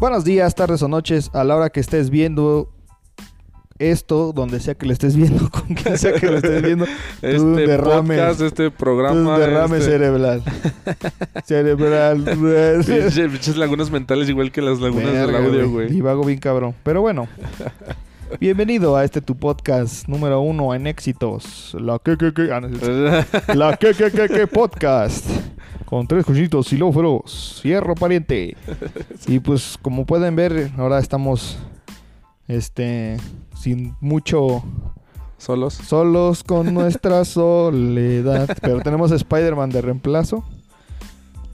Buenos 0.00 0.24
días, 0.24 0.54
tardes 0.54 0.82
o 0.82 0.88
noches, 0.88 1.30
a 1.34 1.44
la 1.44 1.56
hora 1.56 1.70
que 1.70 1.80
estés 1.80 2.08
viendo 2.10 2.68
esto, 3.78 4.32
donde 4.32 4.60
sea 4.60 4.74
que 4.74 4.86
lo 4.86 4.92
estés 4.92 5.14
viendo, 5.16 5.50
con 5.50 5.74
quien 5.74 5.98
sea 5.98 6.14
que 6.14 6.26
lo 6.26 6.36
estés 6.38 6.62
viendo, 6.62 6.86
Este 7.22 7.40
un 7.40 7.56
derrame, 7.56 8.16
podcast, 8.16 8.40
este 8.40 8.70
programa. 8.70 9.38
derrame 9.38 9.78
este- 9.78 9.90
cerebral. 9.90 10.42
cerebral. 11.44 12.24
Pinche- 12.24 13.28
Pinches 13.30 13.56
lagunas 13.56 13.90
mentales 13.90 14.28
igual 14.28 14.50
que 14.52 14.62
las 14.62 14.80
lagunas 14.80 15.12
del 15.12 15.36
audio, 15.36 15.70
güey. 15.70 15.88
Divago 15.90 16.24
bien 16.24 16.38
cabrón. 16.38 16.74
Pero 16.82 17.02
bueno. 17.02 17.28
Bienvenido 18.40 18.96
a 18.96 19.04
este 19.04 19.20
tu 19.20 19.36
podcast 19.36 20.06
número 20.06 20.40
uno 20.40 20.72
en 20.74 20.86
éxitos. 20.86 21.76
La 21.80 21.98
que 21.98 22.16
que 22.16 22.32
que. 22.32 22.48
ah. 22.52 22.60
La 23.54 23.76
que 23.76 23.92
que 23.92 24.10
que 24.12 24.28
que 24.28 24.46
podcast. 24.46 25.26
Con 25.90 26.06
tres 26.06 26.24
cochitos 26.24 26.68
xilóforos. 26.68 27.58
Fierro 27.62 27.94
pariente. 27.96 28.56
Y 29.26 29.40
pues 29.40 29.76
como 29.82 30.06
pueden 30.06 30.36
ver, 30.36 30.70
ahora 30.78 30.98
estamos 31.00 31.58
este 32.48 33.16
sin 33.60 33.94
mucho 34.00 34.62
Solos. 35.36 35.74
solos 35.74 36.44
con 36.44 36.72
nuestra 36.74 37.24
soledad. 37.24 38.56
Pero 38.62 38.80
tenemos 38.80 39.10
a 39.10 39.16
Spider-Man 39.16 39.70
de 39.70 39.82
reemplazo. 39.82 40.44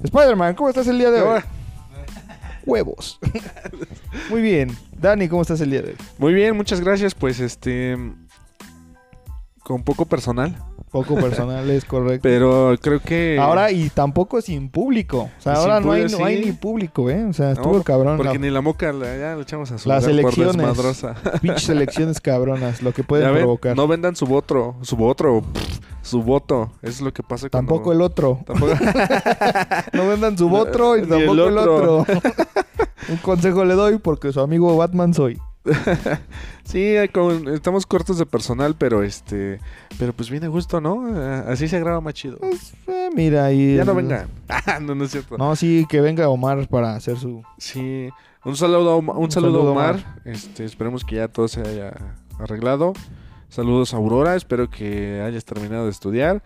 Spider-Man, 0.02 0.54
¿cómo 0.54 0.68
estás 0.68 0.86
el 0.88 0.98
día 0.98 1.10
de 1.10 1.22
hoy? 1.22 1.40
Huevos. 2.66 3.18
Muy 4.30 4.42
bien. 4.42 4.76
Dani, 4.92 5.28
¿cómo 5.28 5.42
estás 5.42 5.60
el 5.62 5.70
día 5.70 5.80
de 5.82 5.90
hoy? 5.90 5.96
Muy 6.18 6.34
bien, 6.34 6.56
muchas 6.56 6.80
gracias. 6.80 7.14
Pues 7.14 7.40
este. 7.40 7.96
Con 9.66 9.82
poco 9.82 10.04
personal. 10.06 10.54
Poco 10.92 11.14
personal, 11.20 11.68
es 11.70 11.84
correcto. 11.84 12.20
Pero 12.22 12.76
creo 12.80 13.00
que. 13.00 13.36
Ahora 13.40 13.72
y 13.72 13.88
tampoco 13.90 14.40
sin 14.40 14.68
público. 14.68 15.28
O 15.38 15.42
sea, 15.42 15.54
ahora 15.54 15.80
no 15.80 15.90
hay, 15.90 16.04
no 16.06 16.18
ni 16.24 16.52
público, 16.52 17.10
¿eh? 17.10 17.24
O 17.24 17.32
sea, 17.32 17.46
No, 17.46 17.52
estuvo 17.54 17.82
cabrón. 17.82 18.16
Porque 18.16 18.34
La, 18.34 18.38
ni 18.38 18.50
la 18.50 18.60
moca 18.60 18.92
la- 18.92 19.16
ya 19.18 19.34
le 19.34 19.42
echamos 19.42 19.72
a 19.72 19.78
su 19.78 19.88
Las 19.88 20.06
elecciones. 20.06 20.64
pinches 21.42 21.68
elecciones 21.68 22.20
cabronas, 22.20 22.80
lo 22.80 22.92
que 22.92 23.02
pueden 23.02 23.26
ven, 23.32 23.38
provocar. 23.42 23.74
No 23.76 23.88
vendan 23.88 24.14
su 24.14 24.26
voto. 24.26 24.76
Su 24.82 24.94
voto. 24.96 25.42
pff, 25.52 25.78
Su 26.02 26.22
voto. 26.22 26.70
Eso 26.82 26.92
es 26.92 27.00
lo 27.00 27.12
que 27.12 27.24
pasa 27.24 27.50
cuando- 27.50 27.72
tampoco 27.72 27.92
el 27.92 28.02
otro. 28.02 28.38
Tampoco- 28.46 28.72
No 29.94 30.06
vendan 30.06 30.38
su 30.38 30.54
otro 30.54 30.96
y 30.96 31.00
tampoco 31.08 31.32
el 31.48 31.58
otro. 31.58 32.06
Un 33.08 33.16
consejo 33.16 33.64
le 33.64 33.74
doy 33.74 33.98
porque 33.98 34.32
su 34.32 34.38
amigo 34.40 34.76
Batman 34.76 35.12
soy. 35.12 35.40
Sí, 36.64 36.94
como- 37.12 37.50
estamos 37.50 37.86
cortos 37.86 38.18
de 38.18 38.26
personal, 38.26 38.74
pero 38.76 39.02
este, 39.04 39.60
pero 39.98 40.12
pues 40.12 40.30
viene 40.30 40.48
gusto, 40.48 40.80
¿no? 40.80 41.06
Eh, 41.16 41.44
Así 41.46 41.68
se 41.68 41.78
graba 41.78 42.00
más 42.00 42.14
chido. 42.14 42.38
Pues, 42.38 42.74
eh, 42.88 43.08
mira, 43.14 43.52
y 43.52 43.76
Ya 43.76 43.84
no 43.84 43.94
venga. 43.94 44.26
No, 44.80 44.94
no 44.94 45.04
es 45.04 45.12
cierto. 45.12 45.38
No, 45.38 45.54
sí, 45.54 45.86
que 45.88 46.00
venga 46.00 46.28
Omar 46.28 46.66
para 46.68 46.96
hacer 46.96 47.18
su... 47.18 47.42
Sí, 47.58 48.08
un 48.44 48.56
saludo, 48.56 48.90
a 48.90 48.96
Oma- 48.96 49.12
un 49.16 49.24
Un 49.24 49.30
saludo, 49.30 49.52
saludo, 49.52 49.68
a 49.68 49.72
Omar. 49.72 49.94
Omar. 49.94 50.20
Este, 50.24 50.64
esperemos 50.64 51.04
que 51.04 51.16
ya 51.16 51.28
todo 51.28 51.46
se 51.46 51.60
haya 51.60 51.92
arreglado. 52.38 52.92
Saludos 53.48 53.94
a 53.94 53.98
Aurora, 53.98 54.34
espero 54.34 54.68
que 54.68 55.22
hayas 55.24 55.44
terminado 55.44 55.84
de 55.84 55.90
estudiar. 55.92 56.42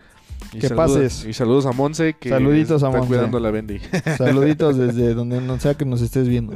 Y 0.53 0.59
Que 0.59 0.67
saludos- 0.69 0.91
pases. 0.97 1.25
Y 1.25 1.33
saludos 1.33 1.65
a 1.65 1.71
Monse, 1.71 2.13
que 2.13 2.29
Saluditos 2.29 2.83
a 2.83 2.87
está 2.87 2.97
Monse. 2.99 3.07
cuidando 3.07 3.39
la 3.39 3.49
Bendy. 3.51 3.79
Saluditos 4.17 4.77
desde 4.77 5.13
donde 5.15 5.41
no 5.41 5.59
sea 5.59 5.73
que 5.73 5.85
nos 5.85 6.01
estés 6.01 6.27
viendo. 6.27 6.53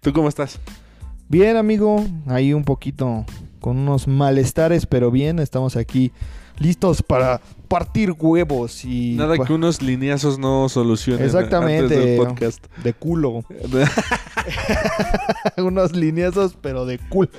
¿Tú 0.00 0.12
cómo 0.14 0.28
estás? 0.28 0.58
Bien, 1.28 1.56
amigo, 1.56 2.04
ahí 2.26 2.52
un 2.52 2.64
poquito 2.64 3.24
con 3.60 3.78
unos 3.78 4.06
malestares, 4.06 4.86
pero 4.86 5.10
bien, 5.10 5.38
estamos 5.38 5.76
aquí 5.76 6.12
listos 6.58 7.02
para 7.02 7.40
partir 7.68 8.12
huevos 8.12 8.84
y 8.84 9.14
Nada 9.16 9.36
que 9.38 9.52
unos 9.52 9.82
lineazos 9.82 10.38
no 10.38 10.68
solucionen 10.68 11.24
Exactamente. 11.24 11.94
antes 11.94 11.98
del 11.98 12.16
podcast. 12.18 12.66
de 12.82 12.92
culo. 12.92 13.44
unos 15.56 15.96
lineazos, 15.96 16.56
pero 16.60 16.86
de 16.86 16.98
culo. 16.98 17.30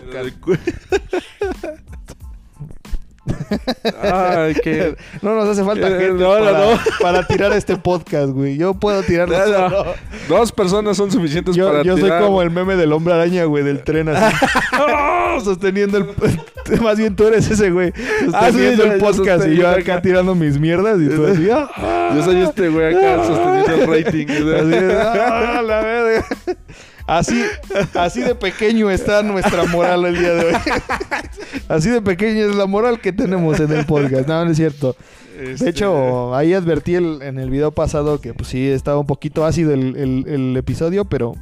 Ay. 4.02 4.56
No 5.22 5.36
nos 5.36 5.50
hace 5.50 5.64
falta 5.64 5.88
Eh, 5.88 6.00
gente 6.00 6.24
no, 6.24 6.40
no, 6.40 6.46
para, 6.46 6.60
no. 6.60 6.80
para 7.02 7.28
tirar 7.28 7.54
este 7.54 7.76
podcast, 7.78 8.30
güey. 8.30 8.58
Yo 8.58 8.74
puedo 8.74 9.02
No, 9.02 9.28
solo. 9.46 9.86
Dos 10.28 10.52
personas 10.52 10.98
son 10.98 11.12
suficientes 11.12 11.56
Yo, 11.56 11.68
para 11.68 11.84
yo 11.84 11.94
soy 11.94 12.04
tirar. 12.04 12.22
como 12.24 12.42
el 12.42 12.52
meme 12.52 12.76
del 12.76 12.94
hombre 12.94 13.14
araña, 13.14 13.46
güey, 13.46 13.64
del 13.64 13.84
tren 13.84 14.10
así. 14.10 14.36
¡Oh! 14.80 15.40
Sosteniendo 15.44 15.98
el... 15.98 16.08
Más 16.82 16.98
bien 16.98 17.16
tú 17.16 17.28
eres 17.28 17.50
ese, 17.50 17.70
güey. 17.72 17.92
Ah, 18.34 18.48
sí, 18.52 18.54
Sosteniendo 18.54 18.86
yo- 18.86 18.92
el 18.94 19.00
yo 19.00 19.06
podcast 19.06 19.26
y 19.26 19.28
yo 19.28 19.36
sosteniendo 19.38 19.70
acá 19.70 19.94
acá. 19.94 20.02
tirando 20.02 20.36
mis 20.36 20.60
mierdas 20.60 21.00
y 21.02 21.10
tú 21.10 21.26
así... 21.26 21.50
¡ah! 21.52 22.12
Yo 22.16 22.24
soy 22.24 22.42
este 22.42 22.70
güey 22.70 22.96
acá 22.96 23.24
sosteniendo 23.26 23.74
el 23.94 24.04
rating. 24.06 24.28
Así, 24.28 24.96
¡ah, 25.20 25.62
la 25.66 25.82
verga! 25.82 26.26
Así, 27.08 27.44
así 27.94 28.22
de 28.22 28.34
pequeño 28.36 28.90
está 28.90 29.22
nuestra 29.22 29.66
moral 29.66 30.06
el 30.06 30.18
día 30.18 30.34
de 30.34 30.46
hoy. 30.48 30.54
Así 31.68 31.90
de 31.90 32.02
pequeña 32.02 32.42
es 32.46 32.56
la 32.56 32.66
moral 32.66 33.00
que 33.00 33.14
tenemos 33.14 33.60
en 33.60 33.72
el 33.72 33.86
podcast. 33.86 34.28
No, 34.28 34.44
no 34.44 34.52
es 34.52 34.58
cierto. 34.58 34.96
Este, 35.40 35.66
De 35.66 35.70
hecho, 35.72 36.34
ahí 36.36 36.54
advertí 36.54 36.96
el- 36.96 37.22
en 37.22 37.38
el 37.40 37.50
video 37.50 37.72
pasado 37.72 38.20
que 38.22 38.34
pues 38.34 38.50
sí 38.50 38.68
estaba 38.68 38.98
un 39.00 39.06
poquito 39.06 39.46
ácido 39.46 39.74
el, 39.74 39.96
el- 39.96 40.26
el 40.28 40.58
episodio, 40.58 41.06
pero 41.06 41.36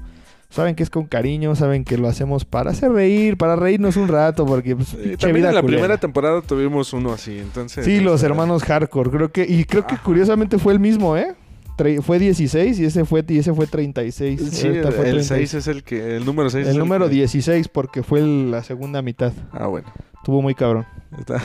saben 0.49 0.75
que 0.75 0.83
es 0.83 0.89
con 0.89 1.05
cariño, 1.05 1.55
saben 1.55 1.83
que 1.85 1.97
lo 1.97 2.07
hacemos 2.07 2.43
para 2.45 2.71
hacer 2.71 2.91
reír, 2.91 3.37
para 3.37 3.55
reírnos 3.55 3.95
un 3.97 4.07
rato, 4.07 4.45
porque 4.45 4.75
pues, 4.75 4.93
eh, 4.95 5.15
también 5.17 5.35
vida 5.37 5.49
en 5.49 5.55
la 5.55 5.61
culera. 5.61 5.79
primera 5.81 5.97
temporada 5.99 6.41
tuvimos 6.41 6.91
uno 6.93 7.11
así, 7.13 7.39
entonces... 7.39 7.85
Sí, 7.85 7.99
los 8.01 8.15
este, 8.15 8.27
hermanos 8.27 8.63
hardcore, 8.63 9.09
creo 9.11 9.31
que 9.31 9.45
y 9.47 9.63
creo 9.65 9.87
que 9.87 9.97
curiosamente 9.97 10.57
fue 10.59 10.73
el 10.73 10.79
mismo, 10.79 11.15
¿eh? 11.17 11.33
Fue 12.03 12.19
16 12.19 12.79
y 12.79 12.85
ese 12.85 13.03
fue 13.05 13.23
y 13.27 13.39
ese 13.39 13.53
fue 13.53 13.65
36. 13.67 14.39
Sí, 14.51 14.67
Ahorita 14.67 14.91
fue 14.91 15.05
el 15.09 15.15
36. 15.25 15.49
6 15.49 15.53
es 15.55 15.67
el 15.67 15.83
que... 15.83 16.15
El 16.17 16.25
número 16.25 16.49
6 16.49 16.67
El 16.67 16.77
número 16.77 17.09
16 17.09 17.67
porque 17.67 18.03
fue 18.03 18.19
el- 18.19 18.51
la 18.51 18.63
segunda 18.63 19.01
mitad. 19.01 19.33
Ah, 19.51 19.67
bueno. 19.67 19.91
Estuvo 20.17 20.41
muy 20.41 20.53
cabrón. 20.55 20.85
Está. 21.17 21.43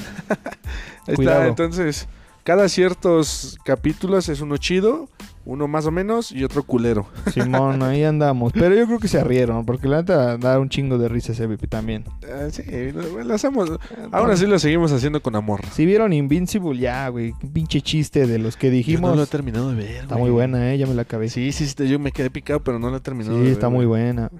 Está, 1.06 1.46
entonces... 1.48 2.08
Cada 2.44 2.66
ciertos 2.70 3.58
capítulos 3.62 4.30
es 4.30 4.40
uno 4.40 4.56
chido, 4.56 5.10
uno 5.48 5.66
más 5.66 5.86
o 5.86 5.91
menos 5.91 6.31
y 6.31 6.44
otro 6.44 6.62
culero. 6.62 7.06
Simón, 7.32 7.82
ahí 7.82 8.04
andamos. 8.04 8.53
Pero 8.53 8.75
yo 8.75 8.86
creo 8.86 8.98
que 8.98 9.09
se 9.09 9.19
arrieron, 9.19 9.64
porque 9.64 9.88
la 9.88 9.98
neta 9.98 10.36
da 10.36 10.59
un 10.60 10.69
chingo 10.69 10.98
de 10.98 11.09
risa 11.09 11.32
ese 11.32 11.47
Bipi 11.47 11.66
también. 11.66 12.04
Eh, 12.22 12.48
sí, 12.53 12.62
lo, 12.92 13.25
lo 13.25 13.34
hacemos... 13.34 13.70
Aún 14.12 14.31
así 14.31 14.47
lo 14.47 14.58
seguimos 14.58 14.92
haciendo 14.92 15.22
con 15.22 15.34
amor. 15.37 15.62
Si 15.72 15.87
vieron 15.87 16.12
Invincible, 16.12 16.78
ya, 16.78 17.08
güey. 17.08 17.32
Pinche 17.53 17.81
chiste 17.81 18.26
de 18.26 18.38
los 18.38 18.56
que 18.58 18.66
Yo 18.69 18.72
dijimos. 18.75 19.10
no 19.10 19.16
lo 19.16 19.22
he 19.22 19.26
terminado 19.26 19.70
de 19.70 19.76
ver, 19.76 19.91
está 20.03 20.14
güey. 20.16 20.20
muy 20.25 20.31
buena, 20.31 20.70
¿eh? 20.72 20.76
Ya 20.78 20.87
me 20.87 20.94
la 20.94 21.03
acabé. 21.03 21.28
Sí, 21.31 21.50
Sí, 21.50 21.66
sí, 21.66 21.75
sí, 21.78 21.88
yo 21.88 21.98
me 21.98 22.12
quedé 22.12 22.28
picado, 22.31 22.60
pero 22.60 22.78
no 22.78 22.91
lo 22.91 22.98
he 22.98 23.00
terminado. 23.00 23.37
de 23.37 23.44
ver, 23.44 23.53
está 23.53 23.70
muy 23.70 23.87
güey. 23.87 24.03
buena. 24.03 24.31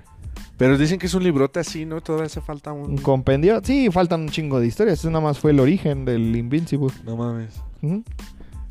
Pero 0.59 0.77
dicen 0.77 0.99
que 0.99 1.07
es 1.07 1.15
un 1.15 1.23
librote 1.25 1.61
así, 1.61 1.87
¿no? 1.87 2.01
Todavía 2.03 2.27
hace 2.27 2.41
falta 2.43 2.73
un... 2.73 2.91
Un 2.91 2.99
compendio. 2.99 3.61
Sí, 3.65 3.89
faltan 3.91 4.23
un 4.23 4.29
chingo 4.29 4.61
de 4.61 4.67
historias. 4.67 4.99
Eso 4.99 5.09
nada 5.09 5.25
más 5.25 5.39
fue 5.39 5.53
el 5.53 5.61
origen 5.61 6.05
del 6.05 6.37
Invincible. 6.37 6.89
No 7.05 7.17
mames. 7.17 7.55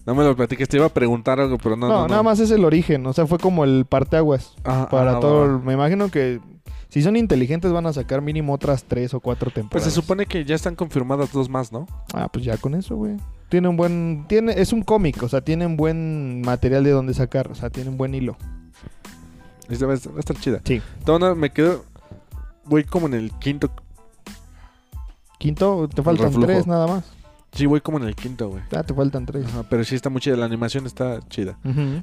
No 0.07 0.15
me 0.15 0.23
lo 0.23 0.35
platiques, 0.37 0.69
te 0.69 0.77
iba 0.77 0.85
a 0.85 0.89
preguntar 0.89 1.39
algo, 1.39 1.57
pero 1.57 1.75
no. 1.75 1.87
No, 1.89 1.93
No, 1.93 2.01
no, 2.03 2.07
nada 2.07 2.23
más 2.23 2.39
es 2.39 2.49
el 2.51 2.63
origen. 2.63 3.05
O 3.05 3.11
sea, 3.13 3.27
fue 3.27 3.37
como 3.37 3.65
el 3.65 3.85
parteaguas. 3.85 4.55
Ah, 4.63 4.87
Para 4.89 5.17
ah, 5.17 5.19
todo. 5.19 5.43
el- 5.45 5.51
va. 5.51 5.59
Me 5.59 5.73
imagino 5.73 6.09
que 6.09 6.39
si 6.87 7.01
son 7.03 7.17
inteligentes 7.17 7.73
van 7.73 7.85
a 7.87 7.91
sacar 7.93 8.21
mínimo 8.21 8.53
otras 8.53 8.85
tres 8.85 9.13
o 9.13 9.19
cuatro 9.19 9.47
Pues 9.51 9.55
temporadas. 9.55 9.83
se 9.83 9.91
supone 9.93 10.25
que 10.25 10.45
ya 10.45 10.55
están 10.55 10.75
confirmadas 10.75 11.33
dos 11.33 11.49
más, 11.49 11.73
¿no? 11.73 11.85
Ah, 12.13 12.29
pues 12.31 12.45
ya 12.45 12.55
con 12.55 12.73
eso, 12.73 12.95
güey. 12.95 13.17
Tiene 13.49 13.67
un 13.67 13.75
buen... 13.75 14.23
tiene 14.29 14.53
Es 14.59 14.71
un 14.71 14.81
cómic, 14.81 15.21
o 15.23 15.27
sea, 15.27 15.41
tienen 15.41 15.75
buen 15.75 16.39
material 16.41 16.85
de 16.85 16.91
donde 16.91 17.13
sacar. 17.13 17.51
O 17.51 17.55
sea, 17.55 17.69
tienen 17.69 17.97
buen 17.97 18.15
hilo. 18.15 18.37
Esta 19.69 19.85
va 19.87 19.91
a 19.91 19.95
estar, 19.95 20.37
chida. 20.37 20.61
Sí. 20.63 20.81
Todavía 21.03 21.35
me 21.35 21.49
quedo... 21.49 21.83
Voy 22.63 22.85
como 22.85 23.07
en 23.07 23.13
el 23.13 23.31
quinto... 23.39 23.69
Quinto, 25.37 25.87
te 25.93 26.01
faltan 26.01 26.31
tres 26.41 26.65
nada 26.65 26.87
más. 26.87 27.16
Sí, 27.57 27.65
voy 27.65 27.81
como 27.81 27.97
en 27.97 28.03
el 28.03 28.15
quinto, 28.15 28.49
güey. 28.49 28.61
Ah, 28.71 28.83
te 28.83 28.93
faltan 28.93 29.25
tres. 29.25 29.47
Ajá, 29.47 29.63
pero 29.67 29.83
sí 29.83 29.95
está 29.95 30.11
muy 30.11 30.21
chida, 30.21 30.37
la 30.37 30.45
animación 30.45 30.85
está 30.85 31.19
chida. 31.27 31.57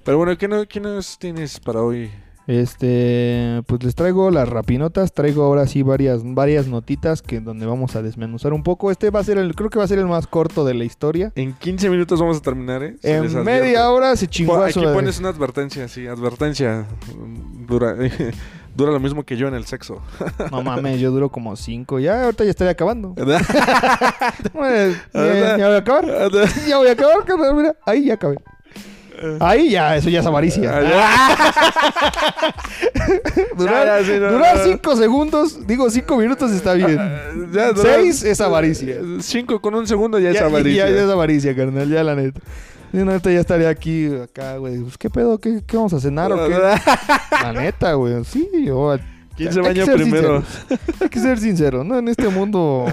Pero 0.04 0.18
bueno, 0.18 0.36
¿qué, 0.36 0.48
no, 0.48 0.66
¿qué 0.66 0.80
nos 0.80 1.16
tienes 1.16 1.60
para 1.60 1.80
hoy? 1.80 2.10
Este, 2.48 3.62
pues 3.66 3.84
les 3.84 3.94
traigo 3.94 4.32
las 4.32 4.48
rapinotas, 4.48 5.12
traigo 5.12 5.44
ahora 5.44 5.68
sí 5.68 5.82
varias, 5.82 6.22
varias 6.24 6.66
notitas 6.66 7.22
que 7.22 7.40
donde 7.40 7.66
vamos 7.66 7.94
a 7.94 8.02
desmenuzar 8.02 8.52
un 8.52 8.64
poco. 8.64 8.90
Este 8.90 9.10
va 9.10 9.20
a 9.20 9.24
ser 9.24 9.38
el, 9.38 9.54
creo 9.54 9.70
que 9.70 9.78
va 9.78 9.84
a 9.84 9.88
ser 9.88 10.00
el 10.00 10.06
más 10.06 10.26
corto 10.26 10.64
de 10.64 10.74
la 10.74 10.84
historia. 10.84 11.32
En 11.36 11.54
15 11.54 11.88
minutos 11.88 12.20
vamos 12.20 12.38
a 12.38 12.40
terminar, 12.40 12.82
¿eh? 12.82 12.96
Se 13.00 13.16
En 13.16 13.44
media 13.44 13.88
hora 13.90 14.16
se 14.16 14.26
chingó 14.26 14.56
Aquí 14.56 14.80
pones 14.80 15.20
una 15.20 15.28
advertencia, 15.28 15.86
sí, 15.86 16.08
advertencia. 16.08 16.86
Dura, 17.66 17.96
dura 18.74 18.92
lo 18.92 19.00
mismo 19.00 19.24
que 19.24 19.36
yo 19.36 19.48
en 19.48 19.54
el 19.54 19.64
sexo. 19.66 20.02
No 20.50 20.62
mames, 20.62 21.00
yo 21.00 21.10
duro 21.10 21.28
como 21.30 21.56
cinco. 21.56 21.98
Ya, 21.98 22.24
ahorita 22.24 22.44
ya 22.44 22.50
estoy 22.50 22.68
acabando. 22.68 23.14
Eh, 24.66 24.94
ya, 25.12 25.56
ya 25.58 25.66
voy 25.66 25.74
a 25.74 25.78
acabar. 25.78 26.04
Ya 26.68 26.78
voy 26.78 26.88
a 26.88 26.92
acabar, 26.92 27.24
carnal, 27.24 27.54
mira. 27.54 27.76
Ahí 27.86 28.04
ya 28.06 28.14
acabé. 28.14 28.36
Ahí 29.40 29.70
ya, 29.70 29.96
eso 29.96 30.10
ya 30.10 30.20
es 30.20 30.26
avaricia. 30.26 30.70
durar 33.56 33.86
Ya, 33.86 33.98
ya, 34.00 34.04
sí, 34.04 34.12
no, 34.20 34.32
durar 34.32 34.56
no. 34.58 34.64
cinco 34.64 34.96
segundos, 34.96 35.66
digo 35.66 35.88
cinco 35.90 36.16
minutos 36.16 36.50
está 36.52 36.74
bien. 36.74 36.98
Ya, 37.52 37.72
dura- 37.72 37.94
Seis 37.94 38.22
es 38.24 38.40
avaricia. 38.40 38.96
Cinco 39.20 39.60
con 39.60 39.74
un 39.74 39.86
segundo 39.86 40.18
ya, 40.18 40.30
es 40.30 40.40
avaricia. 40.40 40.88
Ya, 40.88 40.94
ya 40.96 41.04
es 41.04 41.10
avaricia, 41.10 41.54
carnal, 41.56 41.88
ya 41.88 42.02
la 42.02 42.14
neta. 42.16 42.40
No, 43.02 43.10
ahorita 43.10 43.32
ya 43.32 43.40
estaría 43.40 43.68
aquí, 43.68 44.06
acá, 44.06 44.56
güey. 44.58 44.78
Pues, 44.80 44.96
¿Qué 44.96 45.10
pedo? 45.10 45.38
¿Qué, 45.38 45.62
qué 45.66 45.76
vamos 45.76 45.92
a 45.92 46.00
cenar 46.00 46.32
o 46.32 46.46
qué? 46.46 46.54
La 47.30 47.52
neta, 47.52 47.94
güey. 47.94 48.24
Sí, 48.24 48.48
yo... 48.64 48.96
¿Quién 49.36 49.52
se 49.52 49.60
baña 49.60 49.84
primero? 49.84 50.42
sinceros. 50.42 51.00
Hay 51.00 51.08
que 51.08 51.18
ser 51.18 51.38
sincero, 51.40 51.82
¿no? 51.82 51.98
En 51.98 52.06
este 52.06 52.28
mundo 52.28 52.86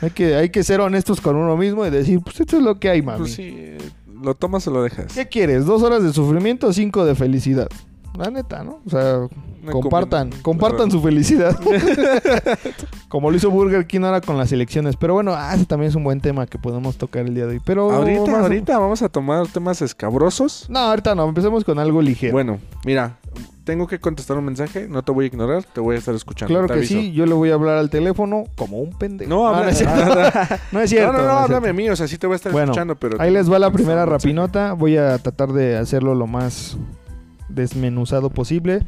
hay 0.00 0.10
que, 0.10 0.34
hay 0.34 0.48
que 0.48 0.64
ser 0.64 0.80
honestos 0.80 1.20
con 1.20 1.36
uno 1.36 1.58
mismo 1.58 1.84
y 1.86 1.90
decir, 1.90 2.20
pues 2.20 2.40
esto 2.40 2.56
es 2.56 2.62
lo 2.62 2.80
que 2.80 2.88
hay, 2.88 3.02
mami. 3.02 3.18
Pues 3.18 3.34
sí, 3.34 3.76
lo 4.22 4.34
tomas 4.34 4.66
o 4.66 4.70
lo 4.70 4.82
dejas. 4.82 5.12
¿Qué 5.12 5.28
quieres? 5.28 5.66
¿Dos 5.66 5.82
horas 5.82 6.02
de 6.02 6.12
sufrimiento 6.12 6.68
o 6.68 6.72
cinco 6.72 7.04
de 7.04 7.14
felicidad? 7.14 7.68
La 8.16 8.30
neta, 8.30 8.64
¿no? 8.64 8.80
O 8.86 8.90
sea, 8.90 9.28
compartan, 9.70 10.30
compartan 10.42 10.90
su 10.90 11.00
felicidad. 11.02 11.58
Como 13.08 13.30
lo 13.30 13.36
hizo 13.36 13.50
Burger 13.50 13.86
King 13.86 14.02
ahora 14.02 14.20
con 14.20 14.36
las 14.36 14.52
elecciones. 14.52 14.96
Pero 14.96 15.14
bueno, 15.14 15.32
ah, 15.34 15.54
ese 15.54 15.64
también 15.64 15.88
es 15.90 15.94
un 15.94 16.04
buen 16.04 16.20
tema 16.20 16.46
que 16.46 16.58
podemos 16.58 16.96
tocar 16.96 17.24
el 17.26 17.34
día 17.34 17.46
de 17.46 17.54
hoy. 17.54 17.60
Pero 17.64 17.90
Ahorita, 17.90 18.30
más- 18.30 18.42
ahorita 18.42 18.78
vamos 18.78 19.02
a 19.02 19.08
tomar 19.08 19.46
temas 19.48 19.80
escabrosos. 19.82 20.66
No, 20.68 20.78
ahorita 20.80 21.14
no, 21.14 21.28
empecemos 21.28 21.64
con 21.64 21.78
algo 21.78 22.02
ligero. 22.02 22.32
Bueno, 22.32 22.58
mira, 22.84 23.16
tengo 23.64 23.86
que 23.86 23.98
contestar 23.98 24.36
un 24.38 24.44
mensaje, 24.44 24.88
no 24.88 25.02
te 25.02 25.12
voy 25.12 25.24
a 25.24 25.28
ignorar, 25.28 25.62
te 25.64 25.80
voy 25.80 25.96
a 25.96 25.98
estar 25.98 26.14
escuchando. 26.14 26.52
claro 26.54 26.66
que 26.72 26.86
sí, 26.86 27.12
yo 27.12 27.26
le 27.26 27.34
voy 27.34 27.50
a 27.50 27.54
hablar 27.54 27.76
al 27.78 27.88
teléfono 27.90 28.44
como 28.56 28.78
un 28.80 28.90
pendejo. 28.96 29.28
No, 29.30 29.46
habla, 29.48 29.62
no, 29.64 29.68
es 29.68 29.78
cierto. 29.78 29.94
No 30.72 30.80
es 30.80 30.90
cierto. 30.90 31.12
no, 31.12 31.18
no, 31.18 31.24
no, 31.24 31.32
no 31.32 31.38
es 31.38 31.44
háblame 31.44 31.68
a 31.68 31.72
mí, 31.72 31.88
o 31.90 31.96
sea, 31.96 32.08
sí 32.08 32.18
te 32.18 32.26
voy 32.26 32.34
a 32.34 32.36
estar 32.36 32.52
Bueno, 32.52 32.72
escuchando, 32.72 32.94
pero... 32.96 33.20
Ahí 33.20 33.30
les 33.30 33.50
va 33.50 33.58
la 33.58 33.70
primera 33.70 34.04
rapinota. 34.06 34.72
Voy 34.74 34.96
a 34.98 35.16
tratar 35.18 35.52
de 35.52 35.76
hacerlo 35.78 36.14
lo 36.14 36.26
más 36.26 36.76
desmenuzado 37.48 38.30
posible. 38.30 38.82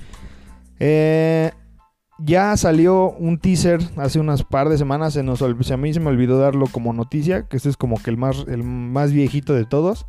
Eh, 0.81 1.53
ya 2.19 2.57
salió 2.57 3.11
un 3.13 3.39
teaser 3.39 3.81
hace 3.97 4.19
unas 4.19 4.43
par 4.43 4.69
de 4.69 4.77
semanas. 4.77 5.13
Se 5.15 5.23
nos, 5.23 5.41
a 5.43 5.77
mí 5.77 5.93
se 5.95 6.01
me 6.01 6.09
olvidó 6.09 6.39
darlo 6.39 6.67
como 6.67 6.93
noticia. 6.93 7.45
Que 7.45 7.57
este 7.57 7.69
es 7.69 7.77
como 7.77 8.03
que 8.03 8.11
el 8.11 8.17
más, 8.17 8.45
el 8.49 8.63
más 8.65 9.13
viejito 9.13 9.55
de 9.55 9.65
todos. 9.65 10.07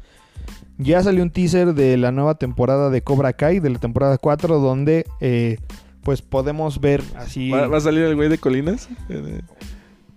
Ya 0.78 1.04
salió 1.04 1.22
un 1.24 1.30
teaser 1.30 1.74
de 1.76 1.96
la 1.98 2.12
nueva 2.12 2.36
temporada 2.36 2.90
de 2.90 3.04
Cobra 3.04 3.34
Kai, 3.34 3.60
de 3.60 3.70
la 3.70 3.78
temporada 3.80 4.18
4, 4.18 4.60
donde 4.60 5.06
eh, 5.20 5.58
pues 6.02 6.22
podemos 6.24 6.82
ver 6.82 7.04
así... 7.16 7.52
¿Va, 7.52 7.68
va 7.68 7.78
a 7.78 7.82
salir 7.82 8.02
el 8.04 8.16
güey 8.16 8.28
de 8.30 8.40
Colinas? 8.40 8.90
Eh, 9.10 9.42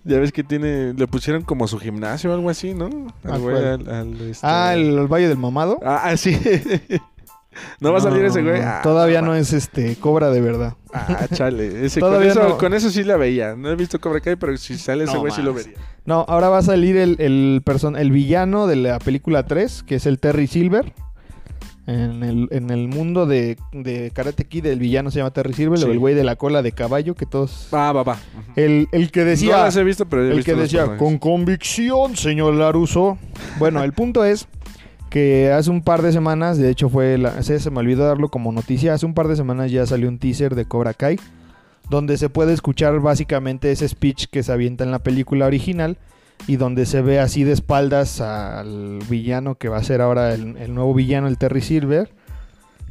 Ya 0.04 0.18
ves 0.18 0.32
que 0.32 0.42
tiene... 0.42 0.94
Le 0.94 1.06
pusieron 1.06 1.42
como 1.42 1.68
su 1.68 1.78
gimnasio 1.78 2.30
o 2.30 2.34
algo 2.34 2.48
así, 2.48 2.72
¿no? 2.72 2.88
¿A 3.24 3.34
Al 3.34 3.40
güey, 3.42 3.56
al... 3.56 3.88
al, 3.88 4.20
este- 4.22 4.46
Ah, 4.46 4.72
el, 4.74 4.98
el 4.98 5.06
Valle 5.06 5.28
del 5.28 5.36
Mamado. 5.38 5.78
Ah, 5.84 6.12
sí. 6.16 6.34
¿No 7.80 7.92
va 7.92 7.98
a 7.98 8.00
salir 8.02 8.24
ese 8.24 8.42
güey? 8.42 8.60
no, 8.60 8.66
Ah, 8.68 8.80
todavía 8.82 9.20
no 9.20 9.28
no 9.28 9.34
es 9.36 9.52
este 9.52 9.96
Cobra 9.96 10.30
de 10.30 10.40
verdad. 10.40 10.74
Ah, 10.92 11.26
chale. 11.32 11.84
Ese, 11.86 12.00
Todavía 12.00 12.32
con, 12.32 12.42
eso, 12.42 12.48
no. 12.50 12.58
con 12.58 12.74
eso 12.74 12.90
sí 12.90 13.02
la 13.04 13.16
veía. 13.16 13.54
No 13.56 13.70
he 13.70 13.76
visto 13.76 14.00
Cobra 14.00 14.20
Kai, 14.20 14.36
pero 14.36 14.56
si 14.56 14.76
sale 14.78 15.04
ese 15.04 15.14
No 15.14 15.20
güey 15.20 15.32
sí 15.32 15.42
lo 15.42 15.52
vería. 15.54 15.74
No, 16.06 16.24
ahora 16.28 16.48
va 16.50 16.58
a 16.58 16.62
salir 16.62 16.96
el, 16.96 17.16
el, 17.18 17.62
person- 17.64 17.98
el 17.98 18.10
villano 18.12 18.66
de 18.66 18.76
la 18.76 18.98
película 18.98 19.44
3, 19.46 19.82
que 19.82 19.96
es 19.96 20.06
el 20.06 20.18
Terry 20.20 20.46
Silver. 20.46 20.92
En 21.86 22.22
el, 22.22 22.48
en 22.50 22.70
el 22.70 22.88
mundo 22.88 23.26
de, 23.26 23.58
de 23.72 24.10
Karate 24.14 24.44
Kid, 24.46 24.64
el 24.64 24.78
villano 24.78 25.10
se 25.10 25.18
llama 25.18 25.32
Terry 25.32 25.52
Silver, 25.52 25.78
Sí. 25.78 25.84
o 25.84 25.92
el 25.92 25.98
güey 25.98 26.14
de 26.14 26.24
la 26.24 26.36
cola 26.36 26.62
de 26.62 26.72
caballo, 26.72 27.14
que 27.14 27.26
todos... 27.26 27.68
Va, 27.74 27.92
va, 27.92 28.02
va. 28.02 28.16
El, 28.56 28.88
el 28.92 29.10
que 29.10 29.20
no 29.20 29.26
decía... 29.26 29.58
las 29.64 29.76
he 29.76 29.84
visto, 29.84 30.06
pero 30.06 30.24
he 30.24 30.30
el 30.30 30.36
visto 30.36 30.54
que 30.54 30.60
decía, 30.62 30.86
personajes. 30.86 30.98
con 30.98 31.18
convicción, 31.18 32.16
señor 32.16 32.54
Laruso. 32.54 33.18
Bueno, 33.58 33.82
el 33.84 33.92
punto 33.92 34.24
es 34.24 34.46
que 35.14 35.52
hace 35.52 35.70
un 35.70 35.81
par 35.81 36.02
de 36.02 36.11
semanas, 36.11 36.58
de 36.58 36.69
hecho 36.69 36.88
fue, 36.88 37.19
la, 37.19 37.40
se, 37.44 37.70
me 37.70 37.78
olvidó 37.78 38.05
darlo 38.05 38.31
como 38.31 38.50
noticia, 38.50 38.94
hace 38.94 39.06
un 39.06 39.14
par 39.14 39.28
de 39.28 39.37
semanas 39.37 39.70
ya 39.70 39.87
salió 39.87 40.08
un 40.08 40.19
teaser 40.19 40.56
de 40.56 40.64
Cobra 40.64 40.93
Kai, 40.93 41.20
donde 41.88 42.19
se 42.19 42.31
puede 42.31 42.52
escuchar 42.52 42.99
básicamente 42.99 43.70
ese 43.70 43.87
speech 43.87 44.26
que 44.26 44.43
se 44.43 44.50
avienta 44.50 44.82
en 44.82 44.90
la 44.90 44.99
película 44.99 45.46
original 45.46 45.99
y 46.49 46.56
donde 46.56 46.84
se 46.84 47.00
ve 47.00 47.20
así 47.20 47.44
de 47.44 47.52
espaldas 47.52 48.20
al 48.20 48.99
villano 49.08 49.55
que 49.55 49.69
va 49.69 49.76
a 49.76 49.84
ser 49.84 50.00
ahora 50.00 50.34
el, 50.34 50.75
nuevo 50.75 50.93
villano, 50.94 51.28
el 51.28 51.38
Terry 51.38 51.61
Silver, 51.61 52.11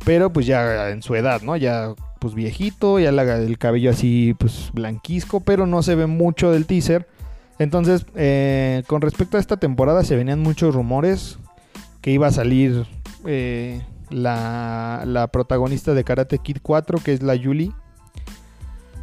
pero 0.06 0.32
pues 0.32 0.46
ya 0.46 0.92
en 0.92 1.02
su 1.02 1.16
edad, 1.16 1.42
¿no? 1.42 1.58
Ya 1.58 1.94
pues 2.20 2.36
viejito, 2.36 3.00
ya 3.00 3.10
el 3.10 3.58
cabello 3.58 3.90
así 3.90 4.34
pues 4.40 4.70
blanquisco, 4.72 5.42
pero 5.42 5.68
no 5.68 5.84
se 5.84 5.96
ve 5.96 6.08
mucho 6.08 6.54
del 6.54 6.68
teaser. 6.68 7.06
Entonces, 7.60 8.06
eh, 8.16 8.84
con 8.88 9.02
respecto 9.02 9.36
a 9.36 9.42
esta 9.42 9.58
temporada 9.58 10.06
se 10.06 10.16
venían 10.16 10.40
muchos 10.40 10.74
rumores 10.74 11.38
que 12.04 12.12
iba 12.12 12.28
a 12.28 12.32
salir 12.32 12.86
eh, 13.26 13.82
la, 14.10 15.04
la 15.08 15.28
protagonista 15.30 15.94
de 15.94 16.04
Karate 16.04 16.38
Kid 16.38 16.58
4, 16.62 17.00
que 17.00 17.14
es 17.14 17.24
la 17.24 17.34
Yuli, 17.34 17.72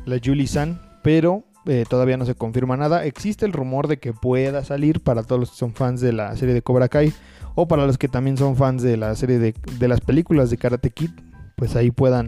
la 0.04 0.18
Yuli 0.18 0.46
San, 0.46 0.82
pero 1.02 1.42
eh, 1.64 1.86
todavía 1.88 2.18
no 2.18 2.26
se 2.26 2.34
confirma 2.34 2.76
nada. 2.76 3.06
Existe 3.06 3.46
el 3.46 3.54
rumor 3.54 3.88
de 3.88 3.98
que 3.98 4.12
pueda 4.12 4.62
salir 4.64 5.00
para 5.00 5.22
todos 5.22 5.40
los 5.40 5.50
que 5.50 5.56
son 5.56 5.72
fans 5.72 6.02
de 6.02 6.12
la 6.12 6.36
serie 6.36 6.54
de 6.54 6.60
Cobra 6.60 6.88
Kai 6.88 7.14
o 7.54 7.66
para 7.66 7.86
los 7.86 7.96
que 7.96 8.06
también 8.06 8.36
son 8.36 8.54
fans 8.54 8.82
de 8.82 8.98
la 8.98 9.16
serie 9.16 9.38
de, 9.38 9.54
de 9.78 9.88
las 9.88 10.02
películas 10.02 10.50
de 10.50 10.58
Karate 10.58 10.90
Kid, 10.90 11.10
pues 11.56 11.76
ahí 11.76 11.90
puedan 11.90 12.26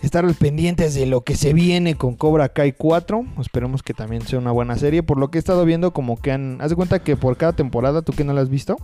estar 0.00 0.26
pendientes 0.34 0.96
de 0.96 1.06
lo 1.06 1.22
que 1.22 1.36
se 1.36 1.52
viene 1.52 1.94
con 1.94 2.16
Cobra 2.16 2.48
Kai 2.48 2.72
4. 2.72 3.24
Esperemos 3.40 3.84
que 3.84 3.94
también 3.94 4.22
sea 4.22 4.40
una 4.40 4.50
buena 4.50 4.76
serie. 4.76 5.04
Por 5.04 5.16
lo 5.16 5.30
que 5.30 5.38
he 5.38 5.40
estado 5.40 5.64
viendo, 5.64 5.92
como 5.92 6.20
que 6.20 6.32
han. 6.32 6.60
Haz 6.60 6.70
de 6.70 6.76
cuenta 6.76 6.98
que 6.98 7.16
por 7.16 7.36
cada 7.36 7.52
temporada, 7.52 8.02
tú 8.02 8.12
que 8.12 8.24
no 8.24 8.32
la 8.32 8.40
has 8.40 8.48
visto, 8.48 8.76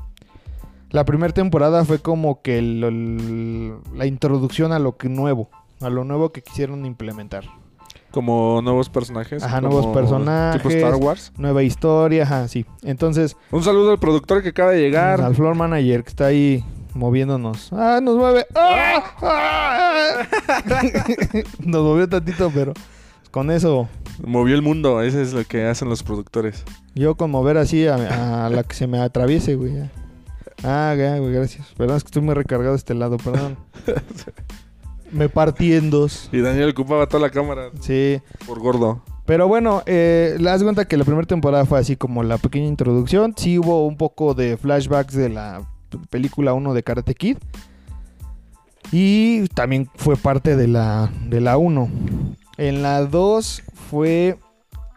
la 0.91 1.05
primera 1.05 1.33
temporada 1.33 1.85
fue 1.85 1.99
como 1.99 2.43
que 2.43 2.59
el- 2.59 2.85
el- 2.85 3.75
la 3.97 4.07
introducción 4.07 4.73
a 4.73 4.79
lo 4.79 4.97
que 4.97 5.09
nuevo, 5.09 5.49
a 5.81 5.91
lo 5.91 6.05
nuevo 6.05 6.31
que 6.33 6.43
quisieron 6.43 6.87
implementar. 6.87 7.45
Como 8.13 8.63
nuevos 8.63 8.89
personajes. 8.89 9.43
Ajá, 9.43 9.61
nuevos 9.61 9.87
personajes. 9.89 10.63
Tipo 10.63 10.75
Star 10.75 10.95
Wars. 10.95 11.33
Nueva 11.37 11.63
historia, 11.63 12.23
ajá, 12.23 12.49
sí. 12.49 12.65
Entonces, 12.83 13.37
Un 13.51 13.63
saludo 13.63 13.91
al 13.91 13.99
productor 13.99 14.43
que 14.43 14.51
acaba 14.51 14.71
de 14.71 14.81
llegar. 14.81 15.21
al 15.21 15.35
floor 15.35 15.55
manager 15.55 16.03
que 16.03 16.09
está 16.09 16.27
ahí 16.27 16.65
moviéndonos. 16.95 17.71
¡Ah, 17.75 18.01
nos 18.03 18.17
mueve! 18.17 18.47
¡Ah! 18.55 19.03
¡Ah! 19.21 20.27
nos 21.61 21.83
movió 21.83 22.09
tantito, 22.09 22.51
pero 22.55 22.73
con 23.31 23.51
eso, 23.51 23.89
Movió 24.27 24.55
el 24.55 24.63
mundo. 24.63 25.03
Ese 25.03 25.21
es 25.21 25.35
lo 25.35 25.45
que 25.45 25.67
hacen 25.67 25.91
los 25.91 26.03
productores. 26.03 26.65
yo 26.95 27.17
con 27.17 27.31
mover 27.31 27.59
así 27.59 27.87
a, 27.87 28.47
a 28.47 28.49
la 28.49 28.63
que 28.63 28.75
se 28.75 28.87
me 28.87 28.99
atraviese, 28.99 29.57
güey. 29.57 29.91
Ah, 30.65 30.95
ya, 30.97 31.19
güey, 31.19 31.33
gracias. 31.33 31.67
Perdón, 31.77 31.97
es 31.99 32.05
que 32.05 32.09
estoy 32.09 32.23
muy 32.23 32.35
recargado 32.35 32.73
de 32.73 32.79
este 32.79 32.95
lado, 32.95 33.19
perdón. 33.19 33.57
me 35.13 35.29
partí 35.29 35.75
en 35.75 35.91
dos. 35.91 36.29
Y 36.33 36.41
Daniel 36.41 36.71
ocupaba 36.71 37.07
toda 37.07 37.23
la 37.23 37.31
cámara 37.31 37.71
Sí. 37.81 38.21
por 38.47 38.59
gordo. 38.61 39.03
Pero 39.27 39.49
bueno, 39.49 39.83
eh, 39.87 40.37
le 40.39 40.45
das 40.51 40.63
cuenta 40.63 40.85
que 40.87 40.97
la 40.97 41.05
primera 41.05 41.27
temporada 41.27 41.65
fue 41.67 41.79
así 41.81 41.97
como 41.97 42.23
la 42.23 42.39
pequeña 42.39 42.67
introducción. 42.67 43.35
Sí 43.37 43.59
hubo 43.59 43.87
un 43.87 43.97
poco 43.97 44.35
de 44.35 44.57
flashbacks 44.57 45.15
de 45.15 45.29
la 45.29 45.63
película 46.11 46.55
1 46.55 46.75
de 46.75 46.83
Karate 46.83 47.15
Kid. 47.15 47.39
Y 48.93 49.49
también 49.49 49.91
fue 49.97 50.17
parte 50.17 50.55
de 50.57 50.69
la, 50.69 51.11
de 51.27 51.41
la 51.41 51.59
1. 51.59 51.89
En 52.59 52.83
la 52.83 53.05
2 53.05 53.63
fue 53.91 54.39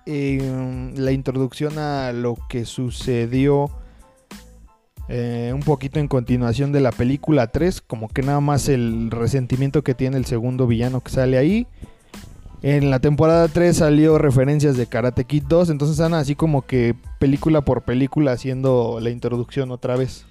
eh, 0.06 0.92
la 0.96 1.12
introducción 1.12 1.80
a 1.80 2.12
lo 2.14 2.38
que 2.50 2.66
sucedió 2.66 3.72
eh, 5.10 5.52
un 5.54 5.62
poquito 5.62 6.00
en 6.00 6.08
continuación 6.08 6.72
de 6.72 6.80
la 6.80 6.92
película 6.92 7.48
3. 7.48 7.82
Como 7.82 8.08
que 8.08 8.22
nada 8.22 8.40
más 8.40 8.70
el 8.70 9.10
resentimiento 9.12 9.84
que 9.84 9.96
tiene 9.96 10.18
el 10.18 10.26
segundo 10.26 10.68
villano 10.68 11.02
que 11.02 11.12
sale 11.12 11.38
ahí. 11.38 11.68
En 12.62 12.90
la 12.92 13.00
temporada 13.00 13.48
3 13.48 13.78
salió 13.78 14.18
referencias 14.18 14.76
de 14.76 14.86
Karate 14.86 15.24
Kid 15.24 15.44
2, 15.48 15.70
entonces 15.70 15.98
están 15.98 16.14
así 16.14 16.36
como 16.36 16.66
que 16.66 16.94
película 17.18 17.62
por 17.62 17.84
película 17.84 18.34
haciendo 18.34 19.00
la 19.02 19.10
introducción 19.12 19.72
otra 19.72 19.96
vez. 19.96 20.26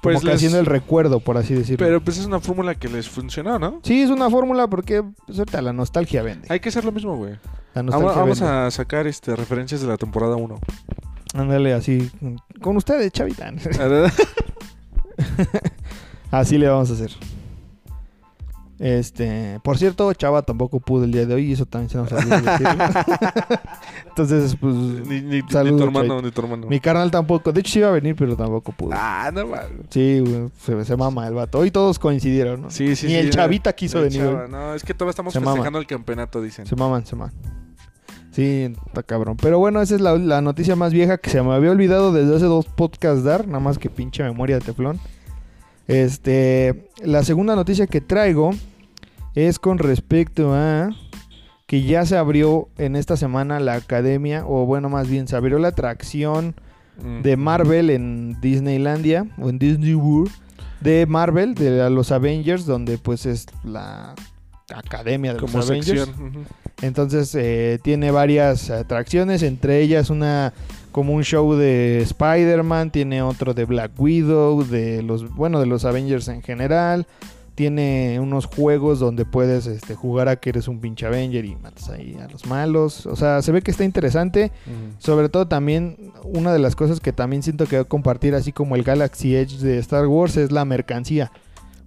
Como 0.00 0.02
Pues 0.02 0.20
que 0.20 0.26
les- 0.26 0.36
haciendo 0.36 0.60
el 0.60 0.66
recuerdo, 0.66 1.18
por 1.18 1.36
así 1.36 1.54
decirlo. 1.54 1.84
Pero 1.84 2.00
pues 2.00 2.16
es 2.18 2.26
una 2.26 2.38
fórmula 2.38 2.76
que 2.76 2.86
les 2.88 3.08
funcionó, 3.08 3.58
¿no? 3.58 3.80
Sí, 3.82 4.00
es 4.02 4.10
una 4.10 4.30
fórmula 4.30 4.68
porque 4.68 5.02
pues, 5.26 5.36
ahorita 5.40 5.60
la 5.60 5.72
nostalgia 5.72 6.22
vende. 6.22 6.46
Hay 6.48 6.60
que 6.60 6.68
hacer 6.68 6.84
lo 6.84 6.92
mismo, 6.92 7.16
güey. 7.16 7.32
La 7.74 7.82
Vamos, 7.82 7.92
nostalgia 7.94 8.20
vamos 8.20 8.40
vende. 8.40 8.54
a 8.54 8.70
sacar 8.70 9.08
este 9.08 9.34
referencias 9.34 9.80
de 9.80 9.88
la 9.88 9.96
temporada 9.96 10.36
1. 10.36 10.60
Ándale 11.34 11.74
así. 11.74 12.10
Con 12.60 12.76
ustedes, 12.76 13.12
chavita. 13.12 13.52
así 16.30 16.58
le 16.58 16.68
vamos 16.68 16.90
a 16.90 16.94
hacer. 16.94 17.10
Este, 18.78 19.58
por 19.64 19.76
cierto, 19.76 20.12
Chava 20.14 20.42
tampoco 20.42 20.78
pudo 20.78 21.02
el 21.02 21.10
día 21.10 21.26
de 21.26 21.34
hoy 21.34 21.46
y 21.46 21.52
eso 21.52 21.66
también 21.66 21.90
se 21.90 21.98
nos 21.98 22.12
olvidó 22.12 22.40
decirlo. 22.40 22.70
Entonces, 24.06 24.56
pues 24.60 24.72
ni, 24.74 25.20
ni, 25.20 25.22
ni 25.40 25.42
tu 25.42 25.58
hermano, 25.82 26.22
ni 26.22 26.30
tu 26.30 26.40
hermano. 26.42 26.68
mi 26.68 26.78
carnal 26.78 27.10
tampoco. 27.10 27.50
De 27.52 27.58
hecho, 27.60 27.72
sí 27.72 27.78
iba 27.80 27.88
a 27.88 27.92
venir, 27.92 28.14
pero 28.14 28.36
tampoco 28.36 28.70
pudo. 28.70 28.90
Ah, 28.94 29.32
no 29.34 29.48
mames. 29.48 29.68
Sí, 29.90 30.20
güey, 30.20 30.48
se, 30.60 30.84
se 30.84 30.96
mama 30.96 31.26
el 31.26 31.34
vato. 31.34 31.58
Hoy 31.58 31.72
todos 31.72 31.98
coincidieron, 31.98 32.62
¿no? 32.62 32.70
Sí, 32.70 32.94
sí, 32.94 33.06
Ni 33.08 33.14
sí, 33.14 33.18
el 33.18 33.30
chavita 33.30 33.72
quiso 33.72 34.00
venir. 34.00 34.20
chava. 34.22 34.46
No, 34.46 34.74
es 34.74 34.84
que 34.84 34.94
todavía 34.94 35.10
estamos 35.10 35.32
Se 35.32 35.40
mama. 35.40 35.52
festejando 35.54 35.80
el 35.80 35.86
campeonato, 35.88 36.40
dicen. 36.40 36.64
Se 36.64 36.76
maman, 36.76 37.04
se 37.04 37.16
maman. 37.16 37.34
Sí, 38.38 38.72
está 38.86 39.02
cabrón. 39.02 39.36
Pero 39.42 39.58
bueno, 39.58 39.82
esa 39.82 39.96
es 39.96 40.00
la, 40.00 40.16
la 40.16 40.40
noticia 40.40 40.76
más 40.76 40.92
vieja 40.92 41.18
que 41.18 41.28
se 41.28 41.42
me 41.42 41.52
había 41.52 41.72
olvidado 41.72 42.12
desde 42.12 42.36
hace 42.36 42.44
dos 42.44 42.66
podcasts 42.66 43.24
dar. 43.24 43.48
Nada 43.48 43.58
más 43.58 43.78
que 43.78 43.90
pinche 43.90 44.22
memoria 44.22 44.60
de 44.60 44.64
teflón. 44.64 45.00
Este, 45.88 46.88
la 47.02 47.24
segunda 47.24 47.56
noticia 47.56 47.88
que 47.88 48.00
traigo 48.00 48.52
es 49.34 49.58
con 49.58 49.78
respecto 49.78 50.54
a 50.54 50.90
que 51.66 51.82
ya 51.82 52.06
se 52.06 52.16
abrió 52.16 52.68
en 52.78 52.94
esta 52.94 53.16
semana 53.16 53.58
la 53.58 53.74
academia, 53.74 54.44
o 54.46 54.66
bueno, 54.66 54.88
más 54.88 55.08
bien 55.08 55.26
se 55.26 55.34
abrió 55.34 55.58
la 55.58 55.68
atracción 55.68 56.54
de 57.24 57.36
Marvel 57.36 57.90
en 57.90 58.40
Disneylandia 58.40 59.26
o 59.38 59.48
en 59.48 59.58
Disney 59.58 59.94
World 59.94 60.30
de 60.80 61.06
Marvel, 61.06 61.56
de 61.56 61.90
los 61.90 62.12
Avengers, 62.12 62.66
donde 62.66 62.98
pues 62.98 63.26
es 63.26 63.46
la 63.64 64.14
academia 64.72 65.34
de 65.34 65.40
Como 65.40 65.58
los 65.58 65.68
Avengers. 65.68 66.06
sección. 66.06 66.46
Entonces 66.82 67.34
eh, 67.34 67.78
tiene 67.82 68.10
varias 68.10 68.70
atracciones, 68.70 69.42
entre 69.42 69.80
ellas 69.80 70.10
una 70.10 70.52
como 70.92 71.12
un 71.12 71.22
show 71.22 71.54
de 71.54 72.00
Spider-Man, 72.02 72.90
tiene 72.90 73.22
otro 73.22 73.54
de 73.54 73.64
Black 73.64 73.92
Widow, 73.98 74.64
de 74.64 75.02
los 75.02 75.32
bueno 75.34 75.60
de 75.60 75.66
los 75.66 75.84
Avengers 75.84 76.28
en 76.28 76.42
general. 76.42 77.06
Tiene 77.54 78.20
unos 78.20 78.46
juegos 78.46 79.00
donde 79.00 79.24
puedes 79.24 79.66
este, 79.66 79.96
jugar 79.96 80.28
a 80.28 80.36
que 80.36 80.50
eres 80.50 80.68
un 80.68 80.80
pinche 80.80 81.06
Avenger 81.06 81.44
y 81.44 81.56
matas 81.56 81.88
ahí 81.88 82.16
a 82.22 82.28
los 82.28 82.46
malos. 82.46 83.04
O 83.06 83.16
sea, 83.16 83.42
se 83.42 83.50
ve 83.50 83.62
que 83.62 83.72
está 83.72 83.82
interesante. 83.82 84.52
Sobre 84.98 85.28
todo 85.28 85.48
también, 85.48 86.12
una 86.22 86.52
de 86.52 86.60
las 86.60 86.76
cosas 86.76 87.00
que 87.00 87.12
también 87.12 87.42
siento 87.42 87.66
que 87.66 87.76
voy 87.76 87.84
a 87.84 87.88
compartir, 87.88 88.36
así 88.36 88.52
como 88.52 88.76
el 88.76 88.84
Galaxy 88.84 89.34
Edge 89.34 89.58
de 89.58 89.78
Star 89.78 90.06
Wars, 90.06 90.36
es 90.36 90.52
la 90.52 90.64
mercancía. 90.64 91.32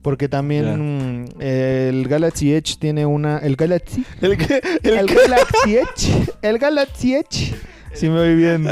Porque 0.01 0.27
también 0.27 1.25
mm, 1.25 1.41
el 1.41 2.07
Galaxy 2.07 2.53
Edge 2.53 2.77
tiene 2.79 3.05
una... 3.05 3.37
¿El 3.37 3.55
Galaxy? 3.55 4.03
El 4.21 4.35
Galaxy 4.35 5.77
Edge. 5.77 6.31
El 6.41 6.57
Galaxy 6.57 7.15
Edge. 7.15 7.53
Sí 7.93 8.07
me 8.09 8.15
voy 8.19 8.35
bien, 8.35 8.67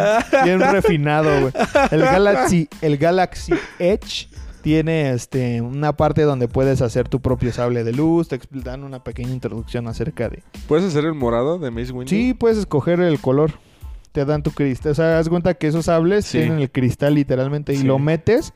bien 0.45 0.59
refinado, 0.61 1.29
güey. 1.41 1.53
El 1.91 2.01
Galaxy, 2.01 2.69
el 2.81 2.97
Galaxy 2.97 3.53
Edge 3.77 4.27
tiene 4.61 5.11
este 5.11 5.61
una 5.61 5.93
parte 5.95 6.21
donde 6.23 6.47
puedes 6.47 6.81
hacer 6.81 7.07
tu 7.09 7.19
propio 7.19 7.51
sable 7.51 7.83
de 7.83 7.91
luz. 7.93 8.27
Te 8.29 8.39
dan 8.51 8.83
una 8.83 9.03
pequeña 9.03 9.31
introducción 9.31 9.87
acerca 9.87 10.29
de... 10.29 10.41
¿Puedes 10.67 10.85
hacer 10.85 11.05
el 11.05 11.13
morado 11.13 11.59
de 11.59 11.69
Mace 11.69 11.91
Windu? 11.91 12.09
Sí, 12.09 12.33
puedes 12.33 12.57
escoger 12.57 13.01
el 13.01 13.19
color. 13.19 13.51
Te 14.13 14.25
dan 14.25 14.41
tu 14.41 14.51
cristal. 14.51 14.93
O 14.93 14.95
sea, 14.95 15.19
haz 15.19 15.29
cuenta 15.29 15.53
que 15.53 15.67
esos 15.67 15.85
sables 15.85 16.25
Sí. 16.25 16.39
tienen 16.39 16.59
el 16.59 16.71
cristal 16.71 17.13
literalmente 17.15 17.73
y 17.73 17.77
Sí. 17.77 17.83
lo 17.83 17.99
metes 17.99 18.53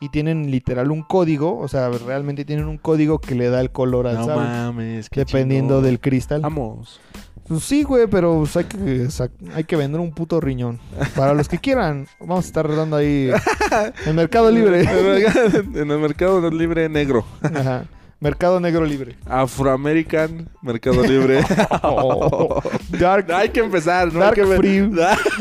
y 0.00 0.08
tienen 0.08 0.50
literal 0.50 0.90
un 0.90 1.02
código. 1.02 1.58
O 1.58 1.68
sea, 1.68 1.88
realmente 1.90 2.44
tienen 2.44 2.66
un 2.66 2.78
código 2.78 3.18
que 3.18 3.34
le 3.34 3.48
da 3.48 3.60
el 3.60 3.70
color 3.70 4.06
al 4.06 4.16
No 4.16 4.26
sable. 4.26 4.44
mames. 4.48 5.10
qué 5.10 5.20
Dependiendo 5.20 5.80
del 5.82 6.00
cristal. 6.00 6.40
Vamos. 6.42 7.00
Pues 7.46 7.62
sí, 7.62 7.82
güey, 7.82 8.06
pero 8.06 8.38
pues, 8.38 8.56
hay, 8.56 8.64
que, 8.64 9.08
hay 9.54 9.64
que 9.64 9.76
vender 9.76 10.00
un 10.00 10.12
puto 10.12 10.40
riñón. 10.40 10.80
Para 11.14 11.34
los 11.34 11.46
que 11.46 11.58
quieran, 11.58 12.06
vamos 12.18 12.44
a 12.44 12.48
estar 12.48 12.74
dando 12.74 12.96
ahí 12.96 13.30
en 14.06 14.16
Mercado 14.16 14.50
Libre. 14.50 14.82
en 15.74 15.90
el 15.90 15.98
mercado 15.98 16.50
libre 16.50 16.88
negro. 16.88 17.24
Ajá. 17.42 17.84
Mercado 18.20 18.58
Negro 18.60 18.84
Libre. 18.86 19.16
Afroamerican, 19.26 20.48
Mercado 20.62 21.02
Libre. 21.02 21.40
Oh, 21.82 22.60
Dark, 22.98 23.30
Hay 23.32 23.50
que 23.50 23.60
empezar, 23.60 24.12
¿no? 24.12 24.20
Dark 24.20 24.38
hay 24.40 24.46
que 24.48 24.56
Free 24.56 24.90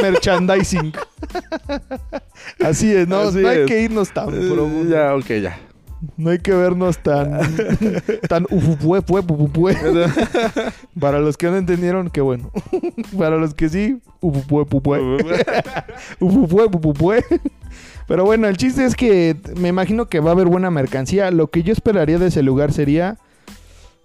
Merchandising. 0.01 0.93
Así 2.63 2.93
es, 2.93 3.07
no, 3.07 3.19
Así 3.21 3.39
no 3.39 3.47
hay 3.49 3.59
es. 3.59 3.65
que 3.67 3.81
irnos 3.81 4.11
tan 4.13 4.29
Eh, 4.29 4.49
profundo. 4.53 4.89
ya, 4.93 5.15
ok, 5.15 5.27
ya. 5.41 5.57
No 6.17 6.31
hay 6.31 6.39
que 6.39 6.51
vernos 6.51 6.97
tan 6.97 7.39
tan 8.27 8.45
ufupue, 8.49 9.01
pue, 9.01 9.23
pupupue. 9.23 9.73
Para 10.99 11.19
los 11.19 11.37
que 11.37 11.47
no 11.47 11.55
entendieron, 11.55 12.09
qué 12.09 12.19
bueno. 12.19 12.51
Para 13.17 13.37
los 13.37 13.53
que 13.53 13.69
sí, 13.69 14.01
ufupue, 14.19 14.65
pupue. 14.65 14.99
Ufupue, 16.19 16.69
pupupue. 16.69 17.23
Pero 18.07 18.25
bueno, 18.25 18.47
el 18.47 18.57
chiste 18.57 18.85
es 18.85 18.95
que 18.95 19.37
me 19.57 19.69
imagino 19.69 20.07
que 20.07 20.19
va 20.19 20.31
a 20.31 20.33
haber 20.33 20.47
buena 20.47 20.69
mercancía. 20.71 21.31
Lo 21.31 21.47
que 21.47 21.63
yo 21.63 21.71
esperaría 21.73 22.19
de 22.19 22.27
ese 22.27 22.43
lugar 22.43 22.73
sería, 22.73 23.17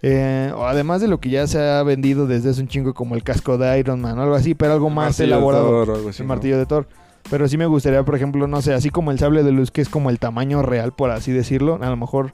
eh, 0.02 0.52
además 0.56 1.00
de 1.00 1.08
lo 1.08 1.18
que 1.18 1.30
ya 1.30 1.46
se 1.46 1.58
ha 1.60 1.82
vendido 1.82 2.26
desde 2.26 2.50
hace 2.50 2.60
un 2.60 2.68
chingo, 2.68 2.94
como 2.94 3.14
el 3.14 3.22
casco 3.24 3.58
de 3.58 3.78
Iron 3.78 4.00
Man 4.00 4.18
o 4.18 4.22
algo 4.22 4.34
así, 4.34 4.54
pero 4.54 4.72
algo 4.72 4.90
más 4.90 5.06
Martillo 5.18 5.24
elaborado. 5.26 5.68
Thor 5.84 5.96
algo 5.96 6.08
así, 6.10 6.22
el 6.22 6.28
¿no? 6.28 6.34
martillo 6.34 6.58
de 6.58 6.66
Thor. 6.66 6.88
Pero 7.30 7.46
sí 7.48 7.58
me 7.58 7.66
gustaría, 7.66 8.02
por 8.04 8.14
ejemplo, 8.14 8.46
no 8.46 8.62
sé, 8.62 8.72
así 8.72 8.88
como 8.90 9.10
el 9.10 9.18
sable 9.18 9.42
de 9.42 9.52
luz, 9.52 9.70
que 9.70 9.80
es 9.82 9.88
como 9.88 10.08
el 10.10 10.18
tamaño 10.18 10.62
real, 10.62 10.92
por 10.92 11.10
así 11.10 11.30
decirlo. 11.32 11.78
A 11.82 11.90
lo 11.90 11.96
mejor 11.96 12.32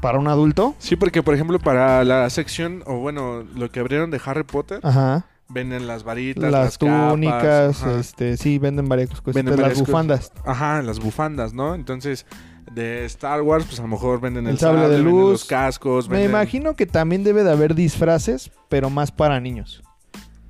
para 0.00 0.18
un 0.18 0.28
adulto. 0.28 0.74
Sí, 0.78 0.96
porque 0.96 1.22
por 1.22 1.34
ejemplo 1.34 1.58
para 1.58 2.04
la 2.04 2.30
sección, 2.30 2.82
o 2.86 2.98
bueno, 2.98 3.42
lo 3.56 3.70
que 3.70 3.80
abrieron 3.80 4.10
de 4.10 4.20
Harry 4.24 4.44
Potter, 4.44 4.80
Ajá. 4.82 5.26
Venden 5.48 5.86
las 5.86 6.04
varitas, 6.04 6.42
Las, 6.42 6.52
las, 6.52 6.78
capas, 6.78 7.10
túnicas, 7.12 7.82
ajá. 7.82 7.98
este, 8.00 8.36
sí, 8.36 8.58
venden 8.58 8.88
varias 8.88 9.10
cosas. 9.10 9.34
Venden 9.34 9.56
las 9.60 9.70
cosas. 9.70 9.86
bufandas. 9.86 10.32
Ajá, 10.44 10.82
las 10.82 11.00
bufandas, 11.00 11.54
¿no? 11.54 11.74
Entonces, 11.74 12.26
de 12.72 13.04
Star 13.06 13.40
Wars, 13.42 13.64
pues 13.66 13.78
a 13.78 13.82
lo 13.82 13.88
mejor 13.88 14.20
venden 14.20 14.46
el, 14.46 14.52
El 14.52 14.58
sable 14.58 14.82
de 14.82 14.88
venden 14.96 15.04
luz. 15.10 15.30
los 15.32 15.44
cascos. 15.46 16.08
Me 16.08 16.18
venden- 16.18 16.30
imagino 16.30 16.76
que 16.76 16.86
también 16.86 17.24
debe 17.24 17.44
de 17.44 17.50
haber 17.50 17.74
disfraces, 17.74 18.50
pero 18.68 18.90
más 18.90 19.10
para 19.10 19.40
niños. 19.40 19.82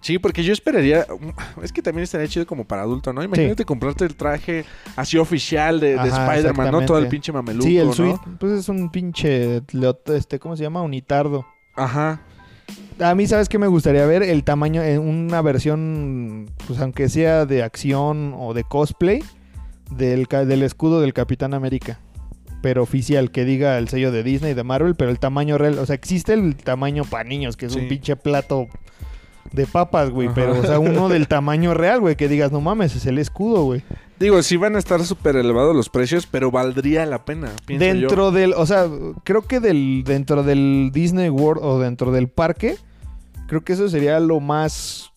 Sí, 0.00 0.18
porque 0.18 0.42
yo 0.44 0.52
esperaría. 0.52 1.06
Es 1.62 1.72
que 1.72 1.82
también 1.82 2.04
estaría 2.04 2.28
chido 2.28 2.46
como 2.46 2.64
para 2.64 2.82
adulto, 2.82 3.12
¿no? 3.12 3.22
Imagínate 3.22 3.64
comprarte 3.64 4.04
el 4.04 4.14
traje 4.16 4.64
así 4.96 5.18
oficial 5.18 5.80
de, 5.80 5.96
de 5.96 6.08
Spider-Man, 6.08 6.70
¿no? 6.70 6.86
Todo 6.86 6.98
el 6.98 7.08
pinche 7.08 7.32
mameluco. 7.32 7.66
sí, 7.66 7.78
el 7.78 7.88
¿no? 7.88 7.92
suite, 7.92 8.20
pues 8.38 8.52
es 8.52 8.68
un 8.68 8.90
pinche, 8.90 9.60
este, 10.06 10.38
¿cómo 10.38 10.56
se 10.56 10.62
llama? 10.62 10.82
Unitardo. 10.82 11.44
Ajá. 11.74 12.20
A 13.00 13.14
mí, 13.14 13.26
¿sabes 13.26 13.48
qué 13.48 13.58
me 13.58 13.68
gustaría 13.68 14.04
ver? 14.06 14.22
El 14.24 14.42
tamaño, 14.42 14.82
en 14.82 15.00
una 15.00 15.40
versión, 15.40 16.50
pues 16.66 16.80
aunque 16.80 17.08
sea 17.08 17.46
de 17.46 17.62
acción 17.62 18.34
o 18.36 18.54
de 18.54 18.64
cosplay, 18.64 19.22
del, 19.90 20.26
del 20.26 20.62
escudo 20.62 21.00
del 21.00 21.12
Capitán 21.14 21.54
América. 21.54 22.00
Pero 22.60 22.82
oficial, 22.82 23.30
que 23.30 23.44
diga 23.44 23.78
el 23.78 23.88
sello 23.88 24.10
de 24.10 24.24
Disney, 24.24 24.52
de 24.54 24.64
Marvel, 24.64 24.96
pero 24.96 25.10
el 25.12 25.20
tamaño 25.20 25.58
real. 25.58 25.78
O 25.78 25.86
sea, 25.86 25.94
existe 25.94 26.32
el 26.34 26.56
tamaño 26.56 27.04
para 27.04 27.22
niños, 27.22 27.56
que 27.56 27.66
es 27.66 27.72
Sí. 27.72 27.78
un 27.78 27.88
pinche 27.88 28.16
plato 28.16 28.66
de 29.52 29.66
papas, 29.66 30.10
güey. 30.10 30.28
Pero, 30.34 30.58
o 30.58 30.62
sea, 30.62 30.78
uno 30.78 31.08
del 31.08 31.28
tamaño 31.28 31.74
real, 31.74 32.00
güey, 32.00 32.16
que 32.16 32.28
digas, 32.28 32.52
no 32.52 32.60
mames, 32.60 32.94
es 32.96 33.06
el 33.06 33.18
escudo, 33.18 33.64
güey. 33.64 33.82
Digo, 34.18 34.42
sí 34.42 34.56
van 34.56 34.76
a 34.76 34.78
estar 34.78 35.04
súper 35.04 35.36
elevados 35.36 35.74
los 35.76 35.88
precios, 35.88 36.26
pero 36.26 36.50
valdría 36.50 37.06
la 37.06 37.24
pena. 37.24 37.52
yo. 37.68 37.78
Dentro 37.78 38.30
del, 38.32 38.52
o 38.54 38.66
sea, 38.66 38.86
creo 39.24 39.42
que 39.42 39.60
del, 39.60 40.02
dentro 40.04 40.42
del 40.42 40.90
Disney 40.92 41.30
World 41.30 41.62
o 41.64 41.78
dentro 41.78 42.10
del 42.10 42.28
parque, 42.28 42.76
creo 43.46 43.62
que 43.62 43.74
eso 43.74 43.88
sería 43.88 44.18
lo 44.20 44.40
más 44.40 45.12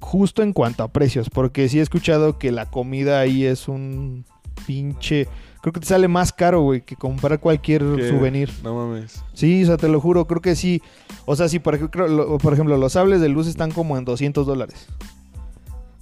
justo 0.00 0.42
en 0.42 0.52
cuanto 0.52 0.82
a 0.82 0.88
precios, 0.88 1.30
porque 1.30 1.68
sí 1.68 1.78
he 1.78 1.82
escuchado 1.82 2.38
que 2.38 2.52
la 2.52 2.70
comida 2.70 3.20
ahí 3.20 3.44
es 3.44 3.68
un 3.68 4.24
pinche, 4.66 5.28
creo 5.64 5.72
que 5.72 5.80
te 5.80 5.86
sale 5.86 6.08
más 6.08 6.30
caro, 6.30 6.60
güey, 6.60 6.82
que 6.82 6.94
comprar 6.94 7.40
cualquier 7.40 7.82
souvenir. 8.10 8.50
No 8.62 8.74
mames. 8.74 9.24
Sí, 9.32 9.62
o 9.62 9.66
sea, 9.66 9.78
te 9.78 9.88
lo 9.88 9.98
juro, 9.98 10.26
creo 10.26 10.42
que 10.42 10.54
sí. 10.56 10.82
O 11.24 11.36
sea, 11.36 11.48
sí, 11.48 11.58
por 11.58 11.74
ejemplo, 11.74 12.06
lo- 12.06 12.36
por 12.36 12.52
ejemplo, 12.52 12.76
los 12.76 12.92
sables 12.92 13.22
de 13.22 13.30
luz 13.30 13.46
están 13.46 13.70
como 13.70 13.96
en 13.96 14.04
200 14.04 14.46
dólares. 14.46 14.86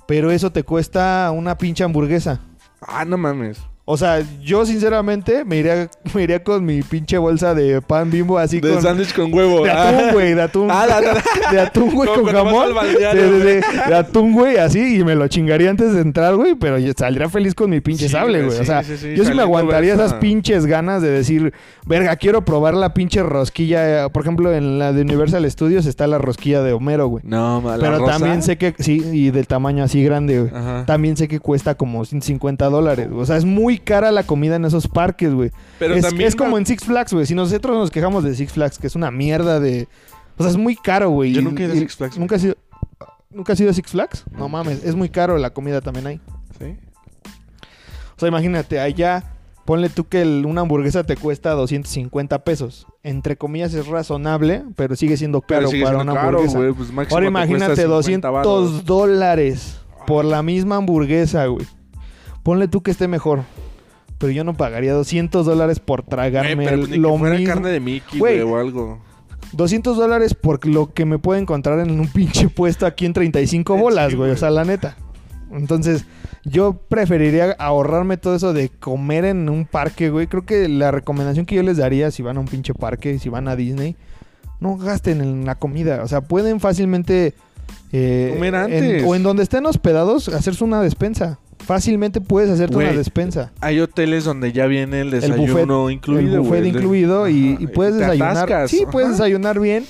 Pero 0.09 0.33
eso 0.33 0.51
te 0.51 0.65
cuesta 0.65 1.31
una 1.33 1.57
pinche 1.59 1.85
hamburguesa. 1.85 2.41
Ah, 2.81 3.05
no 3.05 3.17
mames. 3.17 3.59
O 3.85 3.97
sea, 3.97 4.23
yo 4.41 4.65
sinceramente 4.65 5.45
me 5.45 5.57
iría, 5.57 5.91
me 6.15 6.23
iría 6.23 6.45
con 6.45 6.65
mi 6.65 6.83
pinche 6.83 7.19
bolsa 7.19 7.53
de 7.53 7.83
pan 7.83 8.13
bimbo 8.13 8.39
así 8.39 8.61
De 8.61 8.71
con... 8.75 8.81
sándwich 8.81 9.13
con 9.13 9.35
huevo. 9.35 9.65
De 9.65 9.71
atún, 9.73 10.13
güey, 10.13 10.35
de 10.35 10.43
atún. 10.43 10.69
Ah, 10.71 10.87
la- 10.87 11.01
la- 11.01 11.23
De 11.51 11.61
atún, 11.61 11.91
güey, 11.93 12.09
con 12.09 12.25
jamón. 12.27 12.75
balneario, 12.75 13.23
De, 13.33 13.39
de- 13.39 13.45
de- 13.55 13.61
de 13.89 13.95
atún, 13.95 14.33
güey, 14.35 14.57
así. 14.57 14.99
Y 15.01 15.05
me 15.05 15.17
lo 15.17 15.27
chingaría 15.27 15.69
antes 15.69 15.93
de 15.95 16.01
entrar, 16.01 16.37
güey. 16.37 16.55
Pero 16.55 16.77
saldría 16.97 17.29
feliz 17.29 17.55
con 17.57 17.71
mi 17.71 17.81
pinche 17.81 18.07
Sí, 18.07 18.13
sable, 18.13 18.45
güey. 18.45 18.57
O 18.61 18.65
sea, 18.65 18.85
sí, 18.85 18.95
yo 19.17 19.25
sí 19.25 19.35
me 19.35 19.43
aguantaría 19.43 19.95
esas 19.95 20.15
pinches 20.15 20.65
ganas 20.67 21.03
de 21.03 21.11
decir, 21.11 21.53
verga, 21.85 22.15
quiero 22.17 22.45
probar 22.45 22.75
la 22.75 22.95
pinche 22.95 23.23
rosquilla. 23.25 24.09
Por 24.11 24.23
ejemplo, 24.23 24.53
en 24.55 24.79
la 24.79 24.93
de 24.93 25.03
Universal 25.03 25.51
Studios 25.51 25.87
está 25.87 26.07
la 26.07 26.19
rosquilla 26.19 26.63
de 26.63 26.73
Homero, 26.73 27.09
güey. 27.09 27.25
No, 27.27 27.61
ma- 27.61 27.77
la 27.77 27.85
Pero 27.85 27.99
rosa. 27.99 28.13
también 28.13 28.43
sé 28.45 28.57
que, 28.59 28.75
sí, 28.79 29.03
y 29.13 29.31
del 29.33 29.49
tamaño 29.49 29.83
así 29.83 30.03
grande, 30.05 30.41
güey. 30.41 30.55
Ajá. 30.55 30.85
También 30.87 31.17
sé 31.17 31.27
que 31.27 31.41
cuesta 31.41 31.75
como 31.75 32.05
150 32.05 32.67
dólares. 32.67 33.09
O 33.13 33.27
sea, 33.27 33.37
es 33.37 33.45
muy 33.45 33.72
cara 33.79 34.11
la 34.13 34.23
comida 34.25 34.57
en 34.57 34.65
esos 34.65 34.89
parques, 34.89 35.33
güey. 35.35 35.51
Pero 35.79 35.95
es, 35.95 36.03
también 36.03 36.29
es 36.29 36.37
como 36.37 36.59
en 36.59 36.67
Six 36.67 36.85
Flags, 36.85 37.13
güey. 37.13 37.27
Si 37.27 37.35
nosotros 37.35 37.77
nos 37.77 37.91
quejamos 37.91 38.25
de 38.25 38.35
Six 38.35 38.53
Flags, 38.53 38.79
que 38.79 38.87
es 38.87 38.95
una 38.97 39.11
mierda 39.11 39.61
de... 39.61 39.89
O 40.39 40.43
sea, 40.43 40.51
es 40.51 40.57
muy 40.57 40.77
caro, 40.77 41.11
güey. 41.11 41.33
Yo 41.33 41.43
nunca 41.43 41.63
he 41.63 41.67
ido 41.67 41.75
a 41.75 41.77
Six 41.77 41.97
Flags. 41.97 42.19
¿Nunca 42.19 42.37
has 42.37 42.45
ido, 42.45 42.57
¿Nunca 43.31 43.53
has 43.53 43.61
ido 43.61 43.71
a 43.71 43.75
Six 43.75 43.91
Flags? 43.91 44.25
No 44.37 44.49
mames, 44.49 44.85
es 44.85 44.95
muy 44.95 45.09
caro 45.09 45.37
la 45.39 45.51
comida 45.51 45.81
también 45.81 46.07
ahí. 46.07 46.21
Sí. 46.59 46.77
O 48.17 48.19
sea, 48.21 48.29
imagínate, 48.29 48.81
allá... 48.81 49.25
Ponle 49.65 49.89
tú 49.91 50.09
que 50.09 50.23
el- 50.23 50.45
una 50.45 50.63
hamburguesa 50.63 51.05
te 51.05 51.17
cuesta 51.17 51.53
250 51.53 52.43
pesos. 52.43 52.89
Entre 53.05 53.37
comillas 53.37 53.73
es 53.75 53.87
razonable, 53.87 54.65
pero 54.75 54.97
sigue 54.97 55.17
siendo 55.17 55.41
caro 55.41 55.69
sigue 55.69 55.85
para 55.85 55.99
siendo 55.99 56.13
una 56.13 56.21
caro, 56.21 56.39
hamburguesa. 56.41 56.59
güey. 56.59 56.73
Pues 56.73 57.13
Ahora 57.13 57.29
imagínate 57.29 57.77
50 57.77 57.85
200 57.95 58.33
varos. 58.33 58.85
dólares 58.85 59.81
por 60.05 60.25
la 60.25 60.43
misma 60.43 60.77
hamburguesa, 60.79 61.47
güey. 61.47 61.65
Ponle 62.43 62.69
tú 62.69 62.83
que 62.83 62.91
esté 62.91 63.09
mejor. 63.09 63.43
Pero 64.19 64.33
yo 64.33 64.45
no 64.45 64.55
pagaría 64.55 64.93
200 64.95 65.45
dólares 65.47 65.81
por 65.81 66.03
Güey, 66.03 66.11
tragarme 66.11 66.65
el- 66.67 66.89
que 66.89 66.97
lo 66.97 67.17
fuera 67.19 67.37
mismo. 67.37 67.55
carne 67.55 67.71
de 67.71 67.81
Mickey, 67.81 68.19
Güey. 68.21 68.41
güey, 68.43 68.53
o 68.53 68.59
algo. 68.59 68.99
200 69.53 69.97
dólares 69.97 70.35
por 70.35 70.65
lo 70.67 70.93
que 70.95 71.05
me 71.05 71.19
puedo 71.19 71.39
encontrar 71.41 71.81
en 71.81 71.91
un 71.99 72.07
pinche 72.13 72.49
puesto 72.49 72.87
aquí 72.87 73.05
en 73.05 73.13
35 73.13 73.75
Sí, 73.75 73.81
bolas, 73.81 74.15
güey. 74.15 74.31
O 74.31 74.37
sea, 74.37 74.51
la 74.51 74.65
neta. 74.65 74.97
Entonces, 75.51 76.07
yo 76.45 76.75
preferiría 76.89 77.53
ahorrarme 77.59 78.17
todo 78.17 78.35
eso 78.35 78.53
de 78.55 78.71
comer 78.71 79.25
en 79.27 79.49
un 79.51 79.67
parque, 79.67 80.09
güey. 80.09 80.27
Creo 80.27 80.47
que 80.47 80.69
la 80.69 80.91
recomendación 80.91 81.45
que 81.45 81.55
yo 81.57 81.63
les 81.63 81.77
daría 81.77 82.11
si 82.11 82.23
van 82.23 82.37
a 82.39 82.41
un 82.41 82.47
pinche 82.47 82.73
parque, 82.75 83.19
si 83.19 83.29
van 83.29 83.49
a 83.49 83.57
Disney, 83.57 83.97
no 84.61 84.77
gasten 84.79 85.21
en 85.21 85.45
la 85.45 85.57
comida. 85.57 86.03
O 86.05 86.09
sea, 86.09 86.23
pueden 86.23 86.59
fácilmente... 86.61 87.35
eh, 87.93 88.31
Comer 88.35 88.55
en- 88.55 88.61
antes. 88.61 89.05
o 89.07 89.15
en 89.15 89.23
donde 89.25 89.43
estén 89.43 89.67
hospedados, 89.67 90.29
hacerse 90.29 90.65
una 90.65 90.81
despensa. 90.81 91.39
Fácilmente 91.65 92.21
puedes 92.21 92.51
hacerte 92.51 92.77
una 92.77 92.87
Güey, 92.87 92.97
despensa. 92.97 93.53
Hay 93.61 93.81
hoteles 93.81 94.25
donde 94.25 94.53
ya 94.53 94.67
viene 94.67 95.01
el 95.01 95.09
El 95.15 95.21
desayuno 95.21 95.83
buffet, 95.83 95.95
incluido. 95.95 96.35
el 96.35 96.41
buffet 96.41 96.67
incluido 96.67 97.29
y, 97.29 97.53
Ajá, 97.55 97.63
y 97.63 97.67
puedes 97.69 97.97
desayunar. 97.97 98.31
atascas, 98.37 98.71
Sí, 98.71 98.85
puedes 98.91 99.11
desayunar 99.11 99.59
bien. 99.61 99.85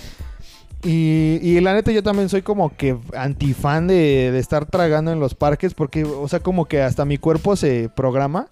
Y, 0.85 1.39
y 1.43 1.61
la 1.61 1.75
neta 1.75 1.93
yo 1.93 2.03
también 2.03 2.29
soy 2.29 2.43
como 2.43 2.75
que 2.77 2.97
antifan 3.17 3.87
de, 3.87 4.31
de 4.33 4.39
estar 4.41 4.67
tragando 4.67 5.13
en 5.13 5.21
los 5.21 5.35
parques 5.37 5.75
porque, 5.75 6.03
o 6.05 6.27
sea, 6.27 6.41
como 6.41 6.65
que 6.65 6.83
hasta 6.83 7.05
mi 7.05 7.19
cuerpo 7.19 7.55
se 7.55 7.89
programa 7.95 8.49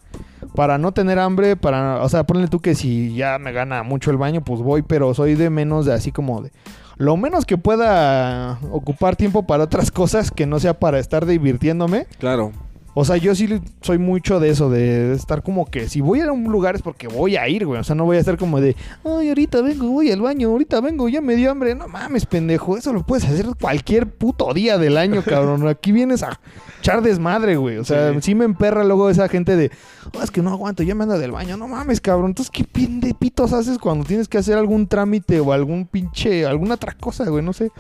para 0.55 0.79
no 0.79 0.93
tener 0.93 1.19
hambre, 1.19 1.57
para, 1.57 2.01
o 2.03 2.09
sea, 2.09 2.23
ponle 2.25 2.47
tú 2.47 2.61
que 2.61 2.77
si 2.77 3.15
ya 3.15 3.39
me 3.41 3.51
gana 3.51 3.83
mucho 3.83 4.13
el 4.13 4.17
baño, 4.17 4.43
pues 4.45 4.61
voy, 4.61 4.83
pero 4.83 5.13
soy 5.13 5.35
de 5.35 5.51
menos 5.51 5.87
de 5.87 5.93
así 5.93 6.13
como 6.13 6.41
de... 6.41 6.53
Lo 6.99 7.17
menos 7.17 7.47
que 7.47 7.57
pueda 7.59 8.61
ocupar 8.71 9.17
tiempo 9.17 9.45
para 9.47 9.65
otras 9.65 9.91
cosas 9.91 10.31
que 10.31 10.47
no 10.47 10.61
sea 10.61 10.79
para 10.79 11.01
estar 11.01 11.27
divirtiéndome. 11.27 12.07
Claro. 12.21 12.53
O 12.95 13.05
sea, 13.05 13.17
yo 13.19 13.35
sí 13.37 13.49
soy 13.83 13.99
mucho 13.99 14.41
de 14.41 14.51
eso, 14.51 14.69
de 14.69 15.13
estar 15.15 15.43
como 15.45 15.65
que 15.67 15.89
si 15.89 16.01
voy 16.01 16.21
a 16.21 16.33
un 16.33 16.45
lugar 16.51 16.75
es 16.75 16.83
porque 16.83 17.07
voy 17.07 17.37
a 17.37 17.49
ir, 17.49 17.65
güey. 17.65 17.81
O 17.81 17.85
sea, 17.85 17.95
no 17.95 18.05
voy 18.05 18.17
a 18.17 18.21
estar 18.21 18.37
como 18.37 18.61
de, 18.61 18.75
ay, 19.05 19.29
ahorita 19.29 19.63
vengo, 19.63 19.89
voy 19.89 20.11
al 20.11 20.21
baño, 20.21 20.49
ahorita 20.49 20.81
vengo, 20.81 21.09
ya 21.09 21.21
me 21.21 21.37
dio 21.37 21.51
hambre. 21.53 21.75
No 21.77 21.87
mames, 21.87 22.27
pendejo, 22.27 22.77
eso 22.77 22.93
lo 22.93 23.07
puedes 23.07 23.25
hacer 23.25 23.47
cualquier 23.61 24.09
puto 24.09 24.53
día 24.55 24.77
del 24.77 24.97
año, 24.97 25.23
cabrón. 25.23 25.69
Aquí 25.69 25.93
vienes 25.93 26.23
a 26.25 26.41
echar 26.81 27.01
desmadre, 27.03 27.57
güey. 27.57 27.77
O 27.79 27.85
sea, 27.85 28.13
sí, 28.15 28.21
Sí. 28.23 28.35
me 28.35 28.45
emperra 28.45 28.83
luego 28.83 29.09
esa 29.09 29.29
gente 29.29 29.55
de, 29.57 29.71
"Oh, 30.19 30.23
es 30.23 30.31
que 30.33 30.43
no 30.43 30.51
aguanto, 30.51 30.83
ya 30.83 30.95
me 30.97 31.05
ando 31.05 31.17
del 31.19 31.31
baño. 31.31 31.57
No 31.57 31.69
mames, 31.69 32.01
cabrón. 32.01 32.31
Entonces, 32.31 32.51
¿qué 32.51 32.65
pin 32.65 33.01
de 33.01 33.15
pitos 33.15 33.53
haces 33.53 33.79
cuando 33.79 34.05
tienes 34.05 34.27
que 34.29 34.39
hacer 34.39 34.59
algún 34.59 34.89
trámite 34.89 35.39
o 35.41 35.53
algún 35.53 35.87
pinche, 35.87 36.45
alguna 36.45 36.75
otra 36.75 36.95
cosa, 36.95 37.25
güey? 37.29 37.45
No 37.45 37.53
sé. 37.53 37.71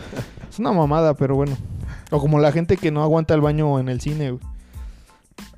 Es 0.48 0.58
una 0.60 0.70
mamada, 0.72 1.14
pero 1.14 1.34
bueno. 1.34 1.56
O 2.12 2.20
como 2.20 2.38
la 2.38 2.52
gente 2.52 2.76
que 2.76 2.90
no 2.92 3.02
aguanta 3.02 3.34
el 3.34 3.40
baño 3.40 3.78
en 3.80 3.88
el 3.88 4.00
cine, 4.00 4.30
güey. 4.32 4.49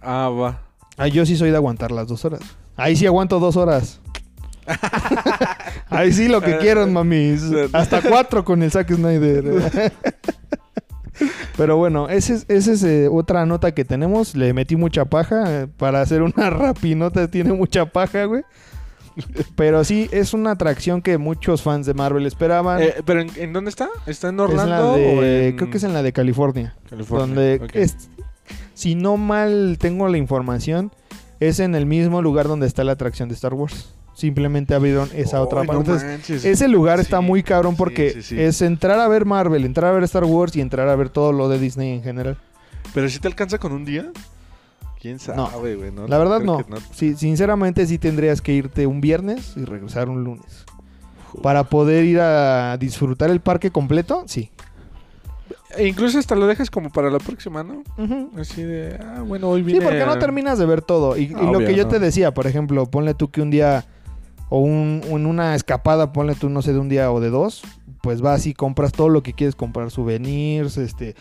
Ah, 0.01 0.29
va. 0.29 0.61
Ah, 0.97 1.09
yo 1.09 1.25
sí 1.27 1.37
soy 1.37 1.51
de 1.51 1.57
aguantar 1.57 1.91
las 1.93 2.07
dos 2.09 2.25
horas. 2.25 2.41
Ahí 2.77 2.97
sí 2.97 3.07
aguanto 3.07 3.39
dos 3.41 3.57
horas. 3.57 4.01
Ahí 5.91 6.13
sí 6.13 6.29
lo 6.29 6.41
que 6.41 6.59
quieran, 6.59 6.93
mamis. 6.93 7.43
Hasta 7.73 8.01
cuatro 8.03 8.45
con 8.45 8.63
el 8.63 8.71
Zack 8.71 8.93
Snyder. 8.95 9.93
Pero 11.57 11.77
bueno, 11.77 12.09
esa 12.09 12.35
es, 12.49 12.83
eh, 12.85 13.09
otra 13.11 13.45
nota 13.47 13.73
que 13.73 13.85
tenemos. 13.85 14.35
Le 14.35 14.53
metí 14.55 14.77
mucha 14.77 15.05
paja. 15.05 15.45
eh, 15.63 15.67
para 15.77 16.01
hacer 16.01 16.23
una 16.23 16.51
rapinota 16.51 17.29
tiene 17.29 17.53
mucha 17.53 17.87
paja, 17.87 18.25
güey. 18.25 18.43
Pero 19.57 19.85
sí, 19.85 20.09
es 20.11 20.33
una 20.33 20.53
atracción 20.53 21.03
que 21.03 21.19
muchos 21.19 21.61
fans 21.61 21.85
de 21.87 21.93
Marvel 21.93 22.25
esperaban. 22.27 22.81
Eh, 22.83 22.95
¿Pero 23.05 23.21
en, 23.21 23.31
en 23.37 23.53
dónde 23.53 23.69
está? 23.69 23.91
¿está 24.07 24.31
en 24.31 24.41
Es 24.41 24.51
en 24.51 24.57
la 24.57 24.63
Orlando 24.63 24.97
de- 24.97 25.07
o 25.19 25.23
en 25.23 25.57
Creo 25.57 25.71
que 25.71 25.77
es 25.77 25.85
en 25.85 25.93
la 25.93 26.03
de 26.03 26.13
California. 26.15 26.75
California? 26.89 27.27
Donde 27.59 27.69
es- 27.75 28.09
si 28.83 28.97
no 28.97 29.17
mal 29.17 29.77
tengo 29.79 30.09
la 30.09 30.19
información, 30.19 30.91
es 31.39 31.61
en 31.61 31.77
el 31.77 31.87
mismo 31.87 32.21
lugar 32.21 32.49
donde 32.49 32.67
está 32.67 32.83
la 32.83 32.91
atracción 32.91 33.29
de 33.29 33.37
Star 33.37 33.55
Wars. 33.55 33.95
Simplemente 34.13 34.75
abrieron 34.75 35.09
esa 35.15 35.41
otra 35.41 35.63
no 35.63 35.67
parte. 35.69 35.93
Entonces, 35.93 36.45
ese 36.45 36.67
lugar 36.67 36.99
está 36.99 37.21
muy 37.21 37.45
cabrón 37.45 37.77
porque 37.77 38.11
sí, 38.11 38.23
sí. 38.23 38.41
es 38.41 38.61
entrar 38.61 38.99
a 38.99 39.07
ver 39.07 39.25
Marvel, 39.25 39.65
entrar 39.65 39.93
a 39.93 39.95
ver 39.95 40.03
Star 40.03 40.25
Wars 40.25 40.57
y 40.57 40.61
entrar 40.61 40.89
a 40.89 40.97
ver 40.97 41.11
todo 41.11 41.31
lo 41.31 41.49
de 41.49 41.61
Disney 41.61 41.93
en 41.93 42.03
general. 42.03 42.39
¿Pero 42.93 43.09
si 43.09 43.21
te 43.21 43.29
alcanza 43.29 43.57
con 43.59 43.71
un 43.71 43.85
día? 43.85 44.11
¿Quién 45.01 45.21
sabe, 45.21 45.37
No. 45.37 45.51
güey? 45.61 45.93
No, 45.93 46.09
la 46.09 46.19
verdad 46.19 46.41
no. 46.41 46.65
Sí, 46.93 47.15
sinceramente 47.15 47.87
sí 47.87 47.99
tendrías 47.99 48.43
que 48.43 48.53
irte 48.53 48.89
un 48.89 49.01
viernes 49.01 49.53
y 49.57 49.65
regresar 49.65 50.09
un 50.09 50.25
lunes. 50.25 50.65
Para 51.41 51.63
poder 51.63 52.05
ir 52.05 52.19
a 52.19 52.77
disfrutar 52.79 53.31
el 53.31 53.39
parque 53.39 53.71
completo, 53.71 54.25
sí. 54.27 54.51
E 55.77 55.87
incluso 55.89 56.19
hasta 56.19 56.35
lo 56.35 56.47
dejas 56.47 56.71
como 56.71 56.91
para 56.91 57.11
la 57.11 57.19
próxima, 57.19 57.63
¿no? 57.63 57.83
Así 58.39 58.63
de, 58.63 58.99
ah, 59.03 59.23
bueno, 59.27 59.49
hoy 59.49 59.61
Sí, 59.61 59.67
viene... 59.67 59.85
porque 59.85 60.05
no 60.05 60.19
terminas 60.19 60.59
de 60.59 60.67
ver 60.67 60.83
todo. 60.83 61.17
Y, 61.17 61.23
y 61.25 61.29
lo 61.53 61.59
que 61.61 61.75
yo 61.75 61.85
no. 61.85 61.89
te 61.89 61.99
decía, 61.99 62.35
por 62.35 62.47
ejemplo, 62.47 62.87
ponle 62.87 63.15
tú 63.15 63.31
que 63.31 63.41
un 63.43 63.51
día 63.51 63.85
o 64.49 64.59
un, 64.61 65.01
una 65.11 65.55
escapada, 65.55 66.13
ponle 66.13 66.35
tú, 66.35 66.49
no 66.51 66.61
sé, 66.63 66.73
de 66.73 66.79
un 66.79 66.89
día 66.89 67.11
o 67.11 67.21
de 67.21 67.31
dos, 67.31 67.63
pues 68.03 68.21
vas 68.21 68.47
y 68.47 68.53
compras 68.55 68.93
todo 68.93 69.09
lo 69.09 69.23
que 69.23 69.33
quieres 69.33 69.55
comprar, 69.57 69.91
souvenirs, 69.91 70.77
este... 70.77 71.15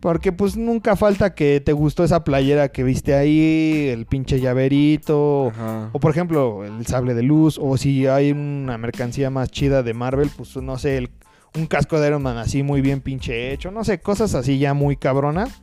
Porque 0.00 0.30
pues 0.30 0.56
nunca 0.56 0.94
falta 0.94 1.34
que 1.34 1.60
te 1.60 1.72
gustó 1.72 2.04
esa 2.04 2.22
playera 2.22 2.68
que 2.68 2.84
viste 2.84 3.16
ahí, 3.16 3.88
el 3.92 4.06
pinche 4.06 4.38
llaverito, 4.38 5.48
Ajá. 5.48 5.90
o 5.92 5.98
por 5.98 6.12
ejemplo 6.12 6.64
el 6.64 6.86
sable 6.86 7.14
de 7.14 7.24
luz, 7.24 7.58
o 7.60 7.76
si 7.76 8.06
hay 8.06 8.30
una 8.30 8.78
mercancía 8.78 9.28
más 9.30 9.50
chida 9.50 9.82
de 9.82 9.94
Marvel, 9.94 10.30
pues 10.36 10.54
no 10.56 10.78
sé, 10.78 10.98
el- 10.98 11.10
un 11.58 11.66
casco 11.66 12.00
de 12.00 12.08
Iron 12.08 12.22
Man 12.22 12.38
así 12.38 12.62
muy 12.62 12.80
bien 12.80 13.00
pinche 13.00 13.52
hecho, 13.52 13.70
no 13.70 13.84
sé, 13.84 14.00
cosas 14.00 14.34
así 14.34 14.58
ya 14.58 14.74
muy 14.74 14.96
cabronas. 14.96 15.62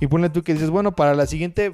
Y 0.00 0.06
ponle 0.06 0.30
tú 0.30 0.42
que 0.42 0.52
dices, 0.52 0.70
bueno, 0.70 0.94
para 0.94 1.14
la 1.14 1.26
siguiente 1.26 1.72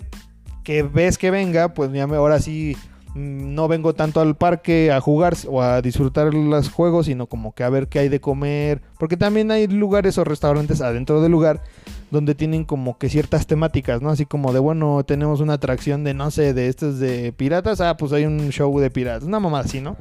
que 0.62 0.82
ves 0.82 1.18
que 1.18 1.30
venga, 1.30 1.74
pues 1.74 1.92
ya 1.92 2.06
me, 2.06 2.16
ahora 2.16 2.40
sí 2.40 2.76
mm, 3.14 3.54
no 3.54 3.68
vengo 3.68 3.94
tanto 3.94 4.20
al 4.20 4.34
parque 4.34 4.90
a 4.90 5.00
jugar 5.00 5.36
o 5.48 5.60
a 5.60 5.82
disfrutar 5.82 6.32
los 6.32 6.70
juegos, 6.70 7.06
sino 7.06 7.26
como 7.26 7.54
que 7.54 7.64
a 7.64 7.68
ver 7.68 7.88
qué 7.88 7.98
hay 7.98 8.08
de 8.08 8.20
comer. 8.20 8.80
Porque 8.98 9.16
también 9.16 9.50
hay 9.50 9.66
lugares 9.66 10.16
o 10.16 10.24
restaurantes 10.24 10.80
adentro 10.80 11.20
del 11.20 11.32
lugar 11.32 11.62
donde 12.10 12.34
tienen 12.34 12.64
como 12.64 12.96
que 12.96 13.08
ciertas 13.08 13.46
temáticas, 13.46 14.00
¿no? 14.00 14.08
Así 14.08 14.24
como 14.24 14.52
de, 14.52 14.60
bueno, 14.60 15.04
tenemos 15.04 15.40
una 15.40 15.54
atracción 15.54 16.04
de, 16.04 16.14
no 16.14 16.30
sé, 16.30 16.54
de 16.54 16.68
estos 16.68 16.98
de 16.98 17.32
piratas, 17.32 17.80
ah, 17.80 17.96
pues 17.96 18.12
hay 18.12 18.24
un 18.24 18.50
show 18.50 18.78
de 18.78 18.90
piratas, 18.90 19.24
una 19.24 19.40
mamá 19.40 19.60
así, 19.60 19.80
¿no? 19.80 19.96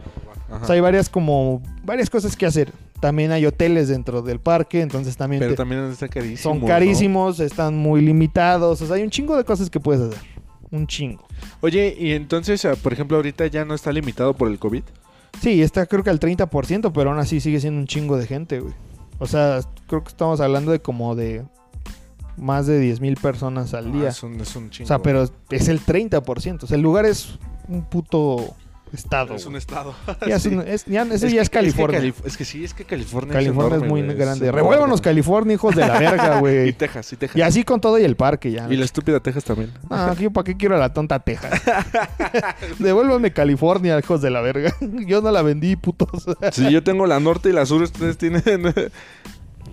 O 0.62 0.66
sea, 0.66 0.76
hay 0.76 0.82
varias 0.82 1.10
como, 1.10 1.62
varias 1.84 2.10
cosas 2.10 2.38
que 2.38 2.46
hacer. 2.46 2.72
También 3.04 3.34
hay 3.34 3.46
hoteles 3.46 3.90
dentro 3.90 4.22
del 4.22 4.40
parque, 4.40 4.80
entonces 4.80 5.18
también 5.18 5.42
Pero 5.42 5.52
te- 5.52 5.58
también 5.58 5.84
está 5.92 6.08
carísimo, 6.08 6.38
son 6.54 6.62
¿no? 6.62 6.68
carísimos, 6.68 7.40
están 7.42 7.76
muy 7.76 8.00
limitados, 8.02 8.82
o 8.82 8.86
sea, 8.88 8.96
hay 8.96 9.04
un 9.04 9.10
chingo 9.10 9.36
de 9.36 9.44
cosas 9.44 9.70
que 9.70 9.78
puedes 9.82 10.02
hacer. 10.10 10.24
Un 10.72 10.88
chingo. 10.88 11.22
Oye, 11.60 11.94
y 12.00 12.14
entonces, 12.14 12.64
ah, 12.64 12.76
por 12.82 12.94
ejemplo, 12.94 13.18
ahorita 13.18 13.46
ya 13.48 13.66
no 13.66 13.74
está 13.74 13.92
limitado 13.92 14.34
por 14.34 14.48
el 14.48 14.58
COVID. 14.58 14.84
Sí, 15.42 15.62
está 15.62 15.86
creo 15.86 16.02
que 16.02 16.12
al 16.12 16.20
30%, 16.22 16.92
pero 16.94 17.10
aún 17.10 17.20
así 17.20 17.42
sigue 17.42 17.60
siendo 17.60 17.82
un 17.82 17.88
chingo 17.88 18.16
de 18.18 18.26
gente, 18.26 18.62
güey. 18.62 18.74
O 19.20 19.28
sea, 19.28 19.60
creo 19.88 20.02
que 20.02 20.08
estamos 20.10 20.40
hablando 20.40 20.72
de 20.72 20.80
como 20.80 21.14
de 21.14 21.44
más 22.38 22.66
de 22.68 22.80
10 22.80 23.02
mil 23.02 23.16
personas 23.18 23.74
al 23.74 23.88
Ah, 23.90 23.98
día. 23.98 24.10
es, 24.10 24.24
un, 24.24 24.40
es 24.40 24.56
un 24.56 24.70
chingo. 24.70 24.86
o 24.86 24.88
sea, 24.88 25.00
pero 25.00 25.30
es 25.52 25.68
el 25.68 25.82
30%. 25.82 26.64
O 26.64 26.68
sea, 26.68 26.76
el 26.78 26.82
lugar 26.82 27.06
es 27.06 27.38
un 27.68 27.84
puto 27.84 28.56
estado. 28.94 29.36
Es 29.36 29.46
un 29.46 29.56
estado. 29.56 29.94
Ya 30.28 30.36
es 30.36 30.46
un- 30.46 30.62
es- 30.68 30.86
ya- 30.86 31.04
eso 31.04 31.14
Es 31.14 31.22
ya 31.22 31.30
que- 31.30 31.40
es 31.42 31.50
California. 31.50 32.00
que 32.02 32.08
Calif- 32.14 32.26
Es 32.26 32.38
que, 32.38 32.46
sí, 32.46 32.64
es 32.64 32.74
que 32.74 32.86
California, 32.86 33.34
California 33.34 33.78
es, 33.78 33.84
enorme, 33.84 34.04
muy 34.04 34.16
grande. 34.16 34.48
es 34.48 34.54
Revuélvanos 34.54 35.00
enorme. 35.00 35.02
California, 35.04 35.54
hijos 35.56 35.76
de 35.76 35.82
la 35.88 36.00
verga, 36.00 36.36
Y 36.38 36.40
güey. 36.40 36.74
Texas, 36.74 37.14
y 37.14 37.16
Texas. 37.18 37.38
y 37.38 37.42
así 37.42 37.64
con 37.64 37.82
todo 37.82 37.98
y 38.00 38.04
el 38.04 38.16
parque 38.16 38.52
ya. 38.52 38.68
Y 38.72 38.78
la 38.78 38.86
estúpida 38.86 39.20
Texas 39.20 39.44
también. 39.44 39.72
Ah, 39.90 40.16
¿yo 40.20 40.32
¿para 40.32 40.44
qué 40.46 40.56
quiero 40.58 40.76
a 40.76 40.80
la 40.80 40.94
tonta 40.94 41.20
Texas? 41.20 41.62
Devuélvanme 42.80 43.32
California, 43.32 43.98
hijos 44.00 44.22
de 44.22 44.30
la 44.30 44.42
verga. 44.42 44.74
Yo 45.06 45.22
no 45.22 45.32
la 45.32 45.42
vendí, 45.42 45.76
putos. 45.76 46.26
Si 46.52 46.70
yo 46.72 46.84
tengo 46.84 47.06
la 47.08 47.20
norte 47.20 47.50
y 47.50 47.54
la 47.54 47.66
sur, 47.66 47.82
ustedes 47.82 48.18
tienen... 48.18 48.44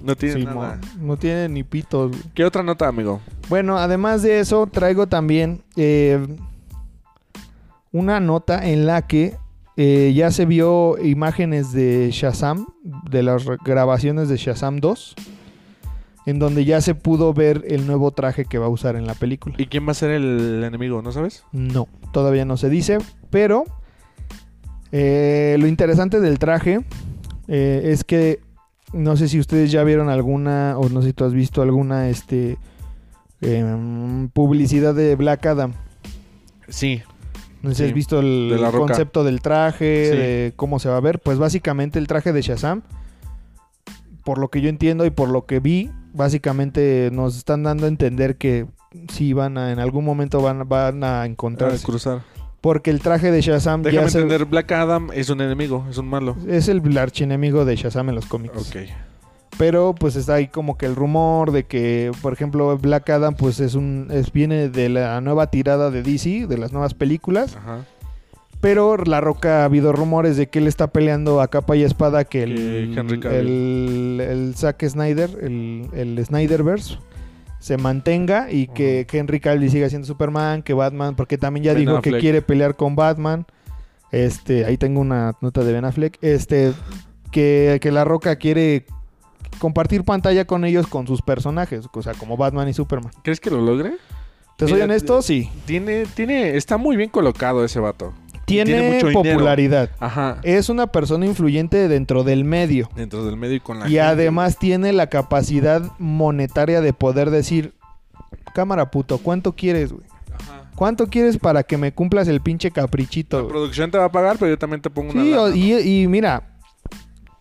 No 0.03 0.17
tienen 0.17 0.39
Sí, 0.39 0.45
nada. 0.47 0.79
mo- 0.99 1.07
no 1.09 1.17
tiene 1.19 1.47
ni 1.51 1.63
pitos. 1.63 2.17
¿Qué 2.35 2.45
otra 2.47 2.63
nota, 2.63 2.89
amigo? 2.89 3.21
Bueno, 3.51 3.77
además 3.77 4.23
de 4.23 4.41
eso, 4.41 4.67
traigo 4.67 5.09
también 5.09 5.61
eh, 5.77 6.19
una 7.93 8.21
nota 8.21 8.69
en 8.69 8.87
la 8.87 9.07
que 9.07 9.37
eh, 9.77 10.13
ya 10.15 10.31
se 10.31 10.45
vio 10.45 10.97
imágenes 11.03 11.73
de 11.73 12.11
Shazam, 12.13 12.67
de 13.11 13.23
las 13.23 13.45
grabaciones 13.65 14.29
de 14.29 14.37
Shazam 14.37 14.79
2, 14.79 15.15
en 16.27 16.39
donde 16.39 16.65
ya 16.65 16.81
se 16.81 16.95
pudo 16.95 17.33
ver 17.33 17.65
el 17.69 17.87
nuevo 17.87 18.11
traje 18.11 18.45
que 18.45 18.59
va 18.59 18.67
a 18.67 18.69
usar 18.69 18.97
en 18.97 19.07
la 19.07 19.15
película. 19.15 19.55
¿Y 19.59 19.67
quién 19.67 19.87
va 19.87 19.93
a 19.93 19.95
ser 19.95 20.11
el 20.11 20.63
enemigo? 20.65 21.03
¿No 21.03 21.13
sabes? 21.13 21.45
No, 21.53 21.89
todavía 22.13 22.45
no 22.45 22.57
se 22.57 22.69
dice, 22.69 22.99
pero 23.31 23.65
eh, 24.93 25.57
lo 25.59 25.67
interesante 25.67 26.21
del 26.21 26.39
traje 26.39 26.81
eh, 27.49 27.83
es 27.85 28.05
que 28.05 28.41
no 28.93 29.17
sé 29.17 29.29
si 29.29 29.39
ustedes 29.39 29.71
ya 29.71 29.85
vieron 29.85 30.09
alguna, 30.09 30.75
o 30.77 30.89
no 30.89 31.01
sé 31.01 31.09
si 31.09 31.13
tú 31.13 31.25
has 31.25 31.33
visto 31.33 31.63
alguna 31.63 32.09
este, 32.09 32.59
em, 33.41 34.29
publicidad 34.29 34.95
de 34.95 35.15
Black 35.17 35.47
Adam. 35.47 35.73
Sí. 36.69 37.03
No 37.63 37.71
sé 37.71 37.75
si 37.77 37.83
Sí, 37.83 37.89
has 37.89 37.95
visto 37.95 38.21
el 38.21 38.49
de 38.59 38.71
concepto 38.71 39.23
del 39.25 39.41
traje, 39.43 40.09
Sí. 40.11 40.17
de 40.17 40.53
cómo 40.57 40.79
se 40.79 40.89
va 40.89 40.97
a 40.97 41.01
ver. 41.01 41.19
Pues 41.19 41.39
básicamente 41.39 41.99
el 41.99 42.07
traje 42.07 42.33
de 42.33 42.41
Shazam, 42.43 42.83
por 44.25 44.39
lo 44.39 44.49
que 44.49 44.61
yo 44.61 44.69
entiendo 44.69 45.05
y 45.05 45.11
por 45.11 45.29
lo 45.29 45.47
que 45.47 45.61
vi, 45.61 45.91
básicamente 46.13 47.11
nos 47.13 47.37
están 47.37 47.63
dando 47.63 47.85
a 47.87 47.89
entender 47.89 48.37
que 48.37 48.67
sí 49.13 49.33
van 49.33 49.59
a, 49.59 49.73
en 49.73 49.79
algún 49.79 50.05
momento 50.05 50.41
van, 50.41 50.69
van 50.69 51.05
a 51.05 51.25
encontrarse. 51.27 51.85
cruzar. 51.85 52.23
Porque 52.61 52.91
el 52.91 53.01
traje 53.01 53.31
de 53.31 53.41
Shazam 53.41 53.83
Déjame 53.83 54.05
ya 54.07 54.11
se- 54.11 54.19
entender, 54.21 54.45
Black 54.47 54.71
Adam 54.73 55.09
es 55.15 55.31
un 55.31 55.41
enemigo, 55.41 55.87
es 55.89 55.97
un 55.99 56.09
malo. 56.09 56.37
es 56.47 56.69
el 56.69 56.97
archienemigo 56.99 57.65
de 57.65 57.77
Shazam 57.77 58.09
en 58.11 58.15
los 58.17 58.27
cómics. 58.27 58.57
Ok. 58.57 58.77
Pero 59.61 59.95
pues 59.95 60.17
está 60.17 60.37
ahí 60.37 60.49
como 60.49 60.79
que 60.79 60.87
el 60.87 60.97
rumor 60.97 61.53
de 61.53 61.65
que, 61.65 62.13
por 62.23 62.33
ejemplo, 62.33 62.79
Black 62.79 63.11
Adam 63.11 63.35
pues 63.35 63.61
es 63.61 63.75
un 63.75 64.09
es, 64.11 64.33
viene 64.33 64.71
de 64.71 64.89
la 64.89 65.21
nueva 65.21 65.49
tirada 65.51 65.91
de 65.91 66.03
DC, 66.03 66.47
de 66.47 66.57
las 66.57 66.73
nuevas 66.73 66.95
películas. 66.95 67.57
Ajá. 67.57 67.85
Pero 68.63 68.97
La 68.97 69.21
Roca 69.21 69.61
ha 69.61 69.65
habido 69.67 69.93
rumores 69.93 70.39
de 70.39 70.49
que 70.49 70.61
él 70.61 70.67
está 70.67 70.87
peleando 70.87 71.43
a 71.43 71.49
capa 71.49 71.77
y 71.77 71.83
espada 71.83 72.25
que 72.25 72.43
el, 72.43 72.97
el, 73.23 74.21
el 74.27 74.55
Zack 74.57 74.83
Snyder, 74.89 75.29
el, 75.43 75.89
el 75.93 76.25
Snyderverse, 76.25 76.97
se 77.59 77.77
mantenga 77.77 78.51
y 78.51 78.67
que, 78.67 79.05
que 79.07 79.19
Henry 79.19 79.41
Cavill 79.41 79.71
siga 79.71 79.91
siendo 79.91 80.07
Superman, 80.07 80.63
que 80.63 80.73
Batman, 80.73 81.17
porque 81.17 81.37
también 81.37 81.65
ya 81.65 81.75
Ben 81.75 81.85
dijo 81.85 82.01
que 82.01 82.17
quiere 82.19 82.41
pelear 82.41 82.77
con 82.77 82.97
Batman. 82.97 83.45
Este, 84.11 84.65
ahí 84.65 84.79
tengo 84.79 85.03
una 85.03 85.35
nota 85.43 85.63
de 85.65 85.73
Ben 85.75 85.85
Affleck. 85.85 86.17
Este, 86.23 86.73
que, 87.31 87.79
que 87.83 87.93
La 87.93 88.05
Roca 88.05 88.37
quiere 88.37 88.87
compartir 89.59 90.05
pantalla 90.05 90.45
con 90.47 90.65
ellos 90.65 90.87
con 90.87 91.07
sus 91.07 91.23
personajes, 91.23 91.87
o 91.93 92.03
sea, 92.03 92.15
como 92.15 92.37
Batman 92.37 92.69
y 92.69 92.73
Superman. 92.73 93.13
¿Crees 93.23 93.41
que 93.41 93.51
lo 93.51 93.61
logre? 93.61 93.97
¿Te 94.57 94.67
soy 94.67 94.75
Mira, 94.75 94.85
honesto? 94.85 95.23
Sí. 95.23 95.51
Tiene, 95.65 96.05
tiene, 96.15 96.57
está 96.57 96.77
muy 96.77 96.97
bien 96.97 97.09
colocado 97.11 97.65
ese 97.65 97.81
vato. 97.81 98.13
Tiene, 98.45 98.73
tiene 98.73 98.95
mucho 98.95 99.09
dinero. 99.09 99.23
popularidad. 99.35 99.91
Ajá. 100.01 100.39
Es 100.43 100.69
una 100.69 100.89
persona 100.89 101.25
influyente 101.25 101.87
dentro 101.89 102.25
del 102.25 102.45
medio. 102.45 102.91
Dentro 102.97 103.25
del 103.25 103.37
medio 103.37 103.57
y 103.57 103.61
con 103.61 103.79
la 103.79 103.87
Y 103.87 103.91
gente. 103.91 104.01
además 104.03 104.59
tiene 104.59 104.93
la 104.93 105.07
capacidad 105.09 105.83
monetaria 105.99 106.81
de 106.81 106.93
poder 106.93 107.31
decir, 107.31 107.75
cámara 108.55 108.91
puto, 108.91 109.19
¿cuánto 109.19 109.55
quieres, 109.55 109.93
güey? 109.93 110.05
¿Cuánto 110.75 111.07
quieres 111.09 111.37
para 111.39 111.63
que 111.63 111.77
me 111.77 111.93
cumplas 111.93 112.27
el 112.27 112.41
pinche 112.41 112.71
caprichito? 112.71 113.37
La 113.37 113.43
güey? 113.43 113.53
producción 113.53 113.91
te 113.91 113.99
va 113.99 114.07
a 114.07 114.13
pagar, 114.13 114.37
pero 114.39 114.51
yo 114.51 114.59
también 114.59 114.81
te 114.83 114.91
pongo 114.91 115.13
una 115.13 115.53
Sí, 115.53 116.03
y 116.03 116.07
mira, 116.09 116.43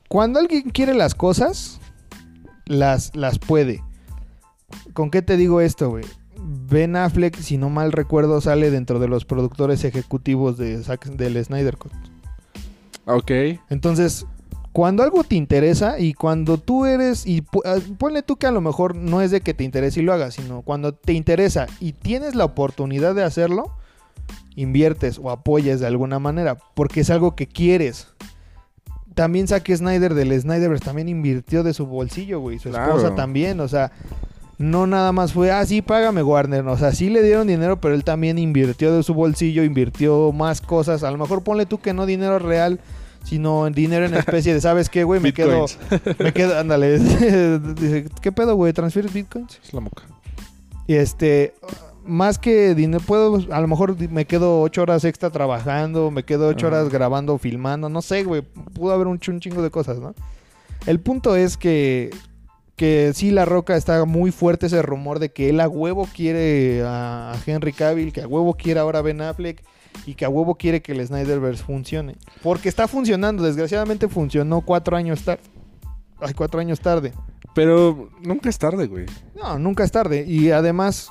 cuando 0.07 0.39
alguien 0.39 0.69
quiere 0.69 0.93
las 0.93 1.15
cosas, 1.15 1.78
las, 2.69 3.13
las 3.15 3.37
puede. 3.39 3.83
¿Con 4.93 5.11
qué 5.11 5.21
te 5.21 5.35
digo 5.35 5.59
esto, 5.59 5.89
güey? 5.89 6.05
Ben 6.37 6.95
Affleck, 6.95 7.35
si 7.37 7.57
no 7.57 7.69
mal 7.69 7.91
recuerdo, 7.91 8.39
sale 8.39 8.71
dentro 8.71 8.99
de 8.99 9.09
los 9.09 9.25
productores 9.25 9.83
ejecutivos 9.83 10.57
de 10.57 10.77
Zack- 10.79 11.15
del 11.17 11.43
Snyder 11.43 11.75
Cut. 11.77 11.91
Ok. 13.05 13.31
Entonces, 13.69 14.25
cuando 14.71 15.03
algo 15.03 15.23
te 15.23 15.35
interesa 15.35 15.99
y 15.99 16.13
cuando 16.13 16.57
tú 16.59 16.85
eres, 16.85 17.25
y 17.25 17.43
ah, 17.65 17.77
ponle 17.97 18.21
tú 18.21 18.37
que 18.37 18.47
a 18.47 18.51
lo 18.51 18.61
mejor 18.61 18.95
no 18.95 19.21
es 19.21 19.31
de 19.31 19.41
que 19.41 19.53
te 19.55 19.63
interese 19.63 19.99
y 19.99 20.03
lo 20.03 20.13
hagas, 20.13 20.35
sino 20.35 20.61
cuando 20.61 20.93
te 20.93 21.13
interesa 21.13 21.65
y 21.79 21.93
tienes 21.93 22.35
la 22.35 22.45
oportunidad 22.45 23.15
de 23.15 23.23
hacerlo, 23.23 23.75
inviertes 24.55 25.19
o 25.21 25.31
apoyas 25.31 25.79
de 25.79 25.87
alguna 25.87 26.19
manera, 26.19 26.57
porque 26.75 27.01
es 27.01 27.09
algo 27.09 27.35
que 27.35 27.47
quieres. 27.47 28.07
También 29.19 29.49
Zack 29.49 29.69
Snyder 29.75 30.13
del 30.13 30.39
Snyderverse 30.39 30.85
también 30.85 31.09
invirtió 31.09 31.61
de 31.61 31.73
su 31.73 31.85
bolsillo, 31.85 32.39
güey, 32.39 32.57
su 32.57 32.69
Claro. 32.69 32.95
esposa 32.95 33.15
también, 33.15 33.59
o 33.59 33.67
sea, 33.67 33.91
no 34.57 34.87
nada 34.87 35.11
más 35.11 35.33
fue, 35.33 35.51
ah, 35.51 35.65
sí, 35.65 35.81
págame 35.81 36.23
Warner, 36.23 36.65
o 36.65 36.77
sea, 36.77 36.93
sí 36.93 37.09
le 37.09 37.21
dieron 37.21 37.45
dinero, 37.45 37.81
pero 37.81 37.95
él 37.95 38.05
también 38.05 38.37
invirtió 38.37 38.95
de 38.95 39.03
su 39.03 39.13
bolsillo, 39.13 39.65
invirtió 39.65 40.31
más 40.31 40.61
cosas, 40.61 41.03
a 41.03 41.11
lo 41.11 41.17
mejor 41.17 41.43
ponle 41.43 41.65
tú 41.65 41.79
que 41.81 41.93
no 41.93 42.05
dinero 42.05 42.39
real, 42.39 42.79
sino 43.25 43.69
dinero 43.69 44.05
en 44.05 44.13
especie 44.13 44.53
de, 44.53 44.61
¿sabes 44.61 44.87
qué, 44.89 45.03
güey? 45.03 45.19
Me 45.19 45.33
quedo, 45.33 45.65
me 46.19 46.31
quedo, 46.31 46.57
ándale, 46.57 46.97
Dice, 46.99 48.05
¿qué 48.21 48.31
pedo, 48.31 48.55
güey? 48.55 48.71
¿Transfieres 48.71 49.11
bitcoins? 49.11 49.59
Es 49.61 49.73
la 49.73 49.81
moca. 49.81 50.03
Y 50.87 50.93
este, 50.95 51.53
más 52.09 52.37
que 52.37 52.75
dinero, 52.75 53.03
puedo, 53.05 53.37
a 53.53 53.61
lo 53.61 53.67
mejor 53.67 53.97
me 54.09 54.25
quedo 54.25 54.61
ocho 54.61 54.81
horas 54.81 55.05
extra 55.05 55.29
trabajando, 55.29 56.11
me 56.11 56.23
quedo 56.23 56.47
ocho 56.47 56.67
Ajá. 56.67 56.77
horas 56.77 56.89
grabando, 56.89 57.37
filmando, 57.37 57.89
no 57.89 58.01
sé, 58.01 58.23
güey, 58.23 58.41
pudo 58.41 58.91
haber 58.93 59.07
un, 59.07 59.19
un 59.25 59.39
chingo 59.39 59.61
de 59.61 59.69
cosas, 59.69 59.99
¿no? 59.99 60.13
El 60.85 60.99
punto 60.99 61.35
es 61.35 61.57
que, 61.57 62.09
que 62.75 63.11
sí, 63.13 63.31
La 63.31 63.45
Roca 63.45 63.75
está 63.75 64.05
muy 64.05 64.31
fuerte 64.31 64.65
ese 64.65 64.81
rumor 64.81 65.19
de 65.19 65.29
que 65.29 65.49
él 65.49 65.59
a 65.59 65.67
huevo 65.67 66.07
quiere 66.13 66.83
a, 66.83 67.31
a 67.31 67.37
Henry 67.45 67.73
Cavill, 67.73 68.11
que 68.13 68.21
a 68.21 68.27
huevo 68.27 68.53
quiere 68.55 68.79
ahora 68.79 68.99
a 68.99 69.01
Ben 69.01 69.21
Affleck 69.21 69.63
y 70.05 70.15
que 70.15 70.25
a 70.25 70.29
huevo 70.29 70.55
quiere 70.55 70.81
que 70.81 70.93
el 70.93 71.05
Snyderverse 71.05 71.63
funcione. 71.63 72.15
Porque 72.41 72.69
está 72.69 72.87
funcionando, 72.87 73.43
desgraciadamente 73.43 74.07
funcionó 74.07 74.61
cuatro 74.61 74.95
años 74.95 75.23
tarde. 75.23 75.41
Ay, 76.21 76.33
cuatro 76.33 76.59
años 76.59 76.79
tarde. 76.79 77.13
Pero 77.53 78.09
nunca 78.21 78.49
es 78.49 78.57
tarde, 78.57 78.87
güey. 78.87 79.05
No, 79.35 79.57
nunca 79.59 79.83
es 79.83 79.91
tarde. 79.91 80.25
Y 80.27 80.51
además, 80.51 81.09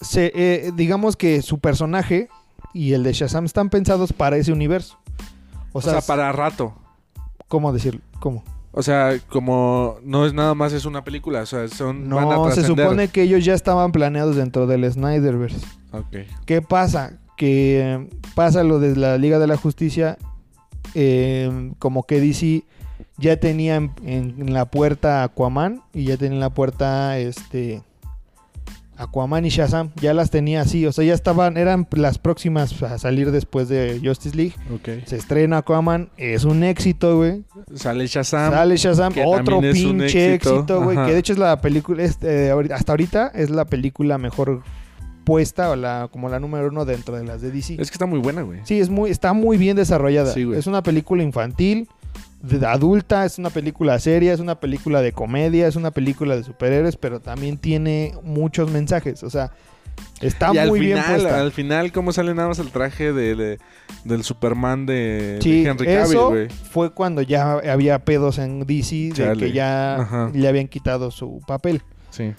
se, 0.00 0.32
eh, 0.34 0.72
digamos 0.74 1.16
que 1.16 1.42
su 1.42 1.58
personaje 1.58 2.28
y 2.72 2.92
el 2.92 3.02
de 3.02 3.12
Shazam 3.12 3.44
están 3.44 3.70
pensados 3.70 4.12
para 4.12 4.36
ese 4.36 4.52
universo. 4.52 4.98
O 5.72 5.78
O 5.78 5.82
sea, 5.82 6.00
para 6.00 6.32
rato. 6.32 6.74
¿cómo 7.48 7.72
decirlo? 7.72 8.00
¿Cómo? 8.20 8.44
O 8.72 8.82
sea, 8.82 9.18
como 9.28 9.96
no 10.04 10.26
es 10.26 10.34
nada 10.34 10.54
más 10.54 10.72
es 10.72 10.84
una 10.84 11.02
película, 11.02 11.40
o 11.40 11.46
sea, 11.46 11.66
son 11.68 12.08
van 12.08 12.30
a 12.30 12.36
No, 12.36 12.50
se 12.50 12.62
supone 12.62 13.08
que 13.08 13.22
ellos 13.22 13.44
ya 13.44 13.54
estaban 13.54 13.90
planeados 13.92 14.36
dentro 14.36 14.66
del 14.66 14.90
Snyderverse. 14.90 15.66
Ok. 15.92 16.28
¿Qué 16.44 16.62
pasa? 16.62 17.18
Que 17.36 18.08
pasa 18.34 18.62
lo 18.62 18.78
de 18.78 18.94
la 18.94 19.16
Liga 19.16 19.38
de 19.38 19.46
la 19.46 19.56
Justicia, 19.56 20.18
eh, 20.94 21.72
como 21.78 22.04
que 22.04 22.20
DC 22.20 22.64
ya 23.16 23.40
tenía 23.40 23.76
en, 23.76 23.92
en 24.04 24.52
la 24.52 24.66
puerta 24.66 25.24
Aquaman 25.24 25.82
y 25.92 26.04
ya 26.04 26.16
tenía 26.16 26.36
en 26.36 26.40
la 26.40 26.50
puerta 26.50 27.18
este 27.18 27.82
Aquaman 28.98 29.44
y 29.46 29.48
Shazam, 29.48 29.90
ya 30.00 30.12
las 30.12 30.30
tenía 30.30 30.62
así, 30.62 30.84
o 30.84 30.92
sea, 30.92 31.04
ya 31.04 31.14
estaban, 31.14 31.56
eran 31.56 31.86
las 31.92 32.18
próximas 32.18 32.82
a 32.82 32.98
salir 32.98 33.30
después 33.30 33.68
de 33.68 34.00
Justice 34.04 34.36
League. 34.36 34.54
Ok. 34.74 35.06
Se 35.06 35.16
estrena 35.16 35.58
Aquaman, 35.58 36.10
es 36.16 36.44
un 36.44 36.64
éxito, 36.64 37.16
güey. 37.16 37.44
Sale 37.74 38.06
Shazam. 38.06 38.52
Sale 38.52 38.76
Shazam, 38.76 39.12
que 39.12 39.24
otro 39.24 39.60
pinche 39.60 40.34
éxito. 40.34 40.82
güey. 40.82 40.96
Que 40.96 41.12
de 41.12 41.18
hecho 41.18 41.32
es 41.32 41.38
la 41.38 41.60
película, 41.60 42.02
este, 42.02 42.50
hasta 42.72 42.92
ahorita 42.92 43.28
es 43.34 43.50
la 43.50 43.64
película 43.64 44.18
mejor 44.18 44.62
puesta, 45.24 45.70
o 45.70 45.76
la, 45.76 46.08
como 46.10 46.28
la 46.30 46.40
número 46.40 46.68
uno 46.68 46.84
dentro 46.86 47.14
de 47.14 47.24
las 47.24 47.42
de 47.42 47.50
DC. 47.50 47.74
Es 47.74 47.90
que 47.90 47.94
está 47.94 48.06
muy 48.06 48.18
buena, 48.18 48.42
güey. 48.42 48.60
Sí, 48.64 48.80
es 48.80 48.88
muy, 48.88 49.10
está 49.10 49.34
muy 49.34 49.58
bien 49.58 49.76
desarrollada. 49.76 50.32
Sí, 50.32 50.48
es 50.54 50.66
una 50.66 50.82
película 50.82 51.22
infantil, 51.22 51.86
de, 52.42 52.64
adulta, 52.66 53.24
es 53.24 53.38
una 53.38 53.50
película 53.50 53.98
seria, 53.98 54.32
es 54.32 54.40
una 54.40 54.60
película 54.60 55.00
de 55.02 55.12
comedia, 55.12 55.66
es 55.66 55.76
una 55.76 55.90
película 55.90 56.36
de 56.36 56.44
superhéroes, 56.44 56.96
pero 56.96 57.20
también 57.20 57.58
tiene 57.58 58.14
muchos 58.22 58.70
mensajes. 58.70 59.22
O 59.24 59.30
sea, 59.30 59.50
está 60.20 60.52
y 60.54 60.68
muy 60.68 60.78
bien 60.80 60.98
final, 61.02 61.20
puesta. 61.20 61.40
al 61.40 61.52
final, 61.52 61.90
¿cómo 61.92 62.12
sale 62.12 62.34
nada 62.34 62.48
más 62.48 62.58
el 62.60 62.70
traje 62.70 63.12
de, 63.12 63.34
de- 63.34 63.58
del 64.04 64.22
Superman 64.22 64.86
de, 64.86 65.38
Sí, 65.42 65.62
de 65.64 65.70
Henry 65.70 65.86
Cavill, 65.86 66.00
eso 66.12 66.28
güey? 66.28 66.48
fue 66.48 66.92
cuando 66.92 67.22
ya 67.22 67.54
había 67.54 67.98
pedos 68.04 68.38
en 68.38 68.60
DC 68.66 69.12
de 69.16 69.36
que 69.36 69.50
ya 69.52 69.96
Ajá. 69.96 70.30
le 70.32 70.46
habían 70.46 70.68
quitado 70.68 71.10
su 71.10 71.40
papel. 71.46 71.82
Sí. 72.10 72.32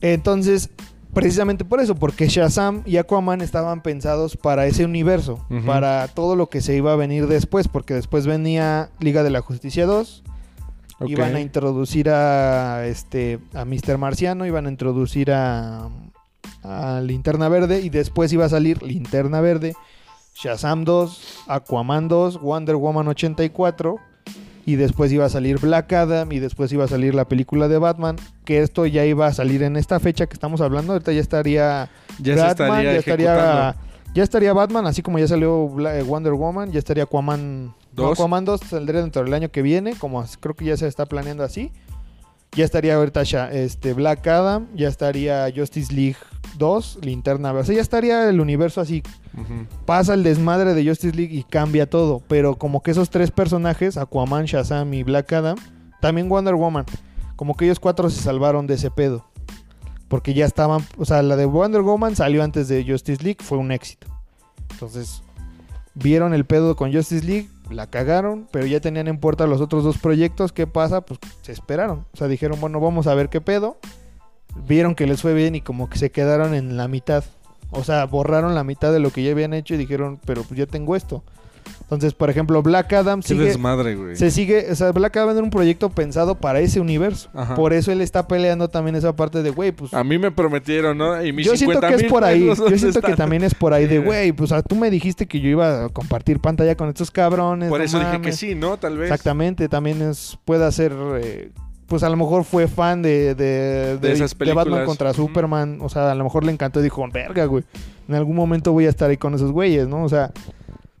Entonces, 0.00 0.70
precisamente 1.14 1.64
por 1.64 1.80
eso, 1.80 1.94
porque 1.94 2.28
Shazam 2.28 2.82
y 2.84 2.96
Aquaman 2.98 3.40
estaban 3.40 3.82
pensados 3.82 4.36
para 4.36 4.66
ese 4.66 4.84
universo, 4.84 5.44
para 5.64 6.08
todo 6.08 6.36
lo 6.36 6.48
que 6.50 6.60
se 6.60 6.76
iba 6.76 6.92
a 6.92 6.96
venir 6.96 7.26
después, 7.28 7.68
porque 7.68 7.94
después 7.94 8.26
venía 8.26 8.90
Liga 9.00 9.22
de 9.22 9.30
la 9.30 9.40
Justicia 9.40 9.86
2, 9.86 10.22
Ok. 11.00 11.08
iban 11.10 11.34
a 11.34 11.40
introducir 11.40 12.08
a 12.10 12.86
este 12.86 13.38
a 13.54 13.64
Mr. 13.64 13.98
Marciano, 13.98 14.46
iban 14.46 14.66
a 14.66 14.70
introducir 14.70 15.32
a, 15.32 15.88
a 16.62 17.00
Linterna 17.00 17.48
Verde 17.48 17.80
y 17.80 17.88
después 17.90 18.32
iba 18.32 18.44
a 18.44 18.48
salir 18.48 18.82
Linterna 18.82 19.40
Verde, 19.40 19.74
Shazam 20.34 20.84
2, 20.84 21.44
Aquaman 21.48 22.08
2, 22.08 22.40
Wonder 22.40 22.76
Woman 22.76 23.08
84 23.08 23.96
y 24.66 24.76
después 24.76 25.12
iba 25.12 25.24
a 25.24 25.28
salir 25.28 25.58
Black 25.58 25.92
Adam 25.92 26.32
y 26.32 26.38
después 26.38 26.72
iba 26.72 26.84
a 26.84 26.88
salir 26.88 27.14
la 27.14 27.26
película 27.26 27.68
de 27.68 27.78
Batman, 27.78 28.16
que 28.44 28.60
esto 28.60 28.86
ya 28.86 29.04
iba 29.04 29.26
a 29.26 29.32
salir 29.32 29.62
en 29.62 29.76
esta 29.76 30.00
fecha 30.00 30.26
que 30.26 30.34
estamos 30.34 30.60
hablando, 30.60 30.92
ahorita 30.94 31.12
ya 31.12 31.20
estaría 31.20 31.90
Ya 32.18 32.36
Batman, 32.36 32.86
estaría 32.86 32.92
ya 32.92 32.98
estaría 32.98 33.34
ejecutando. 33.34 33.80
ya 34.14 34.22
estaría 34.22 34.52
Batman, 34.52 34.86
así 34.86 35.02
como 35.02 35.18
ya 35.18 35.28
salió 35.28 35.70
eh, 35.88 36.02
Wonder 36.02 36.32
Woman, 36.32 36.72
ya 36.72 36.78
estaría 36.78 37.04
Aquaman 37.04 37.74
no, 37.96 38.02
Dos. 38.02 38.18
Aquaman 38.18 38.44
2 38.44 38.60
saldría 38.60 39.02
dentro 39.02 39.22
del 39.22 39.34
año 39.34 39.50
que 39.50 39.62
viene, 39.62 39.94
como 39.96 40.24
creo 40.40 40.54
que 40.54 40.64
ya 40.64 40.76
se 40.76 40.88
está 40.88 41.06
planeando 41.06 41.44
así. 41.44 41.70
Ya 42.54 42.64
estaría 42.64 42.94
ahorita 42.94 43.22
este 43.50 43.94
Black 43.94 44.26
Adam, 44.26 44.68
ya 44.74 44.88
estaría 44.88 45.52
Justice 45.54 45.92
League 45.92 46.16
2, 46.56 46.98
Linterna 47.02 47.52
Verde. 47.52 47.62
O 47.62 47.66
sea, 47.66 47.74
ya 47.74 47.82
estaría 47.82 48.28
el 48.28 48.40
universo 48.40 48.80
así. 48.80 49.02
Pasa 49.86 50.14
el 50.14 50.22
desmadre 50.22 50.74
de 50.74 50.86
Justice 50.86 51.16
League 51.16 51.34
y 51.34 51.42
cambia 51.42 51.90
todo. 51.90 52.22
Pero 52.28 52.56
como 52.56 52.82
que 52.82 52.92
esos 52.92 53.10
tres 53.10 53.30
personajes, 53.32 53.96
Aquaman, 53.96 54.44
Shazam 54.44 54.94
y 54.94 55.02
Black 55.02 55.32
Adam, 55.32 55.56
también 56.00 56.28
Wonder 56.28 56.54
Woman, 56.54 56.84
como 57.34 57.56
que 57.56 57.64
ellos 57.64 57.80
cuatro 57.80 58.08
se 58.08 58.22
salvaron 58.22 58.66
de 58.66 58.74
ese 58.74 58.90
pedo. 58.90 59.26
Porque 60.08 60.34
ya 60.34 60.46
estaban, 60.46 60.86
o 60.96 61.04
sea, 61.04 61.22
la 61.22 61.34
de 61.34 61.46
Wonder 61.46 61.82
Woman 61.82 62.14
salió 62.14 62.44
antes 62.44 62.68
de 62.68 62.84
Justice 62.86 63.22
League, 63.22 63.38
fue 63.40 63.58
un 63.58 63.72
éxito. 63.72 64.06
Entonces, 64.70 65.22
vieron 65.94 66.34
el 66.34 66.44
pedo 66.44 66.76
con 66.76 66.92
Justice 66.92 67.24
League, 67.24 67.48
la 67.70 67.88
cagaron, 67.88 68.48
pero 68.50 68.66
ya 68.66 68.80
tenían 68.80 69.08
en 69.08 69.18
puerta 69.18 69.46
los 69.46 69.60
otros 69.60 69.84
dos 69.84 69.98
proyectos. 69.98 70.52
¿Qué 70.52 70.66
pasa? 70.66 71.00
Pues 71.02 71.20
se 71.42 71.52
esperaron. 71.52 72.06
O 72.12 72.16
sea, 72.16 72.28
dijeron, 72.28 72.60
bueno, 72.60 72.80
vamos 72.80 73.06
a 73.06 73.14
ver 73.14 73.28
qué 73.28 73.40
pedo. 73.40 73.78
Vieron 74.66 74.94
que 74.94 75.06
les 75.06 75.22
fue 75.22 75.34
bien 75.34 75.54
y 75.54 75.60
como 75.60 75.88
que 75.88 75.98
se 75.98 76.10
quedaron 76.10 76.54
en 76.54 76.76
la 76.76 76.88
mitad. 76.88 77.24
O 77.70 77.82
sea, 77.82 78.04
borraron 78.06 78.54
la 78.54 78.64
mitad 78.64 78.92
de 78.92 79.00
lo 79.00 79.10
que 79.10 79.22
ya 79.22 79.32
habían 79.32 79.52
hecho 79.52 79.74
y 79.74 79.78
dijeron, 79.78 80.20
pero 80.24 80.42
pues 80.44 80.58
yo 80.58 80.68
tengo 80.68 80.94
esto. 80.94 81.24
Entonces, 81.84 82.14
por 82.14 82.30
ejemplo, 82.30 82.62
Black 82.62 82.92
Adam 82.94 83.20
Qué 83.20 83.28
sigue, 83.28 83.44
desmadre, 83.44 83.94
güey. 83.94 84.16
se 84.16 84.30
sigue, 84.30 84.66
o 84.70 84.74
sea, 84.74 84.90
Black 84.92 85.16
Adam 85.18 85.30
era 85.36 85.42
un 85.42 85.50
proyecto 85.50 85.90
pensado 85.90 86.34
para 86.34 86.60
ese 86.60 86.80
universo. 86.80 87.28
Ajá. 87.34 87.54
Por 87.54 87.72
eso 87.72 87.92
él 87.92 88.00
está 88.00 88.26
peleando 88.26 88.68
también 88.68 88.96
esa 88.96 89.14
parte 89.14 89.42
de, 89.42 89.50
güey, 89.50 89.70
pues 89.72 89.92
A 89.92 90.02
mí 90.02 90.18
me 90.18 90.30
prometieron, 90.30 90.96
¿no? 90.96 91.22
Y 91.22 91.32
mis 91.32 91.46
yo 91.46 91.56
siento 91.56 91.74
50 91.74 91.96
que 91.96 92.06
es 92.06 92.10
por 92.10 92.24
ahí. 92.24 92.46
Yo 92.46 92.54
¿dónde 92.54 92.78
siento 92.78 93.02
que 93.02 93.14
también 93.14 93.44
es 93.44 93.54
por 93.54 93.74
ahí 93.74 93.86
de, 93.86 93.98
güey. 93.98 94.32
pues 94.32 94.50
o 94.50 94.54
sea, 94.54 94.62
tú 94.62 94.76
me 94.76 94.90
dijiste 94.90 95.26
que 95.26 95.40
yo 95.40 95.48
iba 95.48 95.84
a 95.84 95.88
compartir 95.90 96.40
pantalla 96.40 96.74
con 96.74 96.88
estos 96.88 97.10
cabrones. 97.10 97.68
Por 97.68 97.78
no 97.80 97.84
eso 97.84 97.98
dije 97.98 98.12
que 98.12 98.18
mames". 98.18 98.36
sí, 98.36 98.54
¿no? 98.54 98.78
Tal 98.78 98.96
vez. 98.96 99.10
Exactamente, 99.10 99.68
también 99.68 100.00
es 100.02 100.38
puede 100.44 100.70
ser 100.72 100.92
eh, 101.16 101.50
pues 101.86 102.02
a 102.02 102.08
lo 102.08 102.16
mejor 102.16 102.44
fue 102.44 102.66
fan 102.66 103.02
de, 103.02 103.34
de, 103.34 103.98
de, 103.98 104.12
esas 104.12 104.36
de 104.38 104.52
Batman 104.52 104.84
contra. 104.86 105.12
Superman. 105.12 105.78
O 105.82 105.88
sea, 105.88 106.10
a 106.10 106.14
lo 106.14 106.24
mejor 106.24 106.44
le 106.44 106.52
encantó 106.52 106.80
y 106.80 106.84
dijo, 106.84 107.06
verga, 107.12 107.44
güey. 107.44 107.64
En 108.08 108.14
algún 108.14 108.36
momento 108.36 108.72
voy 108.72 108.86
a 108.86 108.88
estar 108.90 109.10
ahí 109.10 109.16
con 109.16 109.34
esos 109.34 109.52
güeyes, 109.52 109.88
¿no? 109.88 110.02
O 110.02 110.08
sea, 110.08 110.32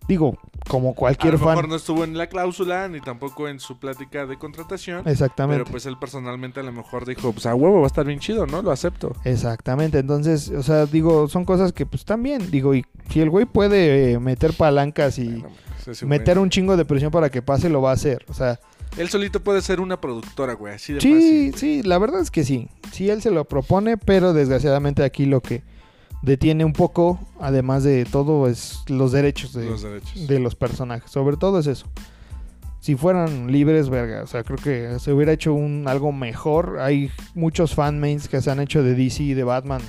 digo, 0.08 0.36
como 0.68 0.90
A 0.90 0.94
cualquier 0.94 1.34
lo 1.34 1.38
fan. 1.38 1.48
mejor 1.50 1.68
no 1.68 1.76
estuvo 1.76 2.04
en 2.04 2.16
la 2.16 2.26
cláusula 2.28 2.88
ni 2.88 3.00
tampoco 3.00 3.48
en 3.48 3.60
su 3.60 3.78
plática 3.78 4.26
de 4.26 4.38
contratación. 4.38 5.06
Exactamente. 5.06 5.62
Pero 5.62 5.70
pues 5.70 5.84
él 5.86 5.96
personalmente 5.98 6.60
a 6.60 6.62
lo 6.62 6.72
mejor 6.72 7.06
dijo, 7.06 7.32
pues 7.32 7.46
a 7.46 7.54
huevo 7.54 7.78
va 7.80 7.84
a 7.84 7.86
estar 7.86 8.06
bien 8.06 8.18
chido, 8.18 8.46
¿no? 8.46 8.62
Lo 8.62 8.70
acepto. 8.70 9.12
Exactamente, 9.24 9.98
entonces, 9.98 10.50
o 10.50 10.62
sea, 10.62 10.86
digo, 10.86 11.28
son 11.28 11.44
cosas 11.44 11.72
que 11.72 11.84
pues 11.86 12.04
también, 12.04 12.50
digo, 12.50 12.74
y 12.74 12.84
si 13.10 13.20
el 13.20 13.30
güey 13.30 13.44
puede 13.44 14.12
eh, 14.12 14.18
meter 14.18 14.54
palancas 14.54 15.18
y 15.18 15.28
Bueno, 15.28 15.50
pues, 15.84 16.02
meter 16.04 16.38
un 16.38 16.48
chingo 16.50 16.76
de 16.76 16.84
presión 16.84 17.10
para 17.10 17.28
que 17.30 17.42
pase, 17.42 17.68
lo 17.68 17.82
va 17.82 17.90
a 17.90 17.94
hacer. 17.94 18.24
O 18.28 18.34
sea, 18.34 18.58
Él 18.96 19.08
solito 19.10 19.40
puede 19.44 19.60
ser 19.60 19.80
una 19.80 20.00
productora, 20.00 20.54
güey, 20.54 20.74
así 20.74 20.94
de 20.94 21.00
sí, 21.02 21.12
fácil. 21.12 21.54
sí, 21.56 21.82
la 21.82 21.98
verdad 21.98 22.20
es 22.22 22.30
que 22.30 22.44
sí. 22.44 22.68
Sí, 22.92 23.10
él 23.10 23.20
se 23.20 23.30
lo 23.30 23.44
propone, 23.44 23.96
pero 23.98 24.32
desgraciadamente 24.32 25.02
aquí 25.04 25.26
lo 25.26 25.40
que 25.42 25.62
detiene 26.24 26.64
un 26.64 26.72
poco, 26.72 27.18
además 27.40 27.84
de 27.84 28.04
todo, 28.04 28.48
es 28.48 28.82
los 28.88 29.12
derechos 29.12 29.52
de 29.52 29.66
Los 29.70 29.82
derechos. 29.82 30.26
de 30.26 30.38
los 30.40 30.54
personajes. 30.54 31.10
Sobre 31.10 31.36
todo 31.36 31.58
es 31.58 31.66
eso. 31.66 31.86
Si 32.80 32.96
fueran 32.96 33.50
libres, 33.50 33.88
verga. 33.88 34.22
O 34.22 34.26
sea, 34.26 34.42
creo 34.44 34.58
que 34.58 34.98
se 34.98 35.12
hubiera 35.12 35.32
hecho 35.32 35.54
un 35.54 35.84
algo 35.88 36.12
mejor. 36.12 36.78
Hay 36.80 37.10
muchos 37.34 37.74
fanmates 37.74 38.28
que 38.28 38.42
se 38.42 38.50
han 38.50 38.60
hecho 38.60 38.82
de 38.82 38.94
DC 38.94 39.22
y 39.22 39.34
de 39.34 39.44
Batman 39.44 39.80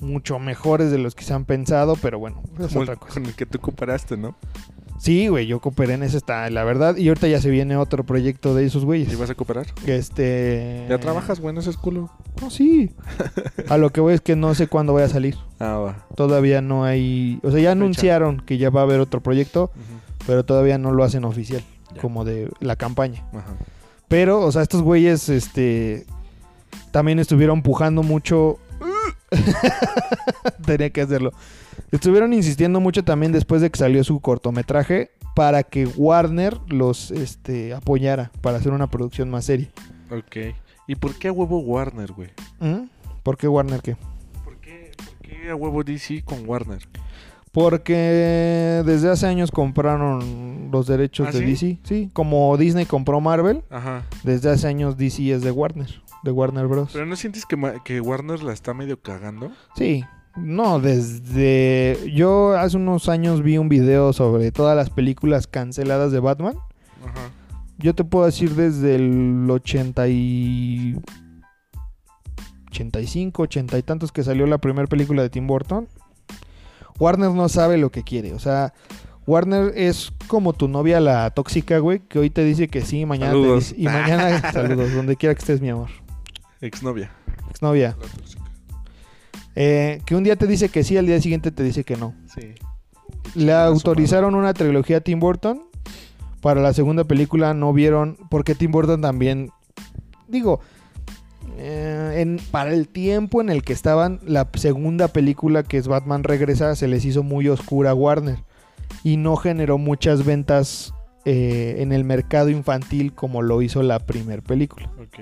mucho 0.00 0.38
mejores 0.38 0.92
de 0.92 0.98
los 0.98 1.16
que 1.16 1.24
se 1.24 1.34
han 1.34 1.44
pensado, 1.44 1.96
pero 2.00 2.20
bueno, 2.20 2.40
es 2.60 2.68
Como 2.68 2.82
otra 2.82 2.94
cosa. 2.94 3.14
con 3.14 3.26
el 3.26 3.34
que 3.34 3.46
tú 3.46 3.58
comparaste, 3.58 4.16
¿no? 4.16 4.36
Sí, 4.98 5.28
güey, 5.28 5.46
yo 5.46 5.60
cooperé 5.60 5.94
en 5.94 6.02
ese 6.02 6.16
está, 6.16 6.50
la 6.50 6.64
verdad. 6.64 6.96
Y 6.96 7.08
ahorita 7.08 7.28
ya 7.28 7.40
se 7.40 7.50
viene 7.50 7.76
otro 7.76 8.04
proyecto 8.04 8.54
de 8.54 8.66
esos 8.66 8.82
¿Y 8.82 8.86
güeyes. 8.86 9.18
vas 9.18 9.30
a 9.30 9.34
cooperar? 9.34 9.66
Este. 9.86 10.86
¿Ya 10.88 10.98
trabajas, 10.98 11.40
güey, 11.40 11.54
en 11.54 11.60
ese 11.60 11.72
culo? 11.74 12.10
No, 12.42 12.50
sí. 12.50 12.90
A 13.68 13.76
lo 13.78 13.90
que 13.90 14.00
voy 14.00 14.14
es 14.14 14.20
que 14.20 14.34
no 14.36 14.54
sé 14.54 14.66
cuándo 14.66 14.92
voy 14.92 15.02
a 15.02 15.08
salir. 15.08 15.36
Ah, 15.60 15.76
va. 15.76 16.06
Todavía 16.16 16.60
no 16.62 16.84
hay. 16.84 17.38
O 17.42 17.50
sea, 17.50 17.60
ya 17.60 17.72
anunciaron 17.72 18.40
que 18.40 18.58
ya 18.58 18.70
va 18.70 18.80
a 18.80 18.84
haber 18.84 19.00
otro 19.00 19.20
proyecto, 19.22 19.70
pero 20.26 20.44
todavía 20.44 20.78
no 20.78 20.90
lo 20.92 21.04
hacen 21.04 21.24
oficial, 21.24 21.62
Ya. 21.94 22.00
como 22.02 22.24
de 22.24 22.50
la 22.60 22.76
campaña. 22.76 23.24
Ajá. 23.32 23.54
Pero, 24.08 24.40
o 24.40 24.50
sea, 24.52 24.62
estos 24.62 24.82
güeyes, 24.82 25.28
este. 25.28 26.06
También 26.90 27.18
estuvieron 27.18 27.58
empujando 27.58 28.02
mucho. 28.02 28.58
Tenía 30.66 30.90
que 30.90 31.00
hacerlo. 31.00 31.32
Estuvieron 31.90 32.32
insistiendo 32.32 32.80
mucho 32.80 33.04
también 33.04 33.32
después 33.32 33.60
de 33.60 33.70
que 33.70 33.78
salió 33.78 34.04
su 34.04 34.20
cortometraje 34.20 35.10
para 35.34 35.62
que 35.62 35.86
Warner 35.86 36.58
los 36.68 37.10
este, 37.10 37.72
apoyara 37.72 38.30
para 38.40 38.58
hacer 38.58 38.72
una 38.72 38.88
producción 38.88 39.30
más 39.30 39.44
seria. 39.44 39.68
Ok. 40.10 40.54
¿Y 40.86 40.94
por 40.96 41.14
qué 41.18 41.28
a 41.28 41.32
huevo 41.32 41.58
Warner, 41.60 42.12
güey? 42.12 42.30
¿Mm? 42.60 42.88
¿Por 43.22 43.36
qué 43.36 43.46
Warner 43.46 43.80
qué? 43.82 43.96
¿Por 44.44 44.56
qué, 44.56 44.90
por 44.96 45.28
qué 45.28 45.50
a 45.50 45.54
huevo 45.54 45.84
DC 45.84 46.22
con 46.24 46.48
Warner? 46.48 46.88
Porque 47.52 48.82
desde 48.84 49.10
hace 49.10 49.26
años 49.26 49.50
compraron 49.50 50.70
los 50.70 50.86
derechos 50.86 51.28
¿Ah, 51.28 51.32
de 51.32 51.38
sí? 51.38 51.44
DC. 51.44 51.78
Sí, 51.82 52.10
como 52.12 52.56
Disney 52.56 52.86
compró 52.86 53.20
Marvel, 53.20 53.62
Ajá. 53.70 54.04
desde 54.22 54.50
hace 54.50 54.68
años 54.68 54.96
DC 54.96 55.32
es 55.32 55.42
de 55.42 55.50
Warner, 55.50 56.02
de 56.22 56.30
Warner 56.30 56.66
Bros. 56.66 56.90
¿Pero 56.92 57.06
no 57.06 57.16
sientes 57.16 57.46
que, 57.46 57.56
que 57.84 58.00
Warner 58.00 58.42
la 58.42 58.52
está 58.52 58.74
medio 58.74 59.00
cagando? 59.00 59.50
Sí, 59.76 60.04
no, 60.36 60.78
desde... 60.78 61.98
Yo 62.14 62.56
hace 62.56 62.76
unos 62.76 63.08
años 63.08 63.42
vi 63.42 63.58
un 63.58 63.68
video 63.68 64.12
sobre 64.12 64.52
todas 64.52 64.76
las 64.76 64.90
películas 64.90 65.46
canceladas 65.46 66.12
de 66.12 66.20
Batman. 66.20 66.54
Ajá. 67.02 67.30
Yo 67.78 67.94
te 67.94 68.04
puedo 68.04 68.26
decir 68.26 68.54
desde 68.54 68.96
el 68.96 69.46
80 69.48 70.08
y... 70.08 70.96
85, 72.70 73.42
80 73.42 73.78
y 73.78 73.82
tantos 73.82 74.12
que 74.12 74.22
salió 74.22 74.46
la 74.46 74.58
primera 74.58 74.86
película 74.86 75.22
de 75.22 75.30
Tim 75.30 75.46
Burton. 75.46 75.88
Warner 76.98 77.30
no 77.30 77.48
sabe 77.48 77.78
lo 77.78 77.90
que 77.90 78.02
quiere, 78.02 78.34
o 78.34 78.38
sea... 78.38 78.72
Warner 79.26 79.72
es 79.76 80.10
como 80.26 80.54
tu 80.54 80.68
novia 80.68 81.00
la 81.00 81.30
tóxica, 81.32 81.78
güey, 81.80 81.98
que 81.98 82.18
hoy 82.18 82.30
te 82.30 82.44
dice 82.44 82.68
que 82.68 82.80
sí, 82.80 83.04
mañana 83.04 83.32
te 83.32 83.54
dice... 83.54 83.74
Y 83.76 83.84
mañana... 83.84 84.40
saludos, 84.52 84.94
donde 84.94 85.16
quiera 85.16 85.34
que 85.34 85.40
estés, 85.40 85.60
mi 85.60 85.68
amor. 85.68 85.90
Exnovia. 86.60 87.10
Exnovia. 87.50 87.96
La 88.00 88.06
tóxica. 88.06 88.42
Eh, 89.54 90.02
que 90.06 90.14
un 90.14 90.22
día 90.22 90.36
te 90.36 90.46
dice 90.46 90.68
que 90.68 90.84
sí, 90.84 90.96
al 90.96 91.06
día 91.06 91.20
siguiente 91.20 91.50
te 91.50 91.62
dice 91.62 91.82
que 91.82 91.96
no. 91.96 92.14
Sí. 92.32 92.54
Le 93.34 93.52
autorizaron 93.52 94.34
una 94.34 94.54
trilogía 94.54 94.98
a 94.98 95.00
Tim 95.00 95.18
Burton. 95.18 95.62
Para 96.40 96.60
la 96.60 96.72
segunda 96.72 97.02
película 97.02 97.52
no 97.54 97.72
vieron, 97.72 98.16
porque 98.30 98.54
Tim 98.54 98.70
Burton 98.70 99.00
también, 99.00 99.50
digo, 100.28 100.60
eh, 101.56 102.18
en, 102.18 102.38
para 102.52 102.72
el 102.72 102.86
tiempo 102.86 103.40
en 103.40 103.48
el 103.50 103.64
que 103.64 103.72
estaban, 103.72 104.20
la 104.24 104.48
segunda 104.54 105.08
película 105.08 105.64
que 105.64 105.78
es 105.78 105.88
Batman 105.88 106.22
Regresa 106.22 106.76
se 106.76 106.86
les 106.86 107.04
hizo 107.04 107.24
muy 107.24 107.48
oscura 107.48 107.90
a 107.90 107.94
Warner 107.94 108.38
y 109.02 109.16
no 109.16 109.34
generó 109.34 109.78
muchas 109.78 110.24
ventas 110.24 110.94
eh, 111.24 111.76
en 111.78 111.92
el 111.92 112.04
mercado 112.04 112.50
infantil 112.50 113.12
como 113.12 113.42
lo 113.42 113.60
hizo 113.60 113.82
la 113.82 113.98
primera 113.98 114.42
película. 114.42 114.88
Ok. 115.00 115.18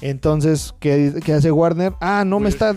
Entonces, 0.00 0.74
¿qué, 0.80 1.14
qué 1.24 1.32
hace 1.32 1.50
Warner? 1.50 1.94
Ah, 2.00 2.24
no 2.26 2.38
me 2.38 2.50
Pues, 2.50 2.54
está... 2.54 2.74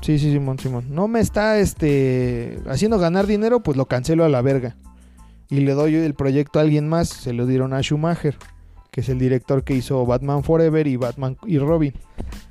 Sí, 0.00 0.18
sí, 0.18 0.32
Simón, 0.32 0.58
Simón. 0.58 0.86
No 0.90 1.06
me 1.06 1.20
está 1.20 1.58
este 1.58 2.58
haciendo 2.68 2.98
ganar 2.98 3.26
dinero, 3.26 3.60
pues 3.62 3.76
lo 3.76 3.86
cancelo 3.86 4.24
a 4.24 4.28
la 4.28 4.42
verga. 4.42 4.76
Y 5.48 5.60
le 5.60 5.72
doy 5.74 5.94
el 5.94 6.14
proyecto 6.14 6.58
a 6.58 6.62
alguien 6.62 6.88
más, 6.88 7.08
se 7.08 7.32
lo 7.32 7.46
dieron 7.46 7.72
a 7.72 7.82
Schumacher, 7.82 8.36
que 8.90 9.02
es 9.02 9.08
el 9.08 9.18
director 9.20 9.62
que 9.62 9.74
hizo 9.74 10.04
Batman 10.04 10.42
Forever 10.42 10.86
y 10.88 10.96
Batman 10.96 11.36
y 11.46 11.58
Robin. 11.58 11.92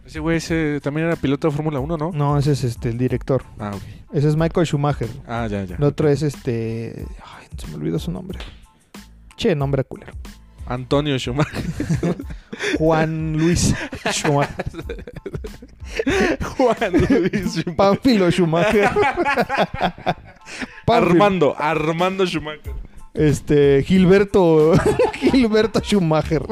Ese 0.05 0.19
güey 0.19 0.37
ese 0.37 0.79
también 0.81 1.07
era 1.07 1.15
piloto 1.17 1.49
de 1.49 1.53
Fórmula 1.55 1.79
1, 1.81 1.97
¿no? 1.97 2.11
No, 2.13 2.37
ese 2.37 2.53
es 2.53 2.63
este 2.63 2.89
el 2.89 2.97
director. 2.97 3.43
Ah, 3.59 3.71
ok. 3.75 3.81
Ese 4.13 4.29
es 4.29 4.37
Michael 4.37 4.65
Schumacher. 4.65 5.09
Ah, 5.27 5.47
ya, 5.49 5.65
ya. 5.65 5.75
El 5.75 5.83
otro 5.83 6.07
es 6.07 6.21
este, 6.21 7.05
ay, 7.21 7.47
se 7.57 7.67
me 7.67 7.75
olvidó 7.75 7.99
su 7.99 8.11
nombre. 8.11 8.39
Che, 9.35 9.55
nombre 9.55 9.83
culero. 9.83 10.13
Antonio 10.65 11.17
Schumacher. 11.17 11.63
Juan 12.77 13.37
Luis 13.37 13.73
Schumacher. 14.11 14.65
Juan 16.57 16.93
Luis 16.93 17.55
Schumacher. 17.55 18.31
Schumacher. 18.31 18.89
Armando, 20.87 21.55
Armando 21.57 22.25
Schumacher. 22.25 22.73
Este, 23.13 23.83
Gilberto, 23.85 24.73
Gilberto 25.13 25.79
Schumacher. 25.81 26.43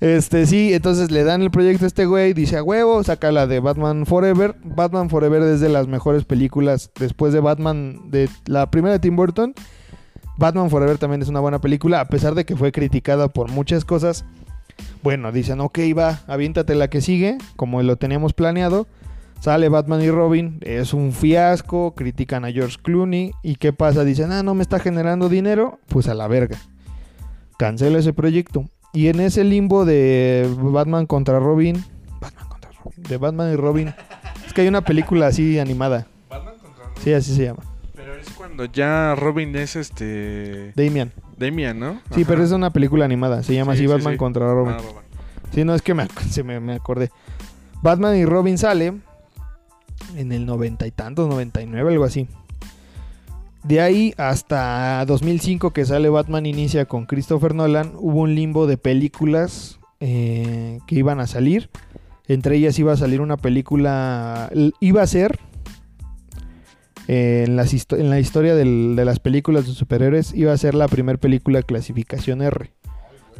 Este, 0.00 0.46
sí, 0.46 0.74
entonces 0.74 1.10
le 1.10 1.24
dan 1.24 1.42
el 1.42 1.50
proyecto 1.50 1.84
a 1.84 1.88
este 1.88 2.04
güey, 2.06 2.34
dice 2.34 2.58
a 2.58 2.62
huevo, 2.62 3.02
saca 3.04 3.32
la 3.32 3.46
de 3.46 3.60
Batman 3.60 4.06
Forever. 4.06 4.54
Batman 4.62 5.08
Forever 5.08 5.42
es 5.42 5.60
de 5.60 5.68
las 5.68 5.86
mejores 5.88 6.24
películas 6.24 6.90
después 6.98 7.32
de 7.32 7.40
Batman, 7.40 8.10
de 8.10 8.28
la 8.46 8.70
primera 8.70 8.92
de 8.94 8.98
Tim 8.98 9.16
Burton. 9.16 9.54
Batman 10.36 10.70
Forever 10.70 10.98
también 10.98 11.22
es 11.22 11.28
una 11.28 11.40
buena 11.40 11.60
película, 11.60 12.00
a 12.00 12.08
pesar 12.08 12.34
de 12.34 12.44
que 12.44 12.56
fue 12.56 12.72
criticada 12.72 13.28
por 13.28 13.50
muchas 13.50 13.84
cosas. 13.84 14.24
Bueno, 15.02 15.30
dicen, 15.32 15.60
ok, 15.60 15.78
va, 15.96 16.20
aviéntate 16.26 16.74
la 16.74 16.88
que 16.88 17.00
sigue, 17.00 17.38
como 17.56 17.82
lo 17.82 17.96
teníamos 17.96 18.32
planeado. 18.32 18.86
Sale 19.40 19.68
Batman 19.68 20.00
y 20.00 20.10
Robin, 20.10 20.58
es 20.62 20.94
un 20.94 21.12
fiasco, 21.12 21.94
critican 21.94 22.44
a 22.44 22.50
George 22.50 22.78
Clooney. 22.82 23.32
¿Y 23.42 23.56
qué 23.56 23.72
pasa? 23.72 24.02
Dicen, 24.02 24.32
ah, 24.32 24.42
no 24.42 24.54
me 24.54 24.62
está 24.62 24.78
generando 24.78 25.28
dinero, 25.28 25.78
pues 25.88 26.08
a 26.08 26.14
la 26.14 26.26
verga. 26.26 26.56
Cancela 27.58 27.98
ese 27.98 28.14
proyecto. 28.14 28.64
Y 28.94 29.08
en 29.08 29.20
ese 29.20 29.44
limbo 29.44 29.84
de 29.84 30.48
Batman 30.58 31.06
contra 31.06 31.40
Robin, 31.40 31.84
Batman 32.20 32.48
contra 32.48 32.70
Robin, 32.82 33.02
de 33.02 33.16
Batman 33.18 33.52
y 33.52 33.56
Robin, 33.56 33.94
es 34.46 34.54
que 34.54 34.62
hay 34.62 34.68
una 34.68 34.82
película 34.82 35.26
así 35.26 35.58
animada. 35.58 36.06
Batman 36.30 36.54
contra 36.62 36.84
Robin. 36.84 37.02
Sí, 37.02 37.12
así 37.12 37.34
se 37.34 37.44
llama. 37.44 37.73
Cuando 38.54 38.72
ya 38.72 39.16
Robin 39.16 39.56
es 39.56 39.74
este. 39.74 40.72
Damian. 40.76 41.10
Damian, 41.36 41.76
¿no? 41.76 41.94
Sí, 42.12 42.20
Ajá. 42.20 42.24
pero 42.28 42.44
es 42.44 42.52
una 42.52 42.70
película 42.70 43.04
animada. 43.04 43.42
Se 43.42 43.52
llama 43.52 43.72
Sí, 43.72 43.78
así 43.78 43.88
sí, 43.88 43.92
Batman 43.92 44.12
sí. 44.12 44.18
contra 44.18 44.46
Robin. 44.46 44.74
Ah, 44.78 44.80
va. 44.80 45.02
Sí, 45.52 45.64
no, 45.64 45.74
es 45.74 45.82
que 45.82 45.92
me, 45.92 46.06
se 46.30 46.44
me, 46.44 46.60
me 46.60 46.74
acordé. 46.74 47.10
Batman 47.82 48.16
y 48.16 48.24
Robin 48.24 48.56
sale 48.56 48.94
en 50.14 50.30
el 50.30 50.46
noventa 50.46 50.86
y 50.86 50.92
tantos, 50.92 51.28
99, 51.28 51.90
algo 51.94 52.04
así. 52.04 52.28
De 53.64 53.80
ahí 53.80 54.14
hasta 54.18 55.04
2005 55.04 55.72
que 55.72 55.84
sale 55.84 56.08
Batman 56.08 56.46
Inicia 56.46 56.84
con 56.84 57.06
Christopher 57.06 57.56
Nolan, 57.56 57.90
hubo 57.96 58.20
un 58.20 58.36
limbo 58.36 58.68
de 58.68 58.76
películas 58.78 59.80
eh, 59.98 60.78
que 60.86 60.94
iban 60.94 61.18
a 61.18 61.26
salir. 61.26 61.70
Entre 62.28 62.54
ellas 62.54 62.78
iba 62.78 62.92
a 62.92 62.96
salir 62.96 63.20
una 63.20 63.36
película, 63.36 64.48
iba 64.78 65.02
a 65.02 65.06
ser 65.08 65.40
eh, 67.08 67.44
en, 67.46 67.56
las 67.56 67.72
en 67.92 68.10
la 68.10 68.18
historia 68.20 68.54
del- 68.54 68.94
de 68.96 69.04
las 69.04 69.18
películas 69.20 69.66
de 69.66 69.72
superhéroes, 69.72 70.34
iba 70.34 70.52
a 70.52 70.56
ser 70.58 70.74
la 70.74 70.88
primera 70.88 71.18
película 71.18 71.62
clasificación 71.62 72.42
R 72.42 72.70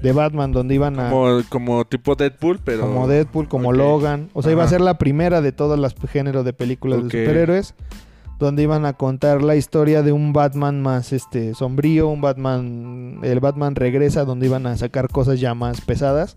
de 0.02 0.12
Batman, 0.12 0.52
donde 0.52 0.74
iban 0.74 0.98
a... 1.00 1.08
Como, 1.10 1.40
como 1.48 1.84
tipo 1.86 2.14
Deadpool, 2.14 2.58
pero. 2.62 2.82
Como 2.82 3.08
Deadpool, 3.08 3.48
como. 3.48 3.72
Logan. 3.72 4.28
O 4.34 4.42
sea, 4.42 4.52
iba 4.52 4.64
a 4.64 4.68
ser 4.68 4.80
la 4.82 4.98
primera 4.98 5.40
de 5.40 5.52
todos 5.52 5.78
los 5.78 5.94
géneros 6.10 6.44
de 6.44 6.52
películas 6.52 6.98
de 7.04 7.04
superhéroes. 7.04 7.74
donde 8.38 8.64
iban 8.64 8.84
a 8.84 8.94
contar 8.94 9.42
la 9.42 9.54
historia 9.56 10.02
de 10.02 10.12
un 10.12 10.32
Batman 10.34 10.82
más 10.82 11.12
este 11.12 11.54
sombrío, 11.54 12.08
un 12.08 12.20
Batman, 12.20 13.20
el 13.22 13.40
Batman 13.40 13.76
regresa, 13.76 14.24
donde 14.24 14.46
iban 14.46 14.66
a 14.66 14.76
sacar 14.76 15.08
cosas 15.08 15.40
ya 15.40 15.54
más 15.54 15.80
pesadas. 15.80 16.36